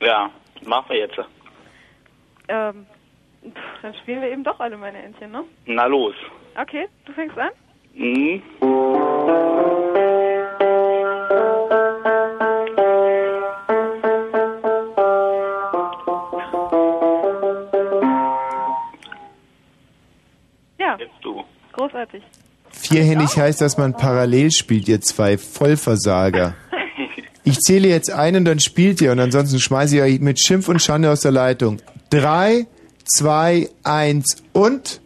Ja, 0.04 0.30
machen 0.66 0.86
wir 0.90 0.98
jetzt. 0.98 1.18
Ähm, 2.50 2.86
pff, 3.42 3.82
dann 3.82 3.94
spielen 3.96 4.22
wir 4.22 4.32
eben 4.32 4.44
doch 4.44 4.60
alle 4.60 4.78
meine 4.78 5.02
Entchen, 5.02 5.32
ne? 5.32 5.44
Na 5.66 5.86
los. 5.86 6.16
Okay, 6.60 6.88
du 7.06 7.14
fängst 7.14 7.38
an? 7.38 7.52
Hm? 7.94 8.42
Ja. 20.78 20.98
Jetzt 21.00 21.14
du. 21.22 21.44
Großartig. 21.72 22.24
Vierhändig 22.72 23.38
heißt, 23.38 23.62
dass 23.62 23.78
man 23.78 23.94
parallel 23.94 24.52
spielt, 24.52 24.90
ihr 24.90 25.00
zwei 25.00 25.38
Vollversager. 25.38 26.56
Ich 27.44 27.60
zähle 27.60 27.90
jetzt 27.90 28.10
ein 28.10 28.36
und 28.36 28.46
dann 28.46 28.60
spielt 28.60 29.02
ihr 29.02 29.12
und 29.12 29.20
ansonsten 29.20 29.60
schmeiße 29.60 29.98
ich 29.98 30.02
euch 30.02 30.20
mit 30.20 30.40
Schimpf 30.40 30.70
und 30.70 30.82
Schande 30.82 31.12
aus 31.12 31.22
der 31.22 31.32
Leitung. 31.32 31.80
Drei, 32.10 32.68
zwei, 33.06 33.70
eins 33.84 34.38
und... 34.54 35.02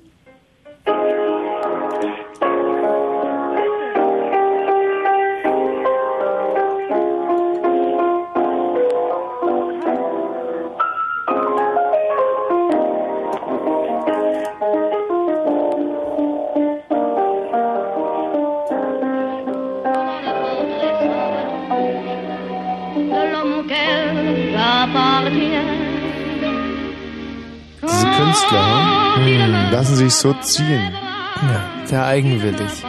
so 30.19 30.33
ziehen. 30.41 30.93
Ja, 31.41 31.85
sehr 31.85 32.05
eigenwillig. 32.05 32.83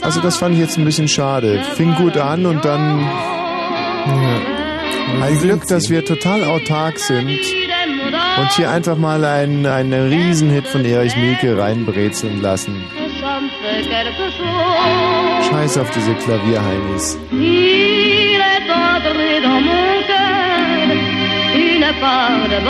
Also 0.00 0.20
das 0.20 0.36
fand 0.36 0.54
ich 0.54 0.60
jetzt 0.60 0.78
ein 0.78 0.84
bisschen 0.84 1.08
schade. 1.08 1.62
Fing 1.76 1.94
gut 1.94 2.16
an 2.16 2.46
und 2.46 2.64
dann... 2.64 3.06
Ein 5.20 5.38
Glück, 5.38 5.66
dass 5.68 5.90
wir 5.90 6.04
total 6.04 6.42
autark 6.44 6.98
sind 6.98 7.28
und 7.28 8.52
hier 8.56 8.70
einfach 8.70 8.96
mal 8.96 9.24
einen, 9.24 9.66
einen 9.66 10.08
Riesenhit 10.08 10.66
von 10.66 10.84
Erich 10.84 11.16
Mielke 11.16 11.56
reinbrezeln 11.56 12.40
lassen. 12.40 12.84
Scheiß 15.48 15.78
auf 15.78 15.90
diese 15.90 16.14
Klavierheinis. 16.14 17.18
Une 21.54 21.92
part 22.00 22.50
de 22.50 22.60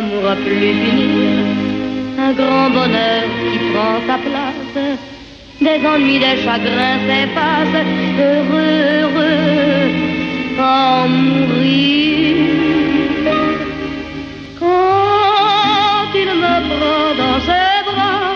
D'amour 0.00 0.30
à 0.30 0.36
plus 0.36 0.72
finir, 0.82 1.44
un 2.18 2.32
grand 2.32 2.70
bonheur 2.70 3.24
qui 3.38 3.58
prend 3.70 3.96
sa 4.06 4.16
place. 4.26 4.78
Des 5.60 5.86
ennuis, 5.86 6.18
des 6.18 6.36
chagrins 6.42 7.00
s'effacent, 7.06 7.84
heureux, 8.18 8.76
heureux, 9.02 9.90
sans 10.56 11.06
mourir. 11.06 12.36
Quand 14.58 16.10
il 16.22 16.30
me 16.44 16.54
prend 16.70 17.06
dans 17.22 17.40
ses 17.48 17.78
bras, 17.88 18.32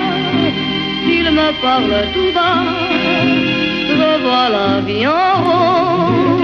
il 1.16 1.26
me 1.38 1.48
parle 1.62 1.96
tout 2.12 2.32
bas, 2.34 2.64
je 3.88 4.08
vois 4.22 4.48
la 4.56 4.80
vie 4.86 5.06
en 5.06 5.34
rose. 5.46 6.43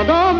Je 0.00 0.39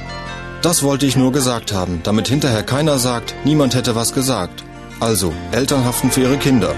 Das 0.61 0.83
wollte 0.83 1.07
ich 1.07 1.17
nur 1.17 1.31
gesagt 1.31 1.73
haben, 1.73 2.01
damit 2.03 2.27
hinterher 2.27 2.61
keiner 2.61 2.99
sagt, 2.99 3.33
niemand 3.45 3.73
hätte 3.73 3.95
was 3.95 4.13
gesagt. 4.13 4.63
Also, 4.99 5.33
Eltern 5.51 5.85
haften 5.85 6.11
für 6.11 6.21
ihre 6.21 6.37
Kinder. 6.37 6.75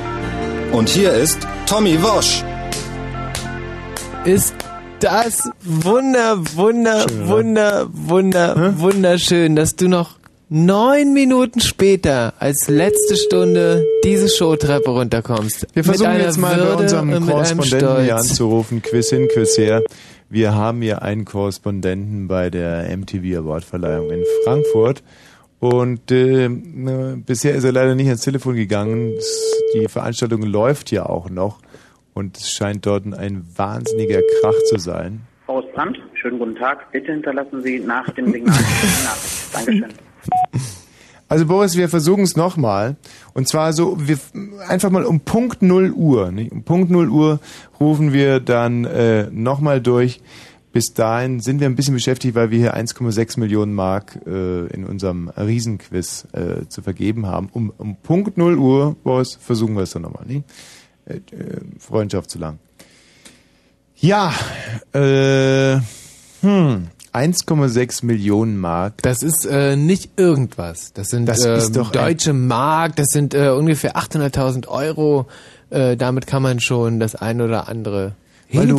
Und 0.71 0.87
hier 0.87 1.11
ist 1.11 1.39
Tommy 1.65 2.01
Wosch. 2.01 2.45
Ist 4.23 4.55
das 5.01 5.49
wunder, 5.65 6.37
wunder, 6.55 7.05
wunder, 7.25 7.89
wunder, 7.91 8.73
wunderschön, 8.79 9.57
dass 9.57 9.75
du 9.75 9.89
noch 9.89 10.11
neun 10.47 11.11
Minuten 11.11 11.59
später 11.59 12.35
als 12.39 12.69
letzte 12.69 13.17
Stunde 13.17 13.85
diese 14.05 14.29
Showtreppe 14.29 14.91
runterkommst. 14.91 15.67
Wir 15.73 15.83
versuchen 15.83 16.19
jetzt 16.21 16.37
mal 16.37 16.55
Würde 16.55 16.75
bei 16.75 16.81
unserem 16.83 17.27
Korrespondenten 17.27 18.03
hier 18.03 18.15
anzurufen. 18.15 18.81
Quiz 18.81 19.09
hin, 19.09 19.27
Quiz 19.33 19.57
her. 19.57 19.81
Wir 20.33 20.55
haben 20.55 20.81
hier 20.81 21.03
einen 21.03 21.25
Korrespondenten 21.25 22.27
bei 22.27 22.49
der 22.49 22.89
MTV 22.97 23.37
Awardverleihung 23.37 24.09
in 24.09 24.23
Frankfurt. 24.43 25.03
Und 25.59 26.09
äh, 26.11 26.49
ne, 26.49 27.21
bisher 27.23 27.53
ist 27.53 27.63
er 27.65 27.71
leider 27.71 27.93
nicht 27.93 28.07
ans 28.07 28.23
Telefon 28.23 28.55
gegangen. 28.55 29.13
Die 29.75 29.87
Veranstaltung 29.87 30.41
läuft 30.41 30.89
ja 30.89 31.05
auch 31.05 31.29
noch. 31.29 31.59
Und 32.15 32.37
es 32.37 32.49
scheint 32.49 32.87
dort 32.87 33.05
ein 33.13 33.45
wahnsinniger 33.55 34.21
Krach 34.41 34.57
zu 34.69 34.79
sein. 34.79 35.21
Horst 35.47 35.71
Brandt, 35.73 35.99
schönen 36.15 36.39
guten 36.39 36.55
Tag. 36.55 36.91
Bitte 36.91 37.11
hinterlassen 37.11 37.61
Sie 37.61 37.79
nach 37.79 38.09
dem 38.09 38.31
Signal 38.31 38.55
eine 38.55 39.03
Nachricht. 39.03 39.53
Dankeschön. 39.53 39.93
Also 41.33 41.47
Boris, 41.47 41.75
wir 41.75 41.89
versuchen 41.89 42.25
es 42.25 42.35
nochmal. 42.35 42.95
Und 43.33 43.47
zwar 43.47 43.73
so, 43.73 43.97
wir 43.99 44.19
einfach 44.67 44.91
mal 44.91 45.03
um 45.03 45.21
Punkt 45.21 45.63
0 45.63 45.91
Uhr. 45.91 46.31
Nicht? 46.31 46.51
Um 46.51 46.61
Punkt 46.61 46.91
0 46.91 47.09
Uhr 47.09 47.39
rufen 47.79 48.13
wir 48.13 48.39
dann 48.39 48.85
äh, 48.85 49.31
nochmal 49.31 49.81
durch. 49.81 50.21
Bis 50.73 50.93
dahin 50.93 51.39
sind 51.39 51.59
wir 51.59 51.65
ein 51.65 51.75
bisschen 51.75 51.95
beschäftigt, 51.95 52.35
weil 52.35 52.51
wir 52.51 52.59
hier 52.59 52.77
1,6 52.77 53.39
Millionen 53.39 53.73
Mark 53.73 54.19
äh, 54.27 54.67
in 54.67 54.85
unserem 54.85 55.27
Riesenquiz 55.27 56.27
äh, 56.33 56.67
zu 56.67 56.83
vergeben 56.83 57.25
haben. 57.25 57.49
Um, 57.51 57.73
um 57.79 57.95
Punkt 57.95 58.37
0 58.37 58.55
Uhr, 58.59 58.95
Boris, 59.03 59.33
versuchen 59.33 59.73
wir 59.73 59.81
es 59.81 59.89
dann 59.89 60.03
nochmal. 60.03 60.27
Nicht? 60.27 60.43
Äh, 61.07 61.15
äh, 61.15 61.61
Freundschaft 61.79 62.29
zu 62.29 62.37
lang. 62.37 62.59
Ja, 63.95 64.31
äh, 64.93 65.79
hm, 66.41 66.89
1,6 67.13 68.05
Millionen 68.05 68.57
Mark. 68.57 69.01
Das 69.01 69.23
ist 69.23 69.45
äh, 69.45 69.75
nicht 69.75 70.11
irgendwas. 70.17 70.93
Das 70.93 71.09
sind 71.09 71.27
Das 71.27 71.45
äh, 71.45 71.69
deutsche 71.69 72.33
Mark, 72.33 72.95
das 72.95 73.07
sind 73.09 73.33
äh, 73.33 73.49
ungefähr 73.49 73.95
800.000 73.95 74.67
Euro. 74.67 75.27
Äh, 75.69 75.95
damit 75.95 76.27
kann 76.27 76.41
man 76.41 76.59
schon 76.59 76.99
das 76.99 77.15
ein 77.15 77.41
oder 77.41 77.67
andere 77.67 78.13
Weil 78.53 78.67
du, 78.67 78.77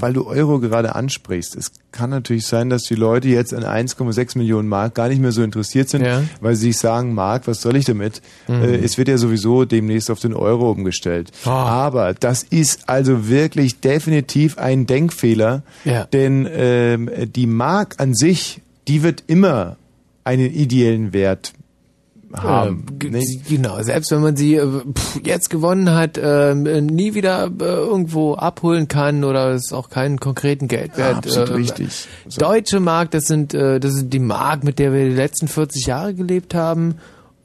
weil 0.00 0.12
du 0.12 0.26
Euro 0.26 0.60
gerade 0.60 0.94
ansprichst. 0.94 1.56
Es 1.56 1.72
kann 1.92 2.10
natürlich 2.10 2.46
sein, 2.46 2.70
dass 2.70 2.84
die 2.84 2.94
Leute 2.94 3.28
jetzt 3.28 3.52
an 3.54 3.64
1,6 3.64 4.38
Millionen 4.38 4.68
Mark 4.68 4.94
gar 4.94 5.08
nicht 5.08 5.20
mehr 5.20 5.32
so 5.32 5.42
interessiert 5.42 5.88
sind, 5.88 6.06
weil 6.40 6.54
sie 6.54 6.66
sich 6.72 6.78
sagen, 6.78 7.14
Mark, 7.14 7.46
was 7.46 7.60
soll 7.60 7.76
ich 7.76 7.84
damit? 7.84 8.22
Mhm. 8.46 8.62
Äh, 8.62 8.76
es 8.76 8.98
wird 8.98 9.08
ja 9.08 9.18
sowieso 9.18 9.64
demnächst 9.64 10.10
auf 10.10 10.20
den 10.20 10.34
Euro 10.34 10.70
umgestellt. 10.70 11.30
Ah. 11.44 11.50
Aber 11.66 12.14
das 12.14 12.42
ist 12.42 12.88
also 12.88 13.28
wirklich 13.28 13.80
definitiv 13.80 14.58
ein 14.58 14.86
Denkfehler, 14.86 15.62
Ja. 15.84 16.04
denn 16.04 16.48
ähm, 16.50 17.10
die 17.34 17.46
Mark 17.46 17.96
an 17.98 18.14
sich, 18.14 18.60
die 18.86 19.02
wird 19.02 19.24
immer 19.26 19.76
einen 20.24 20.52
ideellen 20.52 21.12
Wert 21.12 21.52
haben. 22.36 22.84
Äh, 23.02 23.08
g- 23.10 23.40
genau, 23.48 23.82
selbst 23.82 24.10
wenn 24.10 24.20
man 24.20 24.36
sie 24.36 24.56
äh, 24.56 24.66
pff, 24.66 25.20
jetzt 25.24 25.50
gewonnen 25.50 25.90
hat, 25.94 26.18
ähm, 26.22 26.66
äh, 26.66 26.80
nie 26.80 27.14
wieder 27.14 27.46
äh, 27.60 27.64
irgendwo 27.64 28.34
abholen 28.34 28.88
kann 28.88 29.24
oder 29.24 29.52
es 29.52 29.72
auch 29.72 29.90
keinen 29.90 30.20
konkreten 30.20 30.68
Geldwert. 30.68 31.16
Absolut 31.18 31.50
äh, 31.50 31.54
richtig. 31.54 32.06
Deutsche 32.36 32.80
Mark, 32.80 33.10
das 33.12 33.24
sind 33.24 33.54
äh, 33.54 33.80
das 33.80 33.94
sind 33.94 34.12
die 34.12 34.18
Mark, 34.18 34.64
mit 34.64 34.78
der 34.78 34.92
wir 34.92 35.08
die 35.08 35.14
letzten 35.14 35.48
40 35.48 35.86
Jahre 35.86 36.14
gelebt 36.14 36.54
haben. 36.54 36.96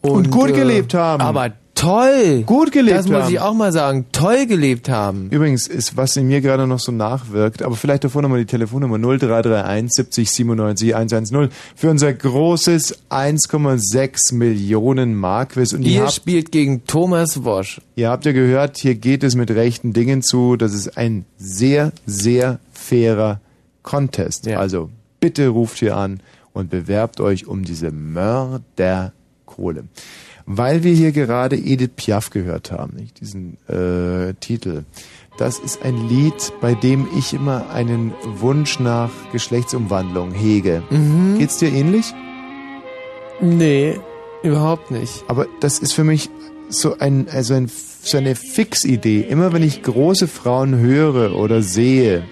Und 0.02 0.32
gut 0.32 0.50
äh, 0.50 0.54
gelebt 0.54 0.94
haben. 0.94 1.22
Aber 1.22 1.52
toll. 1.84 2.44
Gut 2.46 2.72
gelebt 2.72 2.98
Das 2.98 3.08
muss 3.08 3.24
haben. 3.24 3.34
ich 3.34 3.40
auch 3.40 3.54
mal 3.54 3.72
sagen. 3.72 4.06
Toll 4.12 4.46
gelebt 4.46 4.90
haben. 4.90 5.30
Übrigens 5.30 5.68
ist, 5.68 5.98
was 5.98 6.16
in 6.18 6.28
mir 6.28 6.42
gerade 6.42 6.66
noch 6.68 6.80
so 6.80 6.92
nachwirkt, 6.92 7.62
aber 7.62 7.76
vielleicht 7.76 8.04
davor 8.04 8.22
nochmal 8.22 8.40
die 8.40 8.46
Telefonnummer 8.46 8.98
0331 8.98 9.92
70 9.94 10.32
97 10.32 10.96
110 10.96 11.50
für 11.76 11.90
unser 11.90 12.14
großes 12.14 13.10
1,6 13.10 14.34
Millionen 14.34 15.16
Markquiz. 15.16 15.74
Und 15.74 15.84
ihr 15.84 16.04
Ihr 16.04 16.10
spielt 16.10 16.52
gegen 16.52 16.86
Thomas 16.86 17.44
Wosch. 17.44 17.82
ihr 17.96 18.10
habt 18.10 18.26
ja 18.26 18.32
gehört, 18.32 18.78
hier 18.78 18.96
geht 18.96 19.24
es 19.24 19.36
mit 19.36 19.52
rechten 19.52 19.94
Dingen 19.94 20.22
zu. 20.22 20.56
Das 20.56 20.74
ist 20.74 20.98
ein 20.98 21.26
sehr, 21.38 21.92
sehr 22.06 22.60
fairer 22.72 23.40
Contest. 23.84 24.48
Also 24.48 24.90
bitte 25.20 25.48
ruft 25.50 25.80
hier 25.80 25.98
an 25.98 26.22
und 26.54 26.70
bewerbt 26.70 27.20
euch 27.20 27.48
um 27.48 27.64
diese 27.64 27.92
Mörderkohle. 27.92 29.84
Weil 30.46 30.84
wir 30.84 30.94
hier 30.94 31.12
gerade 31.12 31.56
Edith 31.56 31.92
Piaf 31.96 32.30
gehört 32.30 32.72
haben, 32.72 32.96
nicht? 32.98 33.20
diesen 33.22 33.58
äh, 33.68 34.34
Titel. 34.40 34.84
Das 35.38 35.58
ist 35.58 35.84
ein 35.84 36.10
Lied, 36.10 36.54
bei 36.62 36.76
dem 36.76 37.08
ich 37.18 37.34
immer 37.34 37.70
einen 37.72 38.14
Wunsch 38.24 38.80
nach 38.80 39.10
Geschlechtsumwandlung 39.32 40.32
hege. 40.32 40.84
Mhm. 40.90 41.40
Geht's 41.40 41.58
dir 41.58 41.72
ähnlich? 41.72 42.14
Nee, 43.42 44.00
überhaupt 44.44 44.92
nicht. 44.92 45.24
Aber 45.28 45.48
das 45.60 45.80
ist 45.80 45.94
für 45.94 46.04
mich 46.04 46.30
so 46.70 46.98
ein, 47.00 47.28
also 47.30 47.56
ein, 47.56 47.70
so 48.04 48.18
eine 48.18 48.36
Fixidee. 48.36 49.22
Immer 49.22 49.54
wenn 49.54 49.64
ich 49.64 49.82
große 49.82 50.28
Frauen 50.28 50.78
höre 50.78 51.36
oder 51.36 51.62
sehe, 51.62 52.24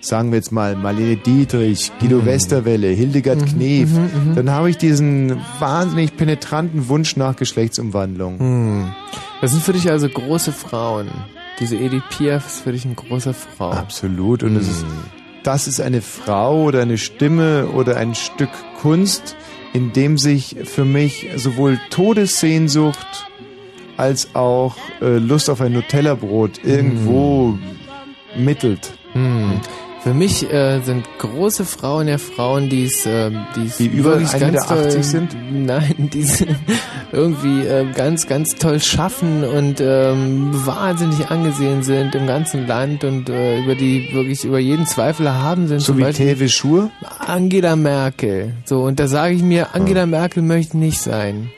sagen 0.00 0.30
wir 0.30 0.36
jetzt 0.36 0.52
mal 0.52 0.76
Marlene 0.76 1.16
Dietrich, 1.16 1.90
Guido 2.00 2.24
Westerwelle, 2.24 2.88
Hildegard 2.88 3.44
Knef, 3.46 3.90
mhm, 3.90 4.30
mhm. 4.30 4.34
dann 4.34 4.50
habe 4.50 4.70
ich 4.70 4.76
diesen 4.76 5.40
wahnsinnig 5.58 6.16
penetranten 6.16 6.88
Wunsch 6.88 7.16
nach 7.16 7.36
Geschlechtsumwandlung. 7.36 8.38
Hm. 8.38 8.92
Das 9.40 9.52
sind 9.52 9.62
für 9.62 9.72
dich 9.72 9.90
also 9.90 10.08
große 10.08 10.52
Frauen. 10.52 11.08
Diese 11.60 11.76
Edith 11.76 12.02
Piaf 12.10 12.46
ist 12.46 12.60
für 12.60 12.72
dich 12.72 12.84
eine 12.84 12.94
große 12.94 13.34
Frau. 13.34 13.70
Absolut. 13.70 14.42
Und 14.42 14.56
es 14.56 14.68
ist, 14.68 14.84
das 15.42 15.66
ist 15.66 15.80
eine 15.80 16.02
Frau 16.02 16.64
oder 16.64 16.82
eine 16.82 16.98
Stimme 16.98 17.68
oder 17.68 17.96
ein 17.96 18.14
Stück 18.14 18.50
Kunst, 18.80 19.36
in 19.72 19.92
dem 19.92 20.18
sich 20.18 20.56
für 20.64 20.84
mich 20.84 21.28
sowohl 21.36 21.80
Todessehnsucht 21.90 23.26
als 23.96 24.34
auch 24.34 24.76
äh, 25.00 25.18
Lust 25.18 25.50
auf 25.50 25.60
ein 25.60 25.72
Nutella-Brot 25.72 26.64
irgendwo 26.64 27.58
mittelt. 28.36 28.92
Hm. 29.12 29.60
Für 30.00 30.14
mich 30.14 30.50
äh, 30.52 30.80
sind 30.80 31.06
große 31.18 31.64
Frauen 31.64 32.06
ja 32.06 32.18
Frauen, 32.18 32.68
die 32.68 32.84
es, 32.84 33.04
äh, 33.04 33.30
die 33.56 33.66
es 33.66 33.78
Die 33.78 33.86
über 33.86 34.16
1,80 34.16 34.38
ganz 34.38 34.66
toll, 34.66 35.02
sind? 35.02 35.36
Nein, 35.52 35.94
die 36.12 36.24
irgendwie 37.12 37.66
äh, 37.66 37.84
ganz, 37.94 38.26
ganz 38.28 38.54
toll 38.54 38.80
schaffen 38.80 39.42
und 39.42 39.80
ähm, 39.80 40.50
wahnsinnig 40.52 41.30
angesehen 41.30 41.82
sind 41.82 42.14
im 42.14 42.26
ganzen 42.26 42.66
Land 42.66 43.02
und 43.02 43.28
äh, 43.28 43.60
über 43.62 43.74
die 43.74 44.08
wirklich 44.12 44.44
über 44.44 44.60
jeden 44.60 44.86
Zweifel 44.86 45.26
erhaben 45.26 45.66
sind. 45.66 45.80
So 45.80 45.98
wie 45.98 46.04
Tewe 46.12 46.48
Schur? 46.48 46.90
Angela 47.18 47.74
Merkel. 47.74 48.54
So, 48.64 48.84
und 48.84 49.00
da 49.00 49.08
sage 49.08 49.34
ich 49.34 49.42
mir, 49.42 49.74
Angela 49.74 50.06
Merkel 50.06 50.42
möchte 50.42 50.78
nicht 50.78 51.00
sein. 51.00 51.50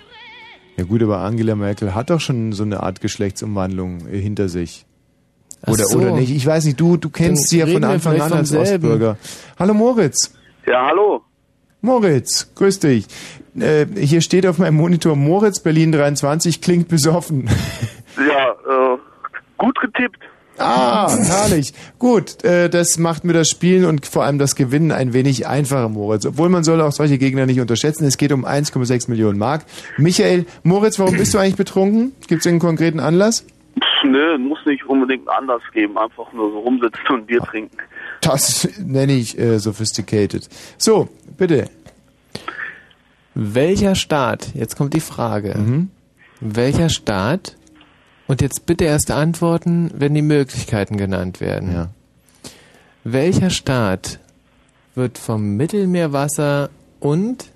Ja 0.78 0.84
gut, 0.84 1.02
aber 1.02 1.18
Angela 1.18 1.56
Merkel 1.56 1.94
hat 1.94 2.08
doch 2.08 2.20
schon 2.20 2.52
so 2.52 2.62
eine 2.62 2.82
Art 2.82 3.02
Geschlechtsumwandlung 3.02 4.06
hinter 4.06 4.48
sich. 4.48 4.86
Oder, 5.66 5.84
so. 5.84 5.98
oder 5.98 6.12
nicht? 6.12 6.30
Ich 6.30 6.46
weiß 6.46 6.64
nicht, 6.64 6.80
du, 6.80 6.96
du 6.96 7.10
kennst 7.10 7.44
Dann 7.44 7.48
sie 7.48 7.58
ja 7.58 7.66
von 7.66 7.84
Anfang 7.84 8.20
an 8.20 8.32
als 8.32 8.48
selben. 8.50 8.86
Ostbürger. 8.86 9.16
Hallo 9.58 9.74
Moritz. 9.74 10.34
Ja, 10.66 10.86
hallo. 10.88 11.22
Moritz, 11.82 12.50
grüß 12.54 12.80
dich. 12.80 13.06
Äh, 13.58 13.86
hier 13.96 14.20
steht 14.20 14.46
auf 14.46 14.58
meinem 14.58 14.76
Monitor 14.76 15.16
Moritz 15.16 15.60
Berlin 15.60 15.92
23 15.92 16.60
klingt 16.60 16.88
besoffen. 16.88 17.48
Ja, 18.18 18.50
äh, 18.50 18.98
gut 19.56 19.80
getippt. 19.80 20.18
Ah, 20.58 21.08
herrlich. 21.10 21.72
Gut, 21.98 22.44
äh, 22.44 22.68
das 22.68 22.98
macht 22.98 23.24
mir 23.24 23.32
das 23.32 23.48
Spielen 23.48 23.86
und 23.86 24.04
vor 24.04 24.24
allem 24.24 24.38
das 24.38 24.56
Gewinnen 24.56 24.92
ein 24.92 25.14
wenig 25.14 25.46
einfacher, 25.46 25.88
Moritz. 25.88 26.26
Obwohl 26.26 26.50
man 26.50 26.62
soll 26.64 26.82
auch 26.82 26.92
solche 26.92 27.16
Gegner 27.16 27.46
nicht 27.46 27.60
unterschätzen. 27.60 28.04
Es 28.04 28.18
geht 28.18 28.32
um 28.32 28.44
1,6 28.44 29.08
Millionen 29.08 29.38
Mark. 29.38 29.62
Michael, 29.96 30.44
Moritz, 30.64 30.98
warum 30.98 31.16
bist 31.16 31.32
du 31.32 31.38
eigentlich 31.38 31.56
betrunken? 31.56 32.12
Gibt 32.26 32.40
es 32.40 32.46
einen 32.46 32.58
konkreten 32.58 33.00
Anlass? 33.00 33.46
Nö, 34.04 34.36
muss 34.38 34.49
nicht 34.70 34.84
unbedingt 34.86 35.28
einen 35.28 35.48
Anlass 35.50 35.62
geben. 35.72 35.98
Einfach 35.98 36.32
nur 36.32 36.50
so 36.50 36.58
rumsitzen 36.60 37.06
und 37.10 37.26
Bier 37.26 37.40
trinken. 37.40 37.76
Das 38.20 38.68
nenne 38.78 39.12
ich 39.12 39.38
äh, 39.38 39.58
sophisticated. 39.58 40.48
So, 40.78 41.08
bitte. 41.36 41.68
Welcher 43.34 43.94
Staat, 43.94 44.54
jetzt 44.54 44.76
kommt 44.76 44.94
die 44.94 45.00
Frage, 45.00 45.56
Mhm. 45.56 45.90
welcher 46.40 46.88
Staat, 46.88 47.56
und 48.26 48.40
jetzt 48.42 48.66
bitte 48.66 48.84
erst 48.84 49.10
antworten, 49.10 49.90
wenn 49.94 50.14
die 50.14 50.22
Möglichkeiten 50.22 50.96
genannt 50.96 51.40
werden. 51.40 51.72
Ja. 51.72 51.88
Welcher 53.04 53.50
Staat 53.50 54.20
wird 54.94 55.18
vom 55.18 55.56
Mittelmeerwasser 55.56 56.70
und 57.00 57.46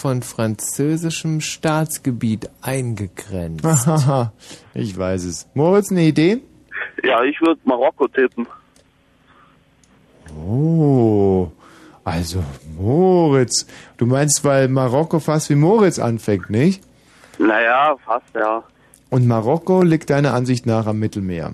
von 0.00 0.22
französischem 0.22 1.42
Staatsgebiet 1.42 2.48
eingegrenzt? 2.62 3.64
Hahaha, 3.64 4.32
ich 4.72 4.96
weiß 4.96 5.24
es. 5.24 5.46
Moritz, 5.52 5.90
eine 5.90 6.04
Idee? 6.04 6.38
Ja, 7.02 7.22
ich 7.22 7.38
würde 7.42 7.60
Marokko 7.64 8.08
tippen. 8.08 8.46
Oh, 10.34 11.48
also 12.04 12.42
Moritz. 12.78 13.66
Du 13.98 14.06
meinst, 14.06 14.42
weil 14.42 14.68
Marokko 14.68 15.20
fast 15.20 15.50
wie 15.50 15.54
Moritz 15.54 15.98
anfängt, 15.98 16.48
nicht? 16.48 16.82
Naja, 17.38 17.96
fast, 18.04 18.34
ja. 18.34 18.62
Und 19.10 19.26
Marokko 19.26 19.82
liegt 19.82 20.08
deiner 20.08 20.32
Ansicht 20.32 20.64
nach 20.64 20.86
am 20.86 20.98
Mittelmeer. 20.98 21.52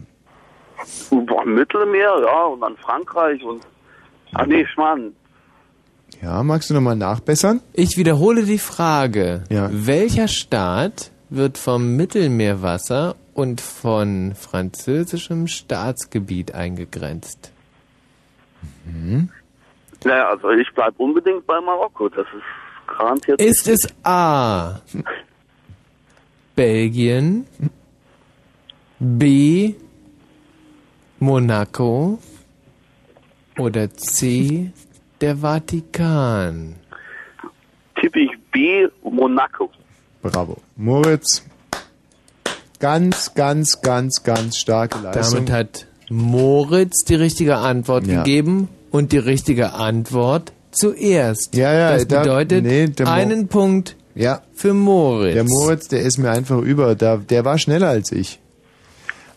Boah, 1.11 1.45
Mittelmeer, 1.45 2.21
ja, 2.25 2.45
und 2.45 2.61
dann 2.61 2.77
Frankreich 2.77 3.43
und. 3.43 3.67
Ach 4.35 4.47
nee, 4.47 4.65
Schmarrn. 4.67 5.15
Ja, 6.23 6.43
magst 6.43 6.71
du 6.71 6.75
nochmal 6.75 6.97
nachbessern? 6.97 7.61
Ich 7.73 7.97
wiederhole 7.97 8.45
die 8.45 8.59
Frage. 8.59 9.45
Ja. 9.51 9.69
Welcher 9.73 10.29
Staat 10.29 11.11
wird 11.31 11.59
vom 11.59 11.97
Mittelmeerwasser 11.97 13.17
und 13.35 13.61
von 13.61 14.35
französischem 14.35 15.47
Staatsgebiet 15.47 16.55
eingegrenzt? 16.55 17.53
Mhm. 18.85 19.31
Naja, 20.05 20.29
also 20.29 20.51
ich 20.51 20.69
bleib 20.75 20.95
unbedingt 20.99 21.47
bei 21.47 21.61
Marokko. 21.61 22.09
Das 22.09 22.27
ist 22.27 22.97
garantiert. 22.97 23.41
Ist 23.41 23.69
es 23.69 23.89
A. 24.05 24.81
Belgien, 26.55 27.47
B. 28.99 29.75
Monaco 31.19 32.19
oder 33.59 33.91
C. 33.95 34.71
der 35.21 35.37
Vatikan? 35.37 36.77
Tippe 38.01 38.21
ich 38.21 38.31
B, 38.53 38.87
Monaco. 39.03 39.71
Bravo. 40.23 40.57
Moritz, 40.77 41.45
ganz, 42.79 43.33
ganz, 43.35 43.81
ganz, 43.81 44.23
ganz 44.23 44.57
starke 44.59 44.99
Leistung. 45.01 45.47
Damit 45.47 45.51
hat 45.53 45.87
Moritz 46.11 47.05
die 47.05 47.15
richtige 47.15 47.57
Antwort 47.57 48.07
Ja. 48.07 48.19
gegeben 48.23 48.69
und 48.91 49.13
die 49.13 49.19
richtige 49.19 49.73
Antwort 49.75 50.53
zuerst. 50.73 51.55
Ja, 51.55 51.73
ja, 51.73 51.93
das 51.95 52.07
da- 52.09 52.21
bedeutet 52.21 52.65
nee, 52.65 52.87
der 52.89 53.07
Mo- 53.07 53.13
einen 53.13 53.49
Punkt 53.49 53.97
ja. 54.15 54.43
für 54.55 54.75
Moritz. 54.75 55.35
Der 55.35 55.45
Moritz, 55.45 55.89
der 55.89 56.01
ist 56.03 56.19
mir 56.19 56.31
einfach 56.31 56.59
über. 56.61 56.95
Da, 56.95 57.17
der 57.17 57.45
war 57.45 57.59
schneller 57.59 57.89
als 57.89 58.13
ich. 58.13 58.39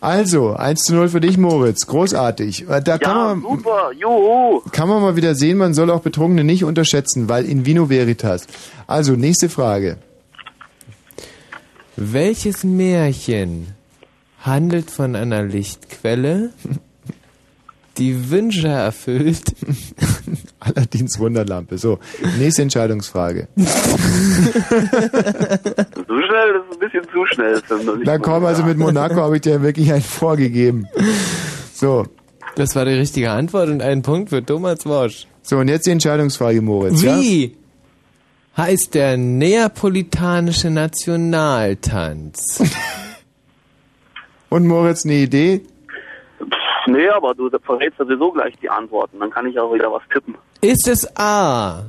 Also, 0.01 0.53
1 0.53 0.84
zu 0.84 0.93
0 0.95 1.09
für 1.09 1.19
dich, 1.19 1.38
Moritz. 1.38 1.85
Großartig. 1.85 2.69
Äh, 2.69 2.81
Da 2.81 2.97
kann, 2.97 3.17
Ja, 3.17 3.35
man, 3.35 3.57
super, 3.57 3.91
juhu. 3.91 4.61
kann 4.71 4.88
man 4.88 5.01
mal 5.01 5.15
wieder 5.17 5.35
sehen, 5.35 5.57
man 5.57 5.73
soll 5.73 5.89
auch 5.91 5.99
Betrunkene 6.01 6.43
nicht 6.45 6.63
unterschätzen, 6.63 7.27
weil 7.27 7.45
in 7.45 7.65
vino 7.65 7.89
veritas. 7.89 8.47
Also, 8.88 9.13
nächste 9.13 9.49
Frage. 9.49 9.97
Welches 11.97 12.63
Märchen 12.63 13.73
handelt 14.41 14.89
von 14.89 15.15
einer 15.17 15.43
Lichtquelle, 15.43 16.51
die 17.99 18.31
Wünsche 18.31 18.67
erfüllt? 18.67 19.43
Aladins 20.59 21.19
Wunderlampe. 21.19 21.77
So, 21.77 21.99
nächste 22.39 22.63
Entscheidungsfrage. 22.63 23.47
So 23.55 23.65
schnell, 26.21 26.53
das 26.53 26.63
ist 26.63 26.73
ein 26.73 26.80
bisschen 26.80 27.03
zu 27.11 27.26
schnell. 27.26 27.61
Na 28.03 28.17
komm, 28.17 28.45
also 28.45 28.63
mit 28.63 28.77
Monaco 28.77 29.15
habe 29.15 29.35
ich 29.35 29.41
dir 29.41 29.61
wirklich 29.61 29.91
einen 29.91 30.01
vorgegeben. 30.01 30.88
So. 31.73 32.07
Das 32.55 32.76
war 32.76 32.85
die 32.85 32.93
richtige 32.93 33.31
Antwort 33.31 33.69
und 33.69 33.81
ein 33.81 34.01
Punkt 34.01 34.30
für 34.30 34.43
Thomas 34.43 34.85
Wosch. 34.85 35.27
So, 35.41 35.57
und 35.57 35.67
jetzt 35.67 35.85
die 35.85 35.91
Entscheidungsfrage, 35.91 36.61
Moritz. 36.61 37.01
Ja? 37.01 37.19
Wie 37.19 37.55
heißt 38.57 38.95
der 38.95 39.17
neapolitanische 39.17 40.69
Nationaltanz? 40.69 42.63
Und 44.49 44.65
Moritz, 44.65 45.05
eine 45.05 45.13
Idee? 45.13 45.61
Nee, 46.88 47.10
aber 47.10 47.34
du 47.35 47.49
verrätst 47.64 47.97
sowieso 47.97 48.31
gleich 48.31 48.56
die 48.61 48.69
Antworten. 48.69 49.19
Dann 49.19 49.30
kann 49.30 49.45
ich 49.47 49.60
auch 49.60 49.73
wieder 49.73 49.91
was 49.91 50.01
tippen. 50.11 50.35
Ist 50.61 50.88
es 50.88 51.07
A? 51.18 51.85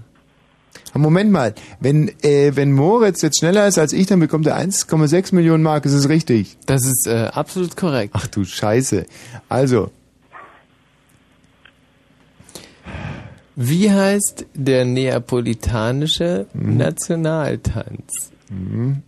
Moment 0.94 1.30
mal, 1.30 1.54
wenn, 1.78 2.08
äh, 2.22 2.56
wenn 2.56 2.72
Moritz 2.72 3.22
jetzt 3.22 3.38
schneller 3.38 3.68
ist 3.68 3.78
als 3.78 3.92
ich, 3.92 4.06
dann 4.08 4.18
bekommt 4.18 4.46
er 4.48 4.56
1,6 4.56 5.34
Millionen 5.34 5.62
Mark. 5.62 5.84
Ist 5.84 5.92
es 5.92 6.08
richtig? 6.08 6.56
Das 6.66 6.84
ist 6.84 7.06
äh, 7.06 7.30
absolut 7.32 7.76
korrekt. 7.76 8.12
Ach 8.16 8.26
du 8.26 8.44
Scheiße. 8.44 9.06
Also, 9.48 9.90
Wie 13.56 13.90
heißt 13.90 14.46
der 14.54 14.84
neapolitanische 14.84 16.46
Mhm. 16.54 16.76
Nationaltanz? 16.78 18.32
mhm. 18.48 19.02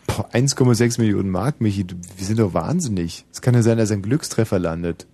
1,6 0.19 0.99
Millionen 0.99 1.29
Mark, 1.29 1.61
Michi. 1.61 1.83
Du, 1.85 1.95
wir 2.17 2.25
sind 2.25 2.39
doch 2.39 2.53
wahnsinnig. 2.53 3.25
Es 3.31 3.41
kann 3.41 3.53
ja 3.53 3.61
sein, 3.61 3.77
dass 3.77 3.91
ein 3.91 4.01
Glückstreffer 4.01 4.59
landet. 4.59 5.07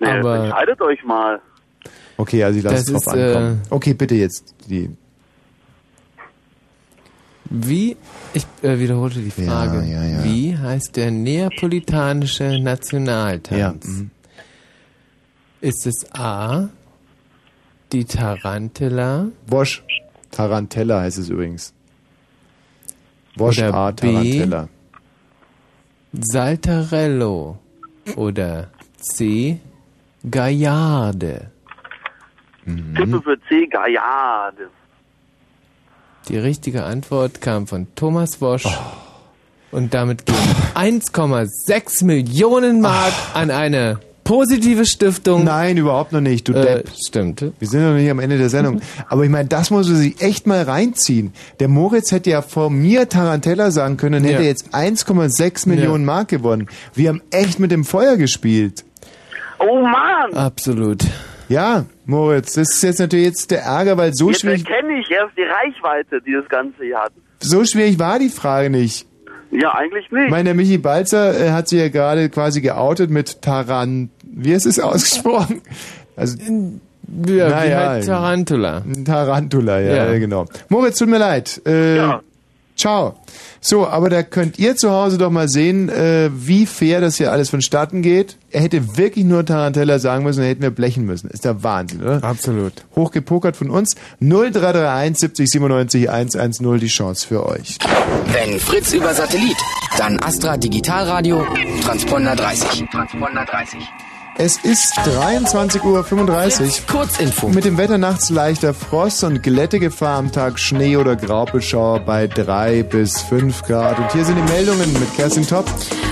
Nee, 0.00 0.06
Aber- 0.08 0.44
entscheidet 0.44 0.80
euch 0.80 1.02
mal. 1.04 1.40
Okay, 2.16 2.42
also 2.44 2.58
ich 2.58 2.64
lasse 2.64 2.76
es 2.78 2.86
drauf 3.04 3.14
ist, 3.14 3.20
ankommen. 3.20 3.62
äh, 3.64 3.74
Okay, 3.74 3.94
bitte 3.94 4.14
jetzt 4.16 4.54
die. 4.68 4.90
Wie, 7.50 7.96
ich 8.34 8.46
äh, 8.62 8.78
wiederholte 8.78 9.20
die 9.20 9.30
Frage, 9.30 9.82
ja, 9.84 10.04
ja. 10.04 10.22
wie 10.24 10.56
heißt 10.56 10.96
der 10.96 11.10
neapolitanische 11.10 12.60
Nationaltanz? 12.60 13.58
Ja, 13.58 13.72
mhm. 13.90 14.10
Ist 15.60 15.86
es 15.86 16.04
A, 16.12 16.68
die 17.92 18.04
Tarantella? 18.04 19.28
Wosch. 19.46 19.82
Tarantella 20.30 21.00
heißt 21.00 21.18
es 21.18 21.30
übrigens. 21.30 21.72
Wosch 23.38 23.58
Oder 23.58 23.74
A. 23.74 23.90
B. 23.90 24.46
Saltarello? 26.12 27.58
Oder 28.16 28.68
C, 28.96 29.60
Gaillarde? 30.28 31.50
Mhm. 32.64 32.94
Tippe 32.94 33.22
für 33.22 33.38
C, 33.48 33.66
Gaillard. 33.66 34.56
Die 36.28 36.36
richtige 36.36 36.84
Antwort 36.84 37.40
kam 37.40 37.66
von 37.66 37.86
Thomas 37.94 38.40
Wosch. 38.40 38.66
Oh. 38.66 38.98
Und 39.70 39.94
damit 39.94 40.26
gehen 40.26 40.36
1,6 40.74 42.04
Millionen 42.04 42.80
Mark 42.80 43.12
an 43.34 43.50
eine 43.50 44.00
positive 44.28 44.84
Stiftung. 44.84 45.44
Nein, 45.44 45.76
überhaupt 45.78 46.12
noch 46.12 46.20
nicht, 46.20 46.46
du 46.48 46.52
Äh, 46.52 46.60
Depp. 46.62 46.90
Stimmt. 47.08 47.40
Wir 47.58 47.66
sind 47.68 47.82
noch 47.82 47.94
nicht 47.94 48.10
am 48.10 48.18
Ende 48.20 48.36
der 48.38 48.50
Sendung. 48.50 48.80
Aber 49.08 49.24
ich 49.24 49.30
meine, 49.30 49.48
das 49.48 49.70
muss 49.70 49.88
man 49.88 49.96
sich 49.96 50.20
echt 50.20 50.46
mal 50.46 50.62
reinziehen. 50.62 51.32
Der 51.60 51.68
Moritz 51.68 52.12
hätte 52.12 52.30
ja 52.30 52.42
vor 52.42 52.68
mir 52.70 53.08
Tarantella 53.08 53.70
sagen 53.70 53.96
können 53.96 54.22
und 54.22 54.28
hätte 54.28 54.42
Ja. 54.42 54.48
jetzt 54.48 54.74
1,6 54.74 55.66
Millionen 55.66 56.04
Ja. 56.04 56.06
Mark 56.14 56.28
gewonnen. 56.28 56.68
Wir 56.94 57.08
haben 57.08 57.22
echt 57.30 57.58
mit 57.58 57.70
dem 57.72 57.84
Feuer 57.84 58.16
gespielt. 58.16 58.84
Oh 59.58 59.80
Mann! 59.82 60.34
Absolut. 60.34 61.02
Ja, 61.48 61.86
Moritz, 62.04 62.52
das 62.52 62.70
ist 62.74 62.82
jetzt 62.82 62.98
natürlich 63.00 63.24
jetzt 63.26 63.50
der 63.50 63.62
Ärger, 63.62 63.96
weil 63.96 64.12
so 64.12 64.28
Jetzt 64.28 64.42
schwierig, 64.42 64.68
erkenne 64.68 65.00
ich 65.00 65.10
erst 65.10 65.32
die 65.36 65.42
Reichweite, 65.42 66.20
die 66.24 66.32
das 66.38 66.46
Ganze 66.50 66.84
hier 66.84 66.98
hat. 66.98 67.12
so 67.40 67.64
schwierig 67.64 67.98
war 67.98 68.18
die 68.18 68.28
Frage 68.28 68.68
nicht. 68.68 69.07
Ja, 69.60 69.74
eigentlich 69.74 70.10
nicht. 70.10 70.24
Ich 70.26 70.30
meine, 70.30 70.44
der 70.44 70.54
Michi 70.54 70.78
Balzer 70.78 71.38
äh, 71.38 71.50
hat 71.50 71.68
sich 71.68 71.80
ja 71.80 71.88
gerade 71.88 72.28
quasi 72.28 72.60
geoutet 72.60 73.10
mit 73.10 73.42
Taran... 73.42 74.10
Wie 74.22 74.52
ist 74.52 74.66
es 74.66 74.78
ausgesprochen? 74.80 75.62
Also, 76.16 76.36
Ja, 76.38 76.46
wie 77.08 77.36
Naja, 77.38 77.88
halt 77.88 78.06
Tarantula. 78.06 78.82
Tarantula, 79.04 79.80
ja, 79.80 80.12
Ja. 80.12 80.18
genau. 80.18 80.46
Moritz, 80.68 80.98
tut 80.98 81.08
mir 81.08 81.18
leid. 81.18 81.60
Äh, 81.66 81.96
Ciao. 82.78 83.16
So, 83.60 83.88
aber 83.88 84.08
da 84.08 84.22
könnt 84.22 84.58
ihr 84.60 84.76
zu 84.76 84.92
Hause 84.92 85.18
doch 85.18 85.30
mal 85.30 85.48
sehen, 85.48 85.88
äh, 85.88 86.30
wie 86.32 86.64
fair 86.64 87.00
das 87.00 87.16
hier 87.16 87.32
alles 87.32 87.50
vonstatten 87.50 88.02
geht. 88.02 88.36
Er 88.52 88.62
hätte 88.62 88.96
wirklich 88.96 89.24
nur 89.24 89.44
Tarantella 89.44 89.98
sagen 89.98 90.24
müssen, 90.24 90.38
dann 90.38 90.48
hätten 90.48 90.62
wir 90.62 90.70
blechen 90.70 91.04
müssen. 91.04 91.28
Ist 91.28 91.44
der 91.44 91.64
Wahnsinn, 91.64 92.02
oder? 92.02 92.22
Absolut. 92.22 92.72
Hochgepokert 92.94 93.56
von 93.56 93.70
uns. 93.70 93.96
0331 94.20 95.18
70 95.18 95.50
97 95.50 96.08
110 96.08 96.78
die 96.78 96.86
Chance 96.86 97.26
für 97.26 97.44
euch. 97.46 97.78
Wenn 98.26 98.60
Fritz 98.60 98.92
über 98.92 99.12
Satellit, 99.12 99.56
dann 99.98 100.20
Astra 100.20 100.56
Digitalradio, 100.56 101.44
Transponder 101.82 102.36
30. 102.36 102.88
Transponder 102.92 103.44
30. 103.44 103.80
Es 104.40 104.56
ist 104.56 104.96
23.35 104.96 105.82
Uhr. 105.84 106.86
Kurzinfo. 106.86 107.48
Mit 107.48 107.64
dem 107.64 107.76
Wetter 107.76 107.98
nachts 107.98 108.30
leichter 108.30 108.72
Frost 108.72 109.24
und 109.24 109.42
Glättegefahr 109.42 110.16
am 110.16 110.30
Tag 110.30 110.60
Schnee 110.60 110.96
oder 110.96 111.16
Graupelschauer 111.16 111.98
bei 111.98 112.28
3 112.28 112.84
bis 112.84 113.20
5 113.20 113.62
Grad. 113.62 113.98
Und 113.98 114.12
hier 114.12 114.24
sind 114.24 114.36
die 114.36 114.52
Meldungen 114.52 114.92
mit 114.92 115.12
Kerstin 115.16 115.44
Topp. 115.44 115.66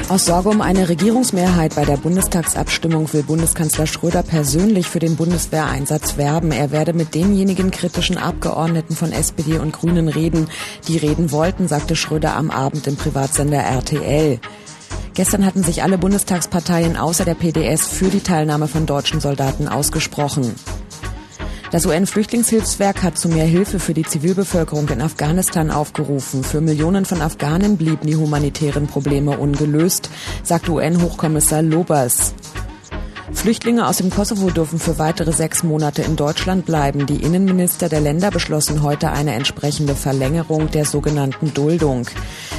Aus 0.09 0.27
Sorge 0.27 0.49
um 0.49 0.61
eine 0.61 0.89
Regierungsmehrheit 0.89 1.77
bei 1.77 1.85
der 1.85 1.99
Bundestagsabstimmung 1.99 3.13
will 3.13 3.23
Bundeskanzler 3.23 3.87
Schröder 3.87 4.25
persönlich 4.25 4.89
für 4.89 4.99
den 4.99 5.15
Bundeswehreinsatz 5.15 6.17
werben. 6.17 6.51
Er 6.51 6.73
werde 6.73 6.95
mit 6.95 7.15
denjenigen 7.15 7.71
kritischen 7.71 8.19
Abgeordneten 8.19 8.97
von 8.97 9.13
SPD 9.13 9.61
und 9.61 9.73
Grünen 9.73 10.09
reden, 10.09 10.49
die 10.89 10.97
reden 10.97 11.31
wollten, 11.31 11.69
sagte 11.69 11.95
Schröder 11.95 12.35
am 12.35 12.51
Abend 12.51 12.89
im 12.89 12.97
Privatsender 12.97 13.59
RTL. 13.59 14.41
Gestern 15.17 15.47
hatten 15.47 15.63
sich 15.63 15.83
alle 15.83 15.97
Bundestagsparteien 15.97 16.99
außer 16.99 17.25
der 17.25 17.35
PDS 17.35 17.89
für 17.89 18.11
die 18.11 18.21
Teilnahme 18.21 18.69
von 18.69 18.85
deutschen 18.85 19.19
Soldaten 19.19 19.67
ausgesprochen. 19.67 20.55
Das 21.71 21.87
UN-Flüchtlingshilfswerk 21.87 23.03
hat 23.03 23.17
zu 23.17 23.31
mehr 23.31 23.47
Hilfe 23.47 23.81
für 23.81 23.95
die 23.95 24.05
Zivilbevölkerung 24.05 24.91
in 24.91 25.01
Afghanistan 25.01 25.71
aufgerufen. 25.71 26.45
Für 26.45 26.61
Millionen 26.61 27.07
von 27.07 27.23
Afghanen 27.23 27.79
blieben 27.79 28.07
die 28.07 28.17
humanitären 28.17 28.89
Probleme 28.89 29.39
ungelöst, 29.39 30.11
sagt 30.43 30.69
UN-Hochkommissar 30.69 31.63
Lobers. 31.63 32.35
Flüchtlinge 33.33 33.87
aus 33.87 33.99
dem 33.99 34.11
Kosovo 34.11 34.51
dürfen 34.51 34.79
für 34.79 34.99
weitere 34.99 35.33
sechs 35.33 35.63
Monate 35.63 36.03
in 36.03 36.17
Deutschland 36.17 36.65
bleiben. 36.65 37.07
Die 37.07 37.23
Innenminister 37.23 37.89
der 37.89 38.01
Länder 38.01 38.31
beschlossen 38.31 38.83
heute 38.83 39.11
eine 39.11 39.35
entsprechende 39.35 39.95
Verlängerung 39.95 40.71
der 40.71 40.85
sogenannten 40.85 41.53
Duldung. 41.53 42.07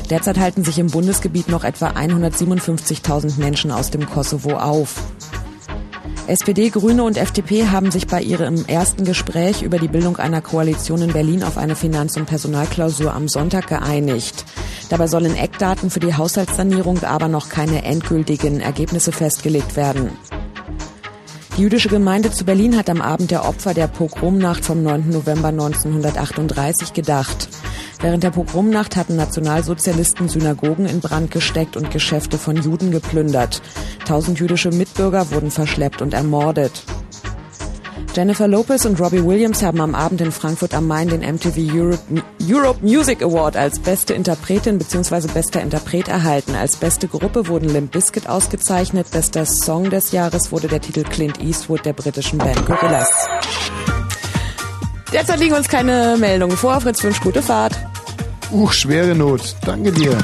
Derzeit 0.10 0.38
halten 0.38 0.64
sich 0.64 0.78
im 0.78 0.88
Bundesgebiet 0.88 1.48
noch 1.48 1.64
etwa 1.64 1.92
157.000 1.92 3.40
Menschen 3.40 3.72
aus 3.72 3.92
dem 3.92 4.10
Kosovo 4.10 4.58
auf. 4.58 4.96
SPD, 6.28 6.70
Grüne 6.70 7.04
und 7.04 7.16
FDP 7.16 7.68
haben 7.68 7.90
sich 7.90 8.06
bei 8.06 8.22
ihrem 8.22 8.66
ersten 8.66 9.06
Gespräch 9.06 9.62
über 9.62 9.80
die 9.80 9.88
Bildung 9.88 10.18
einer 10.18 10.42
Koalition 10.42 11.02
in 11.02 11.14
Berlin 11.14 11.42
auf 11.42 11.58
eine 11.58 11.78
Finanz- 11.78 12.18
und 12.18 12.26
Personalklausur 12.26 13.14
am 13.14 13.30
Sonntag 13.30 13.68
geeinigt. 13.68 14.44
Dabei 14.90 15.08
sollen 15.08 15.38
Eckdaten 15.38 15.90
für 15.90 16.02
die 16.02 16.16
Haushaltssanierung, 16.16 17.04
aber 17.04 17.30
noch 17.30 17.48
keine 17.48 17.86
endgültigen 17.86 18.60
Ergebnisse 18.60 19.14
festgelegt 19.14 19.78
werden. 19.78 20.12
Die 21.58 21.64
jüdische 21.64 21.90
Gemeinde 21.90 22.30
zu 22.30 22.46
Berlin 22.46 22.78
hat 22.78 22.88
am 22.88 23.02
Abend 23.02 23.32
der 23.32 23.50
Opfer 23.50 23.74
der 23.74 23.88
Pogromnacht 23.88 24.64
vom 24.64 24.84
9. 24.84 25.10
November 25.10 25.48
1938 25.48 26.94
gedacht. 26.94 27.50
Während 28.00 28.24
der 28.24 28.30
Pogromnacht 28.30 28.96
hatten 28.96 29.16
Nationalsozialisten 29.16 30.30
Synagogen 30.30 30.86
in 30.86 31.00
Brand 31.00 31.32
gesteckt 31.32 31.76
und 31.76 31.90
Geschäfte 31.90 32.38
von 32.38 32.58
Juden 32.58 32.92
geplündert. 32.92 33.64
Tausend 34.06 34.40
jüdische 34.40 34.70
Mitbürger 34.70 35.32
wurden 35.32 35.50
verschleppt 35.50 36.04
und 36.04 36.14
ermordet. 36.14 36.84
Jennifer 38.18 38.48
Lopez 38.48 38.84
und 38.86 39.00
Robbie 39.00 39.24
Williams 39.24 39.62
haben 39.62 39.80
am 39.80 39.94
Abend 39.94 40.22
in 40.22 40.32
Frankfurt 40.32 40.74
am 40.74 40.88
Main 40.88 41.08
den 41.08 41.22
MTV 41.22 41.60
Europe, 41.72 42.24
Europe 42.42 42.80
Music 42.82 43.22
Award 43.22 43.56
als 43.56 43.78
beste 43.78 44.16
Interpretin 44.16 44.80
bzw. 44.80 45.28
bester 45.32 45.62
Interpret 45.62 46.08
erhalten. 46.08 46.56
Als 46.56 46.78
beste 46.78 47.08
Gruppe 47.08 47.48
wurden 47.48 47.70
Limp 47.70 47.92
Bizkit 47.92 48.28
ausgezeichnet. 48.28 49.12
Bester 49.12 49.46
Song 49.46 49.92
des 49.92 50.14
Jahres 50.14 50.52
wurde 50.52 50.68
der 50.68 50.82
Titel 50.82 51.04
Clint 51.04 51.40
Eastwood 51.44 51.86
der 51.86 51.94
britischen 51.94 52.40
Band 52.40 52.66
Gorillaz. 52.66 53.28
Derzeit 55.14 55.40
liegen 55.40 55.54
uns 55.54 55.68
keine 55.68 56.18
Meldungen 56.18 56.58
vor. 56.58 56.82
Fritz 56.82 57.04
Wünsch, 57.04 57.22
gute 57.22 57.44
Fahrt. 57.44 57.78
Uch, 58.52 58.74
schwere 58.74 59.14
Not. 59.14 59.56
Danke 59.64 59.92
dir. 59.92 60.18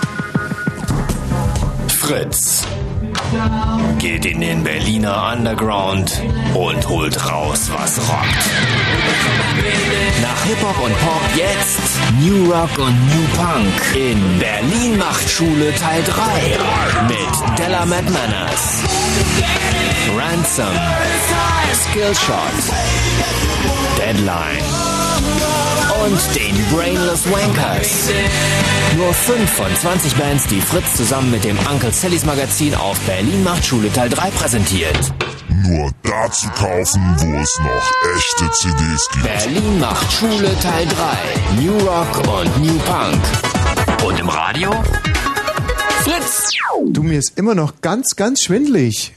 Fritz 1.89 2.65
geht 3.99 4.25
in 4.25 4.41
den 4.41 4.63
Berliner 4.63 5.33
Underground 5.33 6.21
und 6.53 6.87
holt 6.87 7.29
raus, 7.29 7.69
was 7.73 7.99
rockt. 7.99 8.43
Nach 10.21 10.43
Hip-Hop 10.45 10.83
und 10.83 10.99
Pop 10.99 11.21
jetzt 11.35 11.79
New 12.19 12.51
Rock 12.51 12.77
und 12.77 13.07
New 13.07 13.25
Punk. 13.35 13.95
In 13.95 14.39
Berlin 14.39 14.97
macht 14.97 15.29
Schule 15.29 15.73
Teil 15.75 16.03
3 16.03 17.07
mit 17.07 17.57
Della 17.59 17.85
Mad 17.85 18.09
Manners, 18.09 18.83
Ransom, 20.17 20.75
Skillshot, 21.73 22.37
Deadline 23.97 24.92
und 26.05 26.35
den 26.35 26.55
Brainless 26.75 27.31
Wankers. 27.31 28.09
Nur 28.97 29.13
5 29.13 29.49
von 29.49 29.73
20 29.73 30.15
Bands, 30.15 30.47
die 30.47 30.59
Fritz 30.59 30.95
zusammen 30.97 31.31
mit 31.31 31.45
dem 31.45 31.57
Uncle 31.71 31.93
Sallys 31.93 32.25
Magazin 32.25 32.75
auf 32.75 32.99
Berlin 33.01 33.43
macht 33.43 33.65
Schule 33.65 33.91
Teil 33.91 34.09
3 34.09 34.29
präsentiert. 34.31 35.13
nur 35.65 35.91
da 36.03 36.29
zu 36.29 36.49
kaufen, 36.49 37.01
wo 37.19 37.39
es 37.39 37.57
noch 37.59 37.91
echte 38.17 38.51
CDs 38.51 39.07
gibt. 39.13 39.23
Berlin 39.23 39.79
macht 39.79 40.11
Schule 40.11 40.53
Teil 40.59 40.85
3. 40.87 41.61
New 41.61 41.77
Rock 41.77 42.39
und 42.39 42.63
New 42.63 42.77
Punk. 42.79 44.03
Und 44.05 44.19
im 44.19 44.27
Radio? 44.27 44.71
Fritz! 46.03 46.49
Du, 46.87 47.01
mir 47.01 47.19
ist 47.19 47.37
immer 47.37 47.55
noch 47.55 47.79
ganz, 47.81 48.17
ganz 48.17 48.41
schwindlig. 48.41 49.13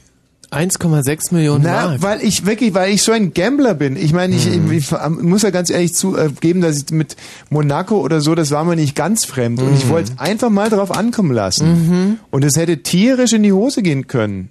1,6 0.51 1.33
Millionen 1.33 1.63
Na, 1.65 1.87
Mark. 1.87 2.01
weil 2.01 2.21
ich 2.23 2.45
wirklich, 2.45 2.73
weil 2.73 2.93
ich 2.93 3.03
so 3.03 3.11
ein 3.11 3.33
Gambler 3.33 3.73
bin. 3.73 3.97
Ich 3.97 4.13
meine, 4.13 4.35
ich, 4.35 4.45
Mhm. 4.49 4.71
ich, 4.71 4.91
ich 4.91 5.09
muss 5.21 5.41
ja 5.41 5.49
ganz 5.49 5.69
ehrlich 5.69 5.93
zugeben, 5.93 6.61
dass 6.61 6.77
ich 6.77 6.89
mit 6.91 7.15
Monaco 7.49 7.99
oder 7.99 8.21
so, 8.21 8.33
das 8.33 8.51
war 8.51 8.63
mir 8.63 8.75
nicht 8.77 8.95
ganz 8.95 9.25
fremd. 9.25 9.61
Und 9.61 9.73
ich 9.75 9.85
Mhm. 9.85 9.89
wollte 9.89 10.11
es 10.13 10.19
einfach 10.19 10.49
mal 10.49 10.69
drauf 10.69 10.91
ankommen 10.91 11.31
lassen. 11.31 11.67
Mhm. 11.89 12.19
Und 12.31 12.45
es 12.45 12.55
hätte 12.55 12.77
tierisch 12.81 13.33
in 13.33 13.43
die 13.43 13.51
Hose 13.51 13.81
gehen 13.81 14.07
können. 14.07 14.49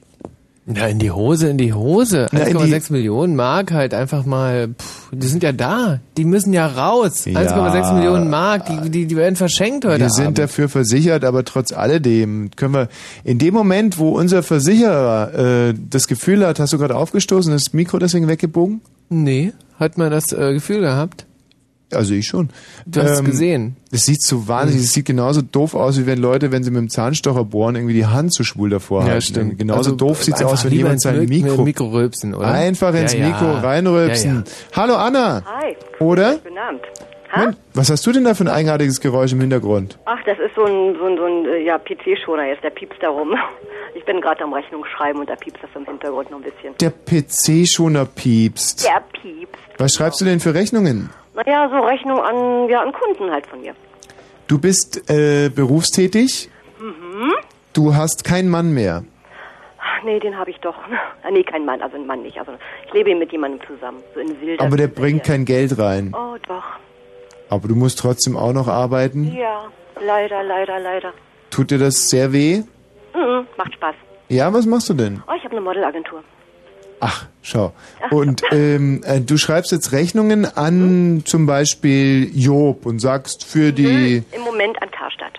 Ja, 0.69 0.87
in 0.87 0.99
die 0.99 1.13
Hose, 1.13 1.49
in 1.49 1.59
die 1.59 1.73
Hose. 1.73 2.27
Na, 2.33 2.41
in 2.41 2.57
1,6 2.57 2.91
Millionen 2.91 3.37
Mark 3.37 3.71
halt 3.71 3.95
einfach 3.95 4.27
mal, 4.27 4.69
pff, 4.77 5.11
die 5.13 5.27
sind 5.29 5.45
ja 5.45 5.53
da. 5.53 6.01
Die 6.17 6.25
müssen 6.25 6.53
ja 6.53 6.67
raus. 6.67 7.25
Ja. 7.25 7.39
1,6 7.39 7.95
Millionen 7.95 8.29
Mark, 8.29 8.67
die, 8.67 8.91
die, 8.91 9.07
die 9.07 9.17
werden 9.17 9.37
verschenkt 9.37 9.85
heute 9.85 10.01
Wir 10.01 10.11
sind 10.11 10.25
Abend. 10.25 10.39
dafür 10.39 10.69
versichert, 10.69 11.25
aber 11.25 11.45
trotz 11.45 11.73
alledem 11.73 12.51
können 12.57 12.75
wir 12.75 12.89
in 13.23 13.39
dem 13.39 13.55
Moment, 13.55 13.99
wo 13.99 14.11
unser 14.19 14.43
Versicherer 14.43 15.69
äh, 15.69 15.75
das 15.89 16.09
Gefühl 16.09 16.45
hat, 16.45 16.59
hast 16.59 16.73
du 16.73 16.79
gerade 16.79 16.97
aufgestoßen, 16.97 17.53
ist 17.55 17.69
das 17.69 17.73
Mikro 17.73 18.01
deswegen 18.01 18.27
weggebogen? 18.27 18.81
Nee, 19.09 19.53
hat 19.79 19.99
man 19.99 20.11
das 20.11 20.33
äh, 20.33 20.53
Gefühl 20.53 20.81
gehabt? 20.81 21.27
Also 21.95 22.15
ich 22.15 22.27
schon. 22.27 22.51
Du 22.85 23.01
hast 23.01 23.11
es 23.13 23.25
gesehen. 23.25 23.77
Es 23.93 24.07
sieht 24.07 24.21
so 24.23 24.49
wahnsinnig, 24.49 24.85
es 24.87 24.93
sieht 24.93 25.07
genauso 25.07 25.41
doof 25.41 25.75
aus, 25.75 25.99
wie 26.01 26.07
wenn 26.07 26.19
Leute, 26.19 26.51
wenn 26.51 26.65
sie 26.65 26.71
mit 26.73 26.81
dem 26.81 26.89
Zahnstocher 26.91 27.45
bohren, 27.45 27.77
irgendwie 27.77 27.95
die 27.95 28.07
Hand 28.07 28.33
zu 28.33 28.43
schwul 28.43 28.71
davor 28.71 29.03
Ja, 29.03 29.09
halten. 29.11 29.23
stimmt. 29.23 29.59
Genauso 29.59 29.79
Also 29.79 29.93
doof 29.95 30.25
sieht's 30.25 30.41
einfach 30.41 30.55
aus, 30.55 30.65
wenn 30.65 30.73
jemand 30.73 31.01
sein 31.01 31.21
Mik- 31.21 31.45
Mikro... 31.45 31.63
Mikro 31.65 31.87
rülpsen, 31.91 32.35
oder? 32.35 32.49
Einfach 32.49 32.93
ins 32.95 33.13
Ja, 33.13 33.21
ja. 33.21 33.27
Mikro 33.29 33.53
reinrülpsen. 33.53 34.31
Ja, 34.31 34.37
ja. 34.39 34.77
Hallo 34.83 34.95
Anna. 34.97 35.43
Hi. 35.47 35.77
Oder? 36.01 36.39
Guten 36.39 36.59
Abend. 36.59 36.81
Moment, 37.35 37.57
was 37.75 37.91
hast 37.91 38.07
du 38.07 38.13
denn 38.13 38.25
da 38.25 38.35
für 38.35 38.45
ein 38.45 38.49
eigenartiges 38.49 39.01
Geräusch 39.01 39.33
im 39.33 39.41
Hintergrund? 39.41 39.99
Ach, 40.07 40.19
das 40.25 40.39
ist 40.39 40.55
so 40.57 40.65
ein, 40.65 40.97
so 40.99 41.05
ein, 41.07 41.17
so 41.19 41.25
ein 41.25 41.45
äh, 41.47 41.65
ja, 41.67 41.77
PC-Schoner 41.79 42.47
jetzt, 42.47 42.65
der 42.65 42.71
piepst 42.71 42.99
da 43.03 43.11
rum. 43.11 43.35
Ich 43.95 44.05
bin 44.07 44.21
gerade 44.21 44.43
am 44.43 44.53
Rechnung 44.53 44.85
schreiben 44.97 45.21
und 45.21 45.29
da 45.29 45.37
piepst 45.37 45.63
das 45.63 45.71
im 45.75 45.85
Hintergrund 45.87 46.31
noch 46.31 46.39
ein 46.39 46.45
bisschen. 46.45 46.75
Der 46.81 46.91
PC-Schoner 46.91 48.07
piepst. 48.07 48.85
Der 48.87 49.03
piepst. 49.21 49.55
Was 49.79 49.95
schreibst 49.95 50.21
du 50.21 50.25
denn 50.25 50.41
für 50.41 50.55
Rechnungen? 50.55 51.11
Naja, 51.37 51.69
so 51.71 51.79
Rechnung 51.87 52.19
an, 52.21 52.69
ja, 52.69 52.81
an 52.83 52.93
Kunden 52.93 53.31
halt 53.31 53.47
von 53.47 53.61
mir. 53.61 53.75
Du 54.49 54.59
bist 54.59 55.09
äh, 55.11 55.49
berufstätig, 55.51 56.51
Mhm. 56.79 57.33
du 57.73 57.95
hast 57.95 58.25
keinen 58.25 58.49
Mann 58.51 58.73
mehr. 58.75 59.05
Ach, 59.79 60.03
nee, 60.05 60.19
den 60.19 60.37
habe 60.39 60.51
ich 60.51 60.59
doch. 60.59 60.75
Ah, 61.23 61.31
nee, 61.31 61.43
kein 61.43 61.65
Mann, 61.65 61.81
also 61.83 61.97
ein 61.97 62.07
Mann 62.07 62.23
nicht. 62.23 62.39
Also 62.39 62.53
ich 62.87 62.93
lebe 62.93 63.15
mit 63.15 63.33
jemandem 63.33 63.61
zusammen, 63.67 63.99
so 64.15 64.21
in 64.21 64.41
wilder 64.41 64.65
Aber 64.65 64.77
der 64.77 64.89
bringt 64.89 65.25
kein 65.25 65.45
Geld 65.45 65.79
rein. 65.79 66.13
Oh, 66.15 66.37
doch. 66.47 66.65
Aber 67.49 67.69
du 67.69 67.75
musst 67.77 67.99
trotzdem 67.99 68.37
auch 68.37 68.53
noch 68.53 68.69
arbeiten. 68.69 69.33
Ja, 69.37 69.65
leider, 70.01 70.43
leider, 70.43 70.79
leider. 70.81 71.13
Tut 71.51 71.71
dir 71.71 71.79
das 71.79 72.09
sehr 72.11 72.33
weh? 72.33 72.63
Mhm, 73.15 73.47
macht 73.57 73.73
Spaß. 73.75 73.95
Ja, 74.29 74.53
was 74.53 74.67
machst 74.67 74.89
du 74.91 74.95
denn? 74.95 75.23
Oh, 75.29 75.33
ich 75.37 75.45
habe 75.45 75.53
eine 75.53 75.61
Modelagentur. 75.61 76.23
Ach, 77.01 77.27
schau. 77.43 77.73
Und 78.10 78.43
ähm, 78.52 79.02
äh, 79.05 79.20
du 79.20 79.36
schreibst 79.36 79.73
jetzt 79.73 79.93
Rechnungen 79.93 80.44
an 80.44 81.23
zum 81.24 81.47
Beispiel 81.47 82.31
Job 82.35 82.86
und 82.86 83.01
sagst 83.01 83.44
für 83.44 83.73
die... 83.73 84.23
Im 84.32 84.43
Moment 84.43 84.81
an 84.82 84.90
Karstadt. 84.90 85.39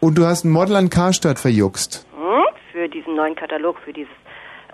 Und 0.00 0.18
du 0.18 0.26
hast 0.26 0.44
ein 0.44 0.50
Model 0.50 0.76
an 0.76 0.90
Karstadt 0.90 1.38
verjuckst. 1.38 2.06
Hm? 2.16 2.44
Für 2.72 2.88
diesen 2.88 3.16
neuen 3.16 3.34
Katalog, 3.34 3.78
für 3.84 3.92
dieses 3.92 4.12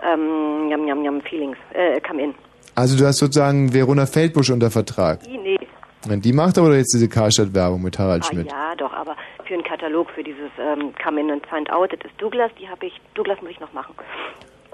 ähm, 0.03 0.69
Yum 0.69 0.87
Yum 0.87 1.05
Yum 1.05 1.21
Feelings, 1.21 1.57
äh, 1.73 1.99
Come 2.01 2.21
In. 2.23 2.35
Also 2.75 2.97
du 2.97 3.05
hast 3.05 3.19
sozusagen 3.19 3.73
Verona 3.73 4.05
Feldbusch 4.05 4.49
unter 4.49 4.71
Vertrag. 4.71 5.19
I, 5.27 5.37
nee. 5.37 5.57
Die 6.05 6.33
macht 6.33 6.57
aber 6.57 6.75
jetzt 6.75 6.93
diese 6.93 7.07
Karstadt-Werbung 7.07 7.81
mit 7.81 7.97
Harald 7.97 8.23
Ah, 8.25 8.27
Schmidt. 8.27 8.51
ja, 8.51 8.75
doch, 8.75 8.91
aber 8.91 9.15
für 9.45 9.53
einen 9.53 9.63
Katalog, 9.63 10.09
für 10.09 10.21
dieses 10.23 10.49
ähm, 10.59 10.91
Come 11.01 11.21
In 11.21 11.31
and 11.31 11.45
Find 11.47 11.71
Out, 11.71 11.93
das 11.93 11.99
ist 12.03 12.21
Douglas, 12.21 12.51
die 12.59 12.67
habe 12.67 12.87
ich, 12.87 12.99
Douglas 13.13 13.41
muss 13.41 13.51
ich 13.51 13.59
noch 13.61 13.71
machen. 13.71 13.95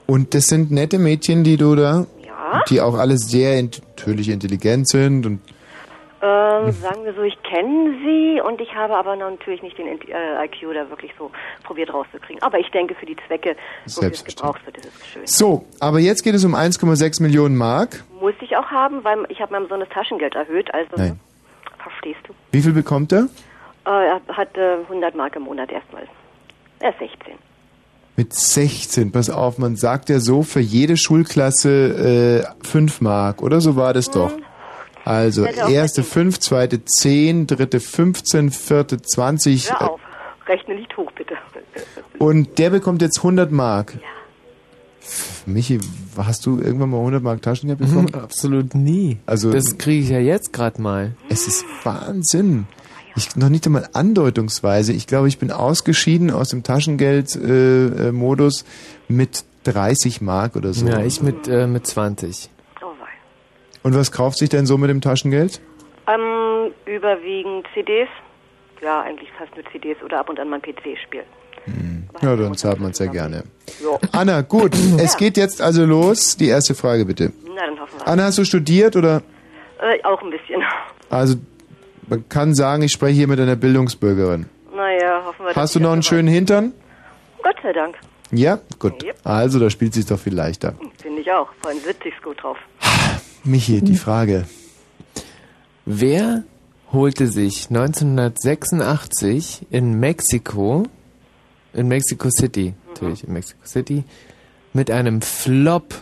Und 0.10 0.34
das 0.34 0.48
sind 0.48 0.72
nette 0.72 0.98
Mädchen, 0.98 1.44
die 1.44 1.58
du 1.58 1.76
da, 1.76 2.06
Ja. 2.26 2.64
die 2.70 2.82
auch 2.82 2.96
alle 2.96 3.18
sehr 3.18 3.60
int 3.60 3.82
natürlich 3.98 4.30
intelligent 4.30 4.88
sind 4.90 5.26
und 5.26 5.40
Ähm, 6.22 6.72
sagen 6.74 7.06
wir 7.06 7.14
so, 7.14 7.22
ich 7.22 7.42
kenne 7.44 7.96
sie 8.04 8.42
und 8.42 8.60
ich 8.60 8.76
habe 8.76 8.94
aber 8.98 9.16
natürlich 9.16 9.62
nicht 9.64 9.78
den 9.78 9.88
äh, 9.88 10.44
IQ 10.46 10.74
da 10.74 10.90
wirklich 10.90 11.12
so 11.18 11.32
probiert 11.64 11.94
rauszukriegen. 11.94 12.42
Aber 12.44 12.58
ich 12.60 12.70
denke, 12.72 12.94
für 12.96 13.06
die 13.06 13.16
Zwecke, 13.26 13.56
wofür 13.86 14.12
es 14.12 14.26
gebraucht 14.26 14.66
wird, 14.66 14.78
ist 14.80 14.88
es 15.00 15.08
schön. 15.08 15.22
so. 15.26 15.66
Aber 15.80 16.00
jetzt 16.00 16.24
geht 16.26 16.36
es 16.36 16.44
um 16.44 16.56
1,6 16.56 17.22
Millionen 17.22 17.56
Mark. 17.56 18.04
Muss 18.20 18.34
ich 18.42 18.58
auch 18.58 18.66
haben, 18.66 19.02
weil 19.06 19.20
ich 19.30 19.40
habe 19.40 19.54
meinem 19.54 19.70
Sohn 19.70 19.80
das 19.80 19.88
Taschengeld 19.90 20.36
erhöht, 20.36 20.74
also 20.74 20.90
Nein. 20.98 21.20
verstehst 21.82 22.20
du. 22.28 22.34
Wie 22.52 22.62
viel 22.62 22.74
bekommt 22.74 23.14
er? 23.14 23.30
Äh, 23.86 24.08
er 24.08 24.22
hat 24.36 24.58
äh, 24.58 24.74
100 24.90 25.16
Mark 25.16 25.38
im 25.38 25.44
Monat 25.44 25.72
erstmal. 25.72 26.04
Er 26.82 26.90
ist 26.90 27.00
16. 27.00 27.36
Mit 28.20 28.34
16, 28.34 29.14
pass 29.14 29.30
auf, 29.30 29.60
man 29.60 29.78
sagt 29.78 30.10
ja 30.10 30.20
so 30.20 30.44
für 30.44 30.60
jede 30.60 30.98
Schulklasse 30.98 32.44
äh, 32.62 32.68
5 32.68 33.00
Mark, 33.00 33.42
oder 33.42 33.62
so 33.62 33.78
war 33.78 33.94
das 33.94 34.12
doch. 34.12 34.34
Also 35.06 35.46
erste 35.46 36.04
5, 36.04 36.38
zweite 36.38 36.84
10, 36.84 37.48
dritte 37.48 37.80
15, 37.80 38.52
vierte 38.52 39.02
20 39.02 39.72
Hör 39.72 39.80
äh, 39.80 39.84
auf, 39.86 40.02
rechne 40.48 40.76
nicht 40.76 40.98
hoch, 40.98 41.10
bitte. 41.14 41.36
und 42.18 42.60
der 42.60 42.72
bekommt 42.72 43.02
jetzt 43.02 43.20
100 43.20 43.54
Mark. 43.54 43.98
Michi, 45.46 45.80
hast 46.18 46.46
du 46.46 46.60
irgendwann 46.60 46.90
mal 46.90 46.98
100 46.98 47.24
Mark 47.24 47.42
Taschengeld 47.42 47.80
bekommen? 47.80 48.14
Absolut 48.14 48.76
nie. 48.76 49.20
Also 49.28 49.54
Das 49.54 49.78
kriege 49.78 50.04
ich 50.04 50.10
ja 50.10 50.20
jetzt 50.20 50.52
gerade 50.52 50.82
mal. 50.82 51.14
Es 51.30 51.48
ist 51.48 51.64
Wahnsinn. 51.86 52.68
Ich 53.16 53.36
noch 53.36 53.50
nicht 53.50 53.66
einmal 53.66 53.90
andeutungsweise. 53.94 54.94
Ich 54.94 55.08
glaube, 55.08 55.28
ich 55.28 55.40
bin 55.40 55.52
ausgeschieden 55.52 56.32
aus 56.32 56.50
dem 56.50 56.64
Taschengeld-Modus 56.64 58.00
äh, 58.00 58.12
Modus 58.12 58.66
mit 59.08 59.44
30 59.64 60.22
Mark 60.22 60.56
oder 60.56 60.74
so. 60.74 60.88
Ja, 60.88 61.02
ich 61.02 61.22
mit, 61.22 61.48
äh, 61.48 61.68
mit 61.68 61.86
20. 61.86 62.50
Und 63.82 63.96
was 63.96 64.12
kauft 64.12 64.38
sich 64.38 64.50
denn 64.50 64.66
so 64.66 64.78
mit 64.78 64.90
dem 64.90 65.02
Taschengeld? 65.02 65.62
Ähm, 66.08 66.72
überwiegend 66.86 67.66
CDs. 67.74 68.10
Ja, 68.82 69.02
eigentlich 69.02 69.30
fast 69.38 69.56
nur 69.56 69.66
CDs 69.72 70.02
oder 70.04 70.20
ab 70.20 70.30
und 70.30 70.40
an 70.40 70.50
mal 70.50 70.58
ein 70.58 70.62
PC-Spiel. 70.62 71.24
Ja, 72.22 72.36
dann 72.36 72.56
zahlt 72.56 72.80
man 72.80 72.92
es 72.92 73.00
ja 73.00 73.06
gerne. 73.06 73.44
Ja. 73.82 73.98
Anna, 74.12 74.42
gut. 74.42 74.74
Es 74.98 75.16
geht 75.18 75.38
jetzt 75.38 75.62
also 75.62 75.86
los. 75.86 76.36
Die 76.38 76.48
erste 76.48 76.76
Frage 76.76 77.06
bitte. 77.06 77.32
Na, 77.48 77.66
dann 77.66 77.80
hoffen 77.80 78.00
wir. 78.00 78.08
Anna, 78.08 78.24
hast 78.24 78.38
du 78.38 78.44
studiert 78.44 78.96
oder? 78.96 79.22
Äh, 79.80 80.04
auch 80.04 80.22
ein 80.22 80.30
bisschen. 80.30 80.62
Also, 81.10 81.36
man 82.10 82.28
kann 82.30 82.54
sagen, 82.56 82.84
ich 82.84 82.92
spreche 82.92 83.16
hier 83.16 83.28
mit 83.28 83.40
einer 83.40 83.56
Bildungsbürgerin. 83.56 84.48
Naja, 84.76 85.24
hoffen 85.26 85.46
wir. 85.46 85.56
Hast 85.56 85.76
du 85.76 85.80
noch 85.80 85.92
einen 85.92 86.04
schönen 86.04 86.28
Hintern? 86.28 86.74
Gott 87.44 87.56
sei 87.64 87.74
Dank. 87.74 87.96
Ja? 88.32 88.60
Gut. 88.78 89.04
Yep. 89.04 89.18
Also, 89.24 89.60
da 89.60 89.70
spielt 89.70 89.92
es 89.92 89.98
sich 89.98 90.06
doch 90.06 90.20
viel 90.20 90.36
leichter. 90.36 90.74
Finde 91.02 91.22
ich 91.22 91.32
auch. 91.32 91.48
Vor 91.62 91.72
allem 91.72 91.80
sitze 91.80 92.10
ich 92.10 92.22
gut 92.22 92.42
drauf. 92.42 92.58
Michi, 93.44 93.82
die 93.82 93.96
Frage. 93.96 94.46
Wer 95.86 96.44
holte 96.92 97.28
sich 97.28 97.70
1986 97.70 99.68
in 99.72 100.00
Mexiko, 100.00 100.84
in 101.74 101.88
Mexico 101.88 102.30
City, 102.30 102.74
natürlich 102.88 103.24
in 103.24 103.34
Mexico 103.34 103.66
City, 103.66 104.04
mit 104.74 104.92
einem 104.92 105.22
Flop 105.22 105.96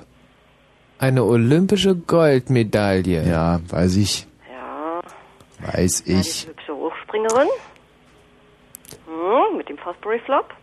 eine 0.99 1.23
olympische 1.23 1.95
Goldmedaille? 1.95 3.27
Ja, 3.27 3.61
weiß 3.69 3.95
ich. 3.97 4.27
Weiß 5.59 6.01
ich. 6.05 6.47
hübsche 6.47 6.75
Hochspringerin. 6.75 7.47
Hm, 9.05 9.57
mit 9.57 9.67
dem 9.69 9.77
Fosbury 9.77 10.19
Flop. 10.25 10.53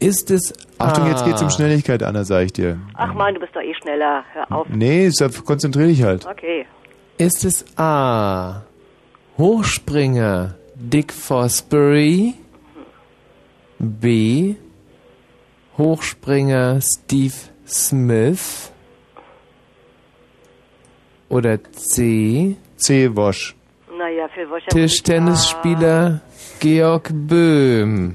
Ist 0.00 0.30
es. 0.30 0.52
Achtung, 0.78 1.06
jetzt 1.06 1.22
Ah. 1.22 1.26
geht's 1.26 1.40
um 1.42 1.48
Schnelligkeit, 1.50 2.02
Anna, 2.02 2.24
sag 2.24 2.44
ich 2.44 2.52
dir. 2.52 2.78
Ach 2.94 3.14
man, 3.14 3.34
du 3.34 3.40
bist 3.40 3.54
doch 3.56 3.62
eh 3.62 3.74
schneller. 3.74 4.24
Hör 4.32 4.52
auf. 4.52 4.66
Nee, 4.68 5.10
konzentrier 5.44 5.86
dich 5.86 6.02
halt. 6.02 6.26
Okay. 6.26 6.66
Ist 7.16 7.44
es 7.44 7.64
A. 7.78 8.62
Hochspringer 9.38 10.56
Dick 10.74 11.12
Fosbury? 11.12 12.34
B. 13.78 14.56
Hochspringer 15.78 16.80
Steve 16.82 17.34
Smith? 17.66 18.72
Oder 21.28 21.62
C. 21.72 22.56
C. 22.76 23.16
Wosch. 23.16 23.54
Naja, 23.98 24.28
Phil 24.34 24.48
Wosch. 24.50 24.62
Tischtennisspieler 24.70 26.20
Georg 26.60 27.10
Böhm. 27.12 28.14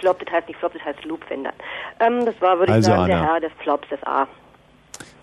Flop, 0.00 0.18
das 0.24 0.32
heißt 0.34 0.48
nicht 0.48 0.58
Flop, 0.58 0.72
das 0.72 0.82
heißt 0.84 1.04
Loopwender. 1.04 1.52
Ähm, 2.00 2.24
das 2.26 2.34
war, 2.40 2.58
würde 2.58 2.66
ich 2.72 2.74
Also, 2.74 2.90
sagen, 2.90 3.06
der 3.06 3.18
Anna. 3.18 3.32
Herr 3.34 3.40
des 3.40 3.52
Flops, 3.62 3.88
das 3.90 4.02
A. 4.04 4.26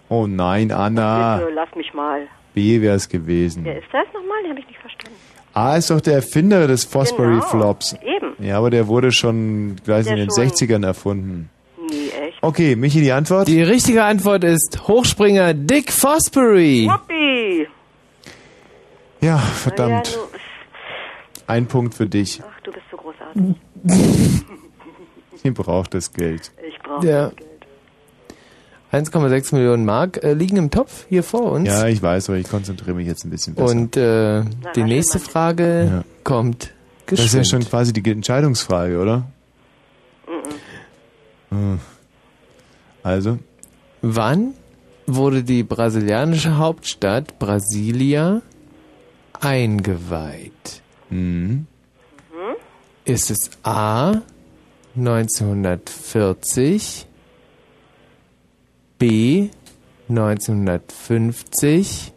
Oh 0.09 0.25
nein, 0.27 0.71
Anna. 0.71 1.37
Bitte, 1.37 1.51
lass 1.53 1.75
mich 1.75 1.93
mal. 1.93 2.21
B 2.53 2.81
wäre 2.81 2.95
es 2.95 3.07
gewesen. 3.09 3.63
Wer 3.65 3.77
ist 3.77 3.87
das 3.91 4.05
nochmal? 4.13 4.41
Den 4.43 4.51
habe 4.51 4.59
ich 4.61 4.67
nicht 4.67 4.79
verstanden. 4.79 5.17
A 5.53 5.75
ist 5.75 5.89
doch 5.91 6.01
der 6.01 6.15
Erfinder 6.15 6.67
des 6.67 6.85
Fosbury 6.85 7.35
Genau, 7.35 7.45
Flops. 7.47 7.93
eben. 8.03 8.33
Ja, 8.39 8.57
aber 8.57 8.69
der 8.69 8.87
wurde 8.87 9.11
schon 9.11 9.75
gleich 9.83 10.07
in 10.07 10.15
Der 10.15 10.25
den 10.25 10.29
schon- 10.29 10.45
60ern 10.47 10.85
erfunden. 10.85 11.49
Nee, 11.89 12.09
echt? 12.27 12.37
Okay, 12.41 12.75
Michi, 12.75 13.01
die 13.01 13.11
Antwort? 13.11 13.47
Die 13.47 13.61
richtige 13.61 14.03
Antwort 14.03 14.43
ist 14.43 14.87
Hochspringer 14.87 15.53
Dick 15.53 15.91
Fosbury. 15.91 16.87
Wuppi. 16.89 17.67
Ja, 19.21 19.37
verdammt. 19.37 20.11
Ja, 20.11 20.19
Ein 21.47 21.65
Punkt 21.67 21.93
für 21.95 22.05
dich. 22.07 22.41
ach, 22.43 22.61
du 22.61 22.71
bist 22.71 22.85
so 22.91 22.97
großartig. 22.97 23.55
Ihr 25.43 25.53
braucht 25.53 25.93
das 25.93 26.11
Geld. 26.13 26.51
Ich 26.67 26.77
brauche 26.81 27.07
Ja. 27.07 27.31
1,6 28.91 29.53
Millionen 29.53 29.85
Mark 29.85 30.23
äh, 30.23 30.33
liegen 30.33 30.57
im 30.57 30.71
Topf 30.71 31.05
hier 31.09 31.21
vor 31.23 31.51
uns. 31.51 31.67
Ja, 31.67 31.85
ich 31.87 32.01
weiß, 32.01 32.29
aber 32.29 32.39
ich 32.39 32.49
konzentriere 32.49 32.95
mich 32.95 33.07
jetzt 33.07 33.23
ein 33.23 33.29
bisschen 33.29 33.53
besser. 33.53 33.69
Und 33.69 33.95
äh, 33.97 34.43
die 34.75 34.83
nächste 34.83 35.19
Frage 35.19 35.85
Ja. 35.91 36.03
kommt 36.23 36.73
das 37.05 37.19
ist 37.19 37.33
ja 37.33 37.39
geschwind. 37.41 37.63
schon 37.65 37.69
quasi 37.71 37.93
die 37.93 38.09
Entscheidungsfrage, 38.09 38.99
oder? 38.99 39.25
Hm. 41.51 41.79
Also? 43.03 43.37
Wann 44.01 44.53
wurde 45.07 45.43
die 45.43 45.63
brasilianische 45.63 46.57
Hauptstadt 46.57 47.37
Brasilia 47.39 48.41
eingeweiht? 49.39 50.81
Mhm. 51.09 51.65
Ist 53.05 53.31
es 53.31 53.49
A 53.63 54.21
1940, 54.95 57.05
B 58.97 59.49
1950 60.09 62.11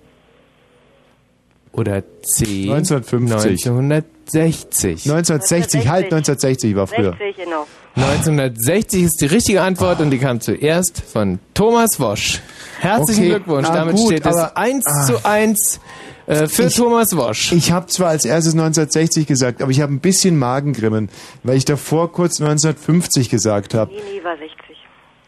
oder 1.72 2.02
C 2.22 2.70
1950. 2.70 3.66
1960? 3.68 5.10
1960, 5.10 5.88
halt 5.88 6.04
1960 6.12 6.76
war 6.76 6.86
früher. 6.86 7.16
60, 7.18 7.36
genau. 7.44 7.66
1960 7.96 9.02
ist 9.02 9.20
die 9.20 9.26
richtige 9.26 9.60
Antwort 9.62 10.00
und 10.00 10.10
die 10.10 10.18
kam 10.18 10.40
zuerst 10.40 11.02
von 11.02 11.38
Thomas 11.54 11.98
Wosch. 12.00 12.40
Herzlichen 12.80 13.22
Okay, 13.24 13.30
Glückwunsch, 13.30 13.68
ah, 13.68 13.74
damit 13.74 13.96
gut, 13.96 14.06
steht 14.06 14.24
es 14.26 14.36
aber- 14.36 14.56
1 14.56 14.84
ah. 14.86 15.06
zu 15.06 15.24
1 15.24 15.80
äh, 16.26 16.46
für 16.46 16.64
Ich- 16.66 16.76
Thomas 16.76 17.16
Wosch. 17.16 17.52
Ich 17.52 17.72
habe 17.72 17.86
zwar 17.86 18.08
als 18.10 18.24
erstes 18.24 18.54
1960 18.54 19.26
gesagt, 19.26 19.62
aber 19.62 19.70
ich 19.70 19.80
habe 19.80 19.92
ein 19.92 20.00
bisschen 20.00 20.38
Magengrimmen, 20.38 21.08
weil 21.42 21.56
ich 21.56 21.64
davor 21.64 22.12
kurz 22.12 22.40
1950 22.40 23.28
gesagt 23.30 23.74
habe. 23.74 23.92
Nee, 23.92 24.00
nee, 24.18 24.24
war 24.24 24.36
60. 24.36 24.50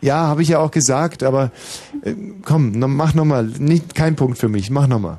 Ja, 0.00 0.16
habe 0.26 0.42
ich 0.42 0.48
ja 0.48 0.58
auch 0.58 0.70
gesagt, 0.70 1.22
aber 1.22 1.50
äh, 2.02 2.14
komm, 2.44 2.72
no, 2.72 2.88
mach 2.88 3.14
nochmal. 3.14 3.44
Nicht 3.58 3.94
kein 3.94 4.16
Punkt 4.16 4.38
für 4.38 4.48
mich, 4.48 4.70
mach 4.70 4.86
nochmal. 4.86 5.18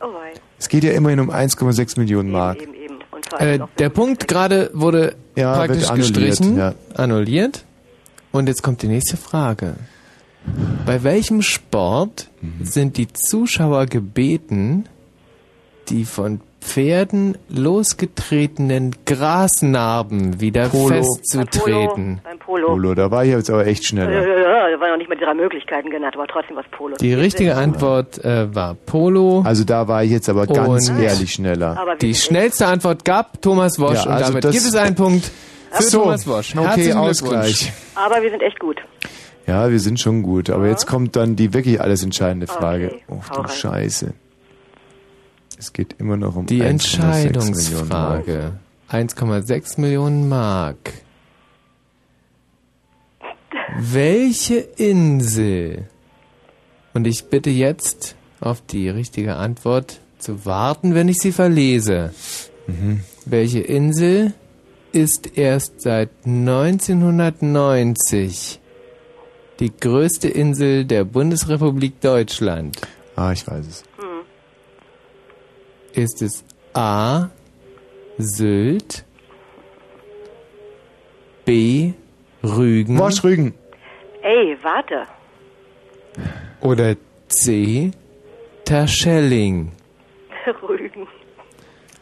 Oh 0.00 0.06
wei. 0.06 0.32
Es 0.58 0.68
geht 0.68 0.84
ja 0.84 0.92
immerhin 0.92 1.20
um 1.20 1.30
1,6 1.30 1.98
Millionen 1.98 2.30
Mark. 2.30 2.60
Eben, 2.62 2.74
eben. 2.74 2.98
Und 3.10 3.26
vor 3.28 3.40
allem 3.40 3.62
Äh, 3.62 3.66
der 3.78 3.88
Punkt 3.88 4.28
gerade 4.28 4.70
wurde 4.74 5.14
Ja, 5.36 5.54
praktisch 5.54 5.88
annulliert, 5.88 6.14
gestrichen, 6.14 6.58
ja. 6.58 6.74
annulliert. 6.94 7.64
Und 8.32 8.46
jetzt 8.48 8.62
kommt 8.62 8.82
die 8.82 8.88
nächste 8.88 9.16
Frage. 9.16 9.74
Bei 10.86 11.02
welchem 11.04 11.42
Sport 11.42 12.28
Mhm. 12.40 12.64
sind 12.64 12.96
die 12.96 13.08
Zuschauer 13.12 13.86
gebeten, 13.86 14.86
die 15.88 16.04
von 16.04 16.40
Pferden 16.60 17.36
losgetretenen 17.48 18.94
Grasnarben 19.06 20.40
wieder 20.40 20.68
Polo. 20.68 20.88
festzutreten? 20.88 22.20
Beim 22.22 22.38
Polo. 22.38 22.68
Polo, 22.68 22.94
da 22.94 23.10
war 23.10 23.24
ich 23.24 23.30
jetzt 23.30 23.48
aber 23.50 23.66
echt 23.66 23.84
schneller. 23.86 24.10
ja, 24.12 24.20
ja, 24.20 24.70
da 24.76 24.80
waren 24.80 24.90
noch 24.90 24.96
nicht 24.98 25.08
mal 25.08 25.16
die 25.16 25.24
drei 25.24 25.34
Möglichkeiten 25.34 25.90
genannt, 25.90 26.14
aber 26.16 26.26
trotzdem 26.26 26.56
was 26.56 26.66
Polo. 26.70 26.96
Die 26.96 27.14
richtige 27.14 27.56
Antwort 27.56 28.22
äh, 28.24 28.54
war 28.54 28.74
Polo. 28.74 29.42
Also 29.44 29.64
da 29.64 29.88
war 29.88 30.04
ich 30.04 30.10
jetzt 30.10 30.28
aber 30.28 30.46
ganz 30.46 30.88
Und 30.90 31.00
ehrlich 31.00 31.32
schneller. 31.32 31.96
Die 32.00 32.14
schnellste 32.14 32.66
Antwort 32.66 33.04
gab 33.04 33.40
Thomas 33.40 33.78
Wosch 33.78 33.94
Ja, 33.94 34.02
und 34.04 34.08
also 34.12 34.24
damit 34.28 34.44
das- 34.44 34.52
gibt 34.52 34.66
es 34.66 34.74
einen 34.74 34.94
Punkt 34.96 35.30
für 35.72 35.82
So, 35.82 36.02
Thomas 36.02 36.26
Wosch. 36.26 36.54
okay, 36.56 36.66
Herzlichen 36.66 36.90
Glückwunsch. 36.92 37.22
Ausgleich. 37.22 37.72
Aber 37.94 38.22
wir 38.22 38.30
sind 38.30 38.42
echt 38.42 38.58
gut. 38.58 38.76
Ja, 39.46 39.70
wir 39.70 39.80
sind 39.80 39.98
schon 39.98 40.22
gut, 40.22 40.50
aber 40.50 40.68
jetzt 40.68 40.86
kommt 40.86 41.16
dann 41.16 41.34
die 41.36 41.52
wirklich 41.54 41.80
alles 41.80 42.02
entscheidende 42.02 42.46
Frage. 42.46 42.86
Okay, 42.86 43.02
Oh, 43.08 43.20
du 43.34 43.40
rein. 43.40 43.48
Scheiße. 43.48 44.12
Es 45.58 45.72
geht 45.72 45.96
immer 45.98 46.16
noch 46.16 46.36
um 46.36 46.46
Die 46.46 46.62
1,6 46.62 47.00
Millionen 47.60 47.88
Mark. 47.88 48.28
Entscheidungsfrage. 48.28 48.52
1,6 48.90 49.80
Millionen 49.80 50.28
Mark. 50.28 50.92
Welche 53.78 54.56
Insel? 54.56 55.86
Und 56.94 57.06
ich 57.06 57.26
bitte 57.26 57.50
jetzt 57.50 58.16
auf 58.40 58.62
die 58.62 58.88
richtige 58.88 59.36
Antwort 59.36 60.00
zu 60.18 60.44
warten, 60.44 60.94
wenn 60.94 61.08
ich 61.08 61.18
sie 61.18 61.32
verlese. 61.32 62.12
Mhm. 62.66 63.00
Welche 63.26 63.60
Insel 63.60 64.32
ist 64.92 65.36
erst 65.38 65.82
seit 65.82 66.10
1990 66.24 68.58
die 69.60 69.72
größte 69.78 70.28
Insel 70.28 70.84
der 70.84 71.04
Bundesrepublik 71.04 72.00
Deutschland? 72.00 72.80
Ah, 73.16 73.32
ich 73.32 73.46
weiß 73.46 73.66
es. 73.66 73.84
Ist 75.92 76.22
es 76.22 76.44
A. 76.72 77.28
Sylt, 78.18 79.04
B. 81.44 81.92
Rügen 82.42 82.98
Wosch 82.98 83.24
Rügen. 83.24 83.54
Ey, 84.22 84.56
warte. 84.62 85.06
oder 86.60 86.96
C. 87.28 87.90
Terschelling? 88.64 89.72
Rügen. 90.68 90.79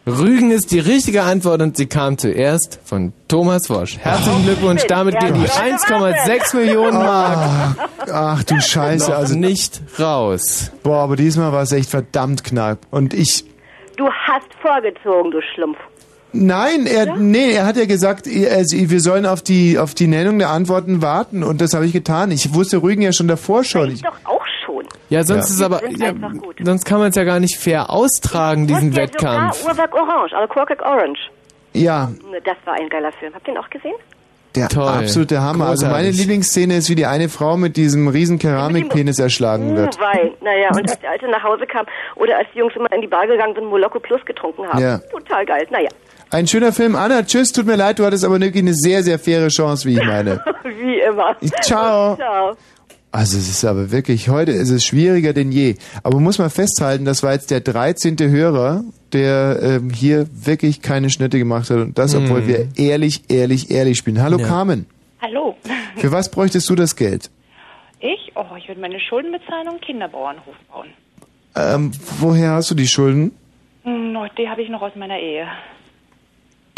Rügen 0.08 0.50
ist 0.50 0.70
die 0.70 0.78
richtige 0.78 1.22
Antwort 1.22 1.60
und 1.62 1.76
sie 1.76 1.86
kam 1.86 2.16
zuerst 2.18 2.80
von 2.84 3.12
Thomas 3.28 3.68
Wosch. 3.68 3.98
Herzlichen 3.98 4.44
Glückwunsch, 4.44 4.84
damit 4.88 5.18
gehen 5.20 5.34
die 5.34 5.46
1,6 5.48 6.56
Millionen 6.56 6.94
Mark 6.98 7.76
Ach 8.12 8.42
du 8.44 8.60
Scheiße, 8.60 9.14
also 9.14 9.36
nicht 9.36 9.82
raus. 10.00 10.70
boah, 10.82 11.02
aber 11.02 11.16
diesmal 11.16 11.52
war 11.52 11.62
es 11.62 11.72
echt 11.72 11.90
verdammt 11.90 12.42
knapp. 12.44 12.78
Und 12.90 13.12
ich, 13.14 13.44
Du 13.96 14.06
hast 14.08 14.46
vorgezogen, 14.62 15.30
du 15.32 15.40
Schlumpf. 15.54 15.76
nein, 16.32 16.86
er, 16.86 17.16
nee, 17.16 17.52
er 17.52 17.66
hat 17.66 17.76
ja 17.76 17.84
gesagt, 17.84 18.26
er, 18.26 18.52
also, 18.56 18.76
wir 18.78 19.00
sollen 19.00 19.26
auf 19.26 19.42
die, 19.42 19.76
auf 19.78 19.94
die 19.94 20.06
Nennung 20.06 20.38
der 20.38 20.50
Antworten 20.50 21.02
warten 21.02 21.42
und 21.42 21.60
das 21.60 21.74
habe 21.74 21.84
ich 21.84 21.92
getan. 21.92 22.30
Ich 22.30 22.54
wusste 22.54 22.82
Rügen 22.82 23.02
ja 23.02 23.12
schon 23.12 23.28
davor 23.28 23.64
schon. 23.64 23.90
Ich, 23.90 24.02
Doch 24.02 24.12
auch 24.24 24.38
schon. 24.40 24.47
Ja, 25.08 25.24
sonst 25.24 25.48
Ja. 25.48 25.54
ist 25.54 25.62
aber, 25.62 25.88
ja, 25.90 26.12
sonst 26.62 26.84
kann 26.84 26.98
man 26.98 27.08
es 27.08 27.16
ja 27.16 27.24
gar 27.24 27.40
nicht 27.40 27.56
fair 27.58 27.90
austragen, 27.90 28.66
diesen 28.66 28.92
ja 28.92 29.02
Wettkampf. 29.02 29.56
sogar 29.58 29.72
Uhrwerk 29.74 29.94
Orange, 29.94 30.32
also 30.36 30.52
Quark 30.52 30.82
Orange. 30.82 31.18
ja, 31.72 32.10
Das 32.44 32.56
war 32.64 32.74
ein 32.74 32.88
geiler 32.88 33.12
Film. 33.12 33.32
Habt 33.34 33.46
ihr 33.48 33.54
ihn 33.54 33.58
auch 33.58 33.70
gesehen? 33.70 33.94
der 34.54 34.68
Toll. 34.68 34.88
absolute 34.88 35.40
Hammer. 35.40 35.66
Also 35.68 35.86
meine 35.86 35.98
Großartig. 36.06 36.20
Lieblingsszene 36.20 36.76
ist, 36.78 36.88
wie 36.88 36.94
die 36.96 37.06
eine 37.06 37.28
Frau 37.28 37.56
mit 37.56 37.76
diesem 37.76 38.08
riesen 38.08 38.38
Keramikpenis 38.38 39.18
erschlagen 39.18 39.76
wird. 39.76 39.96
Uh, 39.96 40.00
weil, 40.00 40.32
naja, 40.40 40.68
und 40.70 40.90
als 40.90 40.98
der 40.98 41.10
Alte 41.10 41.28
nach 41.30 41.44
Hause 41.44 41.64
kam 41.66 41.86
oder 42.16 42.38
als 42.38 42.48
die 42.54 42.58
Jungs 42.58 42.74
immer 42.74 42.90
in 42.92 43.02
die 43.02 43.06
Bar 43.06 43.26
gegangen 43.26 43.54
sind 43.54 43.64
und 43.64 43.70
Moloko 43.70 44.00
Plus 44.00 44.24
getrunken 44.24 44.66
haben. 44.66 44.80
Ja. 44.80 44.98
Total 45.12 45.44
geil. 45.46 45.66
Naja, 45.70 45.90
Ein 46.30 46.46
schöner 46.48 46.72
Film. 46.72 46.96
Anna, 46.96 47.22
tschüss, 47.22 47.52
tut 47.52 47.66
mir 47.66 47.76
leid, 47.76 47.98
du 48.00 48.04
hattest 48.06 48.24
aber 48.24 48.40
wirklich 48.40 48.62
eine 48.62 48.74
sehr, 48.74 49.02
sehr 49.02 49.18
faire 49.18 49.48
Chance, 49.48 49.86
wie 49.86 49.94
ich 49.98 50.04
meine. 50.04 50.42
wie 50.64 50.98
immer. 51.00 51.36
Ciao. 51.60 52.16
Ciao. 52.16 52.56
Also 53.10 53.38
es 53.38 53.48
ist 53.48 53.64
aber 53.64 53.90
wirklich, 53.90 54.28
heute 54.28 54.52
ist 54.52 54.70
es 54.70 54.84
schwieriger 54.84 55.32
denn 55.32 55.50
je. 55.50 55.76
Aber 56.02 56.20
muss 56.20 56.38
man 56.38 56.50
festhalten, 56.50 57.04
das 57.06 57.22
war 57.22 57.32
jetzt 57.32 57.50
der 57.50 57.60
13. 57.60 58.16
Hörer, 58.20 58.84
der 59.12 59.58
ähm, 59.62 59.90
hier 59.90 60.26
wirklich 60.32 60.82
keine 60.82 61.08
Schnitte 61.08 61.38
gemacht 61.38 61.70
hat. 61.70 61.78
Und 61.78 61.98
das, 61.98 62.14
obwohl 62.14 62.40
Hm. 62.42 62.48
wir 62.48 62.68
ehrlich, 62.76 63.22
ehrlich, 63.30 63.70
ehrlich 63.70 63.96
spielen. 63.98 64.20
Hallo 64.22 64.38
Ja. 64.38 64.46
Carmen, 64.46 64.86
Hallo. 65.22 65.56
für 65.96 66.12
was 66.12 66.30
bräuchtest 66.30 66.68
du 66.68 66.74
das 66.74 66.96
Geld? 66.96 67.30
Ich? 68.00 68.32
Oh, 68.36 68.44
ich 68.58 68.68
würde 68.68 68.80
meine 68.80 69.00
Schulden 69.00 69.32
bezahlen 69.32 69.62
und 69.68 69.74
einen 69.74 69.80
Kinderbauernhof 69.80 70.54
bauen. 70.70 70.88
Ähm, 71.56 71.92
woher 72.20 72.50
hast 72.52 72.70
du 72.70 72.74
die 72.74 72.86
Schulden? 72.86 73.32
Hm, 73.84 74.12
no, 74.12 74.26
die 74.36 74.48
habe 74.48 74.62
ich 74.62 74.68
noch 74.68 74.82
aus 74.82 74.92
meiner 74.96 75.18
Ehe. 75.18 75.46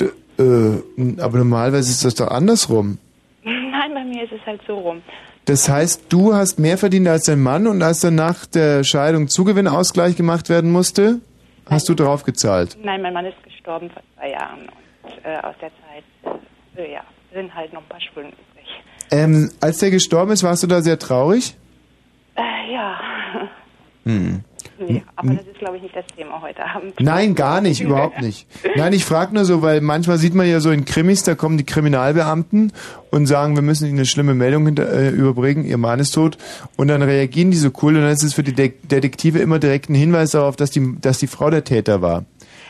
D 0.00 0.06
äh, 0.38 1.20
aber 1.20 1.38
normalerweise 1.38 1.90
ist 1.90 2.04
das 2.04 2.14
doch 2.14 2.28
andersrum. 2.28 2.98
Nein, 3.44 3.92
bei 3.94 4.04
mir 4.04 4.22
ist 4.24 4.32
es 4.32 4.46
halt 4.46 4.60
so 4.66 4.78
rum. 4.78 5.02
Das 5.50 5.68
heißt, 5.68 6.12
du 6.12 6.32
hast 6.32 6.60
mehr 6.60 6.78
verdient 6.78 7.08
als 7.08 7.24
dein 7.24 7.40
Mann 7.40 7.66
und 7.66 7.82
als 7.82 8.02
dann 8.02 8.14
nach 8.14 8.46
der 8.46 8.84
Scheidung 8.84 9.26
Zugewinnausgleich 9.26 10.14
gemacht 10.14 10.48
werden 10.48 10.70
musste, 10.70 11.18
hast 11.68 11.88
du 11.88 11.94
draufgezahlt. 11.94 12.78
Nein, 12.84 13.02
mein 13.02 13.12
Mann 13.12 13.26
ist 13.26 13.42
gestorben 13.42 13.90
vor 13.90 14.00
zwei 14.14 14.30
Jahren 14.30 14.60
und 15.02 15.10
äh, 15.24 15.38
aus 15.38 15.56
der 15.60 15.72
Zeit, 15.82 16.38
äh, 16.76 16.92
ja, 16.92 17.00
sind 17.34 17.52
halt 17.52 17.72
noch 17.72 17.82
ein 17.82 17.88
paar 17.88 18.00
Schulden 18.00 18.28
übrig. 18.28 18.68
Ähm, 19.10 19.50
als 19.60 19.78
der 19.78 19.90
gestorben 19.90 20.30
ist, 20.30 20.44
warst 20.44 20.62
du 20.62 20.68
da 20.68 20.82
sehr 20.82 21.00
traurig? 21.00 21.56
Äh, 22.36 22.72
ja, 22.72 23.00
Hm. 24.04 24.44
Nee, 24.88 25.02
aber 25.16 25.34
das 25.34 25.46
ist, 25.46 25.58
glaube 25.58 25.76
ich, 25.76 25.82
nicht 25.82 25.94
das 25.94 26.06
Thema 26.16 26.40
heute 26.40 26.64
Abend. 26.64 26.94
Nein, 27.00 27.34
gar 27.34 27.60
nicht, 27.60 27.80
überhaupt 27.80 28.20
nicht. 28.20 28.46
Nein, 28.76 28.92
ich 28.92 29.04
frage 29.04 29.34
nur 29.34 29.44
so, 29.44 29.62
weil 29.62 29.80
manchmal 29.80 30.18
sieht 30.18 30.34
man 30.34 30.48
ja 30.48 30.60
so 30.60 30.70
in 30.70 30.84
Krimis, 30.84 31.22
da 31.22 31.34
kommen 31.34 31.58
die 31.58 31.64
Kriminalbeamten 31.64 32.72
und 33.10 33.26
sagen, 33.26 33.54
wir 33.54 33.62
müssen 33.62 33.86
Ihnen 33.86 33.98
eine 33.98 34.06
schlimme 34.06 34.34
Meldung 34.34 34.66
hinter, 34.66 34.92
äh, 34.92 35.08
überbringen, 35.10 35.64
Ihr 35.64 35.78
Mann 35.78 36.00
ist 36.00 36.12
tot. 36.12 36.38
Und 36.76 36.88
dann 36.88 37.02
reagieren 37.02 37.50
die 37.50 37.56
so 37.56 37.70
cool 37.82 37.96
und 37.96 38.02
dann 38.02 38.12
ist 38.12 38.22
es 38.22 38.34
für 38.34 38.42
die 38.42 38.54
De 38.54 38.72
Detektive 38.82 39.38
immer 39.38 39.58
direkt 39.58 39.88
ein 39.88 39.94
Hinweis 39.94 40.30
darauf, 40.30 40.56
dass 40.56 40.70
die, 40.70 40.96
dass 41.00 41.18
die 41.18 41.26
Frau 41.26 41.50
der 41.50 41.64
Täter 41.64 42.02
war. 42.02 42.24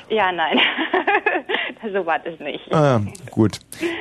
Ja, 0.09 0.33
nein. 0.33 0.59
so 1.83 2.05
war 2.07 2.19
das 2.19 2.39
nicht. 2.41 2.73
Ah, 2.73 3.01
gut. 3.31 3.59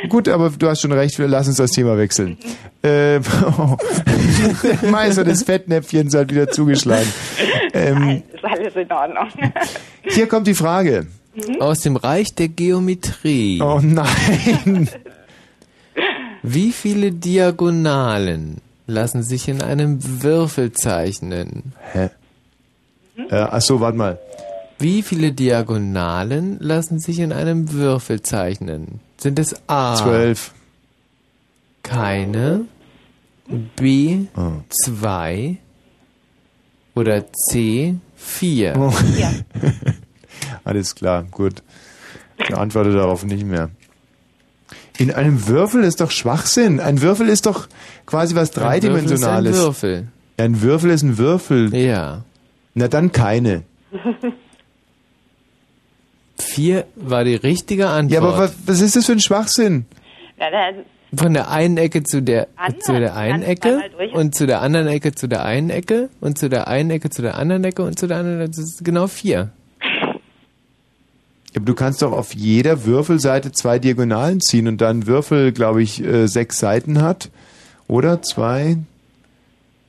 Gut, 0.09 0.27
aber 0.27 0.49
du 0.49 0.67
hast 0.67 0.81
schon 0.81 0.91
recht, 0.91 1.17
wir 1.17 1.27
lassen 1.27 1.49
uns 1.49 1.57
das 1.57 1.71
Thema 1.71 1.97
wechseln. 1.97 2.37
Äh, 2.81 3.19
oh. 3.57 3.77
Der 4.63 4.89
Meister 4.89 5.23
des 5.25 5.43
Fettnäpfchens 5.43 6.15
hat 6.15 6.31
wieder 6.31 6.49
zugeschlagen. 6.49 7.11
Ähm, 7.73 8.23
Ist 8.33 8.43
alles 8.43 8.75
in 8.75 8.91
Ordnung. 8.91 9.27
hier 10.03 10.27
kommt 10.27 10.47
die 10.47 10.53
Frage. 10.53 11.07
Aus 11.59 11.81
dem 11.81 11.95
Reich 11.95 12.35
der 12.35 12.49
Geometrie. 12.49 13.61
Oh 13.61 13.79
nein. 13.81 14.89
Wie 16.43 16.71
viele 16.71 17.11
Diagonalen 17.11 18.57
lassen 18.87 19.23
sich 19.23 19.47
in 19.47 19.61
einem 19.61 19.99
Würfel 20.23 20.71
zeichnen? 20.71 21.73
Hä? 21.93 22.09
Äh, 23.29 23.35
ach 23.35 23.61
so, 23.61 23.79
warte 23.79 23.97
mal. 23.97 24.19
Wie 24.79 25.01
viele 25.01 25.33
Diagonalen 25.33 26.57
lassen 26.59 26.99
sich 26.99 27.19
in 27.19 27.33
einem 27.33 27.73
Würfel 27.73 28.21
zeichnen? 28.21 29.01
Sind 29.17 29.37
es 29.37 29.53
A? 29.67 29.95
Zwölf. 29.95 30.53
Keine. 31.83 32.61
B. 33.75 34.27
Oh. 34.37 34.53
Zwei. 34.69 35.57
Oder 36.95 37.25
C. 37.33 37.95
Vier. 38.15 38.73
Oh. 38.77 38.93
Alles 40.63 40.95
klar, 40.95 41.23
gut. 41.23 41.61
Ich 42.37 42.55
antworte 42.55 42.93
darauf 42.93 43.25
nicht 43.25 43.45
mehr. 43.45 43.69
In 44.97 45.11
einem 45.11 45.47
Würfel 45.47 45.83
ist 45.83 45.99
doch 45.99 46.11
Schwachsinn. 46.11 46.79
Ein 46.79 47.01
Würfel 47.01 47.27
ist 47.27 47.45
doch 47.45 47.67
quasi 48.05 48.33
was 48.35 48.51
dreidimensionales. 48.51 49.57
Ein 49.57 49.61
Würfel. 49.61 50.07
Ja, 50.37 50.45
ein 50.45 50.61
Würfel 50.61 50.89
ist 50.91 51.03
ein 51.03 51.17
Würfel. 51.17 51.75
Ja. 51.75 52.23
Na 52.75 52.87
dann 52.87 53.11
keine. 53.11 53.63
Vier 56.41 56.85
war 56.95 57.23
die 57.23 57.35
richtige 57.35 57.87
Antwort. 57.89 58.11
Ja, 58.23 58.27
aber 58.27 58.37
was, 58.37 58.53
was 58.65 58.81
ist 58.81 58.95
das 58.95 59.05
für 59.05 59.11
ein 59.13 59.19
Schwachsinn? 59.19 59.85
Na, 60.37 60.45
dann, 60.49 60.85
Von 61.17 61.33
der 61.33 61.49
einen 61.51 61.77
Ecke 61.77 62.03
zu 62.03 62.21
der 62.21 62.47
Anders. 62.55 62.85
zu 62.85 62.99
der 62.99 63.15
einen 63.15 63.41
Ganz 63.41 63.47
Ecke 63.51 63.69
einmal 63.69 63.89
durch. 63.89 64.13
und 64.13 64.35
zu 64.35 64.47
der 64.47 64.61
anderen 64.61 64.87
Ecke 64.87 65.13
zu 65.13 65.27
der 65.27 65.43
einen 65.45 65.69
Ecke 65.69 66.09
und 66.21 66.37
zu 66.37 66.49
der 66.49 66.67
einen 66.67 66.91
Ecke 66.91 67.09
zu 67.09 67.21
der 67.21 67.35
anderen 67.37 67.63
Ecke 67.63 67.83
und 67.83 67.99
zu 67.99 68.07
der 68.07 68.17
anderen 68.17 68.39
Ecke. 68.41 68.49
Das 68.51 68.59
ist 68.59 68.85
genau 68.85 69.07
vier. 69.07 69.49
Aber 71.55 71.65
du 71.65 71.73
kannst 71.73 72.01
doch 72.03 72.11
auf 72.11 72.35
jeder 72.35 72.85
Würfelseite 72.85 73.51
zwei 73.51 73.79
Diagonalen 73.79 74.39
ziehen 74.39 74.67
und 74.67 74.79
dann 74.81 74.99
ein 74.99 75.07
Würfel, 75.07 75.51
glaube 75.51 75.81
ich, 75.81 76.03
äh, 76.03 76.27
sechs 76.27 76.59
Seiten 76.59 77.01
hat. 77.01 77.29
Oder? 77.87 78.21
Zwei, 78.21 78.77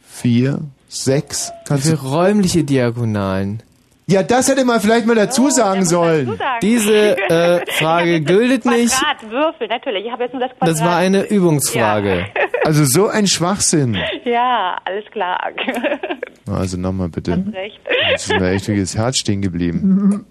vier, 0.02 0.60
sechs. 0.88 1.52
Kannst 1.66 1.86
Für 1.86 1.96
du 1.96 2.02
räumliche 2.02 2.64
Diagonalen. 2.64 3.62
Ja, 4.10 4.22
das 4.24 4.48
hätte 4.48 4.64
man 4.64 4.80
vielleicht 4.80 5.06
mal 5.06 5.14
dazu 5.14 5.50
sagen 5.50 5.84
sollen. 5.84 6.26
zusagen. 6.26 6.58
Diese 6.62 7.16
äh, 7.16 7.64
Frage 7.72 8.20
gültet 8.20 8.64
nicht. 8.66 8.92
Quadrat, 8.92 9.30
Würfel, 9.30 9.68
natürlich. 9.68 10.06
Ich 10.06 10.10
habe 10.12 10.24
jetzt 10.24 10.32
nur 10.32 10.40
das 10.42 10.50
Quadrat. 10.50 10.68
Das 10.68 10.84
war 10.84 10.96
eine 10.96 11.22
Übungsfrage. 11.28 12.26
Also 12.64 12.84
so 12.84 13.08
ein 13.08 13.26
Schwachsinn. 13.26 13.96
Ja, 14.24 14.76
alles 14.84 15.04
klar. 15.10 15.38
Also 16.46 16.76
nochmal 16.76 17.08
bitte. 17.08 17.32
Hast 17.32 17.54
recht. 17.54 17.80
Jetzt 18.10 18.30
ist 18.30 18.40
mir 18.40 18.50
echt 18.50 18.66
wirklich 18.66 18.82
das 18.90 18.96
Herz 18.96 19.18
stehen 19.18 19.40
geblieben. 19.40 20.26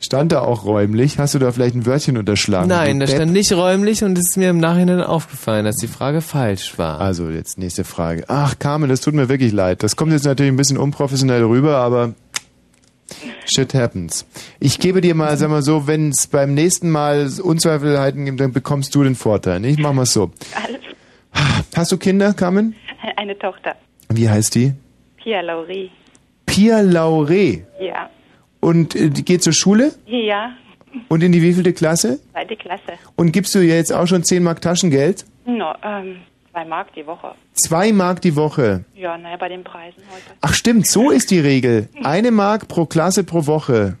Stand 0.00 0.30
da 0.30 0.42
auch 0.42 0.64
räumlich? 0.64 1.18
Hast 1.18 1.34
du 1.34 1.40
da 1.40 1.50
vielleicht 1.50 1.74
ein 1.74 1.84
Wörtchen 1.84 2.16
unterschlagen? 2.16 2.68
Nein, 2.68 3.00
da 3.00 3.06
Depp? 3.06 3.16
stand 3.16 3.32
nicht 3.32 3.52
räumlich 3.52 4.04
und 4.04 4.16
es 4.16 4.30
ist 4.30 4.36
mir 4.36 4.50
im 4.50 4.58
Nachhinein 4.58 5.00
aufgefallen, 5.00 5.64
dass 5.64 5.76
die 5.76 5.88
Frage 5.88 6.20
falsch 6.20 6.78
war. 6.78 7.00
Also 7.00 7.28
jetzt 7.30 7.58
nächste 7.58 7.82
Frage. 7.82 8.24
Ach, 8.28 8.58
Carmen, 8.60 8.88
das 8.88 9.00
tut 9.00 9.14
mir 9.14 9.28
wirklich 9.28 9.52
leid. 9.52 9.82
Das 9.82 9.96
kommt 9.96 10.12
jetzt 10.12 10.24
natürlich 10.24 10.52
ein 10.52 10.56
bisschen 10.56 10.78
unprofessionell 10.78 11.42
rüber, 11.42 11.78
aber 11.78 12.14
shit 13.44 13.74
happens. 13.74 14.24
Ich 14.60 14.78
gebe 14.78 15.00
dir 15.00 15.16
mal, 15.16 15.36
sag 15.36 15.50
mal 15.50 15.62
so, 15.62 15.88
wenn 15.88 16.10
es 16.10 16.28
beim 16.28 16.54
nächsten 16.54 16.90
Mal 16.90 17.28
Unzweifelheiten 17.42 18.24
gibt, 18.24 18.38
dann 18.38 18.52
bekommst 18.52 18.94
du 18.94 19.02
den 19.02 19.16
Vorteil. 19.16 19.64
Ich 19.64 19.78
mach 19.78 19.92
mal 19.92 20.06
so. 20.06 20.30
Alles. 20.54 20.80
Hast 21.74 21.90
du 21.90 21.96
Kinder, 21.98 22.34
Carmen? 22.34 22.76
Eine 23.16 23.36
Tochter. 23.36 23.74
Wie 24.08 24.28
heißt 24.28 24.54
die? 24.54 24.74
Pia 25.16 25.40
Laurie. 25.40 25.90
Pia 26.46 26.80
Laure. 26.80 27.62
Ja. 27.80 28.10
Und 28.60 28.94
äh, 28.94 29.08
geht 29.10 29.42
zur 29.42 29.52
Schule? 29.52 29.92
Ja. 30.06 30.52
Und 31.08 31.22
in 31.22 31.32
die 31.32 31.42
wievielte 31.42 31.72
Klasse? 31.72 32.18
Zweite 32.32 32.56
Klasse. 32.56 32.92
Und 33.16 33.32
gibst 33.32 33.54
du 33.54 33.60
ihr 33.60 33.76
jetzt 33.76 33.92
auch 33.92 34.06
schon 34.06 34.24
10 34.24 34.42
Mark 34.42 34.60
Taschengeld? 34.60 35.24
No, 35.46 35.72
ähm, 35.82 36.16
zwei 36.50 36.64
Mark 36.64 36.92
die 36.94 37.06
Woche. 37.06 37.34
Zwei 37.54 37.92
Mark 37.92 38.20
die 38.22 38.36
Woche. 38.36 38.84
Ja, 38.94 39.16
naja, 39.16 39.36
bei 39.36 39.48
den 39.48 39.64
Preisen 39.64 40.02
heute. 40.10 40.36
Ach 40.40 40.54
stimmt, 40.54 40.86
so 40.86 41.10
ist 41.10 41.30
die 41.30 41.40
Regel. 41.40 41.88
Eine 42.02 42.30
Mark 42.30 42.68
pro 42.68 42.86
Klasse 42.86 43.24
pro 43.24 43.46
Woche. 43.46 43.96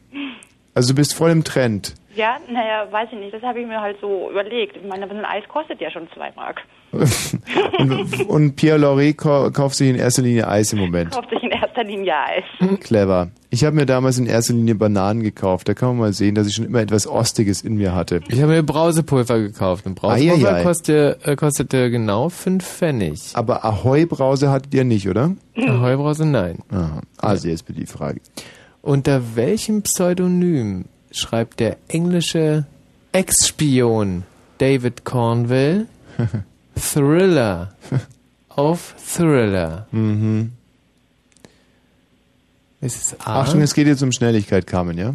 Also 0.74 0.92
du 0.92 0.96
bist 0.96 1.14
voll 1.14 1.30
im 1.30 1.44
Trend. 1.44 1.94
Ja, 2.14 2.38
naja, 2.50 2.86
weiß 2.90 3.08
ich 3.12 3.18
nicht. 3.18 3.34
Das 3.34 3.42
habe 3.42 3.60
ich 3.60 3.66
mir 3.66 3.80
halt 3.80 3.98
so 4.00 4.30
überlegt. 4.30 4.76
Ich 4.76 4.84
meine, 4.84 5.06
so 5.08 5.14
ein 5.14 5.24
Eis 5.24 5.44
kostet 5.48 5.80
ja 5.80 5.90
schon 5.90 6.08
zwei 6.14 6.32
Mark. 6.36 6.62
Und, 6.92 8.28
und 8.28 8.56
Pierre 8.56 8.78
Lauré 8.78 9.14
kau- 9.14 9.50
kauft 9.50 9.76
sich 9.76 9.88
in 9.90 9.96
erster 9.96 10.22
Linie 10.22 10.48
Eis 10.48 10.72
im 10.72 10.78
Moment. 10.80 11.10
Kauft 11.12 11.30
sich 11.30 11.42
in 11.42 11.50
erster 11.50 11.84
Linie 11.84 12.14
Eis. 12.16 12.78
Clever. 12.80 13.30
Ich 13.50 13.64
habe 13.64 13.76
mir 13.76 13.86
damals 13.86 14.18
in 14.18 14.26
erster 14.26 14.52
Linie 14.54 14.74
Bananen 14.74 15.22
gekauft. 15.22 15.68
Da 15.68 15.74
kann 15.74 15.88
man 15.90 15.98
mal 15.98 16.12
sehen, 16.12 16.34
dass 16.34 16.46
ich 16.46 16.54
schon 16.54 16.64
immer 16.66 16.80
etwas 16.80 17.06
Ostiges 17.06 17.62
in 17.62 17.76
mir 17.76 17.94
hatte. 17.94 18.20
Ich 18.28 18.40
habe 18.42 18.52
mir 18.52 18.62
Brausepulver 18.62 19.38
gekauft 19.38 19.86
und 19.86 19.94
Brausepulver 19.94 20.48
Eieiei. 20.50 20.62
kostete, 20.62 21.18
äh, 21.24 21.36
kostete 21.36 21.90
genau 21.90 22.28
fünf 22.28 22.66
Pfennig. 22.66 23.30
Aber 23.34 23.64
Ahoi-Brause 23.64 24.50
hattet 24.50 24.74
ihr 24.74 24.84
nicht, 24.84 25.08
oder? 25.08 25.34
Ahoi-Brause 25.56 26.26
nein. 26.26 26.58
Aha. 26.70 27.00
Also 27.18 27.48
jetzt 27.48 27.66
bitte 27.66 27.80
die 27.80 27.86
Frage. 27.86 28.20
Unter 28.82 29.34
welchem 29.36 29.82
Pseudonym 29.82 30.86
schreibt 31.10 31.60
der 31.60 31.76
englische 31.88 32.66
Ex-Spion 33.12 34.24
David 34.58 35.04
Cornwell 35.04 35.86
Thriller 36.78 37.74
auf 38.48 38.94
Thriller? 38.98 39.86
Mhm. 39.92 40.52
Es 42.80 42.96
ist 42.96 43.26
A 43.26 43.40
Achtung, 43.40 43.60
es 43.60 43.74
geht 43.74 43.86
jetzt 43.86 44.02
um 44.02 44.12
Schnelligkeit, 44.12 44.66
Carmen, 44.66 44.96
ja? 44.96 45.14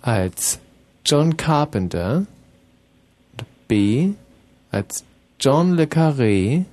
als 0.00 0.58
John 1.04 1.36
Carpenter, 1.36 2.26
B 3.66 4.10
als 4.70 5.04
John 5.40 5.74
Le 5.74 5.86
Carré, 5.86 6.64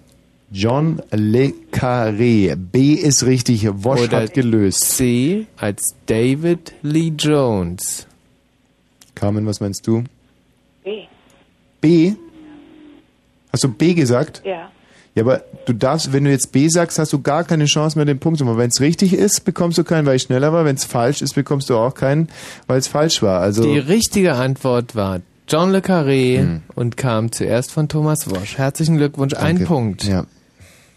John 0.51 1.01
Le 1.11 1.53
Carré. 1.71 2.55
B 2.55 2.93
ist 2.93 3.25
richtig. 3.25 3.67
Wosch 3.83 4.01
Oder 4.01 4.21
hat 4.21 4.33
gelöst. 4.33 4.83
C 4.83 5.47
als 5.57 5.95
David 6.05 6.73
Lee 6.81 7.11
Jones. 7.17 8.07
Carmen, 9.15 9.45
was 9.45 9.59
meinst 9.59 9.85
du? 9.87 10.03
B. 10.83 11.07
B? 11.81 12.13
Hast 13.55 13.63
du 13.63 13.69
B 13.69 13.93
gesagt? 13.93 14.41
Ja. 14.43 14.69
Ja, 15.15 15.23
aber 15.23 15.43
du 15.65 15.71
darfst, 15.71 16.11
wenn 16.11 16.25
du 16.25 16.29
jetzt 16.31 16.51
B 16.51 16.67
sagst, 16.67 16.99
hast 16.99 17.13
du 17.13 17.21
gar 17.21 17.45
keine 17.45 17.63
Chance 17.67 17.97
mehr, 17.97 18.03
den 18.05 18.19
Punkt 18.19 18.37
zu 18.37 18.43
machen. 18.43 18.57
Wenn 18.57 18.67
es 18.69 18.81
richtig 18.81 19.13
ist, 19.13 19.45
bekommst 19.45 19.77
du 19.77 19.85
keinen, 19.85 20.05
weil 20.05 20.17
ich 20.17 20.23
schneller 20.23 20.51
war. 20.51 20.65
Wenn 20.65 20.75
es 20.75 20.83
falsch 20.83 21.21
ist, 21.21 21.35
bekommst 21.35 21.69
du 21.69 21.77
auch 21.77 21.93
keinen, 21.95 22.27
weil 22.67 22.79
es 22.79 22.89
falsch 22.89 23.21
war. 23.21 23.39
Also 23.39 23.63
Die 23.63 23.79
richtige 23.79 24.33
Antwort 24.33 24.93
war 24.93 25.21
John 25.47 25.71
Le 25.71 25.79
Carré 25.79 26.59
und 26.75 26.97
kam 26.97 27.31
zuerst 27.31 27.71
von 27.71 27.87
Thomas 27.87 28.29
Wosch. 28.29 28.57
Herzlichen 28.57 28.97
Glückwunsch, 28.97 29.35
ein 29.35 29.55
Danke. 29.55 29.63
Punkt. 29.65 30.03
Ja. 30.03 30.25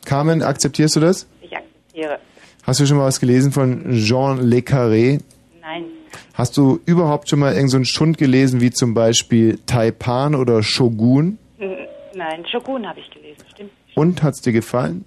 Carmen, 0.05 0.43
akzeptierst 0.43 0.97
du 0.97 1.01
das? 1.01 1.29
Ich 1.41 1.57
akzeptiere. 1.57 2.19
Hast 2.65 2.81
du 2.81 2.87
schon 2.87 2.97
mal 2.97 3.05
was 3.05 3.21
gelesen 3.21 3.53
von 3.53 3.93
Jean 3.93 4.41
Le 4.43 4.59
Carré? 4.63 5.21
Nein. 5.61 5.85
Hast 6.35 6.57
du 6.57 6.81
überhaupt 6.87 7.29
schon 7.29 7.39
mal 7.39 7.51
irgendeinen 7.51 7.69
so 7.69 7.77
einen 7.77 7.85
Schund 7.85 8.19
gelesen, 8.19 8.61
wie 8.61 8.71
zum 8.73 8.95
Beispiel 8.95 9.61
Taipan 9.67 10.35
oder 10.35 10.65
Shogun? 10.65 11.39
N- 11.61 11.77
Nein, 12.19 12.45
Shogun 12.51 12.85
habe 12.85 12.99
ich 12.99 13.09
gelesen, 13.11 13.45
stimmt. 13.55 13.71
Und 13.95 14.25
hat's 14.25 14.43
dir 14.43 14.53
gefallen? 14.53 15.05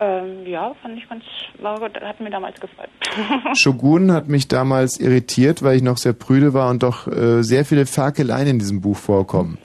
Ähm, 0.00 0.44
ja, 0.44 0.74
fand 0.82 0.98
ich 0.98 1.08
ganz, 1.08 1.22
war, 1.60 1.80
hat 1.80 2.20
mir 2.20 2.30
damals 2.30 2.60
gefallen. 2.60 2.90
Shogun 3.54 4.10
hat 4.10 4.28
mich 4.28 4.48
damals 4.48 4.98
irritiert, 4.98 5.62
weil 5.62 5.76
ich 5.76 5.82
noch 5.82 5.98
sehr 5.98 6.14
prüde 6.14 6.54
war 6.54 6.70
und 6.70 6.82
doch 6.82 7.06
äh, 7.06 7.42
sehr 7.44 7.64
viele 7.64 7.86
Ferkeleien 7.86 8.48
in 8.48 8.58
diesem 8.58 8.80
Buch 8.80 8.96
vorkommen. 8.96 9.58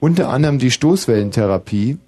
Unter 0.00 0.30
anderem 0.30 0.58
die 0.58 0.72
Stoßwellentherapie. 0.72 1.98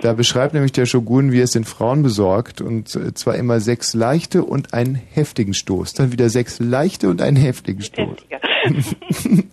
Da 0.00 0.14
beschreibt 0.14 0.54
nämlich 0.54 0.72
der 0.72 0.86
Shogun, 0.86 1.32
wie 1.32 1.40
er 1.40 1.44
es 1.44 1.52
den 1.52 1.64
Frauen 1.64 2.02
besorgt 2.02 2.62
und 2.62 2.96
äh, 2.96 3.12
zwar 3.12 3.36
immer 3.36 3.60
sechs 3.60 3.92
leichte 3.92 4.42
und 4.42 4.72
einen 4.72 4.94
heftigen 4.94 5.52
Stoß. 5.52 5.92
Dann 5.92 6.12
wieder 6.12 6.30
sechs 6.30 6.60
leichte 6.60 7.10
und 7.10 7.20
einen 7.20 7.36
heftigen 7.36 7.82
Stoß. 7.82 8.16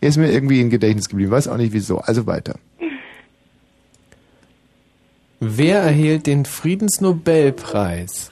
er 0.00 0.08
ist 0.08 0.16
mir 0.18 0.30
irgendwie 0.30 0.60
im 0.60 0.68
Gedächtnis 0.68 1.08
geblieben, 1.08 1.30
weiß 1.30 1.48
auch 1.48 1.56
nicht 1.56 1.72
wieso. 1.72 1.98
Also 1.98 2.26
weiter. 2.26 2.56
Wer 5.40 5.80
erhielt 5.80 6.26
den 6.26 6.44
Friedensnobelpreis? 6.44 8.30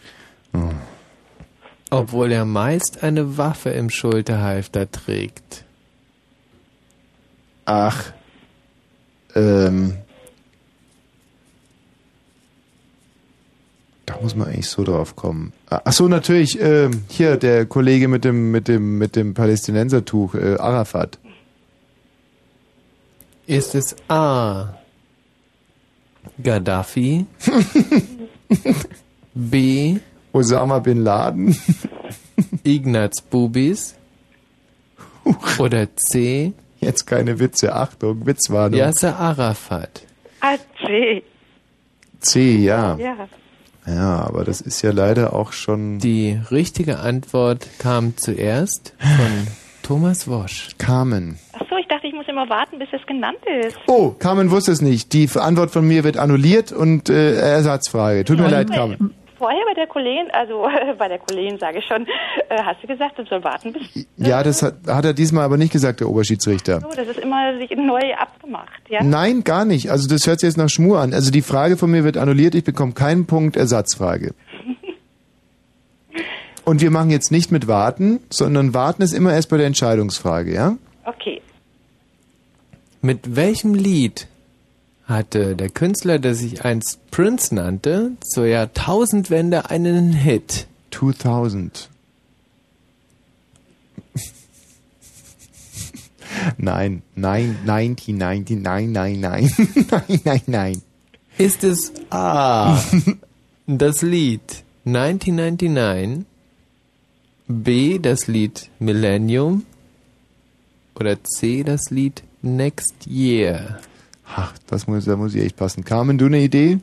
Oh. 0.54 0.70
Obwohl 1.90 2.32
er 2.32 2.44
meist 2.44 3.02
eine 3.02 3.36
Waffe 3.36 3.70
im 3.70 3.90
Schulterhalfter 3.90 4.90
trägt. 4.90 5.64
Ach, 7.66 8.12
ähm, 9.34 9.96
da 14.06 14.18
muss 14.20 14.34
man 14.34 14.48
eigentlich 14.48 14.68
so 14.68 14.84
drauf 14.84 15.16
kommen. 15.16 15.52
Ah, 15.70 15.82
Ach 15.84 15.92
so, 15.92 16.08
natürlich, 16.08 16.60
äh, 16.60 16.90
hier 17.08 17.36
der 17.36 17.66
Kollege 17.66 18.08
mit 18.08 18.24
dem 18.24 18.50
mit 18.50 18.68
dem 18.68 18.98
mit 18.98 19.16
dem 19.16 19.34
Palästinensertuch, 19.34 20.34
äh, 20.34 20.56
Arafat. 20.56 21.18
Ist 23.46 23.74
es 23.74 23.96
A. 24.08 24.74
Gaddafi? 26.42 27.26
B. 29.34 29.96
Osama 30.32 30.78
bin 30.80 31.02
Laden? 31.04 31.56
Ignaz 32.64 33.20
Bubis? 33.20 33.94
Oder 35.58 35.88
C. 35.96 36.52
Jetzt 36.80 37.06
keine 37.06 37.38
Witze, 37.38 37.74
Achtung, 37.74 38.26
Witzwarnung. 38.26 38.78
Yasser 38.78 39.18
Arafat? 39.18 40.02
Ah, 40.40 40.56
C. 40.84 41.22
C, 42.20 42.56
ja. 42.58 42.96
Ja. 42.96 43.28
Ja, 43.86 44.26
aber 44.26 44.44
das 44.44 44.60
ist 44.60 44.82
ja 44.82 44.92
leider 44.92 45.34
auch 45.34 45.52
schon. 45.52 45.98
Die 45.98 46.40
richtige 46.50 46.98
Antwort 47.00 47.68
kam 47.78 48.16
zuerst 48.16 48.94
von 48.98 49.46
Thomas 49.82 50.26
Wosch. 50.26 50.70
Carmen. 50.78 51.38
Ach 51.52 51.62
so, 51.68 51.76
ich 51.76 51.86
dachte, 51.88 52.03
muss 52.24 52.28
immer 52.28 52.48
warten, 52.48 52.78
bis 52.78 52.88
es 52.92 53.04
genannt 53.06 53.38
ist. 53.66 53.76
Oh, 53.86 54.10
Carmen 54.10 54.50
wusste 54.50 54.72
es 54.72 54.80
nicht. 54.80 55.12
Die 55.12 55.28
Antwort 55.34 55.70
von 55.70 55.86
mir 55.86 56.04
wird 56.04 56.16
annulliert 56.16 56.72
und 56.72 57.08
äh, 57.08 57.36
Ersatzfrage. 57.36 58.24
Tut 58.24 58.38
mir 58.38 58.48
leid, 58.48 58.72
Carmen. 58.72 59.14
Vorher 59.36 59.60
bei 59.66 59.74
der 59.74 59.86
Kollegin, 59.86 60.30
also 60.32 60.66
bei 60.98 61.08
der 61.08 61.18
Kollegin 61.18 61.58
sage 61.58 61.78
ich 61.78 61.84
schon, 61.84 62.06
äh, 62.48 62.62
hast 62.62 62.82
du 62.82 62.86
gesagt, 62.86 63.18
du 63.18 63.24
soll 63.26 63.42
warten 63.44 63.72
bis. 63.72 64.06
Ja, 64.16 64.42
das 64.42 64.62
hat, 64.62 64.74
hat 64.86 65.04
er 65.04 65.12
diesmal 65.12 65.44
aber 65.44 65.56
nicht 65.56 65.72
gesagt, 65.72 66.00
der 66.00 66.08
Oberschiedsrichter. 66.08 66.80
So, 66.80 66.88
das 66.96 67.08
ist 67.08 67.18
immer 67.18 67.58
sich 67.58 67.70
neu 67.76 68.14
abgemacht, 68.14 68.82
ja? 68.88 69.02
Nein, 69.02 69.44
gar 69.44 69.64
nicht. 69.64 69.90
Also 69.90 70.08
das 70.08 70.26
hört 70.26 70.40
sich 70.40 70.48
jetzt 70.48 70.56
nach 70.56 70.70
Schmur 70.70 71.00
an. 71.00 71.12
Also 71.12 71.30
die 71.30 71.42
Frage 71.42 71.76
von 71.76 71.90
mir 71.90 72.04
wird 72.04 72.16
annulliert. 72.16 72.54
Ich 72.54 72.64
bekomme 72.64 72.92
keinen 72.92 73.26
Punkt 73.26 73.56
Ersatzfrage. 73.56 74.34
Und 76.64 76.80
wir 76.80 76.90
machen 76.90 77.10
jetzt 77.10 77.30
nicht 77.30 77.52
mit 77.52 77.68
Warten, 77.68 78.20
sondern 78.30 78.72
Warten 78.72 79.02
ist 79.02 79.12
immer 79.12 79.34
erst 79.34 79.50
bei 79.50 79.58
der 79.58 79.66
Entscheidungsfrage, 79.66 80.54
ja? 80.54 80.76
Okay. 81.04 81.33
Mit 83.04 83.36
welchem 83.36 83.74
Lied 83.74 84.28
hatte 85.04 85.56
der 85.56 85.68
Künstler, 85.68 86.18
der 86.18 86.34
sich 86.34 86.64
einst 86.64 87.10
Prince 87.10 87.54
nannte, 87.54 88.12
zur 88.26 88.46
Jahrtausendwende 88.46 89.68
einen 89.68 90.14
Hit? 90.14 90.66
2000. 90.90 91.90
Nein, 96.56 97.02
nein, 97.14 97.58
1990, 97.66 98.62
nein, 98.62 98.92
nein, 98.92 99.20
nein, 99.20 99.20
nein, 99.20 100.20
nein, 100.24 100.42
nein. 100.46 100.82
Ist 101.36 101.62
es 101.62 101.92
A. 102.08 102.82
das 103.66 104.00
Lied 104.00 104.64
1999, 104.86 106.24
B. 107.48 107.98
das 107.98 108.28
Lied 108.28 108.70
Millennium 108.78 109.66
oder 110.94 111.22
C. 111.22 111.64
das 111.64 111.90
Lied 111.90 112.22
Next 112.44 113.06
Year? 113.06 113.78
Ach, 114.36 114.52
das 114.66 114.86
muss, 114.86 115.04
da 115.04 115.16
muss 115.16 115.34
ich 115.34 115.42
echt 115.42 115.56
passen. 115.56 115.84
Carmen, 115.84 116.18
du 116.18 116.26
eine 116.26 116.40
Idee? 116.40 116.78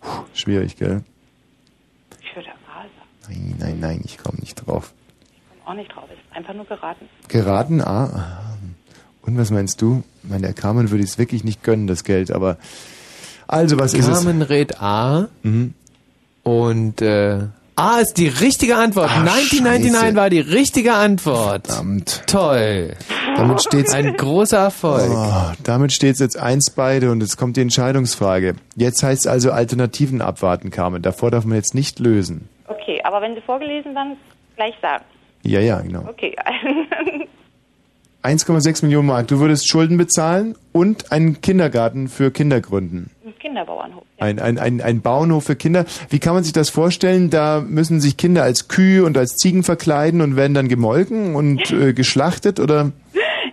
Puh, 0.00 0.24
schwierig, 0.34 0.76
gell? 0.76 1.02
Ich 2.22 2.34
würde 2.36 2.48
A 2.50 2.82
sagen. 2.82 2.90
Nein, 3.28 3.56
nein, 3.58 3.80
nein, 3.80 4.00
ich 4.04 4.18
komme 4.18 4.38
nicht 4.40 4.54
drauf. 4.56 4.92
Ich 5.32 5.42
komme 5.64 5.70
auch 5.70 5.74
nicht 5.82 5.92
drauf. 5.94 6.04
Es 6.12 6.18
ist 6.18 6.36
einfach 6.36 6.54
nur 6.54 6.64
geraten. 6.66 7.08
Geraten, 7.28 7.80
ah. 7.80 8.42
Und 9.22 9.36
was 9.38 9.50
meinst 9.50 9.82
du? 9.82 10.04
Ich 10.22 10.30
meine, 10.30 10.42
der 10.42 10.54
Carmen 10.54 10.90
würde 10.90 11.02
es 11.02 11.18
wirklich 11.18 11.42
nicht 11.42 11.62
gönnen, 11.64 11.86
das 11.88 12.04
Geld, 12.04 12.30
aber. 12.30 12.58
Also, 13.48 13.78
was 13.78 13.94
ist 13.94 14.06
es? 14.06 14.12
Carmen 14.24 14.42
rät 14.42 14.80
A 14.80 15.28
Mhm. 15.42 15.74
und 16.42 17.00
äh, 17.02 17.46
A 17.78 17.98
ist 18.00 18.14
die 18.14 18.28
richtige 18.28 18.76
Antwort. 18.76 19.10
Ah, 19.10 19.20
1999 19.20 19.92
Scheiße. 20.00 20.16
war 20.16 20.30
die 20.30 20.40
richtige 20.40 20.94
Antwort. 20.94 21.66
Verdammt. 21.66 22.22
Toll. 22.26 22.94
Damit 23.36 23.60
steht's. 23.62 23.92
Ein 23.92 24.16
großer 24.16 24.56
Erfolg. 24.56 25.10
Oh, 25.10 25.52
damit 25.62 25.92
steht 25.92 26.14
es 26.14 26.20
jetzt 26.20 26.38
eins 26.38 26.70
beide 26.70 27.10
und 27.10 27.20
jetzt 27.20 27.36
kommt 27.36 27.58
die 27.58 27.60
Entscheidungsfrage. 27.60 28.56
Jetzt 28.76 29.02
heißt 29.02 29.26
es 29.26 29.30
also 29.30 29.50
Alternativen 29.52 30.22
abwarten, 30.22 30.70
Carmen. 30.70 31.02
Davor 31.02 31.30
darf 31.30 31.44
man 31.44 31.56
jetzt 31.56 31.74
nicht 31.74 31.98
lösen. 31.98 32.48
Okay, 32.66 33.02
aber 33.04 33.20
wenn 33.20 33.34
Sie 33.34 33.42
vorgelesen, 33.42 33.94
dann 33.94 34.16
gleich 34.56 34.74
sagen. 34.80 35.04
Ja, 35.42 35.60
ja, 35.60 35.78
genau. 35.80 36.06
Okay. 36.08 36.34
1,6 38.22 38.84
Millionen 38.84 39.06
Mark. 39.06 39.28
Du 39.28 39.38
würdest 39.38 39.68
Schulden 39.68 39.98
bezahlen 39.98 40.56
und 40.72 41.12
einen 41.12 41.42
Kindergarten 41.42 42.08
für 42.08 42.30
Kinder 42.30 42.60
gründen. 42.60 43.10
Kinderbauernhof. 43.46 44.02
Ein, 44.18 44.40
ein, 44.40 44.58
ein, 44.58 44.80
ein 44.80 45.02
Bauernhof 45.02 45.44
für 45.44 45.54
Kinder. 45.54 45.84
Wie 46.10 46.18
kann 46.18 46.34
man 46.34 46.42
sich 46.42 46.52
das 46.52 46.68
vorstellen? 46.68 47.30
Da 47.30 47.60
müssen 47.60 48.00
sich 48.00 48.16
Kinder 48.16 48.42
als 48.42 48.66
Kühe 48.66 49.04
und 49.04 49.16
als 49.16 49.36
Ziegen 49.36 49.62
verkleiden 49.62 50.20
und 50.20 50.34
werden 50.34 50.52
dann 50.54 50.68
gemolken 50.68 51.36
und 51.36 51.70
äh, 51.70 51.92
geschlachtet 51.92 52.58
oder? 52.58 52.90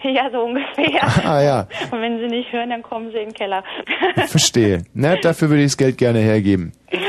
ja, 0.04 0.30
so 0.32 0.40
ungefähr. 0.40 1.02
Ah, 1.26 1.42
ja. 1.42 1.68
Und 1.92 2.02
wenn 2.02 2.20
Sie 2.20 2.28
nicht 2.28 2.52
hören, 2.52 2.72
dann 2.72 2.82
kommen 2.82 3.12
Sie 3.12 3.18
in 3.20 3.30
den 3.30 3.34
Keller. 3.34 3.64
Verstehe. 4.28 4.84
Na, 4.94 5.16
dafür 5.16 5.50
würde 5.50 5.62
ich 5.62 5.72
das 5.72 5.78
Geld 5.78 5.98
gerne 5.98 6.20
hergeben. 6.20 6.74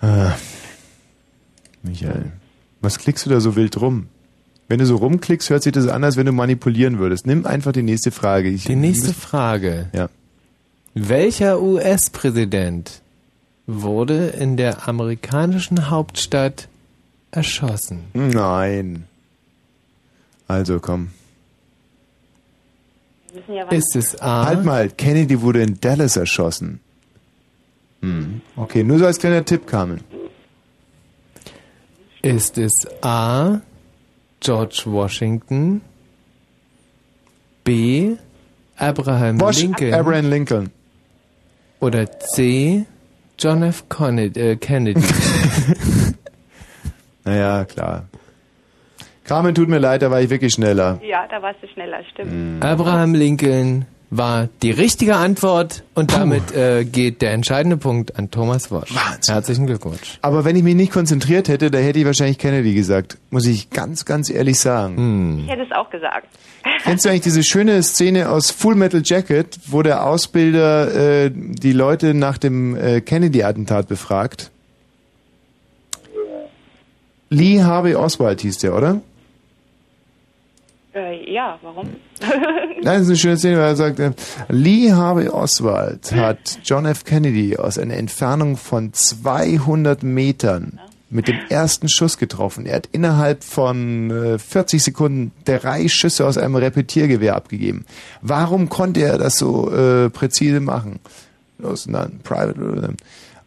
Ah. 0.00 0.34
Michael, 1.82 2.30
was 2.80 3.00
klickst 3.00 3.26
du 3.26 3.30
da 3.30 3.40
so 3.40 3.56
wild 3.56 3.80
rum? 3.80 4.06
Wenn 4.68 4.78
du 4.78 4.86
so 4.86 4.94
rumklickst, 4.94 5.50
hört 5.50 5.64
sich 5.64 5.72
das 5.72 5.88
an, 5.88 6.04
als 6.04 6.16
wenn 6.16 6.26
du 6.26 6.30
manipulieren 6.30 7.00
würdest. 7.00 7.26
Nimm 7.26 7.44
einfach 7.46 7.72
die 7.72 7.82
nächste 7.82 8.12
Frage. 8.12 8.48
Ich, 8.48 8.62
Die 8.62 8.76
nächste 8.76 9.12
Frage. 9.12 9.88
Ja. 9.92 10.08
Welcher 10.94 11.60
US-Präsident 11.62 13.02
wurde 13.66 14.28
in 14.28 14.56
der 14.56 14.88
amerikanischen 14.88 15.90
Hauptstadt 15.90 16.68
erschossen? 17.30 18.04
Nein. 18.14 19.04
Also 20.46 20.80
komm. 20.80 21.10
Ja, 23.46 23.68
Ist 23.68 23.94
es 23.94 24.20
A? 24.20 24.46
Halt 24.46 24.64
mal, 24.64 24.88
Kennedy 24.88 25.40
wurde 25.42 25.62
in 25.62 25.78
Dallas 25.80 26.16
erschossen. 26.16 26.80
Hm. 28.00 28.40
Okay, 28.56 28.82
nur 28.82 28.98
so 28.98 29.06
als 29.06 29.18
kleiner 29.18 29.44
Tipp, 29.44 29.66
Carmen. 29.66 30.00
Ist 32.22 32.58
es 32.58 32.72
A. 33.02 33.60
George 34.40 34.82
Washington? 34.86 35.82
B. 37.64 38.16
Abraham 38.76 39.40
Wash 39.40 39.60
Lincoln? 39.60 39.94
Abraham 39.94 40.30
Lincoln. 40.30 40.70
Oder 41.80 42.18
C. 42.20 42.86
John 43.38 43.62
F. 43.62 43.84
Äh, 44.00 44.56
Kennedy? 44.56 45.00
Naja, 47.24 47.66
klar. 47.66 48.08
Carmen, 49.24 49.54
tut 49.54 49.68
mir 49.68 49.78
leid, 49.78 50.00
da 50.00 50.10
war 50.10 50.22
ich 50.22 50.30
wirklich 50.30 50.54
schneller. 50.54 50.98
Ja, 51.02 51.26
da 51.28 51.42
warst 51.42 51.62
du 51.62 51.68
schneller, 51.68 52.02
stimmt. 52.10 52.64
Abraham 52.64 53.14
Lincoln 53.14 53.84
war 54.10 54.48
die 54.62 54.70
richtige 54.70 55.16
Antwort 55.16 55.82
und 55.94 56.12
damit 56.12 56.52
äh, 56.52 56.84
geht 56.84 57.20
der 57.20 57.32
entscheidende 57.32 57.76
Punkt 57.76 58.18
an 58.18 58.30
Thomas 58.30 58.70
Wosch. 58.70 58.90
Herzlichen 59.26 59.66
Glückwunsch. 59.66 60.18
Aber 60.22 60.44
wenn 60.44 60.56
ich 60.56 60.62
mich 60.62 60.74
nicht 60.74 60.92
konzentriert 60.92 61.48
hätte, 61.48 61.70
da 61.70 61.78
hätte 61.78 61.98
ich 61.98 62.06
wahrscheinlich 62.06 62.38
Kennedy 62.38 62.74
gesagt. 62.74 63.18
Muss 63.30 63.46
ich 63.46 63.70
ganz, 63.70 64.04
ganz 64.04 64.30
ehrlich 64.30 64.58
sagen. 64.58 65.44
Ich 65.44 65.50
hätte 65.50 65.62
es 65.62 65.72
auch 65.72 65.90
gesagt. 65.90 66.28
Kennst 66.84 67.04
du 67.04 67.10
eigentlich 67.10 67.22
diese 67.22 67.44
schöne 67.44 67.82
Szene 67.82 68.30
aus 68.30 68.50
Full 68.50 68.74
Metal 68.74 69.02
Jacket, 69.04 69.58
wo 69.66 69.82
der 69.82 70.04
Ausbilder 70.04 71.24
äh, 71.24 71.30
die 71.34 71.72
Leute 71.72 72.14
nach 72.14 72.38
dem 72.38 72.76
äh, 72.76 73.00
Kennedy-Attentat 73.00 73.88
befragt? 73.88 74.50
Lee 77.30 77.62
Harvey 77.62 77.94
Oswald 77.94 78.40
hieß 78.40 78.58
der, 78.58 78.74
oder? 78.74 79.02
Äh, 80.98 81.32
ja, 81.32 81.58
warum? 81.62 81.88
Nein, 82.20 82.82
das 82.82 83.02
ist 83.02 83.08
eine 83.08 83.16
schöne 83.16 83.36
Szene, 83.36 83.56
weil 83.58 83.68
er 83.68 83.76
sagt, 83.76 84.00
äh, 84.00 84.12
Lee 84.48 84.92
Harvey 84.92 85.28
Oswald 85.28 86.10
hat 86.12 86.58
John 86.64 86.86
F. 86.86 87.04
Kennedy 87.04 87.56
aus 87.56 87.78
einer 87.78 87.94
Entfernung 87.94 88.56
von 88.56 88.92
200 88.92 90.02
Metern 90.02 90.80
mit 91.10 91.28
dem 91.28 91.38
ersten 91.48 91.88
Schuss 91.88 92.18
getroffen. 92.18 92.66
Er 92.66 92.76
hat 92.76 92.88
innerhalb 92.92 93.44
von 93.44 94.10
äh, 94.10 94.38
40 94.38 94.82
Sekunden 94.82 95.32
drei 95.44 95.88
Schüsse 95.88 96.26
aus 96.26 96.36
einem 96.36 96.56
Repetiergewehr 96.56 97.34
abgegeben. 97.36 97.86
Warum 98.20 98.68
konnte 98.68 99.00
er 99.02 99.16
das 99.18 99.38
so 99.38 99.70
äh, 99.72 100.10
präzise 100.10 100.60
machen? 100.60 100.98
Los, 101.58 101.86
dann 101.90 102.20
Private. 102.24 102.60
äh, 102.60 102.92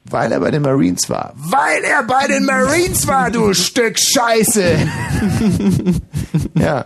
Weil 0.10 0.32
er 0.32 0.40
bei 0.40 0.50
den 0.52 0.64
Marines 0.64 1.08
war. 1.10 1.34
Weil 1.36 1.84
er 1.84 2.04
bei 2.04 2.26
den 2.28 2.46
Marines 2.46 3.06
war, 3.08 3.30
du 3.30 3.54
Stück 3.54 4.00
Scheiße! 4.00 4.78
ja. 6.56 6.86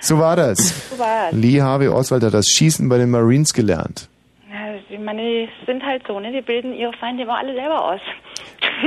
So 0.00 0.18
war 0.18 0.36
das. 0.36 0.90
So 0.90 0.98
war's. 0.98 1.32
Lee 1.32 1.60
Harvey 1.60 1.88
Oswald 1.88 2.22
hat 2.22 2.34
das 2.34 2.46
Schießen 2.46 2.88
bei 2.88 2.98
den 2.98 3.10
Marines 3.10 3.52
gelernt. 3.52 4.08
Ja, 4.50 4.74
ich 4.88 4.98
meine, 4.98 5.22
die 5.22 5.48
sind 5.66 5.82
halt 5.84 6.02
so, 6.06 6.18
ne? 6.18 6.32
Die 6.32 6.40
bilden 6.40 6.72
ihre 6.72 6.92
Feinde 6.94 7.22
immer 7.22 7.38
alle 7.38 7.54
selber 7.54 7.84
aus. 7.84 8.00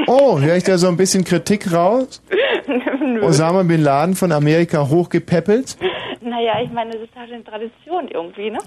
Oh, 0.08 0.40
höre 0.40 0.56
ich 0.56 0.64
da 0.64 0.78
so 0.78 0.88
ein 0.88 0.98
bisschen 0.98 1.24
Kritik 1.24 1.72
raus? 1.72 2.22
Osama 3.22 3.64
Bin 3.64 3.82
Laden 3.82 4.16
von 4.16 4.32
Amerika 4.32 4.90
hochgepäppelt? 4.90 5.78
Naja, 6.22 6.62
ich 6.64 6.72
meine, 6.72 6.92
das 6.92 7.02
ist 7.02 7.16
halt 7.16 7.32
eine 7.32 7.44
Tradition 7.44 8.08
irgendwie, 8.08 8.50
ne? 8.50 8.58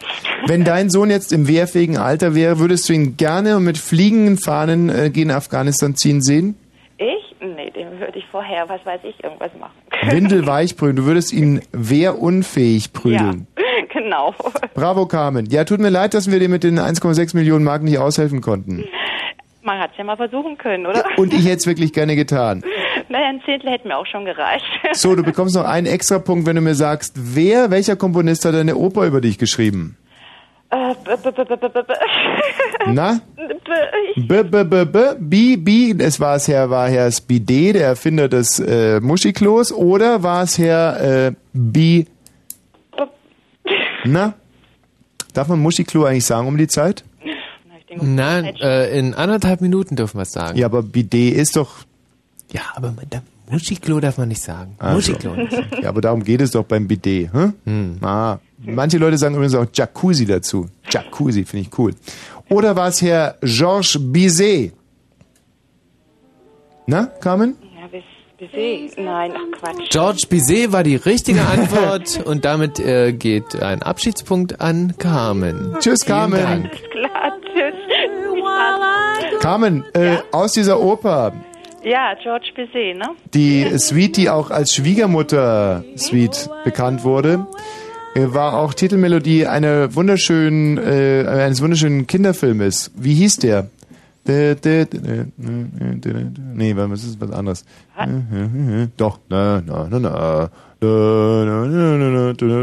Wenn 0.46 0.64
dein 0.64 0.90
Sohn 0.90 1.10
jetzt 1.10 1.32
im 1.32 1.48
wehrfähigen 1.48 1.96
Alter 1.96 2.34
wäre, 2.34 2.58
würdest 2.58 2.88
du 2.88 2.92
ihn 2.92 3.16
gerne 3.16 3.58
mit 3.60 3.78
fliegenden 3.78 4.36
Fahnen 4.36 4.88
äh, 4.88 5.10
gegen 5.10 5.30
Afghanistan 5.30 5.96
ziehen 5.96 6.22
sehen? 6.22 6.54
Ich? 6.98 7.36
Nee, 7.40 7.70
dem 7.70 8.00
würde 8.00 8.18
ich 8.18 8.24
vorher, 8.30 8.68
was 8.68 8.84
weiß 8.86 9.00
ich, 9.04 9.22
irgendwas 9.22 9.50
machen. 9.60 9.74
Windelweich 10.10 10.76
prügeln. 10.76 10.96
Du 10.96 11.04
würdest 11.04 11.32
ihn 11.32 11.60
wehrunfähig 11.72 12.92
prügeln. 12.92 13.46
Ja, 13.58 13.84
genau. 13.92 14.34
Bravo, 14.74 15.06
Carmen. 15.06 15.46
Ja, 15.46 15.64
tut 15.64 15.80
mir 15.80 15.90
leid, 15.90 16.14
dass 16.14 16.30
wir 16.30 16.38
dir 16.38 16.48
mit 16.48 16.64
den 16.64 16.78
1,6 16.78 17.36
Millionen 17.36 17.64
Mark 17.64 17.82
nicht 17.82 17.98
aushelfen 17.98 18.40
konnten. 18.40 18.84
Man 19.62 19.78
hat 19.78 19.90
es 19.92 19.98
ja 19.98 20.04
mal 20.04 20.16
versuchen 20.16 20.56
können, 20.56 20.86
oder? 20.86 21.04
Und 21.16 21.34
ich 21.34 21.44
hätte 21.44 21.56
es 21.56 21.66
wirklich 21.66 21.92
gerne 21.92 22.16
getan. 22.16 22.62
Naja, 23.08 23.26
ein 23.28 23.42
Zehntel 23.44 23.70
hätte 23.70 23.88
mir 23.88 23.98
auch 23.98 24.06
schon 24.06 24.24
gereicht. 24.24 24.64
So, 24.92 25.14
du 25.14 25.22
bekommst 25.22 25.54
noch 25.54 25.64
einen 25.64 25.86
extra 25.86 26.18
Punkt, 26.18 26.46
wenn 26.46 26.56
du 26.56 26.62
mir 26.62 26.74
sagst, 26.74 27.14
wer, 27.16 27.70
welcher 27.70 27.96
Komponist 27.96 28.44
hat 28.44 28.54
eine 28.54 28.76
Oper 28.76 29.06
über 29.06 29.20
dich 29.20 29.38
geschrieben? 29.38 29.96
B- 31.04 31.16
b- 31.22 31.32
b- 31.32 31.44
b- 31.44 31.56
b- 31.56 31.82
b- 31.82 31.94
Na? 32.92 33.20
b- 34.16 34.42
B, 34.42 34.64
b, 34.64 34.84
b, 34.84 35.14
b, 35.18 35.56
bi, 35.56 35.94
es 35.98 36.20
war 36.20 36.36
es 36.36 36.48
Herr, 36.48 36.70
war 36.70 36.88
Herr 36.88 37.10
Spide, 37.10 37.72
der 37.72 37.86
Erfinder 37.88 38.28
des 38.28 38.58
äh, 38.58 39.00
Muschiklos, 39.00 39.72
oder 39.72 40.22
war 40.22 40.42
es 40.44 40.58
Herr 40.58 41.26
äh, 41.28 41.32
Bi? 41.52 42.06
Na? 44.04 44.34
Darf 45.32 45.48
man 45.48 45.60
Muschiklo 45.60 46.04
eigentlich 46.04 46.24
sagen 46.24 46.48
um 46.48 46.56
die 46.56 46.68
Zeit? 46.68 47.04
Nein, 48.00 48.56
äh, 48.56 48.98
in 48.98 49.14
anderthalb 49.14 49.60
Minuten 49.60 49.96
dürfen 49.96 50.18
wir 50.18 50.22
es 50.22 50.32
sagen. 50.32 50.58
Ja, 50.58 50.66
aber 50.66 50.82
Bidet 50.82 51.34
ist 51.34 51.56
doch. 51.56 51.78
Ja, 52.52 52.62
aber 52.74 52.94
da, 53.08 53.22
Muschiklo 53.50 54.00
darf 54.00 54.18
man 54.18 54.28
nicht 54.28 54.42
sagen. 54.42 54.74
Also. 54.78 54.96
Muschiklo 54.96 55.34
nicht. 55.36 55.52
Ja, 55.82 55.88
aber 55.88 56.00
darum 56.00 56.22
geht 56.24 56.40
es 56.40 56.50
doch 56.50 56.64
beim 56.64 56.86
Bidet. 56.88 57.30
Hm? 57.32 57.98
Ah, 58.02 58.38
manche 58.66 58.98
Leute 58.98 59.18
sagen 59.18 59.34
übrigens 59.34 59.54
auch 59.54 59.66
Jacuzzi 59.72 60.26
dazu. 60.26 60.66
Jacuzzi 60.90 61.44
finde 61.44 61.68
ich 61.68 61.78
cool. 61.78 61.94
Oder 62.48 62.76
war 62.76 62.88
es 62.88 63.02
Herr 63.02 63.36
Georges 63.42 63.98
Bizet? 64.00 64.72
Na, 66.86 67.06
Carmen? 67.06 67.56
Ja, 67.74 68.48
eh. 68.52 68.90
Nein, 68.96 69.32
ach 69.34 69.58
Quatsch. 69.58 69.90
George 69.90 70.26
Bizet 70.28 70.70
war 70.72 70.82
die 70.82 70.96
richtige 70.96 71.42
Antwort 71.42 72.20
und 72.24 72.44
damit 72.44 72.78
äh, 72.78 73.12
geht 73.12 73.60
ein 73.60 73.82
Abschiedspunkt 73.82 74.60
an 74.60 74.94
Carmen. 74.98 75.74
Tschüss, 75.80 76.04
Carmen. 76.04 76.40
Dank. 76.40 76.70
Klar, 76.92 77.32
tschüss. 77.42 77.74
Carmen, 79.40 79.84
äh, 79.94 80.18
aus 80.32 80.52
dieser 80.52 80.80
Oper, 80.80 81.32
Ja, 81.82 82.14
George 82.22 82.50
Bizet, 82.54 82.96
ne? 82.96 83.10
die 83.34 83.78
Suite, 83.78 84.16
die 84.16 84.30
auch 84.30 84.50
als 84.50 84.74
Schwiegermutter-Suite 84.74 86.50
bekannt 86.64 87.04
wurde, 87.04 87.46
war 88.34 88.58
auch 88.58 88.74
Titelmelodie 88.74 89.46
einer 89.46 89.94
wunderschönen, 89.94 90.78
äh, 90.78 91.24
eines 91.26 91.60
wunderschönen 91.62 92.06
Kinderfilmes. 92.06 92.90
Wie 92.96 93.14
hieß 93.14 93.38
der? 93.38 93.70
Nee, 94.26 94.56
warte 96.74 96.88
mal, 96.88 96.90
das 96.90 97.04
ist 97.04 97.20
was 97.20 97.30
anderes. 97.30 97.64
Doch. 98.96 99.20
Na, 99.28 99.62
na, 99.64 99.88
na, 99.88 100.00
na, 100.00 100.50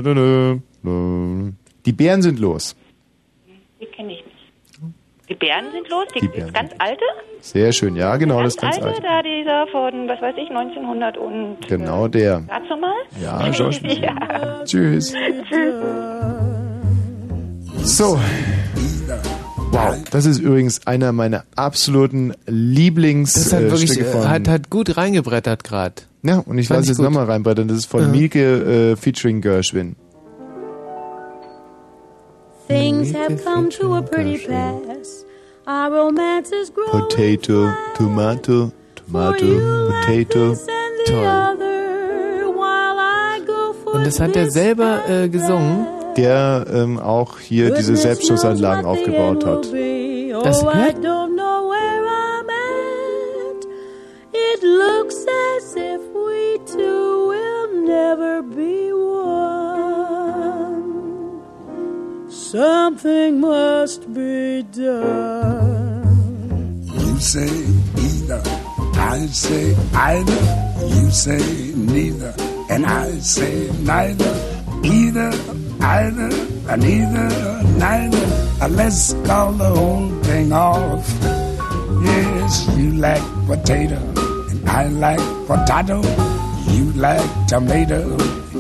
na, 0.04 0.28
na. 0.84 1.52
Die 1.86 1.92
Bären 1.94 2.22
sind 2.22 2.40
los. 2.40 2.76
Die 3.80 3.86
kenne 3.86 4.14
ich 4.14 4.26
nicht. 4.26 5.23
Die 5.34 5.40
Bären 5.40 5.66
sind 5.72 5.90
los, 5.90 6.06
die, 6.14 6.20
Die 6.20 6.28
Bären 6.28 6.54
ganz 6.54 6.72
alte? 6.78 7.02
Sehr 7.42 7.72
schön, 7.72 7.96
ja, 7.96 8.16
genau, 8.18 8.44
das 8.44 8.54
ist 8.54 8.62
ganz 8.62 8.76
alte, 8.76 8.88
alt. 8.88 9.04
da 9.04 9.24
dieser 9.24 9.66
von, 9.72 10.08
was 10.08 10.22
weiß 10.22 10.36
ich, 10.38 10.48
1900 10.52 11.18
und... 11.18 11.58
Genau 11.68 12.08
der. 12.08 12.44
Dazu 12.48 12.76
mal? 12.80 12.94
Ja, 13.20 13.40
Bizet. 13.48 13.98
ja. 14.04 14.64
Tschüss. 14.64 15.12
Tschüss. 15.50 15.74
So. 17.84 18.20
Wow, 19.72 19.96
das 20.12 20.28
ist 20.28 20.38
übrigens 20.38 20.86
einer 20.86 21.12
meiner 21.14 21.46
absoluten 21.56 22.36
Lieblings 22.46 23.34
Das 23.34 23.54
hat 23.54 23.62
äh, 23.64 23.72
wirklich 23.72 24.00
äh, 24.00 24.04
von. 24.04 24.30
hat, 24.30 24.48
hat 24.48 24.70
gut 24.70 24.98
reingebrettert 24.98 25.64
gerade. 25.64 25.96
ja, 26.22 26.44
und 26.46 26.60
ich 26.60 26.68
Fand 26.68 26.78
lasse 26.82 26.84
ich 26.84 26.90
jetzt 26.90 26.98
gut. 26.98 27.06
nochmal 27.06 27.26
reinbrettern. 27.26 27.68
Das 27.68 27.78
ist 27.78 27.86
von 27.88 28.02
Ja. 28.02 28.08
Mielke 28.10 28.92
äh, 28.92 28.96
featuring 28.96 29.42
Gershwin. 29.42 29.96
Things 32.68 33.14
have 33.16 33.44
come 33.44 33.70
to 33.70 33.96
a 33.96 34.02
pretty 34.02 34.38
pass. 34.38 35.23
Our 35.66 35.92
romance 35.92 36.52
is 36.52 36.70
growing 36.72 36.92
Potato, 36.92 37.74
Tomato, 37.96 38.74
Tomato, 38.96 39.88
Potato. 39.88 40.56
Toll. 41.08 41.26
other 41.26 42.52
while 42.52 43.00
I 43.00 43.42
go 43.48 43.72
for 43.72 43.94
Und 43.94 44.06
das 44.06 44.20
hat 44.20 44.36
er 44.36 44.52
selber 44.52 45.08
äh, 45.08 45.30
gesungen. 45.30 45.88
Der 46.18 46.66
ähm, 46.70 47.00
auch 47.00 47.40
hier 47.40 47.74
diese 47.74 47.96
Selbstschussanlagen 47.96 48.86
aufgebaut 48.86 49.46
hat. 49.46 49.64
Das 50.44 50.64
oh, 50.64 50.70
I 50.70 50.74
hört 50.76 50.98
don't 50.98 51.34
know 51.34 51.70
where 51.70 52.04
I'm 52.08 52.50
at. 52.50 53.66
It 54.34 54.64
looks 54.64 55.26
as 55.58 55.76
if 55.78 56.02
we 56.14 56.60
two 56.66 57.30
will 57.30 57.86
never 57.88 58.44
be 58.44 58.92
one. 58.94 59.43
Something 62.54 63.42
must 63.42 64.14
be 64.14 64.62
done. 64.62 66.06
You 66.86 67.18
say 67.18 67.50
either, 67.98 68.44
I 68.94 69.26
say 69.26 69.76
either. 69.96 70.42
You 70.86 71.10
say 71.10 71.74
neither, 71.76 72.32
and 72.70 72.86
I 72.86 73.10
say 73.22 73.72
neither. 73.82 74.36
Either, 74.84 75.32
either, 75.82 76.30
and 76.70 76.82
neither, 76.84 77.64
neither. 77.80 78.28
Uh, 78.62 78.68
Let's 78.70 79.14
call 79.26 79.54
the 79.54 79.70
whole 79.70 80.10
thing 80.22 80.54
off. 80.54 81.10
Yes, 82.06 82.68
you 82.78 82.92
like 82.92 83.24
potato, 83.48 83.98
and 84.52 84.70
I 84.70 84.90
like 84.90 85.48
potato. 85.48 86.04
You 86.70 86.92
like 87.02 87.48
tomato, 87.48 88.16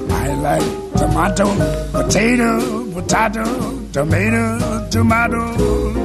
I 0.10 0.34
like 0.34 0.83
tomato. 1.14 1.46
Potato, 1.92 2.92
potato, 2.92 3.44
tomato, 3.92 4.90
tomato. 4.90 5.54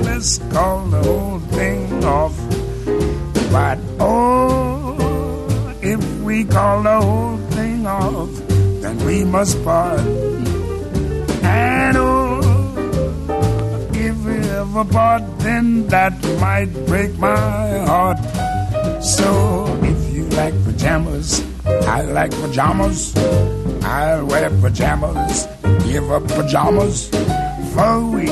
Let's 0.03 0.39
call 0.53 0.85
the 0.87 1.03
whole 1.03 1.39
thing 1.57 2.05
off. 2.05 2.37
But 3.51 3.79
oh, 3.99 5.75
if 5.81 6.01
we 6.21 6.45
call 6.45 6.83
the 6.83 7.01
whole 7.01 7.39
thing 7.57 7.87
off, 7.87 8.29
then 8.83 8.99
we 9.07 9.25
must 9.25 9.63
part. 9.65 10.01
And 11.43 11.97
oh, 11.97 12.41
if 13.95 14.17
we 14.25 14.37
ever 14.51 14.85
part, 14.85 15.23
then 15.39 15.87
that 15.89 16.13
might 16.39 16.71
break 16.87 17.17
my 17.19 17.79
heart. 17.87 18.19
So 19.03 19.67
if 19.83 20.15
you 20.15 20.25
like 20.31 20.53
pajamas, 20.65 21.43
I 21.65 22.03
like 22.03 22.33
pajamas. 22.33 23.15
I'll 23.83 24.27
wear 24.27 24.51
pajamas, 24.51 25.47
give 25.85 26.11
up 26.11 26.27
pajamas. 26.29 27.09
For 27.75 28.01
we 28.11 28.27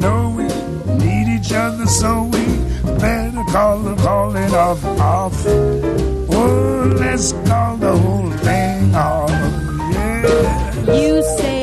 know 0.00 0.34
we 0.36 0.46
need 0.98 1.28
each 1.36 1.52
other, 1.52 1.86
so 1.86 2.24
we 2.24 2.44
better 2.98 3.44
call 3.50 3.78
the 3.80 3.94
calling 4.02 4.54
off 4.54 4.84
off. 5.00 5.46
Oh, 5.46 6.94
let's 6.98 7.32
call 7.48 7.76
the 7.76 7.96
whole 7.96 8.30
thing 8.30 8.94
off. 8.94 9.30
Yeah. 9.30 10.94
You 10.94 11.22
say 11.38 11.61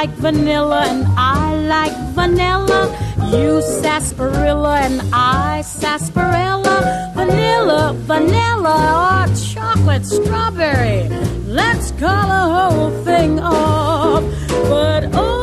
like 0.00 0.16
vanilla 0.16 0.80
and 0.86 1.04
I 1.18 1.56
like 1.74 1.96
vanilla. 2.14 2.82
You 3.30 3.60
sarsaparilla 3.60 4.74
and 4.86 5.02
I 5.12 5.60
sarsaparilla. 5.60 7.12
Vanilla, 7.14 7.92
vanilla, 8.10 8.78
or 9.04 9.34
chocolate 9.52 10.06
strawberry. 10.06 11.06
Let's 11.44 11.90
call 12.00 12.26
the 12.36 12.44
whole 12.54 13.04
thing 13.04 13.40
off. 13.40 14.24
But 14.70 15.02
oh, 15.12 15.39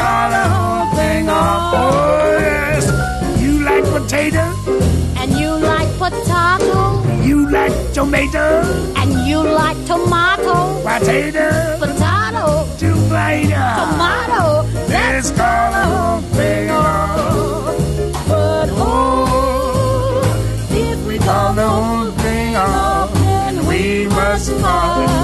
call 0.00 0.30
the 0.36 0.44
whole 0.54 0.86
thing 0.98 1.28
off. 1.28 1.74
Oh, 1.76 2.38
yes. 2.46 2.84
You 3.42 3.52
like 3.70 3.84
potato? 3.96 4.44
And 5.20 5.30
you 5.40 5.50
like 5.72 5.90
potato. 6.04 6.80
You 7.28 7.38
like 7.50 7.76
tomato? 7.92 8.46
And 9.00 9.10
you 9.28 9.38
like 9.62 9.78
tomato. 9.90 10.56
Potato? 10.88 11.48
Potato. 11.84 12.44
Tomato. 12.82 13.64
Tomato. 13.80 14.42
Let's 14.94 15.30
call 15.38 15.64
the 15.76 15.84
whole 15.92 16.22
thing 16.38 16.70
off. 16.70 17.76
But 18.28 18.68
oh, 18.72 20.22
If 20.70 20.98
we 21.06 21.18
call 21.18 21.52
the 21.60 21.68
whole 21.68 22.10
thing 22.24 22.56
off, 22.56 23.12
then 23.14 23.66
we 23.66 24.06
must 24.08 24.48
part. 24.62 25.19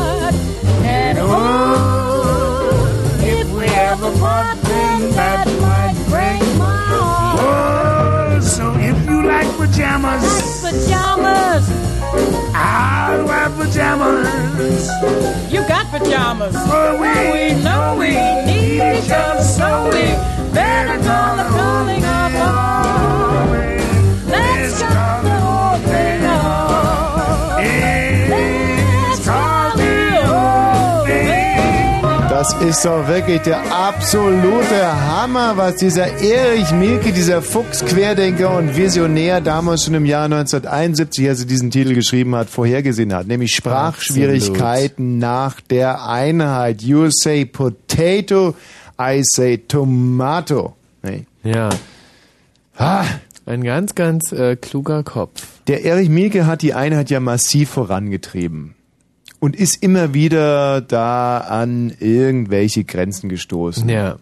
I'll 12.54 13.24
wear 13.26 13.48
pajamas. 13.50 14.88
You 15.52 15.60
got 15.68 15.86
pajamas. 15.90 16.54
Oh, 16.56 16.96
For 16.96 17.00
we 17.02 17.54
know 17.62 17.96
we 17.98 18.10
need 18.46 18.80
each 18.98 19.10
other, 19.10 19.42
so 19.42 19.84
we 19.92 20.04
better 20.52 20.96
call 21.04 21.36
the 21.36 21.44
calling 21.54 22.04
of 22.04 22.34
Das 32.38 32.52
ist 32.60 32.84
doch 32.84 33.08
wirklich 33.08 33.40
der 33.40 33.62
absolute 33.72 34.92
Hammer, 35.08 35.56
was 35.56 35.76
dieser 35.76 36.20
Erich 36.20 36.70
Mielke, 36.70 37.10
dieser 37.10 37.40
Fuchs-Querdenker 37.40 38.54
und 38.58 38.76
Visionär 38.76 39.40
damals 39.40 39.84
schon 39.84 39.94
im 39.94 40.04
Jahr 40.04 40.26
1971, 40.26 41.26
als 41.30 41.40
er 41.40 41.46
diesen 41.46 41.70
Titel 41.70 41.94
geschrieben 41.94 42.34
hat, 42.34 42.50
vorhergesehen 42.50 43.14
hat. 43.14 43.26
Nämlich 43.26 43.54
Sprachschwierigkeiten 43.54 45.16
nach 45.16 45.62
der 45.62 46.06
Einheit. 46.06 46.82
You 46.82 47.08
say 47.08 47.46
potato, 47.46 48.54
I 49.00 49.22
say 49.22 49.56
tomato. 49.56 50.76
Nee. 51.02 51.24
Ja. 51.42 51.70
Ah. 52.76 53.06
Ein 53.46 53.64
ganz, 53.64 53.94
ganz 53.94 54.32
äh, 54.32 54.56
kluger 54.56 55.04
Kopf. 55.04 55.42
Der 55.68 55.86
Erich 55.86 56.10
Mielke 56.10 56.46
hat 56.46 56.60
die 56.60 56.74
Einheit 56.74 57.08
ja 57.08 57.18
massiv 57.18 57.70
vorangetrieben 57.70 58.75
und 59.40 59.56
ist 59.56 59.82
immer 59.82 60.14
wieder 60.14 60.80
da 60.80 61.38
an 61.38 61.92
irgendwelche 62.00 62.84
Grenzen 62.84 63.28
gestoßen. 63.28 63.88
Ja. 63.88 64.16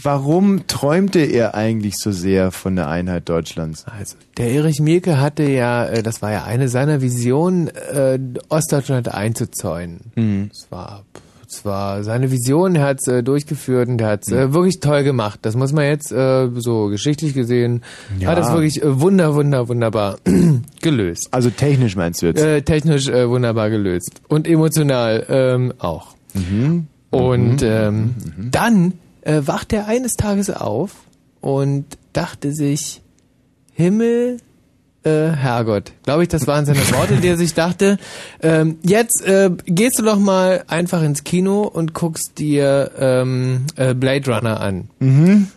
Warum 0.00 0.66
träumte 0.66 1.20
er 1.20 1.54
eigentlich 1.54 1.94
so 1.98 2.12
sehr 2.12 2.50
von 2.50 2.76
der 2.76 2.88
Einheit 2.88 3.28
Deutschlands? 3.28 3.84
Also, 3.86 4.16
der 4.38 4.50
Erich 4.50 4.80
Mielke 4.80 5.20
hatte 5.20 5.42
ja, 5.42 5.84
äh, 5.84 6.02
das 6.02 6.22
war 6.22 6.32
ja 6.32 6.44
eine 6.44 6.68
seiner 6.68 7.02
Visionen, 7.02 7.68
äh, 7.68 8.18
Ostdeutschland 8.48 9.12
einzuzäunen. 9.12 10.12
Mhm. 10.14 10.48
Das 10.48 10.70
war, 10.70 11.04
war 11.64 12.02
seine 12.04 12.30
Vision, 12.30 12.74
er 12.76 12.84
hat 12.84 12.98
es 13.00 13.08
äh, 13.08 13.22
durchgeführt 13.22 13.88
und 13.88 14.00
er 14.00 14.08
hat 14.08 14.22
es 14.22 14.28
Mhm. 14.32 14.38
äh, 14.38 14.52
wirklich 14.54 14.80
toll 14.80 15.02
gemacht. 15.04 15.38
Das 15.42 15.54
muss 15.56 15.72
man 15.72 15.84
jetzt 15.84 16.10
äh, 16.12 16.48
so 16.56 16.88
geschichtlich 16.88 17.34
gesehen, 17.34 17.82
Ja. 18.18 18.28
hat 18.30 18.38
es 18.38 18.50
wirklich 18.50 18.82
äh, 18.82 19.00
wunder, 19.00 19.34
wunder, 19.34 19.68
wunderbar 19.68 20.18
gelöst. 20.82 21.28
Also 21.30 21.50
technisch 21.50 21.96
meinst 21.96 22.22
du 22.22 22.26
jetzt? 22.26 22.40
Äh, 22.42 22.62
technisch 22.62 23.08
äh, 23.08 23.28
wunderbar 23.28 23.70
gelöst. 23.70 24.20
Und 24.28 24.46
emotional 24.48 25.26
ähm, 25.28 25.72
auch. 25.78 26.14
Mhm. 26.34 26.86
Und 27.10 27.62
ähm, 27.62 28.14
dann 28.50 28.94
äh, 29.20 29.42
wacht 29.44 29.72
er 29.72 29.86
eines 29.86 30.14
Tages 30.14 30.48
auf 30.50 30.94
und 31.40 31.84
dachte 32.14 32.52
sich, 32.52 33.02
Himmel, 33.74 34.38
äh, 35.04 35.30
Herrgott, 35.30 35.92
glaube 36.04 36.22
ich, 36.22 36.28
das 36.28 36.46
waren 36.46 36.64
seine 36.64 36.80
Worte, 36.92 37.16
die 37.16 37.28
er 37.28 37.36
sich 37.36 37.54
dachte, 37.54 37.98
ähm, 38.40 38.78
jetzt 38.82 39.24
äh, 39.26 39.50
gehst 39.66 39.98
du 39.98 40.02
doch 40.02 40.18
mal 40.18 40.64
einfach 40.68 41.02
ins 41.02 41.24
Kino 41.24 41.62
und 41.62 41.94
guckst 41.94 42.38
dir 42.38 42.90
ähm, 42.98 43.66
äh, 43.76 43.94
Blade 43.94 44.32
Runner 44.32 44.60
an. 44.60 44.88
Mhm. 45.00 45.48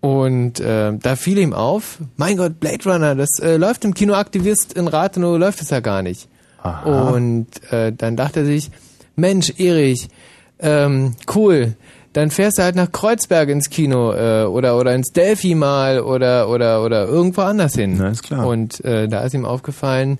Und 0.00 0.60
äh, 0.60 0.92
da 0.96 1.16
fiel 1.16 1.38
ihm 1.38 1.52
auf, 1.52 1.98
mein 2.16 2.36
Gott, 2.36 2.58
Blade 2.58 2.84
Runner, 2.84 3.14
das 3.14 3.38
äh, 3.38 3.56
läuft 3.56 3.84
im 3.84 3.92
Kino 3.92 4.14
Aktivist 4.14 4.72
in 4.72 4.88
Rathenow, 4.88 5.38
läuft 5.38 5.60
es 5.60 5.70
ja 5.70 5.80
gar 5.80 6.02
nicht. 6.02 6.28
Aha. 6.62 7.10
Und 7.10 7.46
äh, 7.70 7.92
dann 7.92 8.16
dachte 8.16 8.40
er 8.40 8.46
sich, 8.46 8.70
Mensch, 9.16 9.52
Erich, 9.58 10.08
ähm, 10.58 11.14
cool, 11.34 11.74
dann 12.12 12.30
fährst 12.30 12.58
du 12.58 12.62
halt 12.62 12.74
nach 12.76 12.90
Kreuzberg 12.90 13.48
ins 13.48 13.70
Kino 13.70 14.12
äh, 14.12 14.44
oder 14.44 14.76
oder 14.78 14.94
ins 14.94 15.12
Delphi 15.12 15.54
mal 15.54 16.00
oder 16.00 16.48
oder 16.48 16.84
oder 16.84 17.06
irgendwo 17.06 17.42
anders 17.42 17.74
hin. 17.74 17.96
Na, 17.98 18.08
ist 18.08 18.22
klar. 18.22 18.46
Und 18.46 18.84
äh, 18.84 19.08
da 19.08 19.20
ist 19.22 19.34
ihm 19.34 19.44
aufgefallen, 19.44 20.18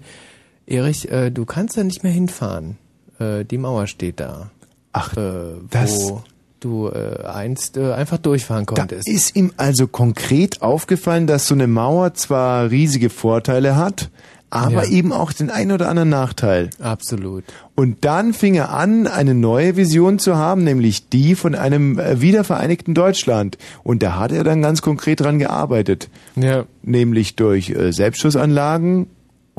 Erich, 0.67 1.11
äh, 1.11 1.31
du 1.31 1.45
kannst 1.45 1.77
da 1.77 1.83
nicht 1.85 2.03
mehr 2.05 2.13
hinfahren. 2.13 2.77
Äh, 3.19 3.45
die 3.45 3.59
Mauer 3.59 3.87
steht 3.89 4.21
da. 4.21 4.51
Ach, 4.93 5.17
äh, 5.17 5.55
das- 5.71 5.99
wo 6.01 6.23
du 6.61 6.89
äh, 6.89 7.25
einst 7.25 7.77
äh, 7.79 7.93
einfach 7.95 8.19
durchfahren 8.19 8.67
Da 8.67 8.75
konntest. 8.75 9.09
ist 9.09 9.35
ihm 9.35 9.51
also 9.57 9.87
konkret 9.87 10.61
aufgefallen, 10.61 11.27
dass 11.27 11.47
so 11.47 11.55
eine 11.55 11.67
Mauer 11.67 12.13
zwar 12.15 12.71
riesige 12.71 13.09
Vorteile 13.09 13.77
hat, 13.77 14.11
aber 14.51 14.85
Ja. 14.85 14.91
eben 14.91 15.13
auch 15.13 15.33
den 15.33 15.49
einen 15.51 15.73
oder 15.73 15.89
anderen 15.89 16.09
Nachteil. 16.09 16.71
Absolut. 16.81 17.45
Und 17.77 18.05
dann 18.05 18.35
fing 18.35 18.55
er 18.57 18.71
an, 18.75 19.07
eine 19.07 19.35
neue 19.35 19.77
Vision 19.77 20.19
zu 20.19 20.37
haben, 20.37 20.65
nämlich 20.65 21.09
die 21.09 21.35
von 21.35 21.55
einem 21.55 21.99
äh, 21.99 22.21
wiedervereinigten 22.21 22.93
Deutschland. 22.95 23.57
Und 23.85 24.03
da 24.03 24.19
hat 24.19 24.33
er 24.33 24.45
dann 24.45 24.61
ganz 24.61 24.83
konkret 24.83 25.21
dran 25.21 25.39
gearbeitet. 25.39 26.09
Ja. 26.37 26.65
Nämlich 26.83 27.37
durch 27.37 27.71
äh, 27.71 27.93
Selbstschussanlagen 27.93 29.07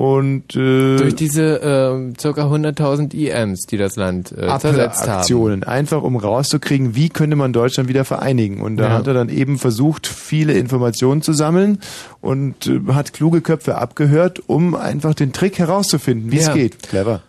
und 0.01 0.55
äh, 0.55 0.95
Durch 0.97 1.13
diese 1.13 1.61
äh, 1.61 2.19
circa 2.19 2.47
100.000 2.47 3.13
IMs, 3.13 3.67
die 3.67 3.77
das 3.77 3.97
Land 3.97 4.31
äh, 4.31 4.57
zersetzt 4.57 5.01
haben. 5.07 5.19
Aktionen, 5.19 5.63
einfach 5.63 6.01
um 6.01 6.15
rauszukriegen, 6.15 6.95
wie 6.95 7.09
könnte 7.09 7.35
man 7.35 7.53
Deutschland 7.53 7.87
wieder 7.87 8.03
vereinigen. 8.03 8.61
Und 8.61 8.77
da 8.77 8.85
Ja. 8.87 8.93
hat 8.93 9.05
er 9.05 9.13
dann 9.13 9.29
eben 9.29 9.59
versucht, 9.59 10.07
viele 10.07 10.53
Informationen 10.53 11.21
zu 11.21 11.33
sammeln 11.33 11.79
und 12.19 12.65
äh, 12.65 12.79
hat 12.93 13.13
kluge 13.13 13.41
Köpfe 13.41 13.75
abgehört, 13.77 14.41
um 14.47 14.73
einfach 14.73 15.13
den 15.13 15.33
Trick 15.33 15.59
herauszufinden, 15.59 16.31
wie 16.31 16.37
es 16.37 16.47
Ja. 16.47 16.53
geht. 16.53 16.81
Clever. 16.81 17.21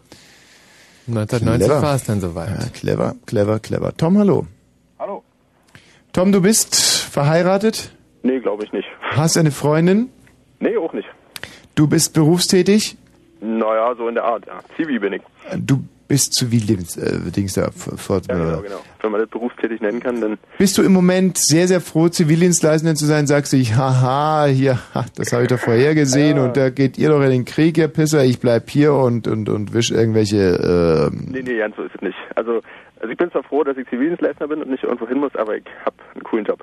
1990 1.08 1.66
Clever. 1.68 1.82
war 1.82 1.94
es 1.96 2.04
dann 2.04 2.20
soweit. 2.22 2.48
Ja, 2.48 2.66
clever, 2.72 3.14
clever, 3.26 3.58
clever. 3.58 3.94
Tom, 3.96 4.16
hallo. 4.16 4.46
Hallo. 4.98 5.22
Tom, 6.14 6.32
du 6.32 6.40
bist 6.40 6.74
verheiratet, 6.76 7.92
Nee, 8.22 8.40
glaube 8.40 8.64
ich 8.64 8.72
nicht. 8.72 8.86
hast 9.10 9.36
eine 9.36 9.50
Freundin, 9.50 10.08
Nee, 10.60 10.76
auch 10.78 10.92
nicht. 10.92 11.08
Du 11.74 11.86
bist 11.88 12.14
berufstätig, 12.14 12.96
Naja, 13.40 13.94
so 13.96 14.08
in 14.08 14.14
der 14.14 14.24
Art, 14.24 14.46
ja. 14.46 14.60
Zivi 14.76 14.98
bin 14.98 15.14
ich. 15.14 15.22
du 15.58 15.82
bist 16.08 16.34
Zivildings, 16.34 16.98
äh, 16.98 17.70
fort, 17.72 18.26
Ja, 18.28 18.34
genau, 18.34 18.60
genau. 18.60 18.80
Wenn 19.00 19.12
man 19.12 19.20
das 19.22 19.30
berufstätig 19.30 19.80
nennen 19.80 20.00
kann, 20.00 20.20
dann 20.20 20.36
Bist 20.58 20.76
du 20.76 20.82
im 20.82 20.92
Moment 20.92 21.38
sehr, 21.38 21.66
sehr 21.66 21.80
froh, 21.80 22.08
Zivildienstleistender 22.08 22.94
zu 22.94 23.06
sein? 23.06 23.26
Sagst 23.26 23.54
du, 23.54 23.56
ich, 23.56 23.74
haha, 23.76 24.44
hier, 24.46 24.78
das 25.16 25.32
habe 25.32 25.44
ich 25.44 25.48
doch 25.48 25.58
vorhergesehen 25.58 26.38
und 26.44 26.56
da 26.58 26.68
geht 26.68 26.98
ihr 26.98 27.08
doch 27.08 27.22
in 27.22 27.30
den 27.30 27.44
Krieg, 27.46 27.78
ihr 27.78 27.88
Pisser, 27.88 28.24
ich 28.24 28.40
bleib 28.40 28.68
hier 28.68 28.92
und, 28.92 29.26
und, 29.26 29.48
und 29.48 29.72
wisch 29.72 29.90
irgendwelche, 29.90 31.08
ähm, 31.10 31.28
Nee, 31.30 31.42
nee, 31.42 31.56
ganz 31.56 31.76
so 31.76 31.82
ist 31.82 31.94
es 31.94 32.02
nicht. 32.02 32.18
Also, 32.34 32.60
also 33.00 33.10
ich 33.10 33.16
bin 33.16 33.30
zwar 33.30 33.42
froh, 33.44 33.64
dass 33.64 33.78
ich 33.78 33.88
Zivildienstleister 33.88 34.48
bin 34.48 34.60
und 34.60 34.70
nicht 34.70 34.84
irgendwo 34.84 35.08
hin 35.08 35.18
muss, 35.18 35.34
aber 35.34 35.56
ich 35.56 35.64
habe 35.86 35.96
einen 36.14 36.24
coolen 36.24 36.44
Job. 36.44 36.62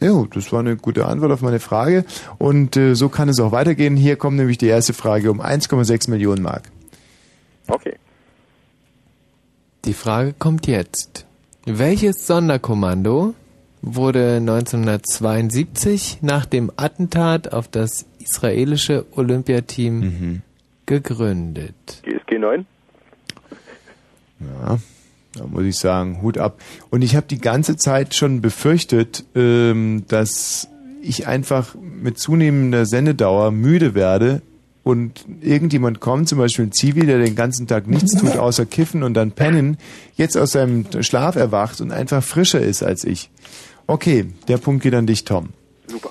Ja, 0.00 0.24
das 0.32 0.52
war 0.52 0.60
eine 0.60 0.76
gute 0.76 1.06
Antwort 1.06 1.32
auf 1.32 1.40
meine 1.40 1.60
Frage 1.60 2.04
und 2.38 2.76
äh, 2.76 2.94
so 2.94 3.08
kann 3.08 3.28
es 3.28 3.40
auch 3.40 3.52
weitergehen. 3.52 3.96
Hier 3.96 4.16
kommt 4.16 4.36
nämlich 4.36 4.58
die 4.58 4.66
erste 4.66 4.92
Frage 4.92 5.30
um 5.30 5.40
1,6 5.40 6.10
Millionen 6.10 6.42
Mark. 6.42 6.64
Okay. 7.68 7.94
Die 9.84 9.94
Frage 9.94 10.34
kommt 10.38 10.66
jetzt. 10.66 11.26
Welches 11.66 12.26
Sonderkommando 12.26 13.34
wurde 13.80 14.36
1972 14.36 16.18
nach 16.22 16.46
dem 16.46 16.70
Attentat 16.76 17.52
auf 17.52 17.68
das 17.68 18.06
israelische 18.18 19.04
Olympiateam 19.12 19.98
Mhm. 20.00 20.42
gegründet? 20.86 21.74
GSG 22.02 22.38
9? 22.38 22.66
Ja, 24.40 24.78
da 25.36 25.46
muss 25.46 25.64
ich 25.64 25.76
sagen, 25.76 26.22
Hut 26.22 26.38
ab. 26.38 26.60
Und 26.90 27.02
ich 27.02 27.16
habe 27.16 27.26
die 27.26 27.40
ganze 27.40 27.76
Zeit 27.76 28.14
schon 28.14 28.40
befürchtet, 28.40 29.24
ähm, 29.34 30.04
dass 30.08 30.68
ich 31.02 31.26
einfach 31.26 31.74
mit 31.74 32.18
zunehmender 32.18 32.86
Sendedauer 32.86 33.50
müde 33.50 33.94
werde 33.94 34.42
und 34.82 35.24
irgendjemand 35.40 36.00
kommt, 36.00 36.28
zum 36.28 36.38
Beispiel 36.38 36.66
ein 36.66 36.72
Zivi, 36.72 37.06
der 37.06 37.18
den 37.18 37.34
ganzen 37.34 37.66
Tag 37.66 37.86
nichts 37.86 38.12
tut, 38.20 38.36
außer 38.36 38.66
kiffen 38.66 39.02
und 39.02 39.14
dann 39.14 39.32
pennen, 39.32 39.78
jetzt 40.16 40.36
aus 40.36 40.52
seinem 40.52 40.86
Schlaf 41.00 41.36
erwacht 41.36 41.80
und 41.80 41.90
einfach 41.90 42.22
frischer 42.22 42.60
ist 42.60 42.82
als 42.82 43.04
ich. 43.04 43.30
Okay, 43.86 44.26
der 44.48 44.58
Punkt 44.58 44.82
geht 44.82 44.94
an 44.94 45.06
dich, 45.06 45.24
Tom. 45.24 45.50
Super. 45.86 46.10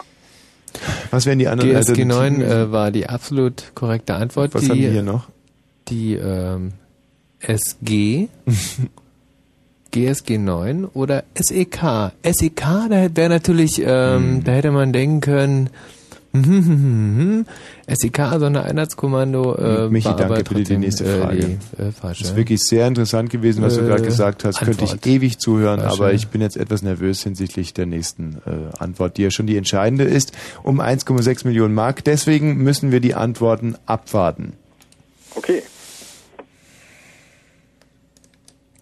Was 1.12 1.26
wären 1.26 1.40
die 1.40 1.48
anderen 1.48 1.72
GSG 1.72 2.06
9 2.06 2.12
Alternativen? 2.12 2.52
äh, 2.52 2.72
war 2.72 2.92
die 2.92 3.08
absolut 3.08 3.72
korrekte 3.76 4.16
Antwort. 4.16 4.54
Was 4.54 4.64
die, 4.64 4.70
haben 4.70 4.80
wir 4.80 4.92
hier 4.92 5.04
noch? 5.04 5.28
Die 5.88 6.16
ähm, 6.16 6.74
SG 7.40 8.28
GSG 9.94 10.38
9 10.40 10.86
oder 10.94 11.24
SEK? 11.36 12.12
SEK, 12.24 12.62
da 12.90 13.08
wäre 13.16 13.30
natürlich, 13.30 13.82
ähm, 13.86 14.44
da 14.44 14.52
hätte 14.52 14.72
man 14.72 14.92
denken 14.92 15.22
können, 15.22 15.70
SEK, 17.88 18.18
Sondereinheitskommando, 18.40 19.54
äh, 19.56 19.90
Michi, 19.90 20.06
war 20.06 20.20
aber 20.20 20.36
danke 20.38 20.56
für 20.56 20.64
die 20.64 20.78
nächste 20.78 21.06
äh, 21.06 21.22
Frage. 21.22 21.38
die, 21.78 21.82
äh, 21.82 21.92
falsche. 21.92 22.24
Das 22.24 22.32
ist 22.32 22.36
wirklich 22.36 22.60
sehr 22.64 22.88
interessant 22.88 23.30
gewesen, 23.30 23.62
was 23.62 23.76
du 23.76 23.82
Äh, 23.82 23.86
gerade 23.86 24.02
gesagt 24.04 24.44
hast. 24.44 24.58
Könnte 24.58 24.82
Antwort. 24.82 25.06
ich 25.06 25.12
ewig 25.14 25.38
zuhören, 25.38 25.80
Falsche. 25.82 25.94
aber 25.96 26.14
ich 26.14 26.30
bin 26.30 26.42
jetzt 26.42 26.58
etwas 26.58 26.82
nervös 26.82 27.22
hinsichtlich 27.22 27.76
der 27.76 27.86
nächsten 27.86 28.38
äh, 28.48 28.76
Antwort, 28.80 29.18
die 29.18 29.22
ja 29.22 29.30
schon 29.30 29.46
die 29.46 29.58
entscheidende 29.58 30.06
ist, 30.06 30.32
um 30.64 30.82
1,6 30.82 31.46
Millionen 31.46 31.76
Mark. 31.76 32.04
Deswegen 32.04 32.58
müssen 32.58 32.92
wir 32.92 33.00
die 33.00 33.14
Antworten 33.14 33.76
abwarten. 33.86 34.54
Okay. 35.36 35.62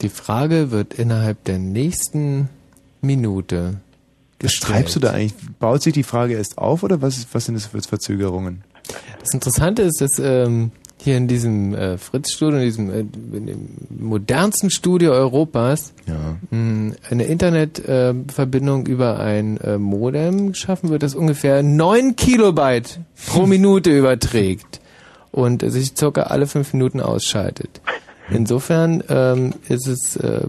Die 0.01 0.09
Frage 0.09 0.71
wird 0.71 0.95
innerhalb 0.95 1.43
der 1.43 1.59
nächsten 1.59 2.49
Minute 3.01 3.75
Was 4.41 4.55
treibst 4.55 4.95
du 4.95 4.99
da 4.99 5.11
eigentlich? 5.11 5.35
Baut 5.59 5.83
sich 5.83 5.93
die 5.93 6.03
Frage 6.03 6.33
erst 6.33 6.57
auf 6.57 6.83
oder 6.83 7.01
was, 7.01 7.17
ist, 7.17 7.27
was 7.33 7.45
sind 7.45 7.55
das 7.55 7.67
für 7.67 7.81
Verzögerungen? 7.81 8.63
Das 9.19 9.33
Interessante 9.33 9.83
ist, 9.83 10.01
dass 10.01 10.17
ähm, 10.17 10.71
hier 10.97 11.17
in 11.17 11.27
diesem 11.27 11.75
äh, 11.75 11.97
Fritz-Studio, 11.99 12.57
in 12.57 12.65
diesem 12.65 12.89
äh, 12.89 12.99
in 12.99 13.45
dem 13.45 13.69
modernsten 13.89 14.71
Studio 14.71 15.11
Europas, 15.11 15.93
mh, 16.49 16.95
eine 17.09 17.23
Internetverbindung 17.23 18.87
äh, 18.87 18.89
über 18.89 19.19
ein 19.19 19.57
äh, 19.57 19.77
Modem 19.77 20.53
geschaffen 20.53 20.89
wird, 20.89 21.03
das 21.03 21.13
ungefähr 21.13 21.61
9 21.61 22.15
Kilobyte 22.15 22.99
pro 23.27 23.45
Minute 23.45 23.95
überträgt 23.95 24.81
und 25.31 25.61
sich 25.71 25.93
circa 25.95 26.23
alle 26.23 26.47
fünf 26.47 26.73
Minuten 26.73 26.99
ausschaltet. 26.99 27.81
Insofern 28.33 29.03
ähm, 29.09 29.53
ist 29.67 29.87
es 29.87 30.15
äh, 30.15 30.41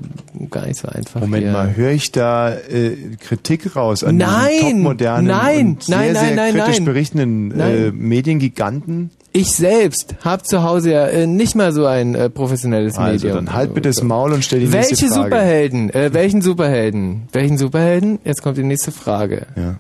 gar 0.51 0.67
nicht 0.67 0.79
so 0.79 0.89
einfach. 0.89 1.21
Moment 1.21 1.45
hier. 1.45 1.53
mal, 1.53 1.77
höre 1.77 1.91
ich 1.91 2.13
da 2.13 2.55
äh, 2.55 2.97
Kritik 3.21 3.75
raus 3.77 4.05
an 4.05 4.17
Nein, 4.17 4.61
topmodernen 4.61 5.27
nein, 5.27 5.67
und 5.69 5.83
sehr, 5.85 5.97
nein, 5.99 6.13
nein, 6.13 6.27
sehr 6.27 6.37
nein, 6.37 6.55
kritisch 6.55 6.77
nein. 6.79 6.85
berichtenden 6.85 7.61
Äh. 7.61 7.91
Mediengiganten? 7.93 9.11
Ich 9.35 9.53
selbst 9.53 10.15
habe 10.25 10.43
zu 10.43 10.63
Hause 10.63 10.93
ja 10.93 11.07
äh, 11.07 11.27
nicht 11.27 11.55
mal 11.55 11.73
so 11.73 11.87
ein 11.87 12.15
äh, 12.15 12.29
professionelles 12.29 12.99
Also, 12.99 13.27
Medium. 13.29 13.47
dann 13.47 13.55
halt 13.55 13.73
bitte 13.75 13.89
das 13.89 14.03
Maul 14.03 14.33
und 14.33 14.45
stell 14.45 14.61
die 14.61 14.73
Welche 14.73 14.91
nächste 14.91 15.09
Frage. 15.09 15.25
Superhelden? 15.25 15.91
Äh, 15.91 16.13
welchen 16.13 16.43
Superhelden? 16.43 17.23
Welchen 17.33 17.57
Superhelden? 17.59 18.19
Jetzt 18.25 18.43
kommt 18.43 18.59
die 18.59 18.63
nächste 18.63 18.93
Frage. 18.93 19.47
Ja. 19.57 19.77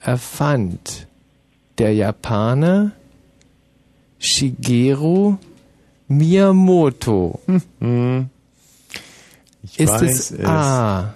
Erfand 0.00 1.06
der 1.78 1.92
Japaner 1.94 2.92
Shigeru 4.18 5.36
Miyamoto. 6.18 7.40
Hm. 7.80 8.28
Ich 9.62 9.80
Ist 9.80 9.92
weiß 9.92 10.02
es 10.02 10.30
es. 10.32 10.44
A. 10.44 11.14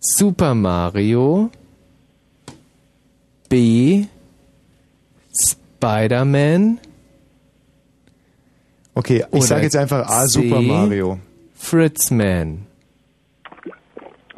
Super 0.00 0.54
Mario? 0.54 1.50
B. 3.48 4.04
Spider-Man? 5.38 6.78
Okay, 8.94 9.24
ich 9.32 9.44
sage 9.44 9.62
jetzt 9.64 9.76
einfach 9.76 10.08
A, 10.08 10.26
C. 10.26 10.42
Super 10.42 10.60
Mario. 10.60 11.18
Fritzman. 11.54 12.66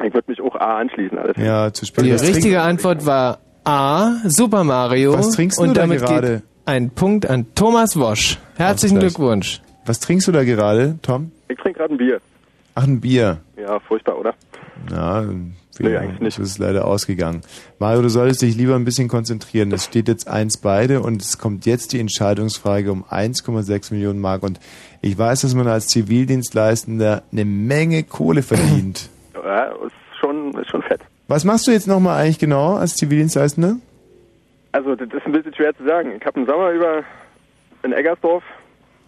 Ich 0.03 0.13
würde 0.13 0.25
mich 0.27 0.39
auch 0.41 0.55
A 0.55 0.77
anschließen. 0.79 1.17
Alles. 1.17 1.37
Ja, 1.37 1.73
zu 1.73 1.85
spät. 1.85 2.05
Die 2.05 2.13
Was 2.13 2.21
richtige 2.21 2.61
Antwort 2.61 3.05
war 3.05 3.39
A. 3.63 4.11
Super 4.25 4.63
Mario. 4.63 5.13
Was 5.13 5.31
trinkst 5.31 5.57
du 5.57 5.63
Und 5.63 5.75
da 5.75 5.81
damit 5.81 5.99
gerade? 5.99 6.33
geht 6.35 6.43
ein 6.65 6.89
Punkt 6.89 7.29
an 7.29 7.47
Thomas 7.55 7.97
Wosch. 7.99 8.39
Herzlichen. 8.55 8.99
Glückwunsch. 8.99 9.61
Was 9.85 9.99
trinkst 9.99 10.27
du 10.27 10.31
da 10.31 10.43
gerade, 10.43 10.97
Tom? 11.01 11.31
Ich 11.47 11.57
trinke 11.57 11.79
gerade 11.79 11.93
ein 11.93 11.97
Bier. 11.97 12.19
Ach, 12.73 12.83
ein 12.83 12.99
Bier. 12.99 13.39
Ja, 13.57 13.79
furchtbar, 13.79 14.17
oder? 14.17 14.33
Ja, 14.91 15.25
Nee, 15.79 15.97
eigentlich 15.97 16.19
nicht. 16.21 16.39
Das 16.39 16.47
ist 16.47 16.57
leider 16.57 16.85
ausgegangen. 16.85 17.41
Mario, 17.79 18.01
du 18.01 18.09
solltest 18.09 18.41
dich 18.41 18.55
lieber 18.55 18.75
ein 18.75 18.85
bisschen 18.85 19.07
konzentrieren. 19.07 19.71
Es 19.71 19.85
steht 19.85 20.07
jetzt 20.07 20.27
eins 20.27 20.57
beide 20.57 21.01
und 21.01 21.21
es 21.21 21.37
kommt 21.37 21.65
jetzt 21.65 21.93
die 21.93 21.99
Entscheidungsfrage 21.99 22.91
um 22.91 23.03
1,6 23.03 23.93
Millionen 23.93 24.19
Mark. 24.19 24.43
Und 24.43 24.59
ich 25.01 25.17
weiß, 25.17 25.41
dass 25.41 25.53
man 25.53 25.67
als 25.67 25.87
Zivildienstleistender 25.87 27.23
eine 27.31 27.45
Menge 27.45 28.03
Kohle 28.03 28.41
verdient. 28.41 29.09
Ja, 29.33 29.65
ist 29.65 29.91
schon, 30.19 30.53
ist 30.59 30.69
schon 30.69 30.81
fett. 30.83 31.01
Was 31.27 31.43
machst 31.43 31.67
du 31.67 31.71
jetzt 31.71 31.87
nochmal 31.87 32.21
eigentlich 32.21 32.39
genau 32.39 32.75
als 32.75 32.95
Zivildienstleistender? 32.95 33.77
Also, 34.75 34.93
das 34.95 35.07
ist 35.07 35.25
ein 35.25 35.31
bisschen 35.31 35.53
schwer 35.55 35.73
zu 35.77 35.85
sagen. 35.85 36.11
Ich 36.19 36.25
habe 36.25 36.37
im 36.39 36.45
Sommer 36.45 36.71
über 36.71 37.01
in 37.83 37.93
Eggersdorf 37.93 38.43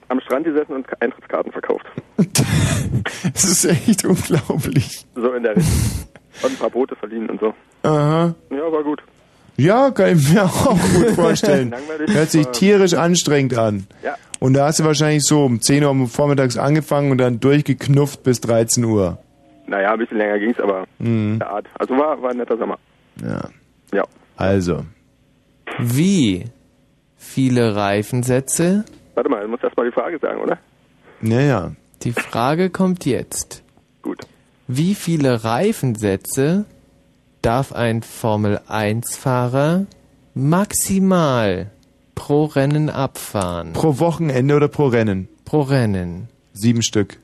am 0.08 0.22
Strand 0.22 0.46
gesessen 0.46 0.74
und 0.76 1.02
Eintrittskarten 1.02 1.52
verkauft. 1.52 1.86
Das 3.34 3.44
ist 3.44 3.66
echt 3.66 4.06
unglaublich. 4.06 5.06
So 5.16 5.34
in 5.34 5.44
der 5.44 5.56
Richtung. 5.56 6.08
Und 6.44 6.52
ein 6.52 6.58
paar 6.58 6.70
Boote 6.70 6.96
verliehen 6.96 7.30
und 7.30 7.40
so. 7.40 7.54
Aha. 7.84 8.34
Ja, 8.50 8.72
war 8.72 8.84
gut. 8.84 9.02
Ja, 9.58 9.92
kann 9.92 10.18
ich 10.18 10.34
mir 10.34 10.44
auch 10.46 10.78
gut 10.96 11.10
vorstellen. 11.16 11.76
Hört 12.08 12.30
sich 12.32 12.48
tierisch 12.48 12.94
anstrengend 12.94 13.58
an. 13.58 13.88
Ja. 14.04 14.16
Und 14.40 14.54
da 14.54 14.68
hast 14.68 14.80
du 14.80 14.84
wahrscheinlich 14.86 15.24
so 15.24 15.44
um 15.46 15.62
10 15.62 15.84
Uhr 15.84 16.08
vormittags 16.08 16.58
angefangen 16.58 17.12
und 17.12 17.18
dann 17.18 17.40
durchgeknufft 17.40 18.24
bis 18.24 18.40
13 18.42 18.84
Uhr. 18.86 19.18
Naja, 19.68 19.92
ein 19.94 20.00
bisschen 20.00 20.18
länger 20.18 20.40
ging's, 20.40 20.60
aber 20.60 20.86
Mhm. 21.00 21.40
der 21.40 21.50
Art. 21.50 21.66
Also 21.78 21.98
war, 21.98 22.22
war 22.22 22.32
ein 22.32 22.38
netter 22.38 22.58
Sommer. 22.58 22.78
Ja. 23.22 23.50
Ja. 23.94 24.04
Also. 24.38 24.86
Wie 25.80 26.46
viele 27.18 27.76
Reifensätze? 27.76 28.86
Warte 29.16 29.30
mal, 29.30 29.42
du 29.44 29.48
musst 29.50 29.64
erst 29.64 29.78
mal 29.78 29.86
die 29.86 29.92
Frage 29.92 30.20
sagen, 30.20 30.42
oder? 30.42 30.58
Naja. 31.22 31.72
Die 32.04 32.12
Frage 32.14 32.70
kommt 32.70 33.06
jetzt. 33.06 33.64
Gut. 34.02 34.22
Wie 34.68 34.96
viele 34.96 35.44
Reifensätze 35.44 36.66
darf 37.42 37.72
ein 37.74 38.02
Formel-1-Fahrer 38.04 39.86
maximal 40.36 41.72
pro 42.16 42.46
Rennen 42.46 42.90
abfahren? 42.90 43.74
Pro 43.74 44.00
Wochenende 44.00 44.56
oder 44.56 44.68
pro 44.68 44.88
Rennen? 44.88 45.28
Pro 45.46 45.62
Rennen. 45.62 46.28
Sieben 46.54 46.82
Stück. 46.84 47.20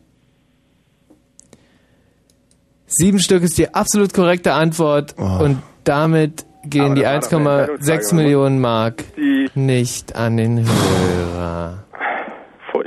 Sieben 2.87 3.19
Stück 3.19 3.43
ist 3.43 3.57
die 3.57 3.73
absolut 3.73 4.13
korrekte 4.13 4.53
Antwort 4.53 5.15
Oh. 5.17 5.43
und 5.43 5.61
damit 5.83 6.45
gehen 6.63 6.95
die 6.95 7.01
das 7.01 7.31
war 7.31 7.39
doch 7.39 7.45
eine 7.45 7.49
1,6 7.49 7.71
Entscheidungsfrage, 7.73 8.15
Millionen 8.15 8.61
Mark 8.61 9.03
nicht 9.55 10.15
an 10.15 10.37
den 10.37 10.65
Hörer. 10.65 11.83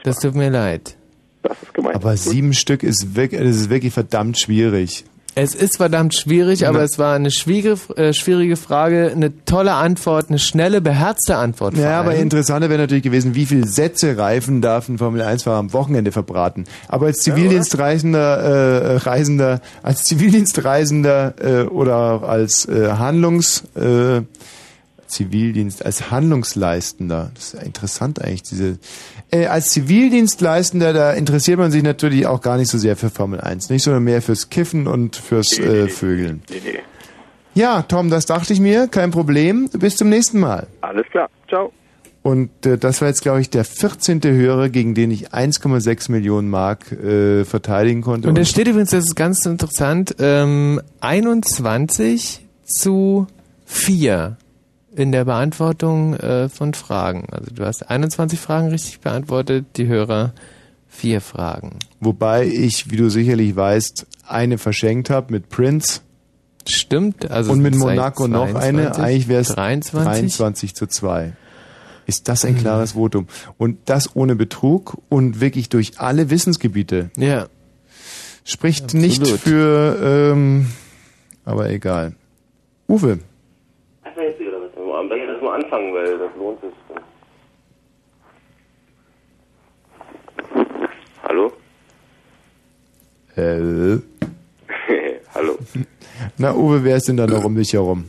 Das 0.03 0.21
tut 0.21 0.35
mir 0.35 0.51
leid. 0.51 0.97
Das 1.43 1.63
ist 1.63 1.75
gemeint. 1.75 1.97
Aber 1.97 2.17
sieben 2.17 2.55
Stück 2.55 2.83
ist 2.83 3.17
wirklich, 3.17 3.41
das 3.41 3.57
ist 3.57 3.71
wirklich 3.71 3.93
verdammt 3.93 4.39
schwierig. 4.39 5.05
Es 5.39 5.55
ist 5.55 5.77
verdammt 5.77 6.15
schwierig, 6.15 6.67
aber 6.67 6.79
Na- 6.79 6.85
es 6.85 6.99
war 6.99 7.15
eine 7.15 7.31
schwierige, 7.31 7.77
äh, 7.97 8.15
schwierige 8.15 8.57
Frage, 8.57 9.13
eine 9.15 9.45
tolle 9.45 9.75
Antwort, 9.75 10.31
eine 10.31 10.39
schnelle, 10.39 10.81
beherzte 10.81 11.37
Antwort. 11.37 11.77
Ja, 11.77 12.01
aber 12.01 12.15
interessanter 12.15 12.71
wäre 12.71 12.81
natürlich 12.81 13.03
gewesen, 13.05 13.35
wie 13.35 13.45
viel 13.45 13.67
Sätze 13.67 14.17
Reifen 14.17 14.63
darf 14.63 14.89
ein 14.89 14.97
Formel-1-Fahrer 14.97 15.59
am 15.59 15.75
Wochenende 15.75 16.11
verbraten. 16.11 16.65
Aber 16.89 17.05
als 17.07 17.19
Zivildienstreisender, 17.19 18.39
äh, 18.39 18.97
Reisender, 18.97 19.61
als 19.83 20.05
Zivildienstreisender 20.05 21.35
äh, 21.39 21.67
oder 21.67 22.23
als 22.23 22.65
äh, 22.65 22.93
Handlungs, 22.93 23.65
äh, 23.75 24.23
Zivildienst, 25.07 25.85
als 25.85 26.11
Handlungsleistender, 26.11 27.31
das 27.35 27.45
ist 27.49 27.55
ja 27.55 27.61
interessant 27.61 28.23
eigentlich, 28.23 28.43
diese, 28.43 28.79
äh, 29.31 29.47
als 29.47 29.71
Zivildienstleistender, 29.71 30.93
da 30.93 31.13
interessiert 31.13 31.59
man 31.59 31.71
sich 31.71 31.83
natürlich 31.83 32.27
auch 32.27 32.41
gar 32.41 32.57
nicht 32.57 32.71
so 32.71 32.79
sehr 32.79 32.97
für 32.97 33.11
Formel 33.11 33.41
1, 33.41 33.71
nicht, 33.71 33.83
sondern 33.83 34.05
mehr 34.05 34.23
fürs 34.23 34.51
Kiffen 34.51 34.87
und 34.87 35.17
fürs 35.17 35.59
äh, 35.59 35.89
Vögeln. 35.89 36.43
Nee, 36.49 36.63
nee. 36.65 36.79
Ja, 37.55 37.83
Tom, 37.83 38.11
das 38.11 38.27
dachte 38.27 38.53
ich 38.53 38.61
mir, 38.61 38.87
kein 38.87 39.11
Problem. 39.11 39.71
Bis 39.73 39.97
zum 39.97 40.11
nächsten 40.11 40.39
Mal. 40.39 40.67
Alles 40.83 41.07
klar. 41.11 41.31
Ciao. 41.49 41.73
Und 42.23 42.67
äh, 42.67 42.77
das 42.77 43.01
war 43.01 43.09
jetzt, 43.09 43.23
glaube 43.23 43.41
ich, 43.41 43.51
der 43.51 43.65
14. 43.65 44.21
Hörer, 44.25 44.69
gegen 44.69 44.95
den 44.95 45.11
ich 45.11 45.33
1,6 45.33 46.11
Millionen 46.11 46.51
Mark 46.51 46.93
äh, 46.93 47.45
verteidigen 47.45 48.03
konnte. 48.03 48.29
Und 48.29 48.37
da 48.37 48.45
steht 48.45 48.69
übrigens, 48.69 48.91
das 48.91 49.05
ist 49.05 49.15
ganz 49.15 49.47
interessant, 49.47 50.17
ähm, 50.19 50.83
21 51.01 52.45
zu 52.65 53.27
4 53.65 54.37
in 54.97 55.13
der 55.13 55.25
Beantwortung 55.25 56.15
äh, 56.15 56.49
von 56.49 56.75
Fragen. 56.75 57.27
Also 57.31 57.55
du 57.55 57.65
hast 57.65 57.89
21 57.89 58.41
Fragen 58.41 58.69
richtig 58.71 59.01
beantwortet, 59.01 59.67
die 59.77 59.87
Hörer 59.87 60.33
vier 60.89 61.21
Fragen. 61.21 61.79
Wobei 62.01 62.47
ich, 62.47 62.91
wie 62.91 62.97
du 62.97 63.11
sicherlich 63.11 63.55
weißt, 63.55 64.07
eine 64.27 64.59
verschenkt 64.59 65.11
habe 65.11 65.33
mit 65.33 65.51
Prince. 65.51 66.01
Stimmt. 66.69 67.31
Also 67.31 67.53
und 67.53 67.61
mit 67.61 67.77
Monaco 67.77 68.27
noch 68.27 68.55
eine. 68.55 68.93
22, 68.93 69.05
Eigentlich 69.05 69.29
wäre 69.29 69.41
es 69.43 69.49
23? 69.49 70.05
23 70.05 70.75
zu 70.75 70.87
2. 70.87 71.33
Ist 72.07 72.29
das 72.29 72.45
ein 72.45 72.55
Mhm. 72.55 72.59
klares 72.59 72.93
Votum? 72.93 73.27
Und 73.59 73.79
das 73.87 74.17
ohne 74.17 74.35
Betrug 74.37 74.97
und 75.09 75.41
wirklich 75.41 75.69
durch 75.69 75.99
alle 76.01 76.31
Wissensgebiete. 76.31 77.11
Ja. 77.17 77.47
Spricht 78.45 78.85
Absolut. 78.85 79.07
nicht 79.07 79.27
für, 79.27 80.31
ähm, 80.33 80.69
aber 81.45 81.69
egal. 81.71 82.15
Uwe, 82.89 83.19
Ach, 84.05 84.11
jetzt 84.17 84.39
wieder 84.41 84.53
was. 84.53 84.71
Am 84.99 85.09
besten 85.09 85.29
erst 85.29 85.43
mal 85.43 85.56
anfangen, 85.67 85.93
weil 85.95 86.19
das 86.19 86.31
lohnt 86.37 86.61
sich. 86.61 86.71
Hallo? 91.23 91.53
Äh. 93.37 93.99
Hallo. 95.35 95.59
Na, 96.39 96.55
Uwe, 96.55 96.85
wer 96.85 96.97
ist 96.97 97.09
denn 97.09 97.17
da 97.17 97.27
noch 97.27 97.45
um 97.45 97.57
dich 97.57 97.73
herum? 97.73 98.09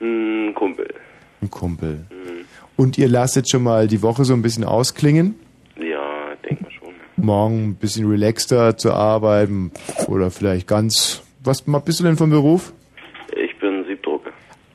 Ein 0.00 0.52
Kumpel. 0.54 0.94
Ein 1.42 1.50
Kumpel. 1.50 2.06
Und 2.76 2.98
ihr 2.98 3.08
lasst 3.08 3.36
jetzt 3.36 3.50
schon 3.50 3.62
mal 3.62 3.88
die 3.88 4.02
Woche 4.02 4.24
so 4.24 4.32
ein 4.32 4.42
bisschen 4.42 4.64
ausklingen? 4.64 5.34
Ja, 5.76 6.34
denk 6.48 6.62
mal 6.62 6.70
schon. 6.70 6.94
Morgen 7.16 7.70
ein 7.70 7.74
bisschen 7.74 8.08
relaxter 8.08 8.76
zu 8.76 8.92
arbeiten 8.92 9.72
oder 10.08 10.30
vielleicht 10.30 10.66
ganz. 10.66 11.22
Was 11.42 11.62
bist 11.62 12.00
du 12.00 12.04
denn 12.04 12.16
vom 12.16 12.30
Beruf? 12.30 12.72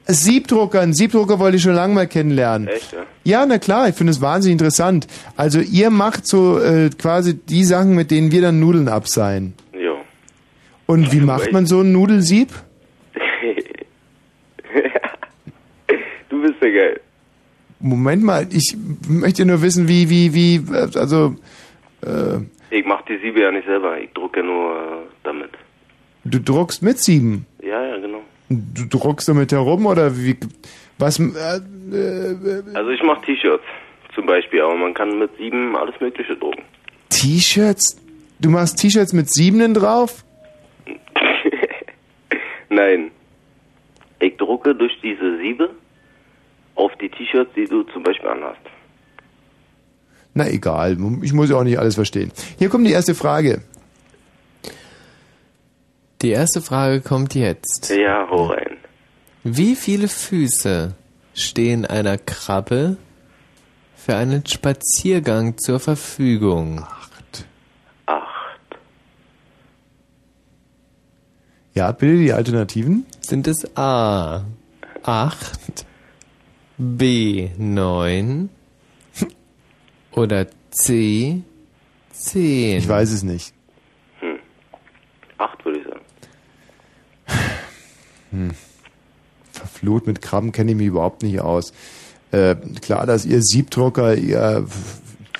Siebdrucker. 0.07 0.81
Einen 0.81 0.93
Siebdrucker 0.93 1.39
wollte 1.39 1.57
ich 1.57 1.63
schon 1.63 1.73
lange 1.73 1.93
mal 1.93 2.07
kennenlernen. 2.07 2.67
Echt, 2.67 2.93
ja? 2.93 3.05
Ja, 3.23 3.45
na 3.45 3.57
klar, 3.57 3.89
ich 3.89 3.95
finde 3.95 4.11
es 4.11 4.21
wahnsinnig 4.21 4.53
interessant. 4.53 5.07
Also 5.35 5.59
ihr 5.59 5.89
macht 5.89 6.27
so 6.27 6.59
äh, 6.59 6.89
quasi 6.97 7.37
die 7.37 7.63
Sachen, 7.63 7.95
mit 7.95 8.11
denen 8.11 8.31
wir 8.31 8.41
dann 8.41 8.59
Nudeln 8.59 8.87
abseihen. 8.87 9.53
Jo. 9.73 9.97
Und 10.85 11.11
wie 11.11 11.21
macht 11.21 11.51
man 11.51 11.65
so 11.65 11.81
ein 11.81 11.91
Nudelsieb? 11.91 12.49
du 16.29 16.41
bist 16.41 16.55
ja 16.61 16.69
geil. 16.69 17.01
Moment 17.79 18.23
mal, 18.23 18.47
ich 18.51 18.75
möchte 19.07 19.45
nur 19.45 19.61
wissen, 19.61 19.87
wie, 19.87 20.09
wie, 20.09 20.33
wie, 20.33 20.55
äh, 20.73 20.87
also, 20.97 21.35
äh, 22.03 22.37
Ich 22.69 22.85
mach 22.85 23.01
die 23.03 23.17
Siebe 23.17 23.41
ja 23.41 23.51
nicht 23.51 23.65
selber. 23.65 23.99
Ich 23.99 24.11
drucke 24.13 24.43
nur 24.43 24.75
äh, 24.75 25.07
damit. 25.23 25.49
du 26.23 26.39
druckst 26.39 26.81
mit 26.83 26.99
Sieben. 26.99 27.45
Ja, 27.63 27.83
ja, 27.83 27.97
genau. 27.97 28.04
Du 28.49 28.85
druckst 28.85 29.27
damit 29.27 29.51
herum 29.51 29.85
oder 29.85 30.15
wie, 30.17 30.37
was, 30.97 31.19
äh, 31.19 31.23
äh, 31.23 32.63
Also 32.73 32.89
ich 32.91 33.01
mach 33.03 33.21
T-Shirts 33.23 33.63
zum 34.13 34.25
Beispiel, 34.25 34.61
aber 34.61 34.75
man 34.75 34.93
kann 34.93 35.17
mit 35.17 35.35
Sieben 35.37 35.75
alles 35.75 35.99
Mögliche 35.99 36.35
drucken. 36.35 36.63
T-Shirts? 37.09 37.97
Du 38.39 38.49
machst 38.49 38.79
T-Shirts 38.79 39.13
mit 39.13 39.31
Siebenen 39.33 39.73
drauf? 39.73 40.23
Nein. 42.69 43.11
Ich 44.19 44.37
drucke 44.37 44.75
durch 44.75 44.93
diese 45.01 45.37
Siebe 45.37 45.71
auf 46.75 46.91
die 47.01 47.09
T-Shirts, 47.09 47.51
die 47.55 47.65
du 47.65 47.83
zum 47.83 48.03
Beispiel 48.03 48.29
anhast. 48.29 48.59
Na 50.33 50.47
egal, 50.49 50.97
ich 51.21 51.33
muss 51.33 51.49
ja 51.49 51.55
auch 51.55 51.63
nicht 51.63 51.79
alles 51.79 51.95
verstehen. 51.95 52.31
Hier 52.57 52.69
kommt 52.69 52.85
die 52.85 52.91
erste 52.91 53.15
Frage. 53.15 53.61
Die 56.21 56.29
erste 56.29 56.61
Frage 56.61 57.01
kommt 57.01 57.35
jetzt. 57.35 57.89
Ja, 57.89 58.27
hau 58.29 58.45
rein. 58.45 58.77
Wie 59.43 59.75
viele 59.75 60.07
Füße 60.07 60.95
stehen 61.33 61.85
einer 61.85 62.17
Krabbe 62.17 62.97
für 63.95 64.15
einen 64.15 64.45
Spaziergang 64.45 65.57
zur 65.57 65.79
Verfügung? 65.79 66.79
Acht. 66.79 67.45
Acht. 68.05 68.79
Ja, 71.73 71.91
bitte 71.91 72.17
die 72.17 72.33
Alternativen. 72.33 73.05
Sind 73.19 73.47
es 73.47 73.75
A 73.77 74.45
8, 75.03 75.85
B 76.77 77.49
9 77.57 78.49
oder 80.11 80.47
C 80.71 81.41
10? 82.11 82.77
Ich 82.77 82.87
weiß 82.87 83.11
es 83.11 83.23
nicht. 83.23 83.53
Hm. 84.21 84.39
Acht 85.37 85.63
würde 85.65 85.79
ich 85.79 85.85
sagen. 85.85 86.01
Hm. 88.35 88.51
Verflucht 89.51 90.07
mit 90.07 90.21
Krabben 90.21 90.51
kenne 90.51 90.71
ich 90.71 90.77
mich 90.77 90.87
überhaupt 90.87 91.23
nicht 91.23 91.39
aus. 91.39 91.73
Äh, 92.31 92.55
klar, 92.81 93.05
dass 93.05 93.25
ihr 93.25 93.41
Siebdrucker, 93.41 94.15
ihr, 94.15 94.65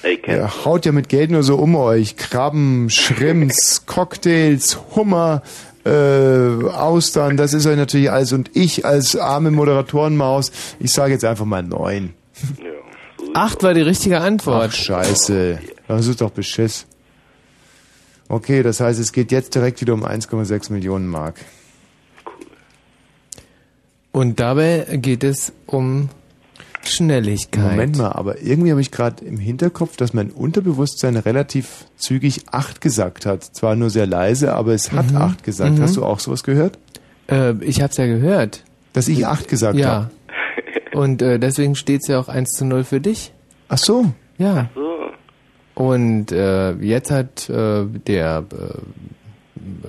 ihr 0.03 0.65
haut 0.65 0.85
ja 0.85 0.91
mit 0.91 1.09
Geld 1.09 1.31
nur 1.31 1.43
so 1.43 1.57
um 1.57 1.75
euch. 1.75 2.15
Krabben, 2.15 2.89
Shrimps, 2.89 3.85
Cocktails, 3.85 4.79
Hummer, 4.95 5.41
äh, 5.85 5.89
Austern, 5.89 7.37
das 7.37 7.53
ist 7.53 7.65
euch 7.65 7.77
natürlich 7.77 8.09
alles. 8.09 8.31
Und 8.31 8.51
ich 8.53 8.85
als 8.85 9.15
arme 9.17 9.51
Moderatorenmaus, 9.51 10.51
ich 10.79 10.91
sage 10.91 11.13
jetzt 11.13 11.25
einfach 11.25 11.45
mal 11.45 11.63
neun. 11.63 12.13
8 13.33 13.63
war 13.63 13.73
die 13.73 13.81
richtige 13.81 14.21
Antwort. 14.21 14.71
Ach, 14.71 14.75
scheiße. 14.75 15.59
Das 15.87 16.07
ist 16.07 16.21
doch 16.21 16.31
Beschiss. 16.31 16.85
Okay, 18.27 18.63
das 18.63 18.79
heißt, 18.79 18.99
es 18.99 19.11
geht 19.11 19.31
jetzt 19.31 19.53
direkt 19.53 19.81
wieder 19.81 19.93
um 19.93 20.05
1,6 20.05 20.71
Millionen 20.71 21.07
Mark. 21.07 21.35
Und 24.15 24.39
dabei 24.39 24.85
geht 24.93 25.25
es 25.25 25.51
um 25.65 26.07
Schnelligkeit. 26.85 27.71
Moment 27.71 27.97
mal, 27.97 28.13
aber 28.13 28.41
irgendwie 28.41 28.71
habe 28.71 28.79
ich 28.79 28.89
gerade 28.89 29.25
im 29.25 29.37
Hinterkopf, 29.37 29.97
dass 29.97 30.13
mein 30.13 30.29
Unterbewusstsein 30.29 31.17
relativ 31.17 31.87
zügig 31.97 32.43
8 32.49 32.79
gesagt 32.79 33.25
hat. 33.25 33.43
Zwar 33.43 33.75
nur 33.75 33.89
sehr 33.89 34.07
leise, 34.07 34.53
aber 34.53 34.73
es 34.73 34.93
hat 34.93 35.11
Mhm. 35.11 35.17
8 35.17 35.43
gesagt. 35.43 35.77
Mhm. 35.77 35.81
Hast 35.81 35.97
du 35.97 36.05
auch 36.05 36.19
sowas 36.19 36.43
gehört? 36.43 36.79
Äh, 37.29 37.55
ich 37.59 37.81
hab's 37.81 37.97
ja 37.97 38.05
gehört. 38.05 38.63
Dass 38.93 39.09
ich 39.09 39.27
8 39.27 39.49
gesagt 39.49 39.77
ja. 39.77 39.87
habe? 39.89 40.09
Und 40.93 41.21
äh, 41.21 41.37
deswegen 41.37 41.75
steht's 41.75 42.07
ja 42.07 42.17
auch 42.17 42.29
1 42.29 42.51
zu 42.51 42.63
0 42.63 42.85
für 42.85 43.01
dich. 43.01 43.33
Ach 43.67 43.77
so. 43.77 44.13
Ja. 44.37 44.69
So. 44.75 44.95
Und 45.73 46.31
äh, 46.31 46.71
jetzt 46.75 47.11
hat 47.11 47.49
äh, 47.49 47.83
der 47.85 48.45
äh, 48.49 48.77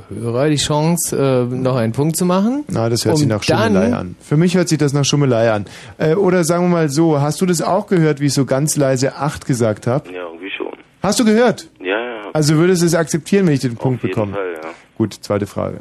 Hörer 0.09 0.49
die 0.49 0.57
Chance, 0.57 1.17
äh, 1.17 1.55
noch 1.55 1.77
einen 1.77 1.93
Punkt 1.93 2.17
zu 2.17 2.25
machen. 2.25 2.65
Na, 2.69 2.89
das 2.89 3.05
hört 3.05 3.15
Um 3.15 3.19
sich 3.21 3.29
nach 3.29 3.43
Schummelei 3.43 3.93
an. 3.93 4.17
Für 4.21 4.37
mich 4.37 4.57
hört 4.57 4.69
sich 4.69 4.79
das 4.79 4.93
nach 4.93 5.05
Schummelei 5.05 5.51
an. 5.53 5.67
Äh, 5.99 6.15
oder 6.15 6.45
sagen 6.45 6.65
wir 6.65 6.69
mal 6.71 6.89
so, 6.89 7.21
hast 7.21 7.41
du 7.41 7.47
das 7.47 7.63
auch 7.63 7.87
gehört, 7.87 8.21
wie 8.21 8.27
ich 8.27 8.35
so 8.35 8.45
ganz 8.45 8.77
leise 8.77 9.17
8 9.17 9.47
gesagt 9.47 9.87
habe? 9.87 10.13
Ja, 10.13 10.25
irgendwie 10.25 10.51
schon. 10.51 10.73
Hast 11.03 11.21
du 11.21 11.25
gehört? 11.25 11.69
Ja, 11.81 11.87
ja. 11.87 12.23
Also 12.33 12.57
würdest 12.57 12.83
du 12.83 12.87
es 12.87 12.95
akzeptieren, 12.95 13.47
wenn 13.47 13.55
ich 13.55 13.61
den 13.61 13.77
Punkt 13.77 14.03
jeden 14.03 14.15
bekomme? 14.15 14.33
Fall, 14.33 14.55
ja. 14.63 14.69
Gut, 14.97 15.15
zweite 15.15 15.47
Frage. 15.47 15.81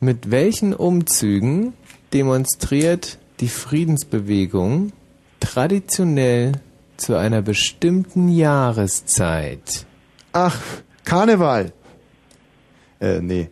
Mit 0.00 0.30
welchen 0.30 0.72
Umzügen 0.72 1.74
demonstriert 2.12 3.18
die 3.40 3.48
Friedensbewegung 3.48 4.92
traditionell 5.40 6.52
zu 6.96 7.16
einer 7.16 7.42
bestimmten 7.42 8.28
Jahreszeit? 8.28 9.86
Ach, 10.32 10.58
Karneval. 11.04 11.72
Äh, 13.00 13.20
nee. 13.20 13.48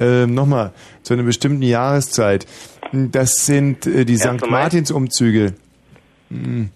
Ähm, 0.00 0.34
Nochmal, 0.34 0.72
zu 1.02 1.14
einer 1.14 1.22
bestimmten 1.22 1.62
Jahreszeit. 1.62 2.46
Das 2.92 3.46
sind 3.46 3.86
äh, 3.86 4.04
die 4.04 4.20
1. 4.20 4.40
St. 4.40 4.50
Martins-Umzüge. 4.50 5.54
Hm. 6.30 6.70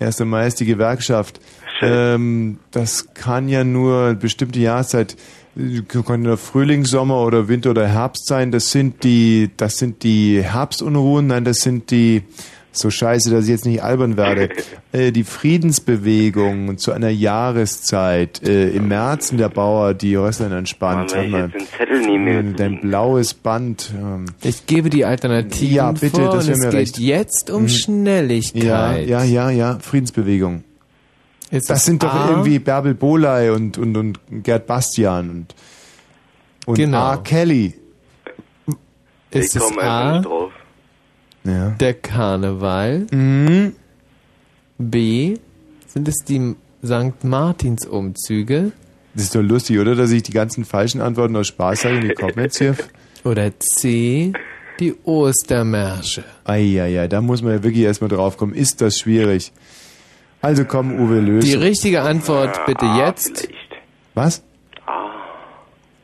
1. 0.00 0.20
Mai 0.20 0.46
ist 0.46 0.60
die 0.60 0.66
Gewerkschaft. 0.66 1.40
Ähm, 1.80 2.58
das 2.70 3.14
kann 3.14 3.48
ja 3.48 3.64
nur 3.64 4.04
eine 4.06 4.14
bestimmte 4.14 4.58
Jahreszeit, 4.60 5.16
äh, 5.56 5.82
kann 5.82 6.22
nur 6.22 6.36
Frühling, 6.36 6.84
Sommer 6.84 7.22
oder 7.22 7.48
Winter 7.48 7.70
oder 7.70 7.88
Herbst 7.88 8.26
sein. 8.26 8.52
Das 8.52 8.70
sind 8.70 9.04
die, 9.04 9.50
das 9.56 9.78
sind 9.78 10.02
die 10.02 10.42
Herbstunruhen. 10.42 11.28
Nein, 11.28 11.44
das 11.44 11.58
sind 11.58 11.90
die, 11.90 12.22
so 12.76 12.90
scheiße, 12.90 13.30
dass 13.30 13.44
ich 13.44 13.50
jetzt 13.50 13.64
nicht 13.66 13.82
albern 13.82 14.16
werde. 14.16 14.48
äh, 14.92 15.12
die 15.12 15.24
Friedensbewegung 15.24 16.78
zu 16.78 16.92
einer 16.92 17.10
Jahreszeit. 17.10 18.42
Äh, 18.46 18.70
Im 18.70 18.88
März 18.88 19.30
der 19.34 19.48
Bauer, 19.48 19.94
die 19.94 20.14
Rösslern 20.14 20.52
entspannt. 20.52 21.14
Mann, 21.14 21.32
jetzt 21.32 21.54
den 21.54 21.66
Zettel 21.66 22.04
Hm, 22.04 22.56
Dein 22.56 22.80
blaues 22.80 23.34
Band. 23.34 23.90
Ähm. 23.96 24.26
Ich 24.42 24.66
gebe 24.66 24.90
die 24.90 25.04
Alternativen 25.04 25.74
Ja, 25.74 25.92
bitte, 25.92 26.10
vor 26.22 26.32
das 26.34 26.44
und 26.44 26.48
wäre 26.48 26.52
es 26.58 26.64
mir 26.64 26.70
geht 26.70 26.78
recht. 26.80 26.98
jetzt 26.98 27.50
um 27.50 27.62
Mhm. 27.62 27.68
Ja, 27.68 27.74
Schnelligkeit. 27.74 29.08
ja, 29.08 29.24
ja, 29.24 29.50
ja, 29.50 29.78
Friedensbewegung. 29.80 30.64
Ist 31.50 31.70
das 31.70 31.84
sind 31.84 32.02
doch 32.02 32.12
A? 32.12 32.30
irgendwie 32.30 32.58
Bärbel 32.58 32.94
Boley 32.94 33.50
und, 33.50 33.78
und, 33.78 33.96
und 33.96 34.18
Gerd 34.42 34.66
Bastian 34.66 35.30
und, 35.30 35.54
und 36.66 36.76
Genau. 36.76 37.10
R. 37.12 37.22
Kelly. 37.22 37.74
Ist 39.30 39.56
ich 39.56 39.56
es 39.56 39.58
komme 39.62 39.82
einfach 39.82 39.92
A, 39.92 40.12
nicht 40.16 40.26
drauf. 40.26 40.52
Ja. 41.44 41.70
der 41.70 41.94
Karneval? 41.94 43.06
Mhm. 43.10 43.72
B, 44.78 45.36
sind 45.86 46.08
es 46.08 46.16
die 46.26 46.56
St. 46.84 47.22
Martins 47.22 47.86
Umzüge? 47.86 48.72
Das 49.14 49.24
ist 49.24 49.34
doch 49.34 49.42
lustig, 49.42 49.78
oder? 49.78 49.94
Dass 49.94 50.10
ich 50.10 50.22
die 50.22 50.32
ganzen 50.32 50.64
falschen 50.64 51.00
Antworten 51.00 51.36
aus 51.36 51.46
Spaß 51.48 51.82
sage 51.82 51.96
und 51.96 52.02
die 52.02 52.14
kommen 52.14 52.38
jetzt 52.38 52.58
hier. 52.58 52.74
Oder 53.24 53.58
C, 53.60 54.32
die 54.80 54.94
Ostermärsche? 55.04 56.24
Eieiei, 56.44 57.06
da 57.06 57.20
muss 57.20 57.42
man 57.42 57.52
ja 57.52 57.62
wirklich 57.62 57.84
erstmal 57.84 58.10
drauf 58.10 58.36
kommen. 58.36 58.54
Ist 58.54 58.80
das 58.80 58.98
schwierig? 58.98 59.52
Also 60.42 60.64
komm, 60.64 60.98
Uwe, 60.98 61.20
löse. 61.20 61.46
Die 61.46 61.54
richtige 61.54 62.02
Antwort 62.02 62.66
bitte 62.66 62.84
jetzt. 62.86 63.48
Was? 64.14 64.42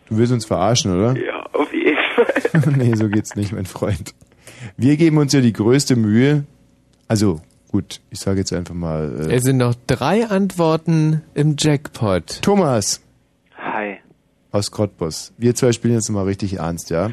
Du 0.09 0.17
willst 0.17 0.33
uns 0.33 0.45
verarschen, 0.45 0.97
oder? 0.97 1.17
Ja, 1.21 1.47
auf 1.53 1.73
jeden 1.73 1.97
Fall. 2.15 2.73
nee, 2.77 2.95
so 2.95 3.09
geht's 3.09 3.35
nicht, 3.37 3.53
mein 3.53 3.67
Freund. 3.67 4.15
Wir 4.77 4.97
geben 4.97 5.19
uns 5.19 5.33
ja 5.33 5.41
die 5.41 5.53
größte 5.53 5.97
Mühe. 5.97 6.45
Also, 7.09 7.41
gut, 7.71 8.01
ich 8.11 8.21
sage 8.21 8.41
jetzt 8.41 8.53
einfach 8.53 8.75
mal. 8.75 9.29
Äh, 9.31 9.35
Es 9.37 9.43
sind 9.45 9.57
noch 9.59 9.75
drei 9.87 10.27
Antworten 10.27 11.23
im 11.35 11.57
Jackpot. 11.59 12.41
Thomas 12.43 13.03
Hi. 13.57 13.97
aus 14.53 14.71
Cottbus. 14.71 15.33
Wir 15.39 15.55
zwei 15.55 15.73
spielen 15.73 15.95
jetzt 15.95 16.09
mal 16.11 16.25
richtig 16.25 16.59
ernst, 16.59 16.91
ja? 16.91 17.11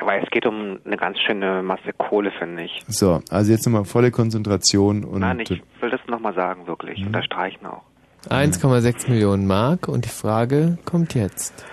Aber 0.00 0.22
es 0.22 0.30
geht 0.30 0.46
um 0.46 0.78
eine 0.84 0.96
ganz 0.96 1.18
schöne 1.18 1.62
Masse 1.62 1.92
Kohle, 1.98 2.30
finde 2.38 2.62
ich. 2.64 2.82
So, 2.86 3.20
also 3.30 3.50
jetzt 3.50 3.66
nochmal 3.66 3.84
volle 3.84 4.10
Konzentration 4.10 5.04
und. 5.04 5.20
Nein, 5.20 5.40
ich 5.40 5.50
will 5.80 5.90
das 5.90 6.00
nochmal 6.06 6.34
sagen, 6.34 6.66
wirklich. 6.66 7.04
Unterstreichen 7.04 7.66
auch. 7.66 7.82
1,6 8.30 9.10
Millionen 9.10 9.46
Mark 9.46 9.88
und 9.88 10.04
die 10.04 10.08
Frage 10.10 10.78
kommt 10.84 11.14
jetzt. 11.14 11.64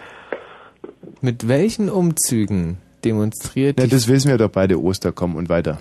Mit 1.21 1.47
welchen 1.47 1.89
Umzügen 1.89 2.77
demonstriert 3.05 3.79
Ja, 3.79 3.87
das 3.87 4.07
wissen 4.07 4.29
wir 4.29 4.37
doch 4.37 4.49
beide 4.49 4.81
Oster 4.81 5.11
kommen 5.11 5.35
und 5.35 5.47
weiter. 5.47 5.77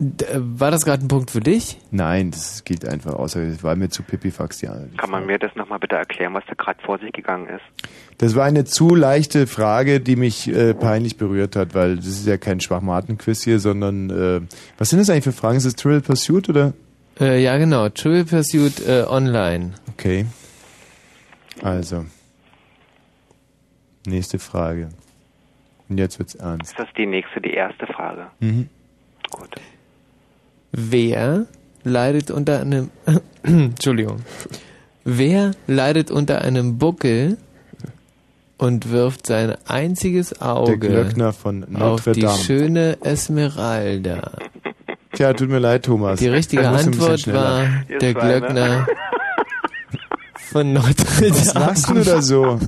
Äh, 0.00 0.36
War 0.36 0.70
das 0.70 0.84
gerade 0.84 1.04
ein 1.04 1.08
Punkt 1.08 1.30
für 1.30 1.40
dich? 1.40 1.78
Nein, 1.90 2.30
das 2.30 2.62
geht 2.62 2.86
einfach 2.86 3.14
außer 3.14 3.40
es 3.40 3.64
war 3.64 3.74
mir 3.74 3.88
zu 3.88 4.02
pipifax 4.04 4.60
ja. 4.60 4.76
Kann 4.96 5.10
man 5.10 5.26
mir 5.26 5.38
das 5.38 5.54
nochmal 5.56 5.80
bitte 5.80 5.96
erklären, 5.96 6.34
was 6.34 6.44
da 6.46 6.54
gerade 6.54 6.80
vor 6.84 6.98
sich 6.98 7.12
gegangen 7.12 7.48
ist? 7.48 7.88
Das 8.18 8.34
war 8.36 8.44
eine 8.44 8.64
zu 8.64 8.94
leichte 8.94 9.46
Frage, 9.46 10.00
die 10.00 10.16
mich 10.16 10.48
äh, 10.48 10.74
peinlich 10.74 11.16
berührt 11.16 11.56
hat, 11.56 11.74
weil 11.74 11.96
das 11.96 12.06
ist 12.06 12.26
ja 12.26 12.36
kein 12.36 12.60
Schwachmaten-Quiz 12.60 13.42
hier, 13.42 13.58
sondern 13.58 14.10
äh, 14.10 14.40
was 14.76 14.90
sind 14.90 15.00
das 15.00 15.10
eigentlich 15.10 15.24
für 15.24 15.32
Fragen? 15.32 15.56
Ist 15.56 15.66
das 15.66 15.74
Trivial 15.74 16.00
Pursuit 16.00 16.48
oder? 16.48 16.74
Äh, 17.20 17.42
ja, 17.42 17.58
genau. 17.58 17.88
Trivial 17.88 18.24
Pursuit 18.24 18.86
äh, 18.86 19.04
online. 19.08 19.72
Okay. 19.92 20.26
Also. 21.62 22.06
Nächste 24.06 24.38
Frage. 24.38 24.90
Und 25.88 25.98
jetzt 25.98 26.18
wird's 26.18 26.34
ernst. 26.34 26.72
Ist 26.72 26.78
das 26.78 26.88
die 26.96 27.06
nächste, 27.06 27.40
die 27.40 27.54
erste 27.54 27.86
Frage? 27.86 28.26
Mhm. 28.40 28.68
Wer 30.72 31.46
leidet 31.84 32.30
unter 32.30 32.60
einem 32.60 32.90
Entschuldigung. 33.42 34.18
Wer 35.04 35.52
leidet 35.66 36.10
unter 36.10 36.42
einem 36.42 36.78
Buckel 36.78 37.38
und 38.58 38.90
wirft 38.90 39.26
sein 39.26 39.54
einziges 39.66 40.42
Auge 40.42 40.78
Der 40.78 40.90
Glöckner 40.90 41.32
von 41.32 41.76
auf 41.76 42.04
die 42.04 42.28
schöne 42.28 42.98
Esmeralda? 43.02 44.32
Tja, 45.12 45.32
tut 45.32 45.48
mir 45.48 45.58
leid, 45.60 45.84
Thomas. 45.86 46.18
Die 46.18 46.28
richtige 46.28 46.68
Antwort 46.68 47.26
war 47.32 47.64
Ihr 47.88 47.98
der 47.98 48.12
ne? 48.12 48.20
Glöckner 48.20 48.86
von 50.36 50.72
Notre 50.72 50.94
Dame. 51.20 51.30
Was 51.30 51.54
lachst 51.54 51.88
du 51.90 51.94
da 52.02 52.20
so? 52.20 52.58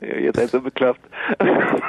Ihr 0.00 0.32
seid 0.34 0.50
so 0.50 0.60
bekloppt. 0.60 1.00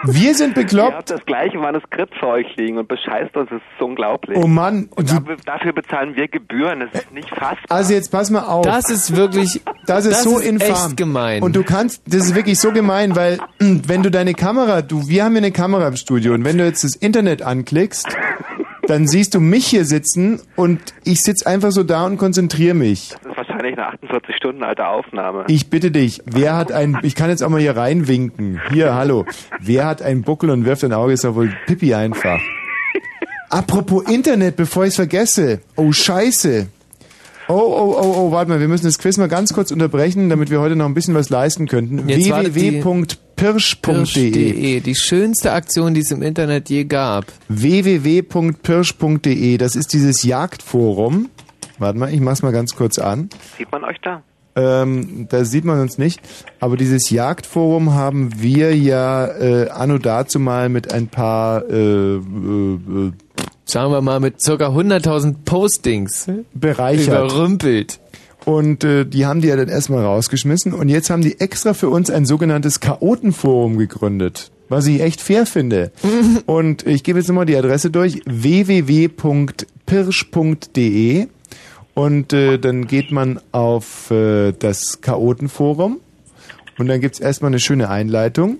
Wir 0.03 0.33
sind 0.35 0.55
bekloppt? 0.55 0.91
Ihr 0.91 0.97
habt 0.97 1.09
das 1.11 1.25
gleiche 1.25 1.57
Manuskript 1.57 2.15
vor 2.19 2.29
euch 2.33 2.55
liegen 2.55 2.77
und 2.77 2.87
bescheißt 2.87 3.35
uns, 3.35 3.49
das 3.49 3.59
ist 3.59 3.81
unglaublich. 3.81 4.37
Oh 4.37 4.47
Mann, 4.47 4.89
Und 4.95 5.09
du- 5.09 5.15
dafür, 5.15 5.37
dafür 5.45 5.73
bezahlen 5.73 6.15
wir 6.15 6.27
Gebühren, 6.27 6.79
das 6.81 7.01
ist 7.03 7.11
nicht 7.11 7.29
fassbar. 7.29 7.57
Also 7.69 7.93
jetzt 7.93 8.11
pass 8.11 8.29
mal 8.29 8.43
auf. 8.45 8.65
Das 8.65 8.89
ist 8.89 9.15
wirklich, 9.15 9.61
Das 9.85 10.05
ist 10.05 10.13
das 10.17 10.23
so 10.23 10.39
ist 10.39 10.45
infam. 10.47 10.69
echt 10.69 10.97
gemein. 10.97 11.43
Und 11.43 11.55
du 11.55 11.63
kannst, 11.63 12.01
das 12.07 12.25
ist 12.27 12.35
wirklich 12.35 12.59
so 12.59 12.71
gemein, 12.71 13.15
weil 13.15 13.37
mm, 13.59 13.81
wenn 13.87 14.03
du 14.03 14.11
deine 14.11 14.33
Kamera, 14.33 14.81
du, 14.81 15.07
wir 15.07 15.23
haben 15.23 15.31
hier 15.33 15.39
eine 15.41 15.51
Kamera 15.51 15.87
im 15.87 15.95
Studio 15.95 16.33
und 16.33 16.43
wenn 16.45 16.57
du 16.57 16.65
jetzt 16.65 16.83
das 16.83 16.95
Internet 16.95 17.41
anklickst, 17.41 18.07
dann 18.87 19.05
siehst 19.07 19.35
du 19.35 19.41
mich 19.41 19.67
hier 19.67 19.83
sitzen 19.83 20.39
und 20.55 20.79
ich 21.03 21.21
sitz 21.21 21.45
einfach 21.45 21.71
so 21.71 21.83
da 21.83 22.05
und 22.05 22.17
konzentriere 22.17 22.73
mich. 22.73 23.13
Das 23.23 23.31
ist 23.33 23.46
wahrscheinlich 23.67 23.77
eine 23.77 23.87
48 23.87 24.35
Stunden 24.35 24.63
alte 24.63 24.87
Aufnahme. 24.87 25.45
Ich 25.47 25.69
bitte 25.69 25.91
dich, 25.91 26.21
wer 26.25 26.55
hat 26.55 26.71
ein, 26.71 26.99
ich 27.03 27.15
kann 27.15 27.29
jetzt 27.29 27.43
auch 27.43 27.49
mal 27.49 27.59
hier 27.59 27.75
reinwinken. 27.75 28.61
Hier, 28.71 28.95
hallo. 28.95 29.25
Wer 29.59 29.85
hat 29.85 30.01
einen 30.01 30.23
Buckel 30.23 30.49
und 30.49 30.65
wirft 30.65 30.83
ein 30.83 30.93
Auge, 30.93 31.13
ist 31.13 31.23
doch 31.23 31.35
wohl 31.35 31.53
Pipi 31.65 31.93
einfach. 31.93 32.39
Apropos 33.49 34.09
Internet, 34.09 34.55
bevor 34.55 34.83
ich 34.83 34.89
es 34.89 34.95
vergesse. 34.95 35.61
Oh, 35.75 35.91
scheiße. 35.91 36.67
Oh, 37.49 37.53
oh, 37.53 37.95
oh, 37.97 38.13
oh, 38.17 38.31
warte 38.31 38.51
mal, 38.51 38.59
wir 38.59 38.67
müssen 38.67 38.85
das 38.85 38.99
Quiz 38.99 39.17
mal 39.17 39.29
ganz 39.29 39.53
kurz 39.53 39.71
unterbrechen, 39.71 40.29
damit 40.29 40.49
wir 40.49 40.59
heute 40.59 40.75
noch 40.75 40.85
ein 40.85 40.93
bisschen 40.93 41.13
was 41.13 41.29
leisten 41.29 41.67
könnten. 41.67 42.05
Www.pirsch.de 42.05 43.17
Pirsch.de, 43.37 44.79
die 44.79 44.95
schönste 44.95 45.51
Aktion, 45.51 45.93
die 45.93 46.01
es 46.01 46.09
im 46.09 46.23
Internet 46.23 46.71
je 46.71 46.85
gab. 46.85 47.25
www.pirsch.de, 47.49 49.57
das 49.57 49.75
ist 49.75 49.93
dieses 49.93 50.23
Jagdforum. 50.23 51.29
Warte 51.79 51.99
mal, 51.99 52.13
ich 52.13 52.21
mach's 52.21 52.41
mal 52.41 52.51
ganz 52.51 52.75
kurz 52.75 52.99
an. 52.99 53.29
Sieht 53.57 53.71
man 53.71 53.83
euch 53.83 53.97
da? 54.01 54.23
Ähm, 54.57 55.27
da 55.29 55.45
sieht 55.45 55.63
man 55.65 55.79
uns 55.79 55.97
nicht. 55.99 56.19
Aber 56.59 56.75
dieses 56.77 57.11
Jagdforum 57.11 57.93
haben 57.93 58.41
wir 58.41 58.75
ja 58.75 59.27
äh, 59.27 59.69
anno 59.69 59.99
dazu 59.99 60.39
mal 60.39 60.67
mit 60.69 60.91
ein 60.91 61.07
paar, 61.07 61.69
äh, 61.69 61.75
äh, 61.75 62.17
äh, 62.17 63.11
sagen 63.65 63.91
wir 63.91 64.01
mal, 64.01 64.19
mit 64.19 64.41
circa 64.41 64.69
100.000 64.69 65.35
Postings 65.45 66.27
bereichert. 66.55 67.07
überrümpelt. 67.31 67.99
Und 68.45 68.83
äh, 68.83 69.05
die 69.05 69.27
haben 69.27 69.41
die 69.41 69.49
ja 69.49 69.55
dann 69.57 69.67
erstmal 69.67 70.03
rausgeschmissen. 70.03 70.73
Und 70.73 70.89
jetzt 70.89 71.11
haben 71.11 71.21
die 71.21 71.39
extra 71.39 71.75
für 71.75 71.89
uns 71.89 72.09
ein 72.09 72.25
sogenanntes 72.25 72.79
Chaotenforum 72.79 73.77
gegründet. 73.77 74.51
Was 74.69 74.87
ich 74.87 75.01
echt 75.01 75.21
fair 75.21 75.45
finde. 75.45 75.91
Und 76.47 76.87
ich 76.87 77.03
gebe 77.03 77.19
jetzt 77.19 77.27
nochmal 77.27 77.45
die 77.45 77.55
Adresse 77.57 77.91
durch. 77.91 78.21
www.pirsch.de 78.25 79.67
und 81.97 82.31
äh, 82.31 82.59
dann 82.59 82.85
geht 82.85 83.11
man 83.11 83.39
auf 83.51 84.11
äh, 84.11 84.51
das 84.51 85.01
Chaotenforum 85.01 85.99
und 86.77 86.87
dann 86.87 87.01
gibt's 87.01 87.19
erstmal 87.19 87.49
eine 87.49 87.59
schöne 87.59 87.89
Einleitung. 87.89 88.59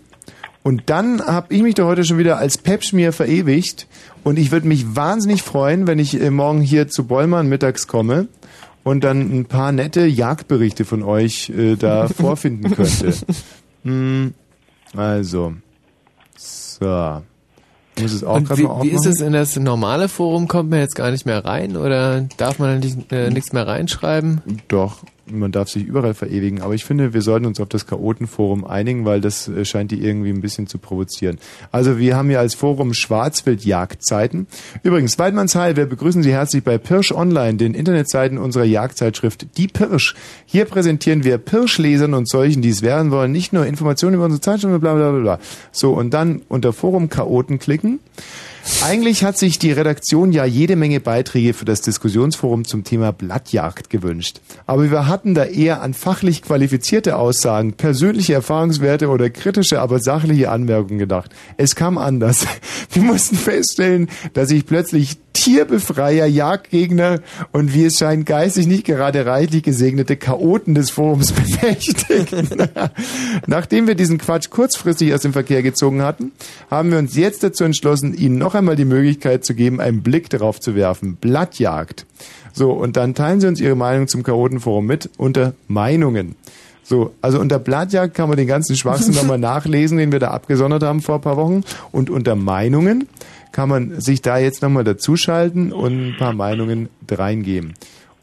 Und 0.64 0.90
dann 0.90 1.22
habe 1.24 1.54
ich 1.54 1.62
mich 1.62 1.76
da 1.76 1.86
heute 1.86 2.04
schon 2.04 2.18
wieder 2.18 2.40
als 2.40 2.58
Pepschmier 2.58 3.14
verewigt 3.14 3.86
und 4.24 4.40
ich 4.40 4.52
würde 4.52 4.68
mich 4.68 4.96
wahnsinnig 4.96 5.44
freuen, 5.44 5.86
wenn 5.86 6.00
ich 6.00 6.20
äh, 6.20 6.32
morgen 6.32 6.62
hier 6.62 6.88
zu 6.88 7.06
Bollmann 7.06 7.48
mittags 7.48 7.86
komme 7.86 8.28
und 8.84 9.04
dann 9.04 9.22
ein 9.22 9.46
paar 9.46 9.72
nette 9.72 10.08
Jagdberichte 10.08 10.84
von 10.84 11.04
euch 11.04 11.52
äh, 11.52 11.76
da 11.76 12.08
vorfinden 12.18 12.74
könnte. 12.74 13.14
Hm, 13.84 14.34
also, 14.96 15.54
so. 16.36 17.22
Muss 18.00 18.14
es 18.14 18.24
auch 18.24 18.44
gerade 18.44 18.62
wie, 18.62 18.64
mal 18.64 18.84
wie 18.84 18.90
ist 18.90 19.06
es 19.06 19.22
in 19.22 19.34
das 19.34 19.56
normale 19.56 20.10
Forum? 20.10 20.48
Kommt 20.48 20.70
man 20.70 20.80
jetzt 20.80 20.96
gar 20.96 21.12
nicht 21.12 21.26
mehr 21.26 21.44
rein 21.44 21.78
oder 21.78 22.22
darf 22.38 22.60
man 22.60 22.80
nicht, 22.80 23.12
äh, 23.12 23.30
nichts 23.30 23.54
mehr 23.54 23.68
reinschreiben? 23.68 24.42
Doch, 24.68 24.98
man 25.32 25.52
darf 25.52 25.70
sich 25.70 25.86
überall 25.86 26.14
verewigen, 26.14 26.62
aber 26.62 26.74
ich 26.74 26.86
finde, 26.86 27.14
wir 27.14 27.22
sollten 27.22 27.46
uns 27.46 27.60
auf 27.60 27.70
das 27.70 27.88
Chaotenforum 27.88 28.66
einigen, 28.66 29.06
weil 29.06 29.22
das 29.22 29.48
äh, 29.48 29.66
scheint 29.66 29.92
die 29.92 30.04
irgendwie 30.04 30.30
ein 30.30 30.42
bisschen 30.42 30.68
zu 30.68 30.78
provozieren. 30.78 31.38
Also 31.72 31.98
wir 31.98 32.16
haben 32.16 32.30
hier 32.30 32.40
als 32.40 32.56
Forum 32.56 32.94
Schwarzwild-Jagdzeiten. 32.94 34.48
Übrigens, 34.84 35.18
Weidmanns 35.20 35.56
Heil, 35.56 35.76
wir 35.76 35.86
begrüßen 35.86 36.24
Sie 36.24 36.32
herzlich 36.32 36.64
bei 36.64 36.78
Pirsch 36.78 37.12
Online, 37.12 37.58
den 37.58 37.74
Internetseiten 37.74 38.38
unserer 38.38 38.66
Jagdzeitschrift 38.66 39.58
Die 39.58 39.68
Pirsch. 39.68 40.16
Hier 40.46 40.66
präsentieren 40.66 41.24
wir 41.24 41.38
Pirschlesern 41.38 42.14
und 42.14 42.30
solchen, 42.30 42.62
die 42.62 42.70
es 42.70 42.82
werden 42.82 43.12
wollen, 43.12 43.32
nicht 43.32 43.54
nur 43.54 43.66
Informationen 43.66 44.16
über 44.16 44.26
unsere 44.26 44.42
Zeitschrift, 44.42 44.80
bla 44.82 44.94
bla 44.94 45.12
bla 45.12 45.20
bla. 45.20 45.40
So, 45.72 45.94
und 45.94 46.14
dann 46.14 46.42
unter 46.48 46.74
Forum 46.74 47.10
Chaoten 47.10 47.60
klicken. 47.60 48.00
Eigentlich 48.84 49.24
hat 49.24 49.38
sich 49.38 49.60
die 49.60 49.72
Redaktion 49.72 50.32
ja 50.32 50.46
jede 50.46 50.76
Menge 50.76 51.00
Beiträge 51.00 51.54
für 51.54 51.66
das 51.66 51.82
Diskussionsforum 51.82 52.66
zum 52.66 52.84
Thema 52.84 53.12
Blattjagd 53.12 53.90
gewünscht. 53.90 54.42
Aber 54.66 54.92
wir 54.92 55.08
hatten 55.08 55.34
da 55.34 55.46
eher 55.46 55.82
an 55.82 55.94
fachlich 55.94 56.42
qualifizierte 56.42 57.16
Aussagen, 57.18 57.74
persönliche 57.74 58.34
Erfahrungswerte 58.34 59.10
oder 59.10 59.30
kritische, 59.30 59.80
aber 59.80 60.00
sachliche 60.00 60.52
Anmerkungen 60.52 61.00
gedacht. 61.00 61.32
Es 61.56 61.76
kam 61.76 61.98
anders. 61.98 62.46
Wir 62.92 63.04
mussten 63.04 63.36
feststellen, 63.36 64.10
dass 64.34 64.50
sich 64.50 64.66
plötzlich 64.66 65.18
Tierbefreier, 65.38 66.26
Jagdgegner 66.26 67.20
und 67.52 67.72
wie 67.72 67.86
es 67.86 68.00
scheint 68.00 68.26
geistig 68.26 68.66
nicht 68.66 68.86
gerade 68.86 69.28
reichlich 69.28 69.62
gesegnete 69.62 70.18
Chaoten 70.18 70.74
des 70.74 70.90
Forums 70.90 71.32
bemächtigen. 71.62 72.68
Nachdem 73.46 73.86
wir 73.86 73.94
diesen 73.94 74.18
Quatsch 74.18 74.50
kurzfristig 74.50 75.14
aus 75.14 75.22
dem 75.22 75.34
Verkehr 75.34 75.62
gezogen 75.62 76.02
hatten, 76.02 76.32
haben 76.72 76.90
wir 76.90 76.98
uns 76.98 77.16
jetzt 77.16 77.44
dazu 77.44 77.66
entschlossen, 77.66 78.16
Ihnen 78.16 78.40
noch 78.40 78.56
einmal 78.56 78.76
die 78.76 78.84
Möglichkeit 78.84 79.46
zu 79.46 79.54
geben, 79.54 79.80
einen 79.80 80.02
Blick 80.02 80.32
darauf 80.32 80.60
zu 80.60 80.74
werfen. 80.74 81.18
Blattjagd. 81.18 82.08
So, 82.52 82.72
und 82.72 82.98
dann 82.98 83.14
teilen 83.14 83.40
Sie 83.40 83.48
uns 83.48 83.62
Ihre 83.62 83.76
Meinung 83.76 84.08
zum 84.08 84.24
Chaotenforum 84.24 84.88
mit 84.88 85.12
unter 85.18 85.54
Meinungen. 85.68 86.36
So, 86.82 87.14
also 87.22 87.40
unter 87.40 87.60
Blattjagd 87.60 88.16
kann 88.16 88.28
man 88.28 88.38
den 88.38 88.48
ganzen 88.48 88.76
Schwachsinn 88.76 89.14
nochmal 89.14 89.38
nachlesen, 89.40 90.00
den 90.00 90.12
wir 90.12 90.20
da 90.20 90.30
abgesondert 90.32 90.82
haben 90.82 91.02
vor 91.02 91.16
ein 91.16 91.22
paar 91.22 91.38
Wochen. 91.38 91.64
Und 91.92 92.10
unter 92.10 92.36
Meinungen 92.36 93.08
kann 93.58 93.70
man 93.70 94.00
sich 94.00 94.22
da 94.22 94.38
jetzt 94.38 94.62
nochmal 94.62 94.84
dazuschalten 94.84 95.74
und 95.74 96.10
ein 96.10 96.16
paar 96.16 96.34
Meinungen 96.34 96.90
reingeben. 97.10 97.74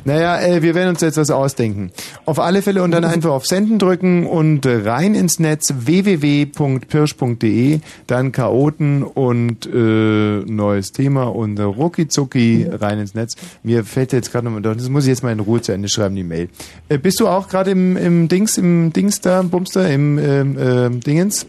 Naja, 0.07 0.41
äh, 0.41 0.63
wir 0.63 0.75
werden 0.75 0.89
uns 0.89 1.03
jetzt 1.03 1.19
was 1.19 1.31
ausdenken. 1.31 1.91
Auf 2.25 2.41
alle 2.41 2.63
Fälle 2.63 2.83
und 2.83 2.93
dann 2.93 3.05
einfach 3.05 3.29
auf 3.31 3.45
Senden 3.45 3.79
drücken 3.79 4.27
und 4.27 4.65
äh, 4.65 4.89
rein 4.89 5.15
ins 5.15 5.39
Netz 5.39 5.75
www.pirsch.de, 5.77 7.81
dann 8.07 8.33
Chaoten 8.33 9.03
und 9.03 9.67
äh, 9.67 10.41
neues 10.47 10.93
Thema 10.93 11.25
und 11.25 11.59
äh, 11.59 11.63
rucki 11.63 12.09
zucki 12.09 12.67
rein 12.73 13.01
ins 13.01 13.15
Netz. 13.15 13.35
Mir 13.63 13.85
fällt 13.85 14.15
jetzt 14.15 14.33
gerade 14.33 14.47
nochmal, 14.47 14.63
das 14.63 14.89
muss 14.89 15.05
ich 15.05 15.11
jetzt 15.11 15.23
mal 15.23 15.33
in 15.33 15.41
Ruhe 15.41 15.61
zu 15.61 15.73
Ende 15.73 15.91
schreiben, 15.91 16.17
die 16.17 16.25
Mail. 16.25 16.49
Äh, 16.89 16.97
bist 16.97 17.21
du 17.21 17.29
auch 17.29 17.49
gerade 17.49 17.73
im, 17.73 17.99
im 17.99 18.29
Dings, 18.29 18.57
im 18.57 18.95
Dings 18.95 19.21
da, 19.21 19.43
Bumster, 19.43 19.91
im 19.91 20.19
ähm, 20.19 20.57
ähm, 20.59 21.01
Dingens? 21.01 21.47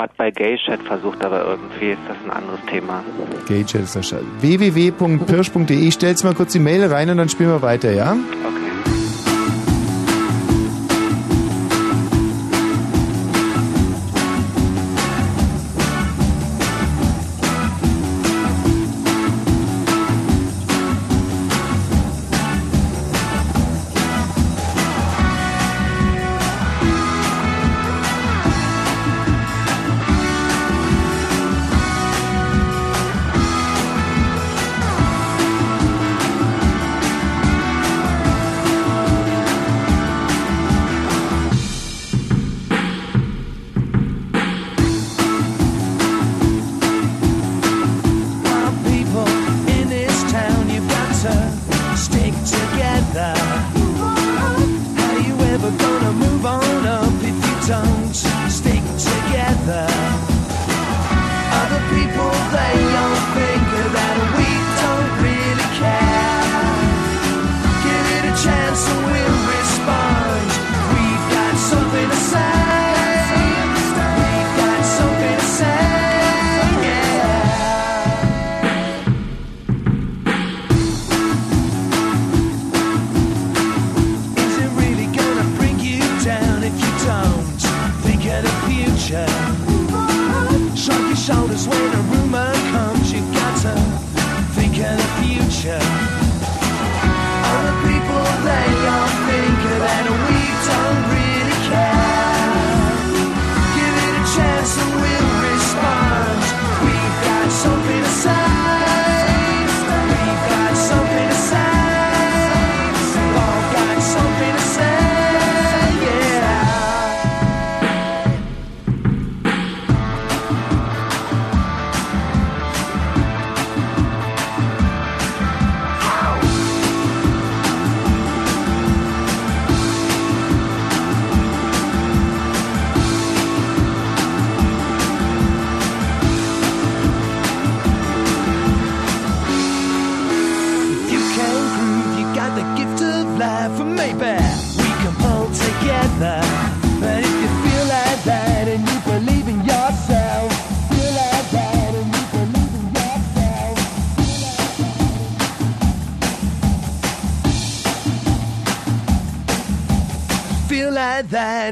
Ich 0.00 0.06
gerade 0.06 0.14
bei 0.16 0.30
Gaychat 0.30 0.80
versucht, 0.84 1.22
aber 1.22 1.44
irgendwie 1.44 1.90
ist 1.90 1.98
das 2.08 2.16
ein 2.24 2.30
anderes 2.30 2.60
Thema. 2.70 3.04
Gage 3.46 3.78
ist 3.78 3.94
der 3.94 4.02
Scheiß. 4.02 4.22
www.pirsch.de. 4.40 5.90
Stellst 5.90 6.24
mal 6.24 6.34
kurz 6.34 6.52
die 6.52 6.58
Mail 6.58 6.86
rein 6.86 7.10
und 7.10 7.18
dann 7.18 7.28
spielen 7.28 7.50
wir 7.50 7.60
weiter, 7.60 7.92
ja? 7.92 8.16
people 8.42 8.69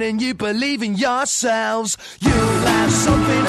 and 0.03 0.21
you 0.21 0.35
believe 0.35 0.83
in 0.83 0.95
yourselves, 0.97 1.97
you'll 2.21 2.33
have 2.33 2.91
something 2.91 3.48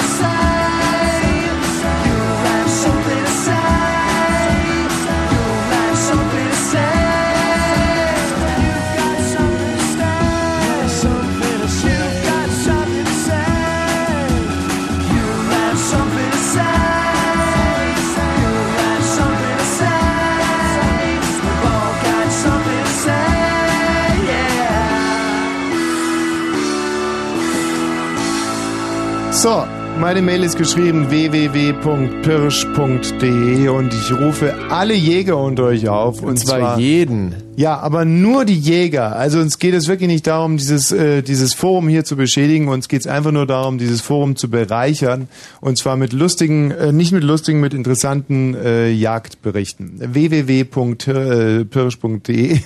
meine 30.00 30.22
Mail 30.22 30.42
ist 30.42 30.56
geschrieben 30.56 31.10
www.pirsch.de 31.10 33.68
und 33.68 33.92
ich 33.92 34.10
rufe 34.12 34.54
alle 34.70 34.94
Jäger 34.94 35.36
unter 35.36 35.64
euch 35.64 35.86
auf. 35.88 36.22
Und, 36.22 36.38
zwar 36.38 36.78
jeden. 36.78 37.34
Ja, 37.56 37.78
aber 37.78 38.06
nur 38.06 38.46
die 38.46 38.58
Jäger. 38.58 39.16
Also 39.16 39.40
uns 39.40 39.58
geht 39.58 39.74
es 39.74 39.88
wirklich 39.88 40.08
nicht 40.08 40.26
darum, 40.26 40.56
dieses, 40.56 40.90
äh, 40.90 41.20
dieses 41.22 41.52
Forum 41.52 41.88
hier 41.88 42.04
zu 42.04 42.16
beschädigen. 42.16 42.68
Uns 42.68 42.88
geht 42.88 43.02
es 43.02 43.06
einfach 43.06 43.32
nur 43.32 43.46
darum, 43.46 43.76
dieses 43.76 44.00
Forum 44.00 44.36
zu 44.36 44.48
bereichern. 44.48 45.28
Und 45.60 45.76
zwar 45.76 45.96
mit 45.96 46.14
lustigen, 46.14 46.70
äh, 46.70 46.92
nicht 46.92 47.12
mit 47.12 47.22
lustigen, 47.22 47.60
mit 47.60 47.74
interessanten 47.74 48.54
äh, 48.54 48.88
Jagdberichten. 48.90 50.14
www.pirsch.de 50.14 52.60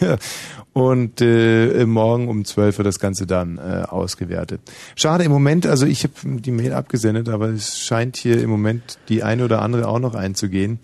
und 0.75 1.21
äh, 1.23 1.87
morgen 1.87 2.29
um 2.29 2.45
12 2.45 2.79
wird 2.79 2.87
das 2.87 2.99
Ganze 2.99 3.27
dann 3.27 3.57
äh, 3.59 3.85
ausgewertet. 3.89 4.61
Schade 4.97 5.25
im 5.25 5.31
Moment, 5.31 5.67
also 5.67 5.87
ich 5.87 6.05
habe 6.05 6.41
die 6.41 6.51
Mail 6.51 6.75
abgesendet, 6.75 7.29
aber 7.31 7.49
es 7.49 7.79
scheint 7.79 8.17
hier 8.17 8.43
im 8.43 8.51
Moment 8.51 8.99
die 9.09 9.23
eine 9.23 9.45
oder 9.45 9.63
andere 9.63 9.89
auch 9.89 10.01
noch 10.01 10.15
einzugehen. 10.15 10.81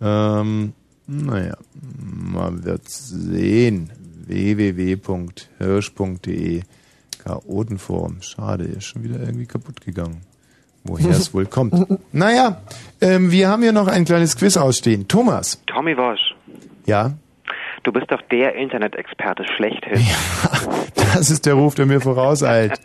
Ähm, 0.00 0.74
naja, 1.06 1.56
man 1.74 2.64
wird 2.64 2.88
sehen. 2.88 3.90
www.hirsch.de 4.26 6.62
Chaotenforum. 7.24 8.20
Schade, 8.20 8.64
ist 8.64 8.84
schon 8.84 9.02
wieder 9.02 9.18
irgendwie 9.20 9.46
kaputt 9.46 9.80
gegangen. 9.80 10.20
Woher 10.84 11.10
es 11.10 11.32
wohl 11.32 11.46
kommt. 11.46 11.74
Naja, 12.12 12.60
ähm, 13.00 13.30
wir 13.30 13.48
haben 13.48 13.62
hier 13.62 13.72
noch 13.72 13.86
ein 13.86 14.04
kleines 14.04 14.36
Quiz 14.36 14.56
ausstehen. 14.56 15.06
Thomas. 15.08 15.60
Tommy 15.66 15.96
Wosch, 15.96 16.34
Ja, 16.86 17.12
du 17.82 17.92
bist 17.92 18.10
doch 18.10 18.22
der 18.30 18.54
Internet-Experte 18.54 19.44
schlechthin. 19.44 20.04
das 21.14 21.30
ist 21.30 21.46
der 21.46 21.54
Ruf, 21.54 21.74
der 21.74 21.86
mir 21.86 22.00
vorauseilt. 22.00 22.80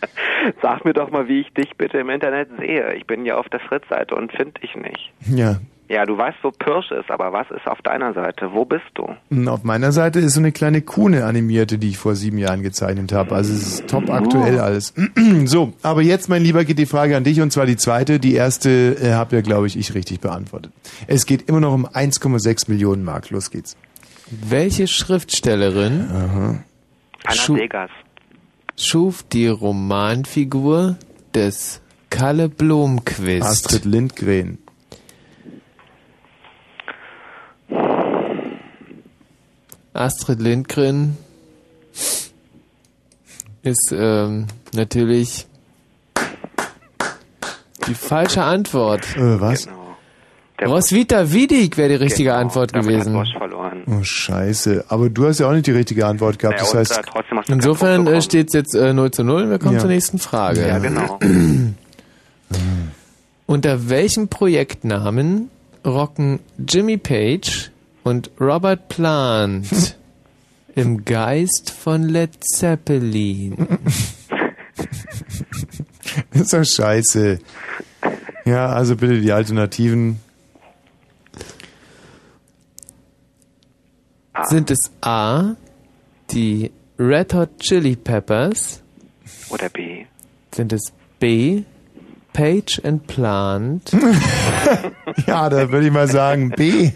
Sag 0.62 0.84
mir 0.84 0.92
doch 0.92 1.10
mal, 1.10 1.28
wie 1.28 1.40
ich 1.40 1.52
dich 1.54 1.76
bitte 1.76 1.98
im 1.98 2.10
Internet 2.10 2.48
sehe. 2.58 2.94
Ich 2.94 3.06
bin 3.06 3.24
ja 3.24 3.36
auf 3.36 3.48
der 3.48 3.60
Fritz-Seite 3.60 4.14
und 4.14 4.32
finde 4.32 4.60
dich 4.60 4.74
nicht. 4.76 5.12
Ja, 5.28 5.58
Ja, 5.88 6.06
du 6.06 6.16
weißt, 6.16 6.38
wo 6.42 6.50
Pirsch 6.50 6.90
ist, 6.90 7.10
aber 7.10 7.32
was 7.32 7.50
ist 7.50 7.66
auf 7.66 7.82
deiner 7.82 8.14
Seite? 8.14 8.52
Wo 8.52 8.64
bist 8.64 8.86
du? 8.94 9.08
Und 9.30 9.48
Auf 9.48 9.62
meiner 9.62 9.92
Seite 9.92 10.20
ist 10.20 10.34
so 10.34 10.40
eine 10.40 10.50
kleine 10.50 10.80
Kuhne 10.80 11.26
animierte, 11.26 11.78
die 11.78 11.90
ich 11.90 11.98
vor 11.98 12.14
sieben 12.14 12.38
Jahren 12.38 12.62
gezeichnet 12.62 13.12
habe. 13.12 13.34
Also 13.34 13.52
es 13.52 13.62
ist 13.62 13.88
top 13.88 14.08
aktuell 14.10 14.58
alles. 14.58 14.94
so, 15.44 15.74
aber 15.82 16.02
jetzt, 16.02 16.28
mein 16.28 16.42
Lieber, 16.42 16.64
geht 16.64 16.78
die 16.78 16.86
Frage 16.86 17.16
an 17.16 17.24
dich 17.24 17.40
und 17.40 17.52
zwar 17.52 17.66
die 17.66 17.76
zweite. 17.76 18.18
Die 18.18 18.34
erste 18.34 18.70
äh, 19.02 19.12
habe 19.12 19.36
ja, 19.36 19.42
glaube 19.42 19.66
ich, 19.66 19.78
ich 19.78 19.94
richtig 19.94 20.20
beantwortet. 20.20 20.72
Es 21.08 21.26
geht 21.26 21.48
immer 21.48 21.60
noch 21.60 21.74
um 21.74 21.86
1,6 21.86 22.70
Millionen 22.70 23.04
Mark. 23.04 23.30
Los 23.30 23.50
geht's. 23.50 23.76
Welche 24.40 24.86
Schriftstellerin 24.88 26.08
Anna 26.10 26.64
Schu- 27.34 27.56
Degas. 27.56 27.90
schuf 28.78 29.22
die 29.24 29.46
Romanfigur 29.48 30.96
des 31.34 31.80
Kalle 32.08 32.48
Blomqvist? 32.48 33.42
Astrid 33.44 33.84
Lindgren. 33.84 34.58
Astrid 39.92 40.40
Lindgren 40.40 41.16
ist 43.62 43.92
ähm, 43.92 44.46
natürlich 44.72 45.46
die 47.86 47.94
falsche 47.94 48.42
Antwort. 48.42 49.04
Äh, 49.16 49.40
was? 49.40 49.68
Roswitha 50.66 51.32
Widig 51.32 51.76
wäre 51.76 51.90
die 51.90 51.94
richtige 51.96 52.34
Antwort 52.34 52.72
gewesen. 52.72 53.12
verloren. 53.36 53.82
Oh, 53.86 54.02
scheiße. 54.02 54.84
Aber 54.88 55.10
du 55.10 55.26
hast 55.26 55.40
ja 55.40 55.48
auch 55.48 55.52
nicht 55.52 55.66
die 55.66 55.72
richtige 55.72 56.06
Antwort 56.06 56.38
gehabt. 56.38 56.60
Das 56.60 56.74
heißt, 56.74 57.00
Insofern 57.48 58.06
äh, 58.06 58.22
steht 58.22 58.48
es 58.48 58.54
jetzt 58.54 58.74
äh, 58.74 58.92
0 58.92 59.10
zu 59.10 59.24
0. 59.24 59.50
Wir 59.50 59.58
kommen 59.58 59.74
Ja. 59.74 59.80
zur 59.80 59.90
nächsten 59.90 60.18
Frage. 60.18 60.66
Ja, 60.66 60.78
genau. 60.78 61.18
Unter 63.46 63.88
welchem 63.90 64.28
Projektnamen 64.28 65.50
rocken 65.84 66.40
Jimmy 66.68 66.96
Page 66.96 67.70
und 68.02 68.30
Robert 68.40 68.88
Plant 68.88 69.96
im 70.74 71.04
Geist 71.04 71.70
von 71.70 72.08
Led 72.08 72.30
Zeppelin? 72.42 73.66
ist 76.32 76.52
doch 76.52 76.64
scheiße. 76.64 77.38
Ja, 78.44 78.68
also 78.70 78.96
bitte 78.96 79.20
die 79.20 79.32
Alternativen. 79.32 80.18
Sind 84.44 84.70
es 84.70 84.90
A, 85.02 85.54
die 86.30 86.70
Red 86.98 87.34
Hot 87.34 87.58
Chili 87.58 87.96
Peppers? 87.96 88.82
Oder 89.50 89.68
B. 89.68 90.06
Sind 90.54 90.72
es 90.72 90.92
B, 91.18 91.62
Page 92.32 92.80
and 92.84 93.06
Plant? 93.06 93.92
Ja, 95.26 95.50
da 95.50 95.70
würde 95.70 95.86
ich 95.86 95.92
mal 95.92 96.08
sagen 96.08 96.50
B. 96.50 96.90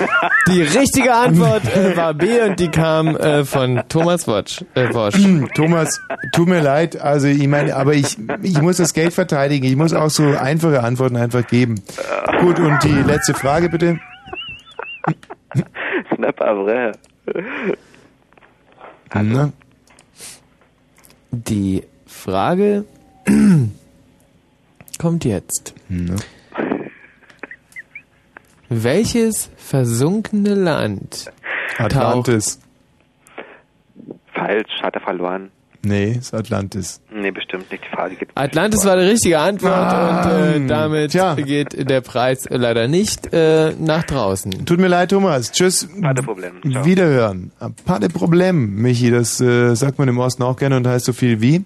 Die 0.48 0.60
richtige 0.62 1.14
Antwort 1.14 1.64
äh, 1.74 1.96
war 1.96 2.12
B 2.12 2.40
und 2.42 2.58
die 2.60 2.68
kam 2.68 3.16
äh, 3.16 3.44
von 3.44 3.82
Thomas 3.88 4.26
Wotsch. 4.26 4.62
Äh, 4.74 4.92
Wosch. 4.92 5.14
Thomas, 5.54 6.00
tut 6.32 6.48
mir 6.48 6.60
leid, 6.60 7.00
also 7.00 7.28
ich 7.28 7.46
meine, 7.46 7.74
aber 7.76 7.94
ich, 7.94 8.18
ich 8.42 8.60
muss 8.60 8.76
das 8.76 8.92
Geld 8.92 9.14
verteidigen. 9.14 9.64
Ich 9.66 9.76
muss 9.76 9.94
auch 9.94 10.10
so 10.10 10.36
einfache 10.36 10.82
Antworten 10.82 11.16
einfach 11.16 11.46
geben. 11.46 11.80
Gut, 12.40 12.58
und 12.58 12.82
die 12.82 12.88
letzte 12.88 13.34
Frage 13.34 13.68
bitte. 13.68 14.00
Snap 16.22 16.38
vrai. 16.38 16.92
Na? 19.12 19.52
Die 21.32 21.82
Frage 22.06 22.84
kommt 25.00 25.24
jetzt. 25.24 25.74
Na? 25.88 26.14
Welches 28.68 29.50
versunkene 29.56 30.54
Land 30.54 31.32
Atlantis. 31.78 32.60
Falsch, 34.32 34.80
hat 34.80 34.94
er 34.94 35.00
verloren. 35.00 35.50
Nee, 35.84 36.12
ist 36.20 36.32
Atlantis. 36.32 37.00
Nee, 37.12 37.32
bestimmt 37.32 37.70
nicht. 37.72 37.82
Die 37.84 37.94
Frage 37.96 38.14
geht 38.14 38.28
Atlantis 38.36 38.84
war 38.84 38.96
die 38.96 39.02
richtige 39.06 39.38
Antwort 39.40 39.72
Ah, 39.72 40.54
und 40.54 40.64
äh, 40.64 40.66
damit 40.68 41.12
geht 41.44 41.90
der 41.90 42.00
Preis 42.00 42.46
leider 42.48 42.86
nicht 42.86 43.32
äh, 43.32 43.72
nach 43.78 44.04
draußen. 44.04 44.64
Tut 44.64 44.78
mir 44.78 44.86
leid, 44.88 45.10
Thomas. 45.10 45.50
Tschüss. 45.50 45.88
Kein 46.00 46.14
Problem. 46.16 46.52
Ciao. 46.70 46.84
Wiederhören. 46.84 47.50
Pas 47.84 47.98
de 48.00 48.08
Problem, 48.08 48.76
Michi. 48.76 49.10
Das 49.10 49.40
äh, 49.40 49.74
sagt 49.74 49.98
man 49.98 50.08
im 50.08 50.18
Osten 50.18 50.44
auch 50.44 50.56
gerne 50.56 50.76
und 50.76 50.86
heißt 50.86 51.04
so 51.04 51.12
viel 51.12 51.40
wie? 51.40 51.64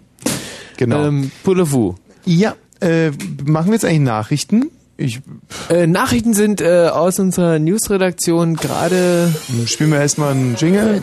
Genau. 0.78 1.05
Ähm, 1.07 1.31
Pulevu. 1.45 1.95
Ja, 2.25 2.55
äh, 2.81 3.11
machen 3.45 3.67
wir 3.67 3.75
jetzt 3.75 3.85
eigentlich 3.85 4.01
Nachrichten? 4.01 4.70
Ich 4.97 5.20
Äh, 5.69 5.86
Nachrichten 5.86 6.33
sind 6.33 6.62
äh, 6.62 6.89
aus 6.89 7.19
unserer 7.19 7.59
Newsredaktion 7.59 8.57
gerade. 8.57 9.31
spielen 9.67 9.91
wir 9.93 10.01
erstmal 10.01 10.31
einen 10.33 10.57
Jingle. 10.57 11.03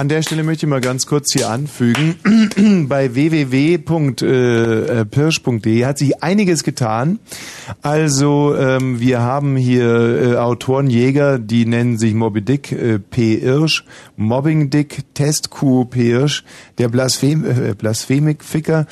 An 0.00 0.08
der 0.08 0.22
Stelle 0.22 0.42
möchte 0.44 0.64
ich 0.64 0.70
mal 0.70 0.80
ganz 0.80 1.04
kurz 1.04 1.34
hier 1.34 1.50
anfügen. 1.50 2.14
Bei 2.88 3.12
www.pirsch.de 3.12 5.84
hat 5.84 5.98
sich 5.98 6.22
einiges 6.22 6.64
getan. 6.64 7.18
Also 7.82 8.56
ähm, 8.56 8.98
wir 8.98 9.20
haben 9.20 9.56
hier 9.56 9.86
äh, 9.86 10.36
Autorenjäger, 10.36 11.38
die 11.38 11.66
nennen 11.66 11.98
sich 11.98 12.14
Moby 12.14 12.40
Dick 12.40 12.72
äh, 12.72 12.98
P. 12.98 13.34
Irsch, 13.34 13.84
Mobbing 14.16 14.70
Dick, 14.70 15.02
Testkuh 15.12 15.84
P. 15.84 16.12
Irsch, 16.12 16.44
der 16.78 16.88
Blasphem 16.88 17.44
äh, 17.44 17.74
Blasphemikficker, 17.74 18.86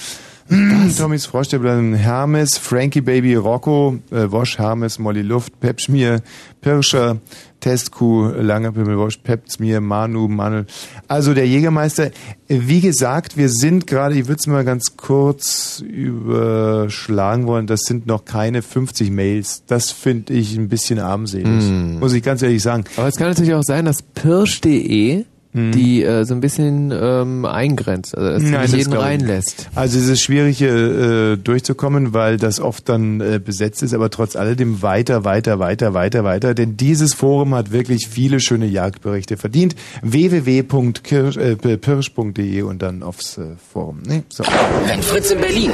Tommys 0.98 1.24
Froschstäblein, 1.24 1.94
Hermes, 1.94 2.58
Frankie 2.58 3.00
Baby, 3.00 3.34
Rocco, 3.34 3.98
äh, 4.10 4.30
Wosch, 4.30 4.58
Hermes, 4.58 4.98
Molly 4.98 5.22
Luft, 5.22 5.58
Pepschmier, 5.60 6.20
Pirscher, 6.60 7.16
Testkuh, 7.60 8.28
Lange 8.28 8.72
Pimmel, 8.72 8.98
Wosch, 8.98 9.18
Pepsmier, 9.18 9.80
Manu, 9.80 10.28
Manel. 10.28 10.66
Also 11.08 11.34
der 11.34 11.46
Jägermeister. 11.46 12.10
Wie 12.46 12.80
gesagt, 12.80 13.36
wir 13.36 13.48
sind 13.48 13.86
gerade, 13.86 14.14
ich 14.14 14.28
würde 14.28 14.38
es 14.38 14.46
mal 14.46 14.64
ganz 14.64 14.96
kurz 14.96 15.82
überschlagen 15.86 17.46
wollen, 17.46 17.66
das 17.66 17.80
sind 17.82 18.06
noch 18.06 18.24
keine 18.24 18.62
50 18.62 19.10
Mails. 19.10 19.64
Das 19.66 19.90
finde 19.90 20.32
ich 20.34 20.56
ein 20.56 20.68
bisschen 20.68 20.98
armselig. 20.98 21.46
Hm. 21.46 21.98
Muss 21.98 22.12
ich 22.12 22.22
ganz 22.22 22.42
ehrlich 22.42 22.62
sagen. 22.62 22.84
Aber 22.96 23.08
es 23.08 23.16
kann 23.16 23.28
natürlich 23.28 23.54
auch 23.54 23.64
sein, 23.64 23.84
dass 23.84 24.02
pirsch.de 24.02 25.24
Mhm. 25.52 25.72
die 25.72 26.02
äh, 26.02 26.24
so 26.24 26.34
ein 26.34 26.40
bisschen 26.40 26.92
ähm, 26.92 27.44
eingrenzt, 27.46 28.16
also 28.16 28.30
dass 28.30 28.42
Nein, 28.42 28.52
nicht 28.52 28.64
das 28.64 28.72
jeden 28.72 28.90
nicht. 28.90 29.00
reinlässt. 29.00 29.68
Also 29.74 29.98
es 29.98 30.06
ist 30.08 30.20
schwierig 30.20 30.58
hier 30.58 30.74
äh, 30.74 31.36
durchzukommen, 31.38 32.12
weil 32.12 32.36
das 32.36 32.60
oft 32.60 32.86
dann 32.88 33.20
äh, 33.20 33.40
besetzt 33.42 33.82
ist, 33.82 33.94
aber 33.94 34.10
trotz 34.10 34.36
alledem 34.36 34.82
weiter, 34.82 35.24
weiter, 35.24 35.58
weiter, 35.58 35.94
weiter, 35.94 36.22
weiter, 36.24 36.52
denn 36.54 36.76
dieses 36.76 37.14
Forum 37.14 37.54
hat 37.54 37.72
wirklich 37.72 38.08
viele 38.08 38.40
schöne 38.40 38.66
Jagdberichte 38.66 39.36
verdient. 39.38 39.74
www.pirsch.de 40.02 42.62
und 42.62 42.82
dann 42.82 43.02
aufs 43.02 43.38
äh, 43.38 43.46
Forum. 43.72 44.00
Nee, 44.06 44.22
so. 44.28 44.44
Wenn 44.86 45.02
Fritz 45.02 45.30
in 45.30 45.40
Berlin, 45.40 45.70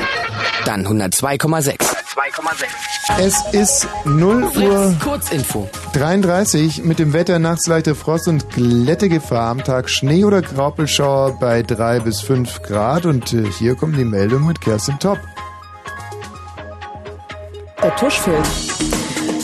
dann 0.66 0.86
102,6. 0.86 1.93
2,6. 2.14 3.18
Es 3.18 3.44
ist 3.52 3.88
0 4.04 4.44
Uhr 4.44 4.94
Kurzinfo. 5.02 5.68
33 5.94 6.84
mit 6.84 7.00
dem 7.00 7.12
Wetter 7.12 7.40
nachts 7.40 7.66
leichte 7.66 7.96
Frost 7.96 8.28
und 8.28 8.50
Glättegefahr 8.50 9.48
am 9.48 9.64
Tag 9.64 9.90
Schnee 9.90 10.24
oder 10.24 10.40
Graupelschauer 10.40 11.40
bei 11.40 11.62
3 11.62 12.00
bis 12.00 12.20
5 12.20 12.62
Grad 12.62 13.06
und 13.06 13.32
äh, 13.32 13.50
hier 13.58 13.74
kommt 13.74 13.96
die 13.96 14.04
Meldung 14.04 14.46
mit 14.46 14.60
Kerstin 14.60 14.96
Top. 15.00 15.18
Der 17.82 17.96
Tusch 17.96 18.20
fehlt. 18.20 18.93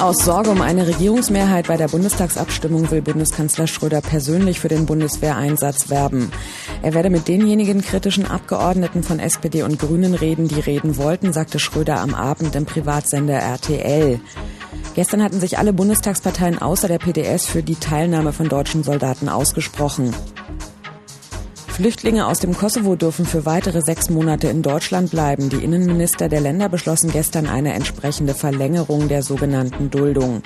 Aus 0.00 0.24
Sorge 0.24 0.48
um 0.48 0.62
eine 0.62 0.86
Regierungsmehrheit 0.86 1.66
bei 1.66 1.76
der 1.76 1.88
Bundestagsabstimmung 1.88 2.90
will 2.90 3.02
Bundeskanzler 3.02 3.66
Schröder 3.66 4.00
persönlich 4.00 4.58
für 4.58 4.68
den 4.68 4.86
Bundeswehreinsatz 4.86 5.90
werben. 5.90 6.32
Er 6.80 6.94
werde 6.94 7.10
mit 7.10 7.28
denjenigen 7.28 7.82
kritischen 7.82 8.24
Abgeordneten 8.24 9.02
von 9.02 9.18
SPD 9.18 9.62
und 9.62 9.78
Grünen 9.78 10.14
reden, 10.14 10.48
die 10.48 10.60
reden 10.60 10.96
wollten, 10.96 11.34
sagte 11.34 11.58
Schröder 11.58 12.00
am 12.00 12.14
Abend 12.14 12.56
im 12.56 12.64
Privatsender 12.64 13.34
RTL. 13.34 14.20
Gestern 14.94 15.22
hatten 15.22 15.38
sich 15.38 15.58
alle 15.58 15.74
Bundestagsparteien 15.74 16.62
außer 16.62 16.88
der 16.88 16.98
PDS 16.98 17.46
für 17.46 17.62
die 17.62 17.76
Teilnahme 17.76 18.32
von 18.32 18.48
deutschen 18.48 18.82
Soldaten 18.82 19.28
ausgesprochen. 19.28 20.14
Flüchtlinge 21.80 22.26
aus 22.26 22.40
dem 22.40 22.54
Kosovo 22.54 22.94
dürfen 22.94 23.24
für 23.24 23.46
weitere 23.46 23.80
sechs 23.80 24.10
Monate 24.10 24.48
in 24.48 24.60
Deutschland 24.60 25.12
bleiben. 25.12 25.48
Die 25.48 25.64
Innenminister 25.64 26.28
der 26.28 26.42
Länder 26.42 26.68
beschlossen 26.68 27.10
gestern 27.10 27.46
eine 27.46 27.72
entsprechende 27.72 28.34
Verlängerung 28.34 29.08
der 29.08 29.22
sogenannten 29.22 29.88
Duldung. 29.88 30.42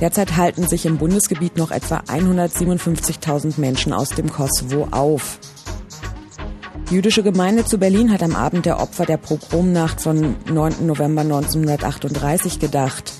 Derzeit 0.00 0.36
halten 0.36 0.68
sich 0.68 0.86
im 0.86 0.98
Bundesgebiet 0.98 1.56
noch 1.56 1.72
etwa 1.72 2.04
157.000 2.06 3.58
Menschen 3.58 3.92
aus 3.92 4.10
dem 4.10 4.30
Kosovo 4.30 4.86
auf. 4.92 5.40
Die 6.88 6.94
jüdische 6.94 7.24
Gemeinde 7.24 7.64
zu 7.64 7.78
Berlin 7.78 8.12
hat 8.12 8.22
am 8.22 8.36
Abend 8.36 8.64
der 8.64 8.78
Opfer 8.78 9.04
der 9.04 9.16
Pogromnacht 9.16 10.00
von 10.00 10.36
9. 10.48 10.86
November 10.86 11.22
1938 11.22 12.60
gedacht. 12.60 13.12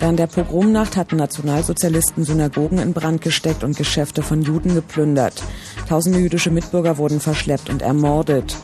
Während 0.00 0.18
der 0.18 0.28
Pogromnacht 0.28 0.96
hatten 0.96 1.16
Nationalsozialisten 1.16 2.24
Synagogen 2.24 2.78
in 2.78 2.92
Brand 2.92 3.20
gesteckt 3.20 3.64
und 3.64 3.76
Geschäfte 3.76 4.22
von 4.22 4.42
Juden 4.42 4.74
geplündert. 4.74 5.42
Tausende 5.88 6.20
jüdische 6.20 6.50
Mitbürger 6.50 6.98
wurden 6.98 7.20
verschleppt 7.20 7.68
und 7.68 7.82
ermordet. 7.82 8.56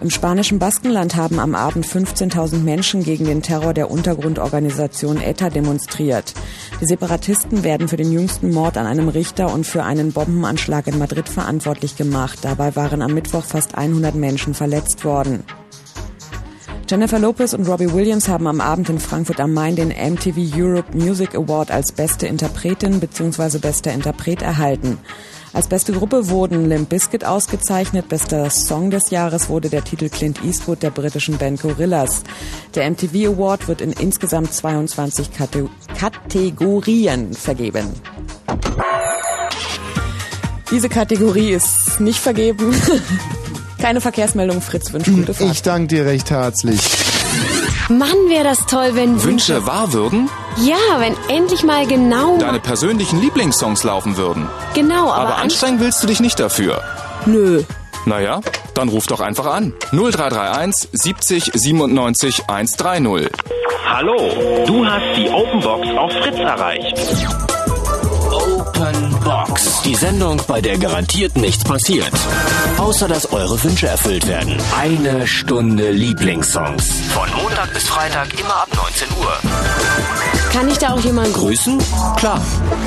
Im 0.00 0.10
spanischen 0.10 0.58
Baskenland 0.58 1.16
haben 1.16 1.40
am 1.40 1.54
Abend 1.54 1.86
15.000 1.86 2.58
Menschen 2.58 3.02
gegen 3.02 3.24
den 3.24 3.40
Terror 3.40 3.72
der 3.72 3.90
Untergrundorganisation 3.90 5.20
ETA 5.20 5.48
demonstriert. 5.48 6.34
Die 6.80 6.84
Separatisten 6.84 7.64
werden 7.64 7.88
für 7.88 7.96
den 7.96 8.12
jüngsten 8.12 8.52
Mord 8.52 8.76
an 8.76 8.86
einem 8.86 9.08
Richter 9.08 9.52
und 9.52 9.66
für 9.66 9.82
einen 9.82 10.12
Bombenanschlag 10.12 10.86
in 10.88 10.98
Madrid 10.98 11.28
verantwortlich 11.28 11.96
gemacht. 11.96 12.40
Dabei 12.42 12.76
waren 12.76 13.00
am 13.00 13.14
Mittwoch 13.14 13.44
fast 13.44 13.78
100 13.78 14.14
Menschen 14.14 14.52
verletzt 14.52 15.04
worden. 15.04 15.42
Jennifer 16.86 17.18
Lopez 17.18 17.54
und 17.54 17.66
Robbie 17.66 17.90
Williams 17.92 18.28
haben 18.28 18.46
am 18.46 18.60
Abend 18.60 18.90
in 18.90 18.98
Frankfurt 18.98 19.40
am 19.40 19.54
Main 19.54 19.74
den 19.74 19.88
MTV 19.88 20.36
Europe 20.54 20.96
Music 20.96 21.34
Award 21.34 21.70
als 21.70 21.92
beste 21.92 22.26
Interpretin 22.26 23.00
bzw. 23.00 23.58
bester 23.58 23.92
Interpret 23.92 24.42
erhalten. 24.42 24.98
Als 25.54 25.68
beste 25.68 25.92
Gruppe 25.92 26.28
wurden 26.28 26.68
Limp 26.68 26.90
Bizkit 26.90 27.24
ausgezeichnet. 27.24 28.08
Bester 28.08 28.50
Song 28.50 28.90
des 28.90 29.10
Jahres 29.10 29.48
wurde 29.48 29.70
der 29.70 29.84
Titel 29.84 30.10
Clint 30.10 30.44
Eastwood 30.44 30.82
der 30.82 30.90
britischen 30.90 31.38
Band 31.38 31.62
Gorillaz. 31.62 32.22
Der 32.74 32.90
MTV 32.90 33.34
Award 33.34 33.66
wird 33.68 33.80
in 33.80 33.92
insgesamt 33.92 34.52
22 34.52 35.32
Kate 35.32 35.70
Kategorien 35.96 37.32
vergeben. 37.32 37.86
Diese 40.70 40.88
Kategorie 40.88 41.52
ist 41.52 42.00
nicht 42.00 42.18
vergeben. 42.18 42.74
Keine 43.84 44.00
Verkehrsmeldung, 44.00 44.62
Fritz 44.62 44.94
wünscht 44.94 45.10
gute 45.10 45.34
Fahrt. 45.34 45.50
Ich 45.52 45.60
danke 45.60 45.88
dir 45.88 46.06
recht 46.06 46.30
herzlich. 46.30 46.80
Mann, 47.90 48.16
wäre 48.30 48.42
das 48.44 48.64
toll, 48.64 48.92
wenn 48.94 49.22
Wünsche 49.22 49.66
wahr 49.66 49.92
würden? 49.92 50.30
Ja, 50.56 51.00
wenn 51.00 51.14
endlich 51.28 51.64
mal 51.64 51.86
genau. 51.86 52.38
Deine 52.38 52.60
persönlichen 52.60 53.20
Lieblingssongs 53.20 53.84
laufen 53.84 54.16
würden. 54.16 54.48
Genau, 54.72 55.10
aber, 55.12 55.34
Aber 55.34 55.36
anstrengen 55.36 55.80
willst 55.80 56.02
du 56.02 56.06
dich 56.06 56.20
nicht 56.20 56.40
dafür. 56.40 56.82
Nö. 57.26 57.62
Naja, 58.06 58.40
dann 58.72 58.88
ruf 58.88 59.06
doch 59.06 59.20
einfach 59.20 59.44
an. 59.44 59.74
0331 59.92 60.88
70 60.92 61.50
97 61.52 62.48
130. 62.48 63.30
Hallo, 63.86 64.64
du 64.66 64.86
hast 64.86 65.18
die 65.18 65.28
Openbox 65.28 65.88
auf 65.98 66.10
Fritz 66.10 66.38
erreicht. 66.38 67.53
Open 68.74 69.20
Box. 69.20 69.82
Die 69.82 69.94
Sendung, 69.94 70.40
bei 70.48 70.60
der 70.60 70.78
garantiert 70.78 71.36
nichts 71.36 71.62
passiert. 71.62 72.10
Außer 72.76 73.06
dass 73.06 73.32
eure 73.32 73.62
Wünsche 73.62 73.86
erfüllt 73.86 74.26
werden. 74.26 74.56
Eine 74.76 75.28
Stunde 75.28 75.92
Lieblingssongs. 75.92 76.84
Von 77.10 77.28
Montag 77.40 77.72
bis 77.72 77.84
Freitag 77.84 78.38
immer 78.38 78.54
ab 78.54 78.68
19 78.74 79.08
Uhr. 79.20 79.38
Kann 80.52 80.68
ich 80.68 80.78
da 80.78 80.92
auch 80.92 81.00
jemanden 81.00 81.32
Grüßen? 81.34 81.78
Klar. 82.16 82.40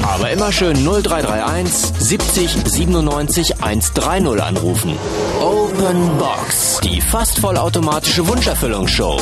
Aber 0.03 0.29
immer 0.29 0.51
schön 0.51 0.75
0331 0.75 1.93
70 1.99 2.57
97 2.65 3.63
130 3.63 4.43
anrufen. 4.43 4.97
Open 5.39 6.17
Box. 6.17 6.81
Die 6.83 6.99
fast 6.99 7.39
vollautomatische 7.39 8.27
Wunscherfüllungsshow. 8.27 9.21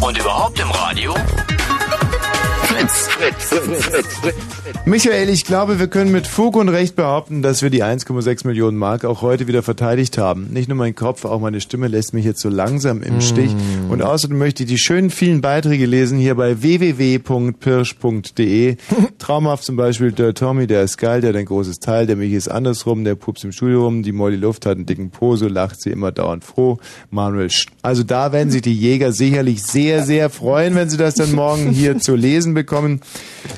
Und 0.00 0.18
überhaupt 0.18 0.60
im 0.60 0.70
Radio? 0.70 1.14
Fritz, 2.78 3.08
Fritz, 3.08 3.44
Fritz, 3.48 3.84
Fritz, 3.86 4.14
Fritz. 4.14 4.34
Michael, 4.86 5.28
ich 5.30 5.44
glaube, 5.44 5.80
wir 5.80 5.88
können 5.88 6.12
mit 6.12 6.28
Fug 6.28 6.54
und 6.54 6.68
Recht 6.68 6.94
behaupten, 6.94 7.42
dass 7.42 7.60
wir 7.60 7.70
die 7.70 7.82
1,6 7.82 8.46
Millionen 8.46 8.76
Mark 8.78 9.04
auch 9.04 9.20
heute 9.20 9.48
wieder 9.48 9.64
verteidigt 9.64 10.16
haben. 10.16 10.46
Nicht 10.52 10.68
nur 10.68 10.78
mein 10.78 10.94
Kopf, 10.94 11.24
auch 11.24 11.40
meine 11.40 11.60
Stimme 11.60 11.88
lässt 11.88 12.14
mich 12.14 12.24
jetzt 12.24 12.40
so 12.40 12.48
langsam 12.48 13.02
im 13.02 13.20
Stich. 13.20 13.50
Und 13.88 14.00
außerdem 14.02 14.38
möchte 14.38 14.62
ich 14.62 14.68
die 14.68 14.78
schönen 14.78 15.10
vielen 15.10 15.40
Beiträge 15.40 15.86
lesen 15.86 16.18
hier 16.18 16.36
bei 16.36 16.62
www.pirsch.de. 16.62 18.76
Traumhaft 19.18 19.64
zum 19.64 19.74
Beispiel 19.76 20.12
der 20.12 20.34
Tommy, 20.34 20.68
der 20.68 20.84
ist 20.84 20.98
geil, 20.98 21.20
der 21.20 21.30
hat 21.30 21.36
ein 21.36 21.46
großes 21.46 21.80
Teil, 21.80 22.06
der 22.06 22.14
Michi 22.14 22.36
ist 22.36 22.46
andersrum, 22.48 23.02
der 23.04 23.16
Pups 23.16 23.42
im 23.42 23.50
Studio 23.50 23.84
rum, 23.86 24.04
die 24.04 24.12
Molly 24.12 24.36
Luft 24.36 24.66
hat 24.66 24.76
einen 24.76 24.86
dicken 24.86 25.10
Po, 25.10 25.34
so 25.34 25.48
lacht 25.48 25.82
sie 25.82 25.90
immer 25.90 26.12
dauernd 26.12 26.44
froh. 26.44 26.78
Manuel, 27.10 27.48
Sch- 27.48 27.66
also 27.82 28.04
da 28.04 28.30
werden 28.32 28.52
sich 28.52 28.62
die 28.62 28.74
Jäger 28.74 29.10
sicherlich 29.12 29.64
sehr, 29.64 30.04
sehr 30.04 30.30
freuen, 30.30 30.76
wenn 30.76 30.88
sie 30.88 30.96
das 30.96 31.14
dann 31.14 31.32
morgen 31.32 31.70
hier 31.70 31.98
zu 31.98 32.14
lesen 32.14 32.54
bekommen. 32.54 32.67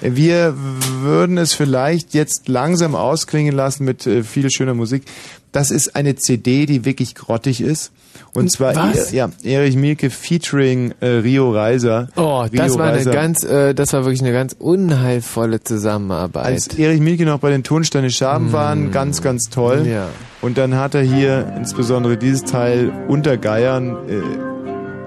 Wir 0.00 0.54
würden 0.56 1.38
es 1.38 1.52
vielleicht 1.52 2.14
jetzt 2.14 2.48
langsam 2.48 2.94
ausklingen 2.94 3.54
lassen 3.54 3.84
mit 3.84 4.06
äh, 4.06 4.22
viel 4.22 4.50
schöner 4.50 4.74
Musik. 4.74 5.04
Das 5.52 5.70
ist 5.70 5.96
eine 5.96 6.14
CD, 6.16 6.66
die 6.66 6.84
wirklich 6.84 7.14
grottig 7.14 7.60
ist. 7.60 7.92
Und 8.32 8.50
zwar 8.52 8.76
Was? 8.76 9.12
äh, 9.12 9.16
ja, 9.16 9.30
Erich 9.42 9.76
Mielke 9.76 10.10
featuring 10.10 10.94
äh, 11.00 11.06
Rio 11.06 11.50
Reiser. 11.50 12.08
Oh, 12.16 12.42
Rio 12.42 12.50
das 12.52 12.78
war 12.78 12.86
eine 12.86 12.98
Reiser. 12.98 13.10
ganz, 13.10 13.42
äh, 13.42 13.74
das 13.74 13.92
war 13.92 14.04
wirklich 14.04 14.20
eine 14.22 14.32
ganz 14.32 14.54
unheilvolle 14.58 15.62
Zusammenarbeit. 15.62 16.44
Als 16.44 16.68
Erich 16.78 17.00
Mielke 17.00 17.24
noch 17.24 17.40
bei 17.40 17.50
den 17.50 17.64
Tonsteine 17.64 18.10
Schaben 18.10 18.52
waren, 18.52 18.92
ganz, 18.92 19.22
ganz 19.22 19.48
toll. 19.50 19.86
Ja. 19.86 20.08
Und 20.40 20.58
dann 20.58 20.76
hat 20.76 20.94
er 20.94 21.02
hier 21.02 21.52
insbesondere 21.56 22.16
dieses 22.16 22.44
Teil 22.44 22.92
unter 23.08 23.36
Geiern 23.36 23.96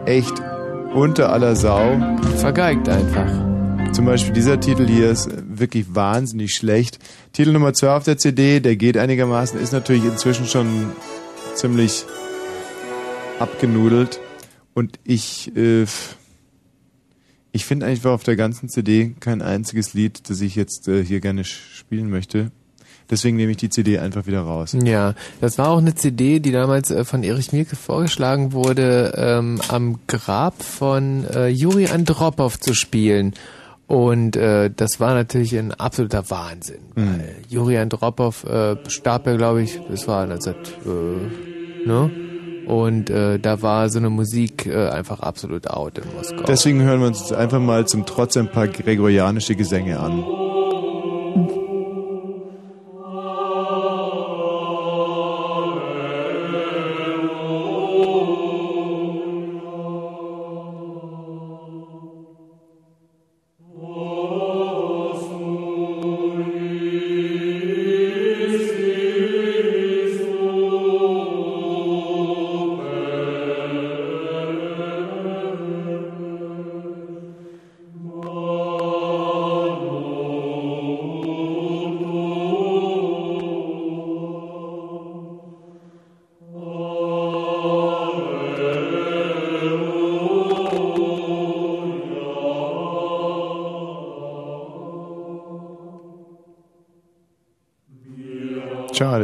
äh, 0.06 0.09
echt 0.09 0.33
unter 0.93 1.32
aller 1.32 1.56
Sau. 1.56 1.98
Vergeigt 2.38 2.90
einfach. 2.90 3.52
Zum 3.93 4.05
Beispiel 4.05 4.33
dieser 4.33 4.59
Titel 4.59 4.88
hier 4.88 5.11
ist 5.11 5.30
wirklich 5.47 5.93
wahnsinnig 5.93 6.55
schlecht. 6.55 6.97
Titel 7.31 7.51
Nummer 7.51 7.73
2 7.73 7.89
auf 7.91 8.03
der 8.03 8.17
CD, 8.17 8.59
der 8.59 8.75
geht 8.75 8.97
einigermaßen, 8.97 9.59
ist 9.59 9.72
natürlich 9.72 10.03
inzwischen 10.03 10.47
schon 10.47 10.91
ziemlich 11.53 12.03
abgenudelt. 13.38 14.19
Und 14.73 14.99
ich, 15.03 15.55
äh, 15.55 15.85
ich 17.51 17.65
finde 17.65 17.85
eigentlich 17.85 18.03
auf 18.07 18.23
der 18.23 18.35
ganzen 18.35 18.67
CD 18.67 19.13
kein 19.19 19.43
einziges 19.43 19.93
Lied, 19.93 20.27
das 20.27 20.41
ich 20.41 20.55
jetzt 20.55 20.88
äh, 20.88 21.05
hier 21.05 21.19
gerne 21.19 21.43
spielen 21.43 22.09
möchte. 22.09 22.51
Deswegen 23.11 23.38
nehme 23.38 23.51
ich 23.51 23.57
die 23.57 23.69
CD 23.69 23.99
einfach 23.99 24.25
wieder 24.25 24.41
raus. 24.41 24.75
Ja, 24.83 25.13
das 25.39 25.59
war 25.59 25.69
auch 25.69 25.77
eine 25.77 25.93
CD, 25.93 26.39
die 26.39 26.51
damals 26.51 26.89
äh, 26.89 27.05
von 27.05 27.22
Erich 27.23 27.53
Mielke 27.53 27.75
vorgeschlagen 27.75 28.53
wurde, 28.53 29.13
ähm, 29.15 29.61
am 29.67 29.99
Grab 30.07 30.63
von 30.63 31.25
äh, 31.25 31.49
Juri 31.49 31.88
Andropov 31.89 32.59
zu 32.59 32.73
spielen. 32.73 33.35
Und 33.87 34.35
äh, 34.35 34.71
das 34.75 34.99
war 34.99 35.13
natürlich 35.13 35.57
ein 35.57 35.71
absoluter 35.73 36.29
Wahnsinn. 36.29 36.81
Mhm. 36.95 37.19
Weil 37.19 37.35
Juri 37.49 37.77
Andropov 37.77 38.43
äh, 38.45 38.77
starb 38.87 39.27
ja, 39.27 39.35
glaube 39.35 39.63
ich, 39.63 39.79
das 39.89 40.07
war 40.07 40.25
19, 40.25 40.53
äh, 40.53 41.87
ne? 41.87 42.11
Und 42.65 43.09
äh, 43.09 43.39
da 43.39 43.61
war 43.61 43.89
so 43.89 43.99
eine 43.99 44.09
Musik 44.09 44.65
äh, 44.65 44.87
einfach 44.87 45.19
absolut 45.19 45.69
out 45.69 45.97
in 45.97 46.05
Moskau. 46.15 46.43
Deswegen 46.43 46.81
hören 46.81 47.01
wir 47.01 47.07
uns 47.07 47.19
jetzt 47.19 47.33
einfach 47.33 47.59
mal 47.59 47.85
zum 47.85 48.05
Trotz 48.05 48.37
ein 48.37 48.49
paar 48.49 48.69
gregorianische 48.69 49.55
Gesänge 49.55 49.99
an. 49.99 50.23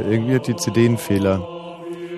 irgendwie 0.09 0.35
hat 0.35 0.47
die 0.47 0.55
CD 0.55 0.85
einen 0.85 0.97
Fehler. 0.97 1.47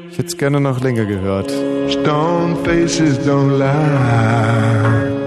Ich 0.09 0.17
hätte 0.17 0.27
es 0.27 0.37
gerne 0.37 0.59
noch 0.59 0.81
länger 0.81 1.05
gehört. 1.05 1.51
Stone 1.89 2.55
faces 2.63 3.19
don't 3.25 3.57
lie. 3.57 5.20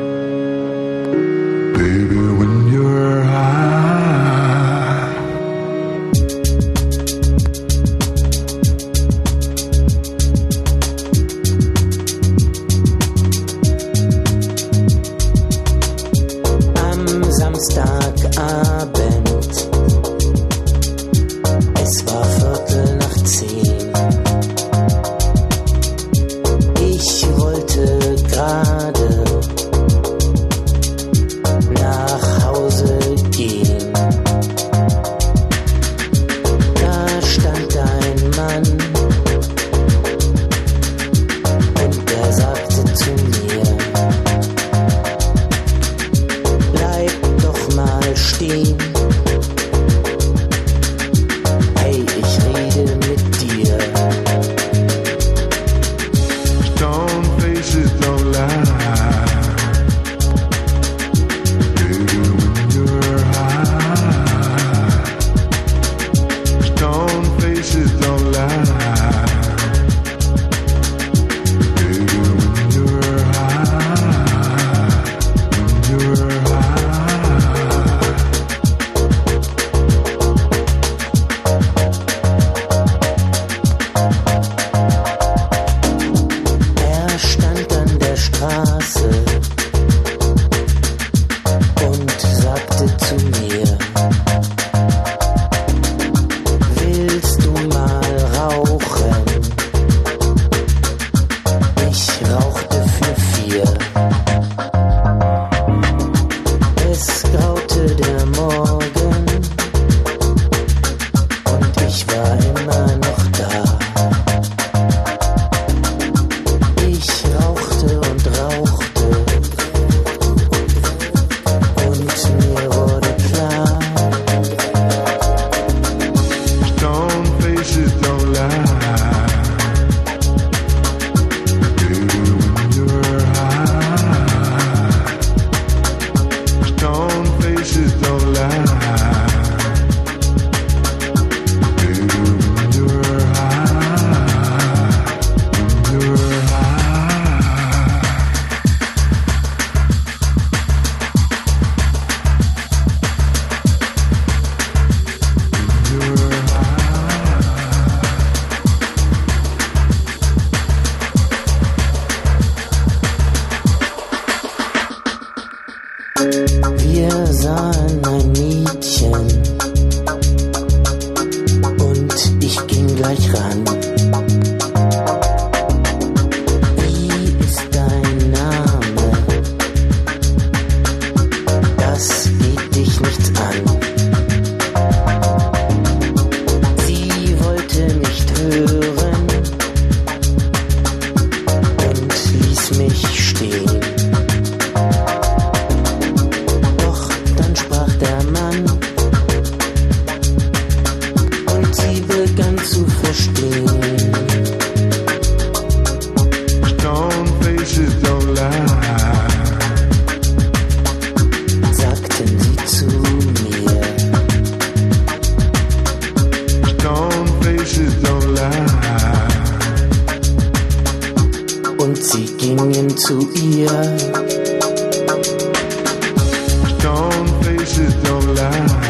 Ihr. 223.43 223.71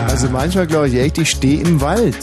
Also 0.09 0.29
manchmal 0.31 0.67
glaube 0.67 0.89
ich 0.89 0.97
echt, 0.97 1.19
ich 1.19 1.31
stehe 1.31 1.61
im 1.63 1.81
Wald. 1.81 2.17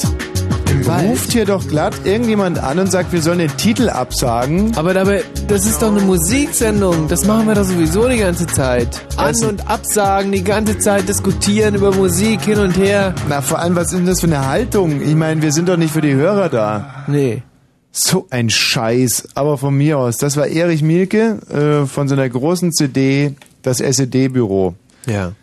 Ruft 0.88 1.32
hier 1.32 1.46
doch 1.46 1.66
glatt 1.68 1.94
irgendjemand 2.06 2.58
an 2.60 2.80
und 2.80 2.92
sagt, 2.92 3.12
wir 3.14 3.22
sollen 3.22 3.40
den 3.40 3.56
Titel 3.56 3.88
absagen. 3.90 4.72
Aber 4.76 4.94
dabei, 4.94 5.24
das 5.48 5.66
ist 5.66 5.82
doch 5.82 5.90
eine 5.90 6.00
Musiksendung. 6.02 7.08
Das 7.08 7.26
machen 7.26 7.48
wir 7.48 7.56
doch 7.56 7.64
sowieso 7.64 8.08
die 8.08 8.18
ganze 8.18 8.48
Zeit. 8.48 8.88
An- 9.16 9.30
Was? 9.30 9.44
und 9.44 9.70
absagen, 9.70 10.32
die 10.32 10.44
ganze 10.44 10.80
Zeit 10.80 11.08
diskutieren 11.08 11.76
über 11.76 11.94
Musik 11.94 12.42
hin 12.42 12.60
und 12.60 12.78
her. 12.78 13.14
Na, 13.30 13.42
vor 13.42 13.60
allem, 13.60 13.76
was 13.76 13.88
ist 13.92 13.98
denn 14.00 14.06
das 14.06 14.22
für 14.22 14.28
eine 14.28 14.48
Haltung? 14.48 15.02
Ich 15.02 15.16
meine, 15.16 15.42
wir 15.42 15.52
sind 15.52 15.70
doch 15.70 15.78
nicht 15.78 15.94
für 15.94 16.02
die 16.02 16.14
Hörer 16.14 16.50
da. 16.50 17.04
Nee. 17.08 17.44
So 17.92 18.28
ein 18.30 18.50
Scheiß. 18.50 19.30
Aber 19.36 19.58
von 19.58 19.76
mir 19.76 19.98
aus. 20.00 20.18
Das 20.18 20.38
war 20.38 20.48
Erich 20.48 20.82
Mielke 20.82 21.40
äh, 21.50 21.86
von 21.86 22.08
seiner 22.08 22.28
großen 22.28 22.72
CD, 22.72 23.36
das 23.62 23.80
SED-Büro. 23.82 24.76
Ja. 25.06 25.34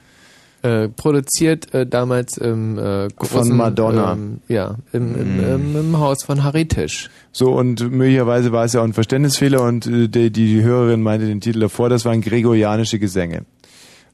Äh, 0.60 0.88
produziert 0.88 1.72
äh, 1.72 1.86
damals 1.86 2.36
im 2.36 2.78
äh, 2.78 3.06
großen, 3.14 3.56
Madonna. 3.56 4.14
Ähm, 4.14 4.40
ja, 4.48 4.74
im, 4.92 5.14
im, 5.14 5.44
im, 5.44 5.76
im 5.76 5.98
Haus 6.00 6.24
von 6.24 6.42
Harry 6.42 6.66
Tisch. 6.66 7.10
So, 7.30 7.52
und 7.52 7.92
möglicherweise 7.92 8.50
war 8.50 8.64
es 8.64 8.72
ja 8.72 8.80
auch 8.80 8.84
ein 8.84 8.92
Verständnisfehler 8.92 9.62
und 9.62 9.86
äh, 9.86 10.08
die, 10.08 10.32
die 10.32 10.62
Hörerin 10.62 11.00
meinte 11.00 11.26
den 11.26 11.40
Titel 11.40 11.60
davor, 11.60 11.88
das 11.88 12.04
waren 12.04 12.22
gregorianische 12.22 12.98
Gesänge. 12.98 13.44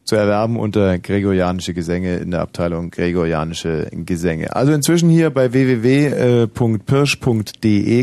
Zu 0.04 0.16
erwerben 0.16 0.58
unter 0.58 0.98
gregorianische 0.98 1.72
Gesänge 1.72 2.16
in 2.16 2.30
der 2.30 2.42
Abteilung 2.42 2.90
gregorianische 2.90 3.88
Gesänge. 3.90 4.54
Also 4.54 4.72
inzwischen 4.72 5.08
hier 5.08 5.30
bei 5.30 5.54
www.pirsch.de 5.54 6.44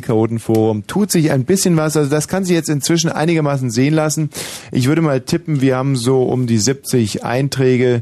Chaotenforum 0.02 0.88
tut 0.88 1.12
sich 1.12 1.30
ein 1.30 1.46
bisschen 1.46 1.78
was. 1.78 1.96
Also 1.96 2.10
das 2.10 2.28
kann 2.28 2.44
sich 2.44 2.56
jetzt 2.56 2.70
inzwischen 2.70 3.12
einigermaßen 3.12 3.70
sehen 3.70 3.94
lassen. 3.94 4.32
Ich 4.72 4.88
würde 4.88 5.04
mal 5.04 5.22
tippen, 5.22 5.62
wir 5.62 5.78
haben 5.78 5.96
so 5.96 6.24
um 6.24 6.48
die 6.48 6.58
70 6.58 7.24
Einträge. 7.24 8.02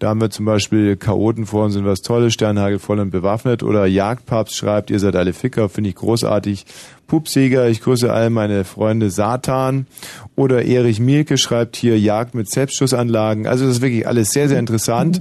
Da 0.00 0.08
haben 0.08 0.20
wir 0.22 0.30
zum 0.30 0.46
Beispiel 0.46 0.96
Chaotenforum 0.96 1.70
sind 1.70 1.84
was 1.84 2.00
Tolles, 2.00 2.32
Sternhagel 2.32 2.78
voll 2.78 3.00
und 3.00 3.10
bewaffnet 3.10 3.62
oder 3.62 3.84
Jagdpapst 3.84 4.56
schreibt, 4.56 4.90
ihr 4.90 4.98
seid 4.98 5.14
alle 5.14 5.34
Ficker, 5.34 5.68
finde 5.68 5.90
ich 5.90 5.96
großartig. 5.96 6.64
Pupsjäger, 7.06 7.68
ich 7.68 7.82
grüße 7.82 8.10
all 8.10 8.30
meine 8.30 8.64
Freunde 8.64 9.10
Satan. 9.10 9.86
Oder 10.36 10.64
Erich 10.64 11.00
Mielke 11.00 11.36
schreibt 11.36 11.76
hier 11.76 11.98
Jagd 11.98 12.34
mit 12.34 12.50
Selbstschussanlagen. 12.50 13.46
Also 13.46 13.66
das 13.66 13.76
ist 13.76 13.82
wirklich 13.82 14.06
alles 14.06 14.30
sehr, 14.30 14.48
sehr 14.48 14.58
interessant. 14.58 15.20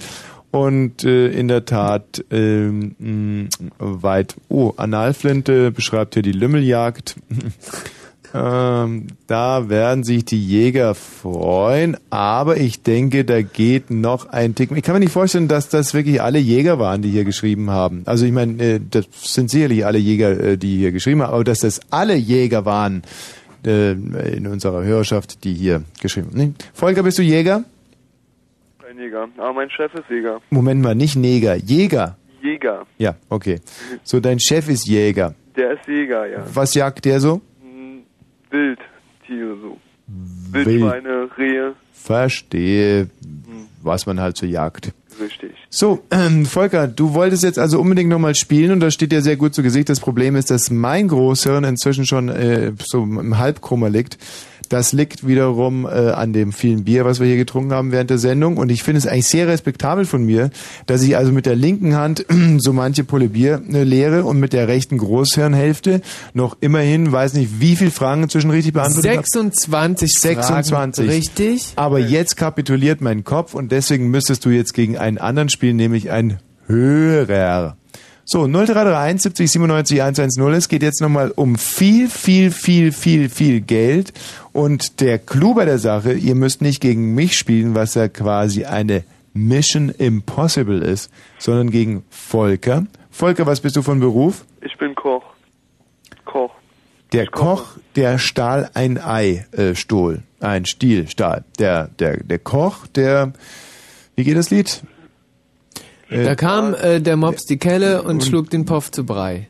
Und 0.52 1.04
äh, 1.04 1.28
in 1.28 1.50
der 1.50 1.66
Tat 1.66 2.24
ähm, 2.32 2.96
mh, 3.00 3.50
weit. 3.80 4.36
Oh, 4.48 4.74
Analflinte 4.78 5.72
beschreibt 5.72 6.14
hier 6.14 6.24
die 6.24 6.32
Lümmeljagd. 6.32 7.18
ähm, 8.34 9.08
da 9.28 9.70
werden 9.70 10.04
sich 10.04 10.26
die 10.26 10.46
Jäger 10.46 10.94
freuen, 10.94 11.98
aber 12.10 12.58
ich 12.58 12.84
denke, 12.84 13.26
da 13.26 13.42
geht 13.42 13.90
noch 13.90 14.30
ein 14.30 14.54
Tick. 14.54 14.72
Ich 14.72 14.84
kann 14.84 14.94
mir 14.94 15.00
nicht 15.00 15.12
vorstellen, 15.12 15.48
dass 15.48 15.70
das 15.70 15.94
wirklich 15.94 16.22
alle 16.22 16.38
Jäger 16.40 16.78
waren, 16.78 17.02
die 17.02 17.10
hier 17.10 17.24
geschrieben 17.24 17.72
haben. 17.72 18.04
Also 18.06 18.26
ich 18.26 18.32
meine, 18.32 18.62
äh, 18.64 18.80
das 18.88 19.08
sind 19.12 19.50
sicherlich 19.50 19.86
alle 19.86 19.98
Jäger, 19.98 20.40
äh, 20.40 20.58
die 20.58 20.78
hier 20.78 20.92
geschrieben 20.92 21.24
haben, 21.24 21.34
aber 21.34 21.44
dass 21.44 21.60
das 21.60 21.82
alle 21.90 22.16
Jäger 22.16 22.66
waren 22.66 23.02
äh, 23.66 23.92
in 23.92 24.46
unserer 24.48 24.84
Hörerschaft, 24.84 25.44
die 25.44 25.54
hier 25.54 25.84
geschrieben 26.00 26.30
haben. 26.34 26.56
Volker, 26.74 27.04
bist 27.04 27.18
du 27.18 27.24
Jäger? 27.24 27.64
Kein 28.82 28.98
Jäger. 29.00 29.28
Aber 29.38 29.54
mein 29.54 29.70
Chef 29.72 29.94
ist 29.96 30.10
Jäger. 30.10 30.40
Moment 30.52 30.82
mal, 30.82 30.94
nicht 30.94 31.16
Neger, 31.16 31.56
Jäger. 31.56 32.18
Jäger. 32.42 32.86
Ja, 32.98 33.16
okay. 33.30 33.60
So, 34.04 34.20
dein 34.20 34.40
Chef 34.40 34.70
ist 34.70 34.88
Jäger. 34.88 35.34
Der 35.56 35.74
ist 35.74 35.88
Jäger, 35.88 36.28
ja. 36.28 36.44
Was 36.54 36.74
jagt 36.74 37.06
der 37.06 37.20
so? 37.20 37.42
Wildtiere 38.50 39.58
so. 39.62 39.78
Wildschweine, 40.52 41.30
Rehe. 41.38 41.76
Verstehe, 41.94 43.10
was 43.84 44.06
man 44.06 44.20
halt 44.20 44.38
so 44.38 44.46
jagt. 44.46 44.94
Richtig. 45.20 45.52
So, 45.70 46.04
ähm, 46.12 46.46
Volker, 46.46 46.88
du 46.88 47.14
wolltest 47.14 47.44
jetzt 47.44 47.60
also 47.60 47.80
unbedingt 47.80 48.10
nochmal 48.10 48.36
spielen 48.36 48.72
und 48.72 48.80
das 48.80 48.94
steht 48.94 49.12
dir 49.12 49.22
sehr 49.22 49.36
gut 49.36 49.54
zu 49.54 49.62
Gesicht. 49.62 49.90
Das 49.90 50.00
Problem 50.00 50.36
ist, 50.36 50.50
dass 50.50 50.72
mein 50.72 51.10
Großhirn 51.10 51.64
inzwischen 51.64 52.06
schon 52.06 52.30
äh, 52.30 52.72
so 52.80 53.04
im 53.04 53.38
Halbkoma 53.38 53.88
liegt. 53.88 54.18
Das 54.70 54.94
liegt 54.94 55.26
wiederum 55.28 55.86
äh, 55.86 55.90
an 55.90 56.32
dem 56.32 56.54
vielen 56.54 56.84
Bier, 56.84 57.04
was 57.04 57.20
wir 57.20 57.28
hier 57.28 57.38
getrunken 57.38 57.74
haben 57.74 57.92
während 57.92 58.10
der 58.10 58.20
Sendung. 58.20 58.58
Und 58.58 58.72
ich 58.72 58.84
finde 58.84 59.00
es 59.00 59.08
eigentlich 59.08 59.28
sehr 59.28 59.48
respektabel 59.48 60.06
von 60.06 60.24
mir, 60.24 60.52
dass 60.86 61.02
ich 61.02 61.18
also 61.18 61.32
mit 61.32 61.48
der 61.48 61.56
linken 61.56 61.96
Hand 61.96 62.26
so 62.60 62.72
manche 62.72 63.04
Pulle 63.04 63.30
Bier 63.30 63.62
äh, 63.74 63.84
leere 63.84 64.24
und 64.24 64.40
mit 64.40 64.54
der 64.54 64.68
rechten 64.68 64.98
Großhirnhälfte 64.98 66.02
noch 66.34 66.56
immerhin, 66.62 67.12
weiß 67.12 67.34
nicht, 67.34 67.60
wie 67.60 67.76
viel 67.76 67.90
Fragen 67.90 68.24
inzwischen 68.24 68.52
richtig 68.52 68.74
beantwortet 68.74 69.10
habe. 69.10 69.24
26 69.24 70.14
26. 70.14 71.06
Fragen, 71.06 71.10
richtig? 71.10 71.74
Aber 71.76 72.00
jetzt 72.00 72.38
kapituliert 72.38 73.02
mein 73.02 73.24
Kopf 73.24 73.56
und 73.56 73.72
deswegen 73.72 74.10
müsstest 74.10 74.46
du 74.46 74.50
jetzt 74.50 74.74
gegen 74.74 74.98
einen 74.98 75.18
anderen 75.18 75.50
spielen, 75.50 75.78
nämlich 75.78 76.12
ein 76.12 76.38
Hörer. 76.68 77.79
So, 78.32 78.46
0331 78.46 79.24
70 79.24 79.52
97 79.54 80.04
110. 80.04 80.54
Es 80.54 80.70
geht 80.70 80.84
jetzt 80.84 81.02
nochmal 81.02 81.32
um 81.36 81.56
viel, 81.56 82.08
viel, 82.08 82.52
viel, 82.52 82.92
viel, 82.92 83.28
viel 83.28 83.60
Geld. 83.60 84.14
Und 84.54 85.02
der 85.02 85.18
Clou 85.18 85.56
bei 85.56 85.66
der 85.66 85.80
Sache, 85.80 86.14
ihr 86.14 86.36
müsst 86.36 86.62
nicht 86.62 86.80
gegen 86.80 87.16
mich 87.16 87.36
spielen, 87.36 87.74
was 87.74 87.96
ja 87.96 88.08
quasi 88.08 88.66
eine 88.66 89.04
Mission 89.34 89.90
Impossible 89.90 90.78
ist, 90.78 91.12
sondern 91.40 91.72
gegen 91.72 92.04
Volker. 92.12 92.86
Volker, 93.10 93.48
was 93.48 93.62
bist 93.62 93.76
du 93.76 93.82
von 93.82 94.00
Beruf? 94.00 94.46
Ich 94.62 94.78
bin 94.78 94.94
Koch. 94.94 95.24
Koch. 96.26 96.52
Der 97.14 97.26
Koch, 97.26 97.78
der 97.96 98.20
stahl 98.20 98.70
ein 98.76 99.00
Ei, 99.04 99.48
äh, 99.54 99.74
Stohl, 99.74 100.22
ein 100.40 100.66
Stiel, 100.66 101.08
Stahl. 101.08 101.46
Der, 101.58 101.88
der, 101.98 102.18
der 102.18 102.38
Koch, 102.38 102.86
der, 102.86 103.34
wie 104.16 104.24
geht 104.24 104.38
das 104.38 104.52
Lied? 104.52 104.84
Äh, 106.10 106.24
Da 106.24 106.36
kam 106.36 106.74
äh, 106.74 107.00
der 107.02 107.18
Mops 107.18 107.46
die 107.46 107.58
Kelle 107.58 108.02
und 108.04 108.24
schlug 108.24 108.50
den 108.50 108.66
Poff 108.66 108.92
zu 108.92 109.06
Brei. 109.06 109.48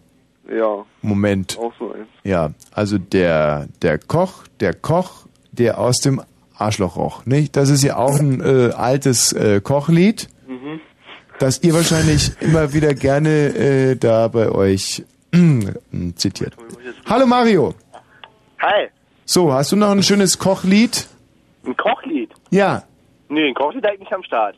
Ja. 0.51 0.85
Moment. 1.01 1.57
Auch 1.59 1.73
so 1.79 1.93
eins. 1.93 2.07
Ja, 2.23 2.51
also 2.71 2.97
der, 2.97 3.67
der 3.81 3.97
Koch, 3.99 4.43
der 4.59 4.73
Koch, 4.73 5.25
der 5.51 5.79
aus 5.79 5.97
dem 5.99 6.21
Arschloch 6.57 6.95
roch, 6.97 7.25
nicht? 7.25 7.55
Das 7.55 7.69
ist 7.69 7.83
ja 7.83 7.95
auch 7.97 8.19
ein 8.19 8.41
äh, 8.41 8.71
altes 8.75 9.31
äh, 9.33 9.61
Kochlied, 9.61 10.27
Mhm. 10.47 10.79
das 11.39 11.61
ihr 11.63 11.73
wahrscheinlich 11.73 12.31
immer 12.41 12.73
wieder 12.73 12.93
gerne 12.95 13.29
äh, 13.55 13.95
da 13.95 14.27
bei 14.27 14.49
euch 14.51 15.03
äh, 15.31 15.37
zitiert. 16.15 16.55
Hallo 17.05 17.25
Mario. 17.27 17.73
Hi. 18.61 18.87
So, 19.25 19.53
hast 19.53 19.71
du 19.71 19.75
noch 19.75 19.91
ein 19.91 20.01
schönes 20.03 20.37
Kochlied? 20.39 21.07
Ein 21.65 21.77
Kochlied? 21.77 22.31
Ja. 22.49 22.83
Nee, 23.29 23.47
ein 23.47 23.53
Kochlied 23.53 23.85
eigentlich 23.85 23.99
nicht 24.01 24.13
am 24.13 24.23
Start. 24.23 24.55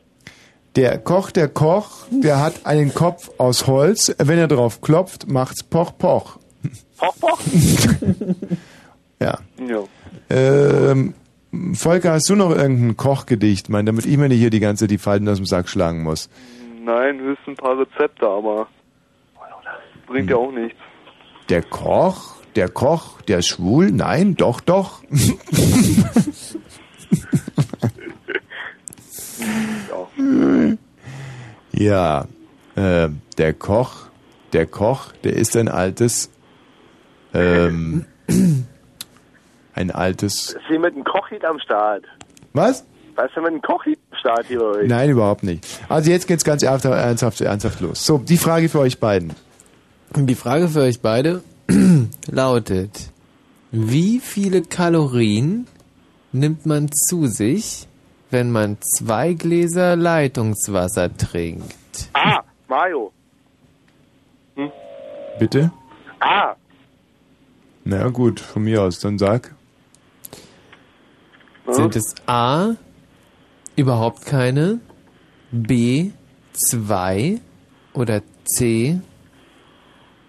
Der 0.76 0.98
Koch, 0.98 1.30
der 1.30 1.48
Koch, 1.48 2.06
der 2.10 2.40
hat 2.40 2.64
einen 2.64 2.94
Kopf 2.94 3.30
aus 3.36 3.66
Holz. 3.66 4.14
Wenn 4.18 4.38
er 4.38 4.48
drauf 4.48 4.80
klopft, 4.80 5.28
macht's 5.28 5.62
poch 5.62 5.98
poch. 5.98 6.38
Poch, 6.98 7.14
poch? 7.20 7.40
Ja. 9.20 9.38
Ja. 9.68 9.84
Ähm, 10.30 11.14
Volker, 11.74 12.14
hast 12.14 12.28
du 12.28 12.34
noch 12.34 12.50
irgendein 12.50 12.96
Kochgedicht, 12.96 13.68
mein, 13.68 13.86
damit 13.86 14.04
ich 14.04 14.16
mir 14.16 14.28
nicht 14.28 14.40
hier 14.40 14.50
die 14.50 14.58
ganze 14.58 14.88
die 14.88 14.98
Falten 14.98 15.28
aus 15.28 15.36
dem 15.36 15.46
Sack 15.46 15.68
schlagen 15.68 16.02
muss? 16.02 16.28
Nein, 16.84 17.20
höchstens 17.20 17.56
ein 17.56 17.62
paar 17.62 17.78
Rezepte, 17.78 18.26
aber 18.26 18.66
bringt 20.08 20.28
ja 20.28 20.36
auch 20.36 20.50
nichts. 20.50 20.76
Der 21.50 21.62
Koch, 21.62 22.36
der 22.56 22.68
Koch, 22.68 23.20
der 23.22 23.38
ist 23.38 23.46
schwul? 23.46 23.92
Nein, 23.92 24.34
doch, 24.34 24.60
doch. 24.60 25.04
ja, 31.72 32.26
äh, 32.76 33.08
der 33.38 33.54
Koch, 33.54 33.94
der 34.52 34.66
Koch, 34.66 35.12
der 35.24 35.34
ist 35.34 35.56
ein 35.56 35.68
altes, 35.68 36.30
ähm, 37.34 38.04
ein 39.74 39.90
altes, 39.90 40.50
Ist 40.50 40.58
hier 40.68 40.78
mit 40.80 40.94
einem 40.94 41.04
Kochlied 41.04 41.44
am 41.44 41.58
Start? 41.58 42.04
was? 42.52 42.84
Was 43.14 43.26
ist 43.26 43.36
denn 43.36 43.42
mit 43.42 43.52
einem 43.52 43.62
Kochlied 43.62 43.98
am 44.10 44.18
Start 44.18 44.46
hier 44.46 44.58
bei 44.58 44.64
euch? 44.64 44.88
Nein, 44.88 45.10
überhaupt 45.10 45.42
nicht. 45.42 45.66
Also 45.88 46.10
jetzt 46.10 46.26
geht's 46.26 46.44
ganz 46.44 46.62
ernsthaft, 46.62 46.96
ernsthaft, 46.96 47.40
ernsthaft 47.42 47.80
los. 47.80 48.06
So, 48.06 48.18
die 48.18 48.38
Frage 48.38 48.68
für 48.70 48.78
euch 48.80 49.00
beiden. 49.00 49.34
Die 50.16 50.34
Frage 50.34 50.68
für 50.68 50.80
euch 50.80 51.00
beide 51.00 51.42
lautet, 52.30 53.10
wie 53.70 54.18
viele 54.18 54.62
Kalorien 54.62 55.66
nimmt 56.32 56.64
man 56.64 56.90
zu 56.90 57.26
sich, 57.26 57.86
wenn 58.32 58.50
man 58.50 58.78
zwei 58.80 59.34
Gläser 59.34 59.94
Leitungswasser 59.96 61.14
trinkt? 61.16 62.10
Ah, 62.14 62.40
Mario. 62.68 63.12
Bitte? 65.38 65.70
Ah, 66.20 66.54
Na 67.84 68.08
gut, 68.08 68.38
von 68.40 68.62
mir 68.64 68.82
aus, 68.82 69.00
dann 69.00 69.18
sag. 69.18 69.54
Sind 71.68 71.96
es 71.96 72.14
A, 72.26 72.74
überhaupt 73.76 74.24
keine, 74.26 74.78
B, 75.50 76.10
zwei 76.52 77.40
oder 77.92 78.22
C, 78.44 79.00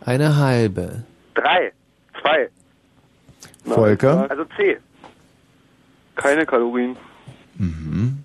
eine 0.02 0.36
halbe? 0.38 1.04
drei, 1.36 1.72
zwei. 2.22 2.50
Volker? 3.66 4.30
Also 4.30 4.46
C. 4.58 4.78
Keine 6.16 6.46
Kalorien. 6.46 6.96
Mhm. 7.58 8.20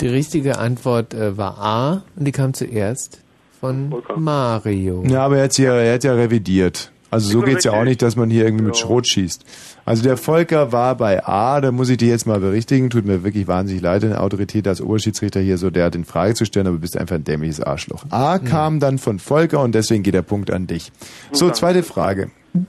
Die 0.00 0.08
richtige 0.08 0.58
Antwort 0.58 1.14
äh, 1.14 1.36
war 1.36 1.58
A 1.58 2.02
und 2.16 2.24
die 2.24 2.32
kam 2.32 2.54
zuerst 2.54 3.20
von 3.60 3.94
Mario. 4.16 5.04
Ja, 5.06 5.26
aber 5.26 5.38
er 5.38 5.44
hat 5.44 5.58
ja, 5.58 5.74
er 5.74 5.94
hat 5.94 6.04
ja 6.04 6.14
revidiert. 6.14 6.90
Also 7.10 7.28
so 7.28 7.38
nur 7.38 7.46
geht's 7.46 7.64
ja 7.64 7.72
auch 7.72 7.84
nicht, 7.84 8.00
dass 8.02 8.14
man 8.14 8.30
hier 8.30 8.44
irgendwie 8.44 8.64
mit 8.64 8.76
Schrot 8.76 9.06
schießt. 9.06 9.44
Also 9.84 10.02
der 10.04 10.16
Volker 10.16 10.70
war 10.70 10.94
bei 10.94 11.26
A, 11.26 11.60
da 11.60 11.72
muss 11.72 11.88
ich 11.88 11.96
dich 11.98 12.08
jetzt 12.08 12.26
mal 12.26 12.38
berichtigen, 12.38 12.88
tut 12.88 13.04
mir 13.04 13.24
wirklich 13.24 13.48
wahnsinnig 13.48 13.82
leid, 13.82 14.04
eine 14.04 14.20
Autorität 14.20 14.68
als 14.68 14.80
Oberschiedsrichter 14.80 15.40
hier 15.40 15.58
so 15.58 15.70
derart 15.70 15.96
in 15.96 16.04
Frage 16.04 16.34
zu 16.34 16.44
stellen, 16.44 16.68
aber 16.68 16.76
du 16.76 16.82
bist 16.82 16.96
einfach 16.96 17.16
ein 17.16 17.24
dämliches 17.24 17.60
Arschloch. 17.60 18.04
A 18.10 18.38
kam 18.38 18.78
dann 18.78 18.98
von 18.98 19.18
Volker 19.18 19.60
und 19.60 19.74
deswegen 19.74 20.04
geht 20.04 20.14
der 20.14 20.22
Punkt 20.22 20.52
an 20.52 20.68
dich. 20.68 20.92
So, 21.32 21.50
zweite 21.50 21.82
Frage. 21.82 22.30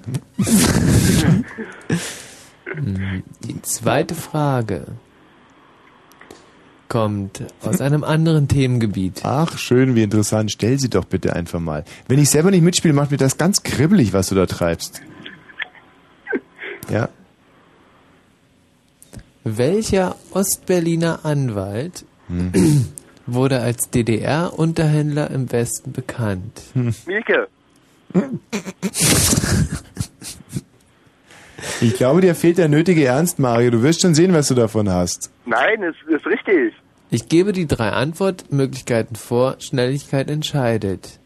Die 3.43 3.61
zweite 3.61 4.15
Frage 4.15 4.87
kommt 6.91 7.43
aus 7.63 7.79
einem 7.79 8.03
anderen 8.03 8.49
Themengebiet. 8.49 9.21
Ach, 9.23 9.57
schön, 9.57 9.95
wie 9.95 10.03
interessant. 10.03 10.51
Stell 10.51 10.77
sie 10.77 10.89
doch 10.89 11.05
bitte 11.05 11.33
einfach 11.33 11.61
mal. 11.61 11.85
Wenn 12.09 12.19
ich 12.19 12.29
selber 12.29 12.51
nicht 12.51 12.63
mitspiele, 12.63 12.93
macht 12.93 13.11
mir 13.11 13.17
das 13.17 13.37
ganz 13.37 13.63
kribbelig, 13.63 14.11
was 14.11 14.27
du 14.27 14.35
da 14.35 14.45
treibst. 14.45 15.01
Ja. 16.89 17.07
Welcher 19.45 20.17
Ostberliner 20.31 21.21
Anwalt 21.23 22.03
Hm. 22.27 22.87
wurde 23.25 23.61
als 23.61 23.89
DDR-Unterhändler 23.89 25.31
im 25.31 25.49
Westen 25.51 25.93
bekannt? 25.93 26.61
Mieke. 27.05 27.47
Ich 31.79 31.93
glaube, 31.95 32.21
dir 32.21 32.35
fehlt 32.35 32.57
der 32.57 32.67
nötige 32.67 33.05
Ernst, 33.05 33.39
Mario. 33.39 33.71
Du 33.71 33.81
wirst 33.81 34.01
schon 34.01 34.13
sehen, 34.15 34.33
was 34.33 34.49
du 34.49 34.55
davon 34.55 34.89
hast. 34.89 35.31
Nein, 35.45 35.81
ist, 35.83 35.97
ist 36.09 36.25
richtig. 36.25 36.73
Ich 37.13 37.27
gebe 37.27 37.51
die 37.51 37.67
drei 37.67 37.89
Antwortmöglichkeiten 37.89 39.17
vor. 39.17 39.57
Schnelligkeit 39.59 40.29
entscheidet. 40.29 41.19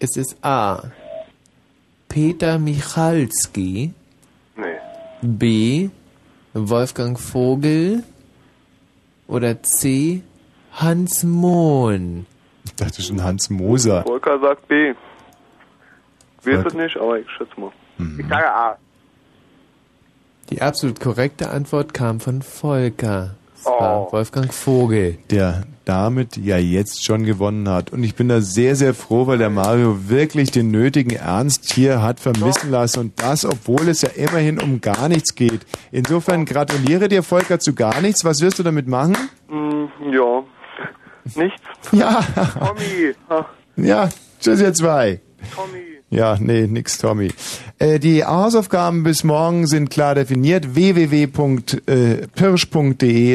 Es 0.00 0.16
ist 0.16 0.36
A. 0.42 0.90
Peter 2.08 2.58
Michalski. 2.58 3.94
Nee. 4.56 4.64
B. 5.22 5.90
Wolfgang 6.52 7.18
Vogel. 7.18 8.02
Oder 9.28 9.62
C. 9.62 10.22
Hans 10.72 11.22
Mohn. 11.22 12.26
Ich 12.64 12.74
dachte 12.74 13.00
schon 13.00 13.22
Hans 13.22 13.48
Moser. 13.50 14.02
Volker 14.02 14.40
sagt 14.40 14.66
B. 14.66 14.94
Weiß 16.42 16.54
Volker. 16.54 16.66
es 16.66 16.74
nicht, 16.74 16.96
aber 16.96 17.20
ich 17.20 17.30
schätze 17.30 17.58
mal. 17.60 17.70
Mhm. 17.98 18.18
Ich 18.18 18.26
sage 18.26 18.52
A. 18.52 18.76
Die 20.50 20.60
absolut 20.60 20.98
korrekte 20.98 21.50
Antwort 21.50 21.94
kam 21.94 22.18
von 22.18 22.42
Volker. 22.42 23.36
Es 23.64 23.70
Oh. 23.70 23.80
war 23.80 24.12
Wolfgang 24.12 24.52
Vogel. 24.52 25.16
Der 25.30 25.62
damit 25.86 26.36
ja 26.36 26.56
jetzt 26.58 27.04
schon 27.04 27.24
gewonnen 27.24 27.68
hat. 27.68 27.92
Und 27.92 28.04
ich 28.04 28.14
bin 28.14 28.28
da 28.28 28.40
sehr, 28.40 28.74
sehr 28.76 28.94
froh, 28.94 29.26
weil 29.26 29.38
der 29.38 29.50
Mario 29.50 30.08
wirklich 30.08 30.50
den 30.50 30.70
nötigen 30.70 31.16
Ernst 31.16 31.72
hier 31.72 32.02
hat 32.02 32.20
vermissen 32.20 32.70
lassen. 32.70 33.00
Und 33.00 33.22
das, 33.22 33.44
obwohl 33.44 33.88
es 33.88 34.02
ja 34.02 34.10
immerhin 34.10 34.60
um 34.60 34.80
gar 34.80 35.08
nichts 35.08 35.34
geht. 35.34 35.60
Insofern 35.92 36.44
gratuliere 36.44 37.08
dir, 37.08 37.22
Volker, 37.22 37.58
zu 37.58 37.74
gar 37.74 38.00
nichts. 38.02 38.24
Was 38.24 38.40
wirst 38.40 38.58
du 38.58 38.62
damit 38.62 38.86
machen? 38.88 39.16
Hm, 39.48 39.88
ja. 40.10 40.42
Nichts. 41.36 41.60
Ja. 41.92 42.20
Tommy. 42.58 43.14
Ja, 43.76 44.08
tschüss 44.40 44.60
ihr 44.60 44.74
zwei. 44.74 45.20
Tommy. 45.54 45.93
Ja, 46.14 46.36
nee, 46.38 46.68
nix, 46.68 46.98
Tommy. 46.98 47.32
Äh, 47.80 47.98
die 47.98 48.24
Hausaufgaben 48.24 49.02
bis 49.02 49.24
morgen 49.24 49.66
sind 49.66 49.90
klar 49.90 50.14
definiert. 50.14 50.76
www.pirsch.de, 50.76 51.36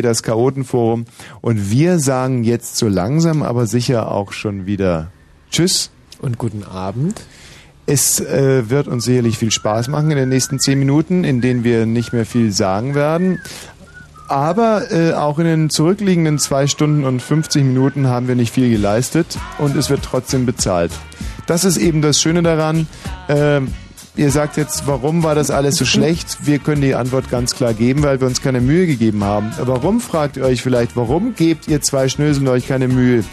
das 0.01 0.23
Chaotenforum. 0.23 1.03
Und 1.41 1.71
wir 1.71 1.99
sagen 1.99 2.45
jetzt 2.45 2.77
so 2.77 2.87
langsam, 2.87 3.43
aber 3.43 3.67
sicher 3.67 4.09
auch 4.09 4.31
schon 4.31 4.65
wieder 4.65 5.11
Tschüss. 5.51 5.91
Und 6.21 6.37
guten 6.37 6.63
Abend. 6.63 7.21
Es 7.85 8.21
äh, 8.21 8.69
wird 8.69 8.87
uns 8.87 9.03
sicherlich 9.03 9.37
viel 9.37 9.51
Spaß 9.51 9.89
machen 9.89 10.09
in 10.11 10.17
den 10.17 10.29
nächsten 10.29 10.57
zehn 10.59 10.79
Minuten, 10.79 11.25
in 11.25 11.41
denen 11.41 11.65
wir 11.65 11.85
nicht 11.85 12.13
mehr 12.13 12.25
viel 12.25 12.53
sagen 12.53 12.95
werden. 12.95 13.41
Aber 14.29 14.89
äh, 14.89 15.11
auch 15.13 15.37
in 15.39 15.45
den 15.45 15.69
zurückliegenden 15.69 16.39
zwei 16.39 16.67
Stunden 16.67 17.03
und 17.03 17.21
50 17.21 17.61
Minuten 17.65 18.07
haben 18.07 18.29
wir 18.29 18.35
nicht 18.35 18.53
viel 18.53 18.69
geleistet 18.69 19.37
und 19.57 19.75
es 19.75 19.89
wird 19.89 20.03
trotzdem 20.03 20.45
bezahlt. 20.45 20.93
Das 21.49 21.65
ist 21.65 21.77
eben 21.77 22.03
das 22.03 22.21
Schöne 22.21 22.43
daran. 22.43 22.85
Ähm, 23.27 23.69
ihr 24.15 24.29
sagt 24.29 24.55
jetzt, 24.55 24.85
warum 24.85 25.23
war 25.23 25.33
das 25.33 25.49
alles 25.49 25.77
so 25.77 25.85
schlecht? 25.85 26.37
Wir 26.43 26.59
können 26.59 26.83
die 26.83 26.93
Antwort 26.93 27.31
ganz 27.31 27.55
klar 27.55 27.73
geben, 27.73 28.03
weil 28.03 28.21
wir 28.21 28.27
uns 28.27 28.43
keine 28.43 28.61
Mühe 28.61 28.85
gegeben 28.85 29.23
haben. 29.23 29.51
Warum, 29.57 29.99
fragt 29.99 30.37
ihr 30.37 30.43
euch 30.43 30.61
vielleicht, 30.61 30.95
warum 30.95 31.33
gebt 31.33 31.67
ihr 31.67 31.81
zwei 31.81 32.07
Schnöseln 32.07 32.47
euch 32.49 32.67
keine 32.67 32.87
Mühe? 32.87 33.23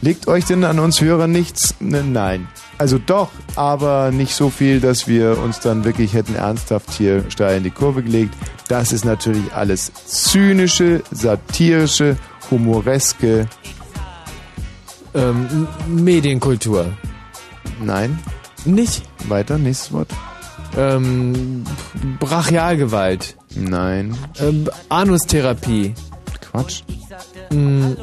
Liegt 0.00 0.26
euch 0.26 0.46
denn 0.46 0.64
an 0.64 0.78
uns 0.78 1.02
Hörern 1.02 1.30
nichts? 1.30 1.74
Ne, 1.78 2.02
Nein. 2.02 2.48
Also 2.78 2.96
doch, 2.96 3.28
aber 3.56 4.10
nicht 4.10 4.34
so 4.34 4.48
viel, 4.48 4.80
dass 4.80 5.06
wir 5.06 5.38
uns 5.38 5.60
dann 5.60 5.84
wirklich 5.84 6.14
hätten 6.14 6.34
ernsthaft 6.34 6.92
hier 6.92 7.24
steil 7.30 7.58
in 7.58 7.64
die 7.64 7.70
Kurve 7.70 8.02
gelegt. 8.02 8.32
Das 8.68 8.90
ist 8.90 9.04
natürlich 9.04 9.52
alles 9.52 9.92
zynische, 10.06 11.02
satirische, 11.10 12.16
humoreske 12.50 13.46
ähm, 15.14 15.68
Medienkultur. 15.88 16.86
Nein. 17.80 18.18
Nicht? 18.64 19.02
Weiter, 19.28 19.58
nächstes 19.58 19.92
Wort. 19.92 20.08
Ähm, 20.76 21.64
Brachialgewalt. 22.18 23.36
Nein. 23.54 24.16
Ähm, 24.40 24.68
Anustherapie. 24.88 25.94
Quatsch. 26.40 26.82
Ähm, 27.50 27.96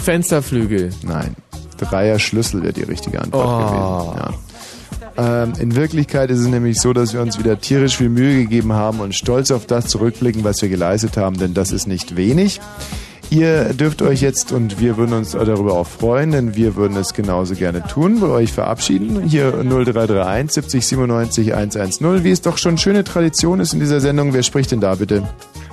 Fensterflügel. 0.00 0.90
Nein. 1.02 1.34
Dreier 1.78 2.18
Schlüssel 2.18 2.62
wäre 2.62 2.72
die 2.72 2.82
richtige 2.82 3.20
Antwort 3.22 3.46
Oh. 3.46 4.10
gewesen. 4.10 4.32
Ja. 5.16 5.42
Ähm, 5.44 5.52
in 5.58 5.74
Wirklichkeit 5.74 6.30
ist 6.30 6.40
es 6.40 6.46
nämlich 6.46 6.80
so, 6.80 6.92
dass 6.92 7.12
wir 7.12 7.20
uns 7.22 7.38
wieder 7.38 7.60
tierisch 7.60 7.96
viel 7.96 8.08
Mühe 8.08 8.36
gegeben 8.42 8.72
haben 8.72 9.00
und 9.00 9.14
stolz 9.14 9.50
auf 9.50 9.66
das 9.66 9.86
zurückblicken, 9.86 10.44
was 10.44 10.60
wir 10.62 10.68
geleistet 10.68 11.16
haben, 11.16 11.38
denn 11.38 11.54
das 11.54 11.72
ist 11.72 11.86
nicht 11.88 12.16
wenig. 12.16 12.60
Ihr 13.30 13.74
dürft 13.74 14.00
euch 14.00 14.22
jetzt 14.22 14.52
und 14.52 14.80
wir 14.80 14.96
würden 14.96 15.12
uns 15.12 15.32
darüber 15.32 15.74
auch 15.74 15.86
freuen, 15.86 16.30
denn 16.30 16.56
wir 16.56 16.76
würden 16.76 16.96
es 16.96 17.12
genauso 17.12 17.54
gerne 17.54 17.82
tun, 17.82 18.20
bei 18.20 18.28
euch 18.28 18.52
verabschieden. 18.52 19.22
Hier 19.24 19.52
0331 19.52 20.50
70 20.52 20.86
97 20.86 21.54
110, 21.54 22.24
wie 22.24 22.30
es 22.30 22.40
doch 22.40 22.56
schon 22.56 22.78
schöne 22.78 23.04
Tradition 23.04 23.60
ist 23.60 23.74
in 23.74 23.80
dieser 23.80 24.00
Sendung. 24.00 24.32
Wer 24.32 24.42
spricht 24.42 24.70
denn 24.70 24.80
da 24.80 24.94
bitte? 24.94 25.28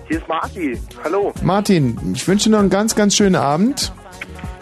Hier 0.09 0.17
ist 0.17 0.27
Marti. 0.27 0.77
Hallo. 1.03 1.33
Martin, 1.43 1.97
ich 2.13 2.27
wünsche 2.27 2.49
dir 2.49 2.55
noch 2.55 2.59
einen 2.59 2.69
ganz, 2.69 2.93
ganz 2.93 3.15
schönen 3.15 3.35
Abend. 3.35 3.93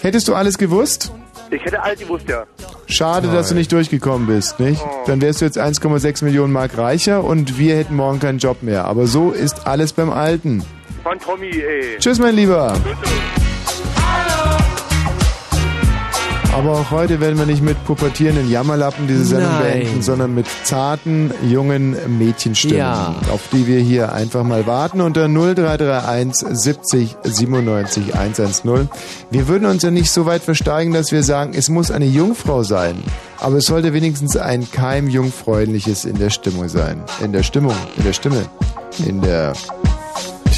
Hättest 0.02 0.28
du 0.28 0.36
alles 0.36 0.60
gewusst? 0.60 1.12
Ich 1.50 1.64
hätte 1.64 1.82
alt 1.82 2.00
gewusst, 2.00 2.30
ja. 2.30 2.46
Schade, 2.86 3.28
dass 3.28 3.50
du 3.50 3.56
nicht 3.56 3.72
durchgekommen 3.72 4.28
bist, 4.28 4.60
nicht? 4.60 4.84
Dann 5.08 5.22
wärst 5.22 5.42
du 5.42 5.46
jetzt 5.46 5.58
1,6 5.60 6.24
Millionen 6.24 6.54
Mark 6.54 6.78
reicher 6.78 7.24
und 7.24 7.58
wir 7.58 7.76
hätten 7.76 7.96
morgen 7.96 8.20
keinen 8.20 8.38
Job 8.38 8.62
mehr. 8.62 8.86
Aber 8.86 9.08
so 9.08 9.32
ist 9.32 9.66
alles 9.66 9.94
beim 9.94 10.12
Alten. 10.12 10.64
Von 11.04 11.20
Tommy, 11.20 11.50
ey. 11.50 11.98
Tschüss, 12.00 12.18
mein 12.20 12.36
Lieber. 12.36 12.74
Aber 16.56 16.74
auch 16.74 16.92
heute 16.92 17.20
werden 17.20 17.38
wir 17.40 17.48
nicht 17.48 17.64
mit 17.64 17.84
pubertierenden 17.84 18.50
Jammerlappen 18.50 19.08
diese 19.08 19.26
Sendung 19.26 19.52
Nein. 19.54 19.64
beenden, 19.82 20.02
sondern 20.04 20.36
mit 20.36 20.46
zarten, 20.64 21.32
jungen 21.50 21.98
Mädchenstimmen, 22.20 22.78
Ja. 22.78 23.16
auf 23.32 23.42
die 23.52 23.66
wir 23.66 23.80
hier 23.80 24.14
einfach 24.14 24.44
mal 24.44 24.68
warten 24.68 25.02
unter 25.02 25.28
0331 25.28 26.48
70 26.52 27.18
97 27.24 28.14
110. 28.16 28.88
Wir 29.32 29.48
würden 29.48 29.66
uns 29.66 29.82
ja 29.82 29.90
nicht 29.90 30.12
so 30.12 30.28
weit 30.28 30.44
versteigen, 30.44 30.94
dass 30.94 31.12
wir 31.12 31.24
sagen, 31.24 31.54
es 31.56 31.70
muss 31.70 31.90
eine 31.90 32.06
Jungfrau 32.06 32.62
sein. 32.62 33.04
Aber 33.40 33.58
es 33.58 33.66
sollte 33.66 33.92
wenigstens 33.94 34.38
ein 34.38 34.70
Keim 34.72 35.10
Jungfräuliches 35.10 36.06
in 36.06 36.20
der 36.20 36.30
Stimmung 36.30 36.70
sein. 36.70 37.04
In 37.22 37.34
der 37.34 37.42
Stimmung, 37.44 37.76
in 37.98 38.04
der 38.04 38.14
Stimme, 38.14 38.46
in 39.06 39.22
der 39.22 39.54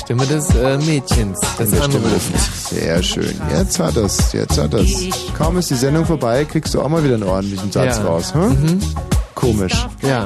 Stimme 0.06 0.26
des 0.28 0.50
äh, 0.56 0.78
Mädchens, 0.78 1.40
das 1.58 1.70
in 1.70 1.76
der 1.76 1.84
Stimme 1.84 2.06
anruft. 2.08 2.34
des- 2.34 2.70
Sehr 2.70 3.04
schön. 3.04 3.42
Jetzt 3.52 3.80
hat 3.80 3.98
das, 3.98 4.34
jetzt 4.34 4.58
hat 4.58 4.74
das. 4.74 4.86
Kaum 5.38 5.58
ist 5.58 5.70
die 5.72 5.76
Sendung 5.76 6.06
vorbei, 6.06 6.46
kriegst 6.46 6.74
du 6.74 6.82
auch 6.82 6.90
mal 6.90 7.04
wieder 7.04 7.16
einen 7.16 7.24
ordentlichen 7.24 7.72
Satz 7.72 7.98
Ja. 7.98 8.04
raus. 8.06 8.34
Hm? 8.34 8.42
Mhm. 8.50 8.80
Komisch. 9.34 9.74
Ja. 10.02 10.26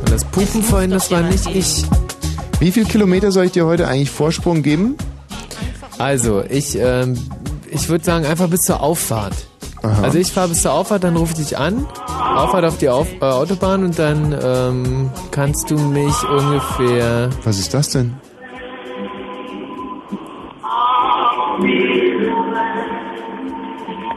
Und 0.00 0.10
das 0.10 0.24
Pupen 0.24 0.62
vorhin, 0.62 0.90
das 0.90 1.10
war 1.10 1.20
nicht 1.22 1.46
ich. 1.46 1.84
Wie 2.60 2.70
viel 2.72 2.84
Kilometer 2.84 3.30
soll 3.32 3.46
ich 3.46 3.52
dir 3.52 3.66
heute 3.66 3.88
eigentlich 3.88 4.10
Vorsprung 4.10 4.62
geben? 4.62 4.96
Also, 5.98 6.42
ich, 6.48 6.78
ähm, 6.78 7.18
ich 7.70 7.88
würde 7.88 8.04
sagen, 8.04 8.24
einfach 8.24 8.48
bis 8.48 8.60
zur 8.60 8.80
Auffahrt. 8.80 9.34
Aha. 9.82 10.02
Also 10.02 10.18
ich 10.18 10.32
fahre 10.32 10.48
bis 10.48 10.62
zur 10.62 10.72
Auffahrt, 10.72 11.04
dann 11.04 11.16
rufe 11.16 11.32
ich 11.32 11.38
dich 11.48 11.58
an, 11.58 11.86
Auffahrt 12.36 12.64
auf 12.64 12.78
die 12.78 12.88
Auf 12.88 13.06
äh, 13.20 13.24
Autobahn 13.24 13.84
und 13.84 13.98
dann 13.98 14.34
ähm, 14.42 15.10
kannst 15.30 15.70
du 15.70 15.76
mich 15.78 16.14
ungefähr... 16.28 17.28
Was 17.44 17.58
ist 17.58 17.74
das 17.74 17.90
denn? 17.90 18.14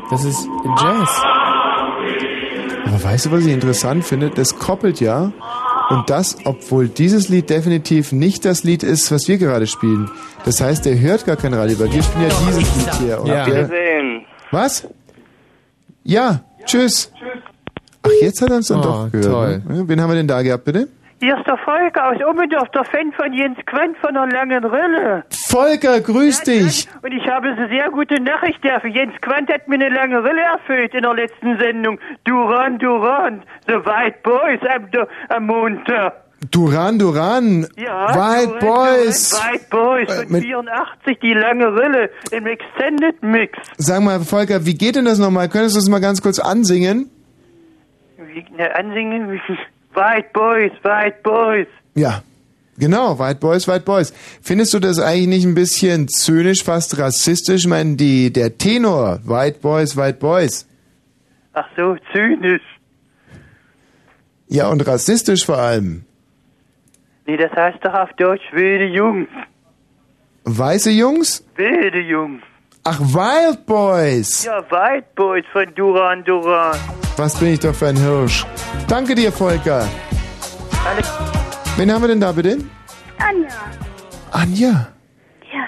Das 0.10 0.24
ist 0.24 0.48
Jazz. 0.82 1.22
Aber 2.86 3.04
weißt 3.04 3.26
du, 3.26 3.32
was 3.32 3.46
ich 3.46 3.52
interessant 3.54 4.04
finde? 4.06 4.30
Das 4.30 4.58
koppelt 4.58 5.00
ja 5.02 5.32
Und 5.90 6.10
das, 6.10 6.38
obwohl 6.44 6.90
dieses 6.90 7.30
Lied 7.30 7.50
definitiv 7.50 8.12
nicht 8.12 8.44
das 8.44 8.64
Lied 8.66 8.84
ist, 8.84 9.10
was 9.12 9.28
wir 9.30 9.38
gerade 9.38 9.68
spielen. 9.68 10.12
Das 10.44 10.60
heißt, 10.60 10.86
der 10.86 11.00
hört 11.00 11.26
gar 11.26 11.38
kein 11.38 11.54
Radio, 11.54 11.80
weil 11.80 11.92
wir 11.94 12.04
spielen 12.04 12.24
ja 12.30 12.36
dieses 12.46 12.76
Lied 12.76 12.94
hier. 12.96 13.22
Und 13.22 13.28
Ja. 13.28 13.46
der, 13.46 13.70
was? 14.52 14.86
Ja, 16.04 16.42
tschüss. 16.66 17.12
Ach, 18.04 18.10
jetzt 18.22 18.42
hat 18.42 18.50
er 18.50 18.58
uns 18.58 18.68
dann 18.68 18.80
Oh, 18.80 18.84
doch 18.84 19.12
gehört. 19.12 19.32
toll. 19.32 19.62
Ne? 19.68 19.88
Wen 19.88 20.02
haben 20.02 20.10
wir 20.10 20.16
denn 20.16 20.28
da 20.28 20.42
gehabt, 20.42 20.66
bitte? 20.66 20.88
Hier 21.20 21.36
ist 21.36 21.48
der 21.48 21.58
Volker 21.58 22.10
aus 22.12 22.18
Ummendorf, 22.30 22.70
der 22.70 22.86
Fan 22.86 23.12
von 23.14 23.34
Jens 23.34 23.58
Quent 23.66 23.98
von 23.98 24.14
der 24.14 24.28
langen 24.28 24.64
Rille. 24.64 25.24
Volker, 25.48 26.00
grüß 26.00 26.42
dich. 26.44 26.88
Und 27.02 27.12
ich 27.12 27.28
habe 27.28 27.48
eine 27.48 27.68
sehr 27.70 27.90
gute 27.90 28.22
Nachricht 28.22 28.64
dafür. 28.64 28.92
Jens 28.92 29.14
Quent 29.22 29.52
hat 29.52 29.68
mir 29.68 29.76
eine 29.76 29.90
lange 29.90 30.24
Rille 30.24 30.42
erfüllt 30.42 30.94
in 30.94 31.02
der 31.02 31.16
letzten 31.16 31.58
Sendung. 31.58 32.00
Duran 32.24 32.78
Duran, 32.78 33.42
The 33.68 33.74
White 33.76 34.20
Boys 34.22 34.60
am, 34.70 34.88
am 35.30 35.46
Montag. 35.48 36.14
Duran 36.52 37.00
Duran. 37.00 37.66
Ja, 37.78 38.10
White 38.10 38.60
Duran 38.60 38.76
Boys. 38.76 39.30
Duran, 39.32 39.54
White 39.54 39.66
Boys 39.72 40.10
Äh, 40.10 40.22
von 40.24 40.32
mit- 40.34 40.44
84, 40.44 41.20
die 41.20 41.34
lange 41.34 41.66
Rille 41.74 42.10
im 42.30 42.46
Extended 42.46 43.24
Mix. 43.24 43.58
Sag 43.78 44.04
mal, 44.04 44.20
Volker, 44.20 44.64
wie 44.68 44.76
geht 44.76 44.96
denn 44.96 45.06
das 45.06 45.18
nochmal? 45.18 45.50
Könntest 45.50 45.76
du 45.76 45.80
das 45.80 45.90
mal 45.90 46.00
ganz 46.00 46.22
kurz 46.22 46.38
ansingen? 46.38 47.10
Wie, 48.18 48.46
ne, 48.56 48.76
ansingen? 48.76 49.42
White 49.98 50.30
Boys, 50.32 50.72
White 50.84 51.18
Boys. 51.24 51.68
Ja. 51.96 52.22
Genau, 52.78 53.18
White 53.18 53.40
Boys, 53.40 53.68
White 53.68 53.86
Boys. 53.86 54.14
Findest 54.44 54.76
du 54.76 54.80
das 54.80 55.00
eigentlich 55.00 55.28
nicht 55.28 55.46
ein 55.46 55.56
bisschen 55.56 56.08
zynisch, 56.08 56.64
fast 56.64 57.00
rassistisch? 57.00 57.62
Ich 57.62 57.68
meine, 57.68 57.96
die, 57.96 58.32
der 58.32 58.56
Tenor, 58.56 59.20
White 59.24 59.58
Boys, 59.60 59.98
White 59.98 60.20
Boys. 60.20 60.68
Ach 61.54 61.68
so, 61.76 61.96
zynisch. 62.14 62.62
Ja, 64.48 64.70
und 64.70 64.86
rassistisch 64.86 65.44
vor 65.44 65.58
allem. 65.58 66.06
Nee, 67.26 67.38
das 67.38 67.52
heißt 67.52 67.80
doch 67.84 67.94
auf 67.96 68.14
Deutsch 68.14 68.46
wilde 68.52 68.86
Jungs. 68.86 69.28
Weiße 70.44 70.92
Jungs? 70.92 71.44
Wilde 71.56 72.02
Jungs. 72.02 72.44
Ach, 72.90 73.02
Wild 73.02 73.66
Boys. 73.66 74.46
Ja, 74.46 74.64
White 74.72 75.08
Boys 75.14 75.44
von 75.52 75.76
Duran 75.76 76.24
Duran. 76.24 76.80
Was 77.18 77.38
bin 77.38 77.50
ich 77.50 77.60
doch 77.60 77.76
für 77.76 77.88
ein 77.88 77.98
Hirsch. 77.98 78.46
Danke 78.88 79.14
dir, 79.14 79.30
Volker. 79.30 79.86
Wen 81.76 81.92
haben 81.92 82.02
wir 82.02 82.08
denn 82.08 82.22
da 82.22 82.32
bitte? 82.32 82.60
Anja. 83.18 83.50
Anja. 84.32 84.88
Ja, 85.54 85.68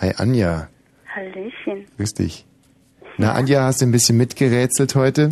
Hi, 0.00 0.14
Anja. 0.16 0.68
Hallöchen. 1.14 1.86
Grüß 1.96 2.14
dich. 2.14 2.44
Na, 3.18 3.34
Anja, 3.34 3.62
hast 3.62 3.82
du 3.82 3.86
ein 3.86 3.92
bisschen 3.92 4.16
mitgerätselt 4.16 4.96
heute? 4.96 5.28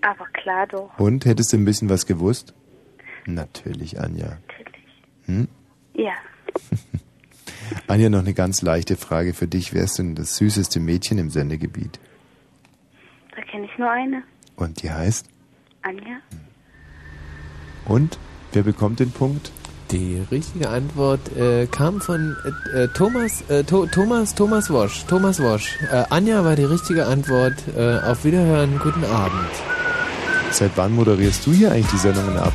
Aber 0.00 0.26
klar 0.32 0.66
doch. 0.66 0.90
Und, 0.98 1.24
hättest 1.24 1.52
du 1.52 1.56
ein 1.56 1.64
bisschen 1.64 1.88
was 1.88 2.04
gewusst? 2.04 2.52
Natürlich, 3.26 4.00
Anja. 4.00 4.38
Hm? 5.26 5.46
Ja. 5.94 6.14
Anja, 7.86 8.08
noch 8.08 8.20
eine 8.20 8.34
ganz 8.34 8.62
leichte 8.62 8.96
Frage 8.96 9.34
für 9.34 9.46
dich. 9.46 9.72
Wer 9.74 9.84
ist 9.84 9.98
denn 9.98 10.14
das 10.14 10.36
süßeste 10.36 10.80
Mädchen 10.80 11.18
im 11.18 11.30
Sendegebiet? 11.30 11.98
Da 13.34 13.42
kenne 13.42 13.66
ich 13.66 13.78
nur 13.78 13.90
eine. 13.90 14.22
Und 14.56 14.82
die 14.82 14.90
heißt? 14.90 15.26
Anja. 15.82 16.18
Und? 17.86 18.18
Wer 18.52 18.62
bekommt 18.62 19.00
den 19.00 19.10
Punkt? 19.10 19.50
Die 19.90 20.22
richtige 20.30 20.68
Antwort 20.70 21.34
äh, 21.36 21.66
kam 21.66 22.00
von 22.00 22.36
äh, 22.74 22.84
äh, 22.84 22.88
Thomas, 22.88 23.42
äh, 23.48 23.62
to 23.64 23.86
Thomas, 23.86 24.34
Thomas 24.34 24.70
Wosch. 24.70 25.04
Thomas 25.06 25.42
Wosch. 25.42 25.78
Äh, 25.90 26.04
Anja 26.10 26.44
war 26.44 26.56
die 26.56 26.64
richtige 26.64 27.06
Antwort. 27.06 27.54
Äh, 27.76 27.98
auf 27.98 28.24
Wiederhören, 28.24 28.78
guten 28.78 29.04
Abend. 29.04 29.50
Seit 30.50 30.72
wann 30.76 30.94
moderierst 30.94 31.46
du 31.46 31.52
hier 31.52 31.72
eigentlich 31.72 31.90
die 31.90 31.98
Sendungen 31.98 32.36
ab? 32.38 32.52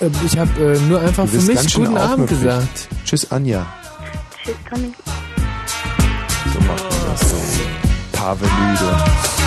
Äh, 0.00 0.10
ich 0.24 0.38
habe 0.38 0.50
äh, 0.60 0.78
nur 0.88 1.00
einfach 1.00 1.26
für 1.26 1.40
mich 1.40 1.74
guten 1.74 1.96
Abend 1.96 2.28
gesagt. 2.28 2.88
Tschüss, 3.04 3.30
Anja. 3.30 3.66
Tschüss, 4.48 4.56
Tommy. 4.70 4.94
So 6.54 6.60
macht 6.60 6.82
man 6.82 7.10
das 7.10 7.30
so. 7.30 7.36
Pavelüde. 8.12 9.37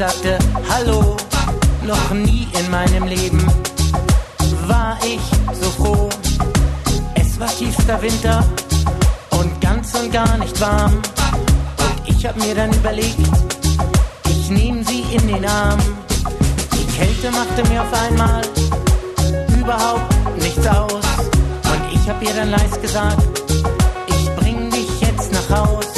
Sagte 0.00 0.38
Hallo. 0.70 1.14
Noch 1.82 2.10
nie 2.12 2.48
in 2.58 2.70
meinem 2.70 3.06
Leben 3.06 3.44
war 4.66 4.96
ich 5.04 5.20
so 5.60 5.68
froh. 5.72 6.08
Es 7.16 7.38
war 7.38 7.48
tiefster 7.48 8.00
Winter 8.00 8.42
und 9.32 9.60
ganz 9.60 9.94
und 9.94 10.10
gar 10.10 10.38
nicht 10.38 10.58
warm. 10.58 10.94
Und 10.94 11.96
ich 12.06 12.24
hab 12.24 12.34
mir 12.38 12.54
dann 12.54 12.72
überlegt, 12.72 13.18
ich 14.26 14.48
nehm 14.48 14.82
sie 14.84 15.04
in 15.12 15.26
den 15.26 15.44
Arm. 15.44 15.78
Die 16.72 16.86
Kälte 16.96 17.30
machte 17.30 17.68
mir 17.68 17.82
auf 17.82 17.92
einmal 17.92 18.40
überhaupt 19.58 20.14
nichts 20.38 20.66
aus. 20.66 21.04
Und 21.72 21.82
ich 21.92 22.08
hab 22.08 22.22
ihr 22.22 22.32
dann 22.32 22.50
leis 22.50 22.80
gesagt, 22.80 23.22
ich 24.06 24.30
bring 24.36 24.70
dich 24.70 24.98
jetzt 25.02 25.30
nach 25.30 25.58
Haus. 25.58 25.88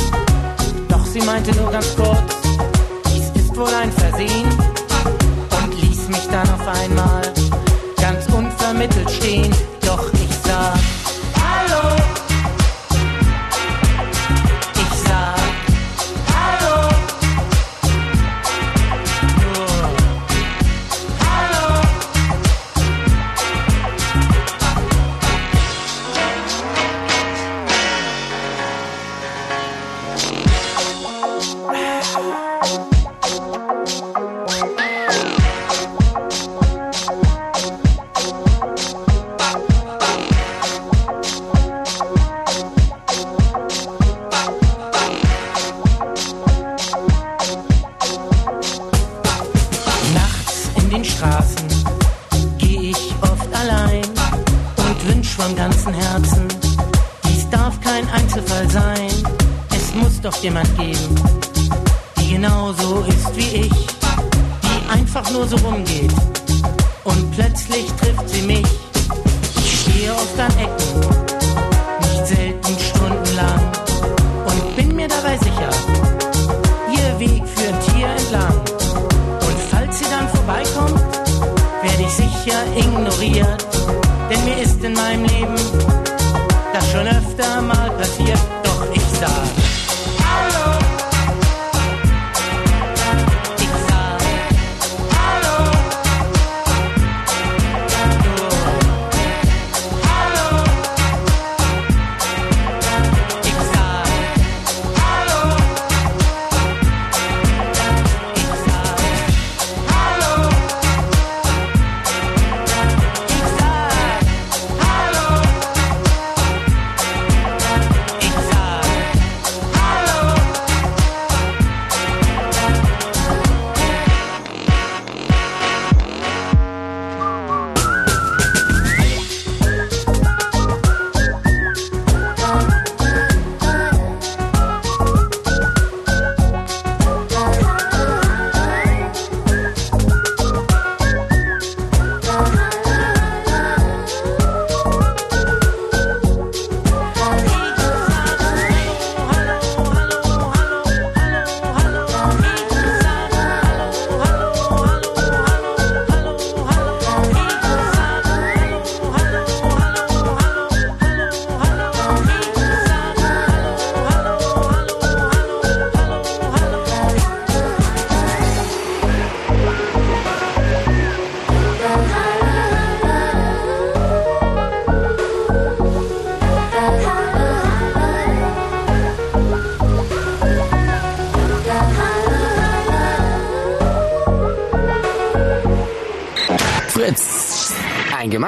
Doch 0.88 1.06
sie 1.06 1.20
meinte 1.20 1.54
nur 1.54 1.70
ganz 1.70 1.94
kurz, 1.94 2.41
ist 3.52 3.58
wohl 3.58 3.74
ein 3.74 3.92
Versehen 3.92 4.48
und 5.62 5.82
ließ 5.82 6.08
mich 6.08 6.26
dann 6.30 6.48
auf 6.48 6.66
einmal 6.68 7.22
ganz 8.00 8.26
unvermittelt 8.28 9.10
stehen. 9.10 9.54
Doch 9.80 10.12
ich 10.14 10.36
sag 10.44 11.01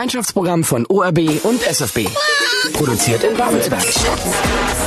Gemeinschaftsprogramm 0.05 0.65
von 0.65 0.85
ORB 0.87 1.19
und 1.45 1.67
SFB. 1.67 2.07
Produziert 2.75 3.25
in 3.25 3.39
Babelsberg. 3.39 4.84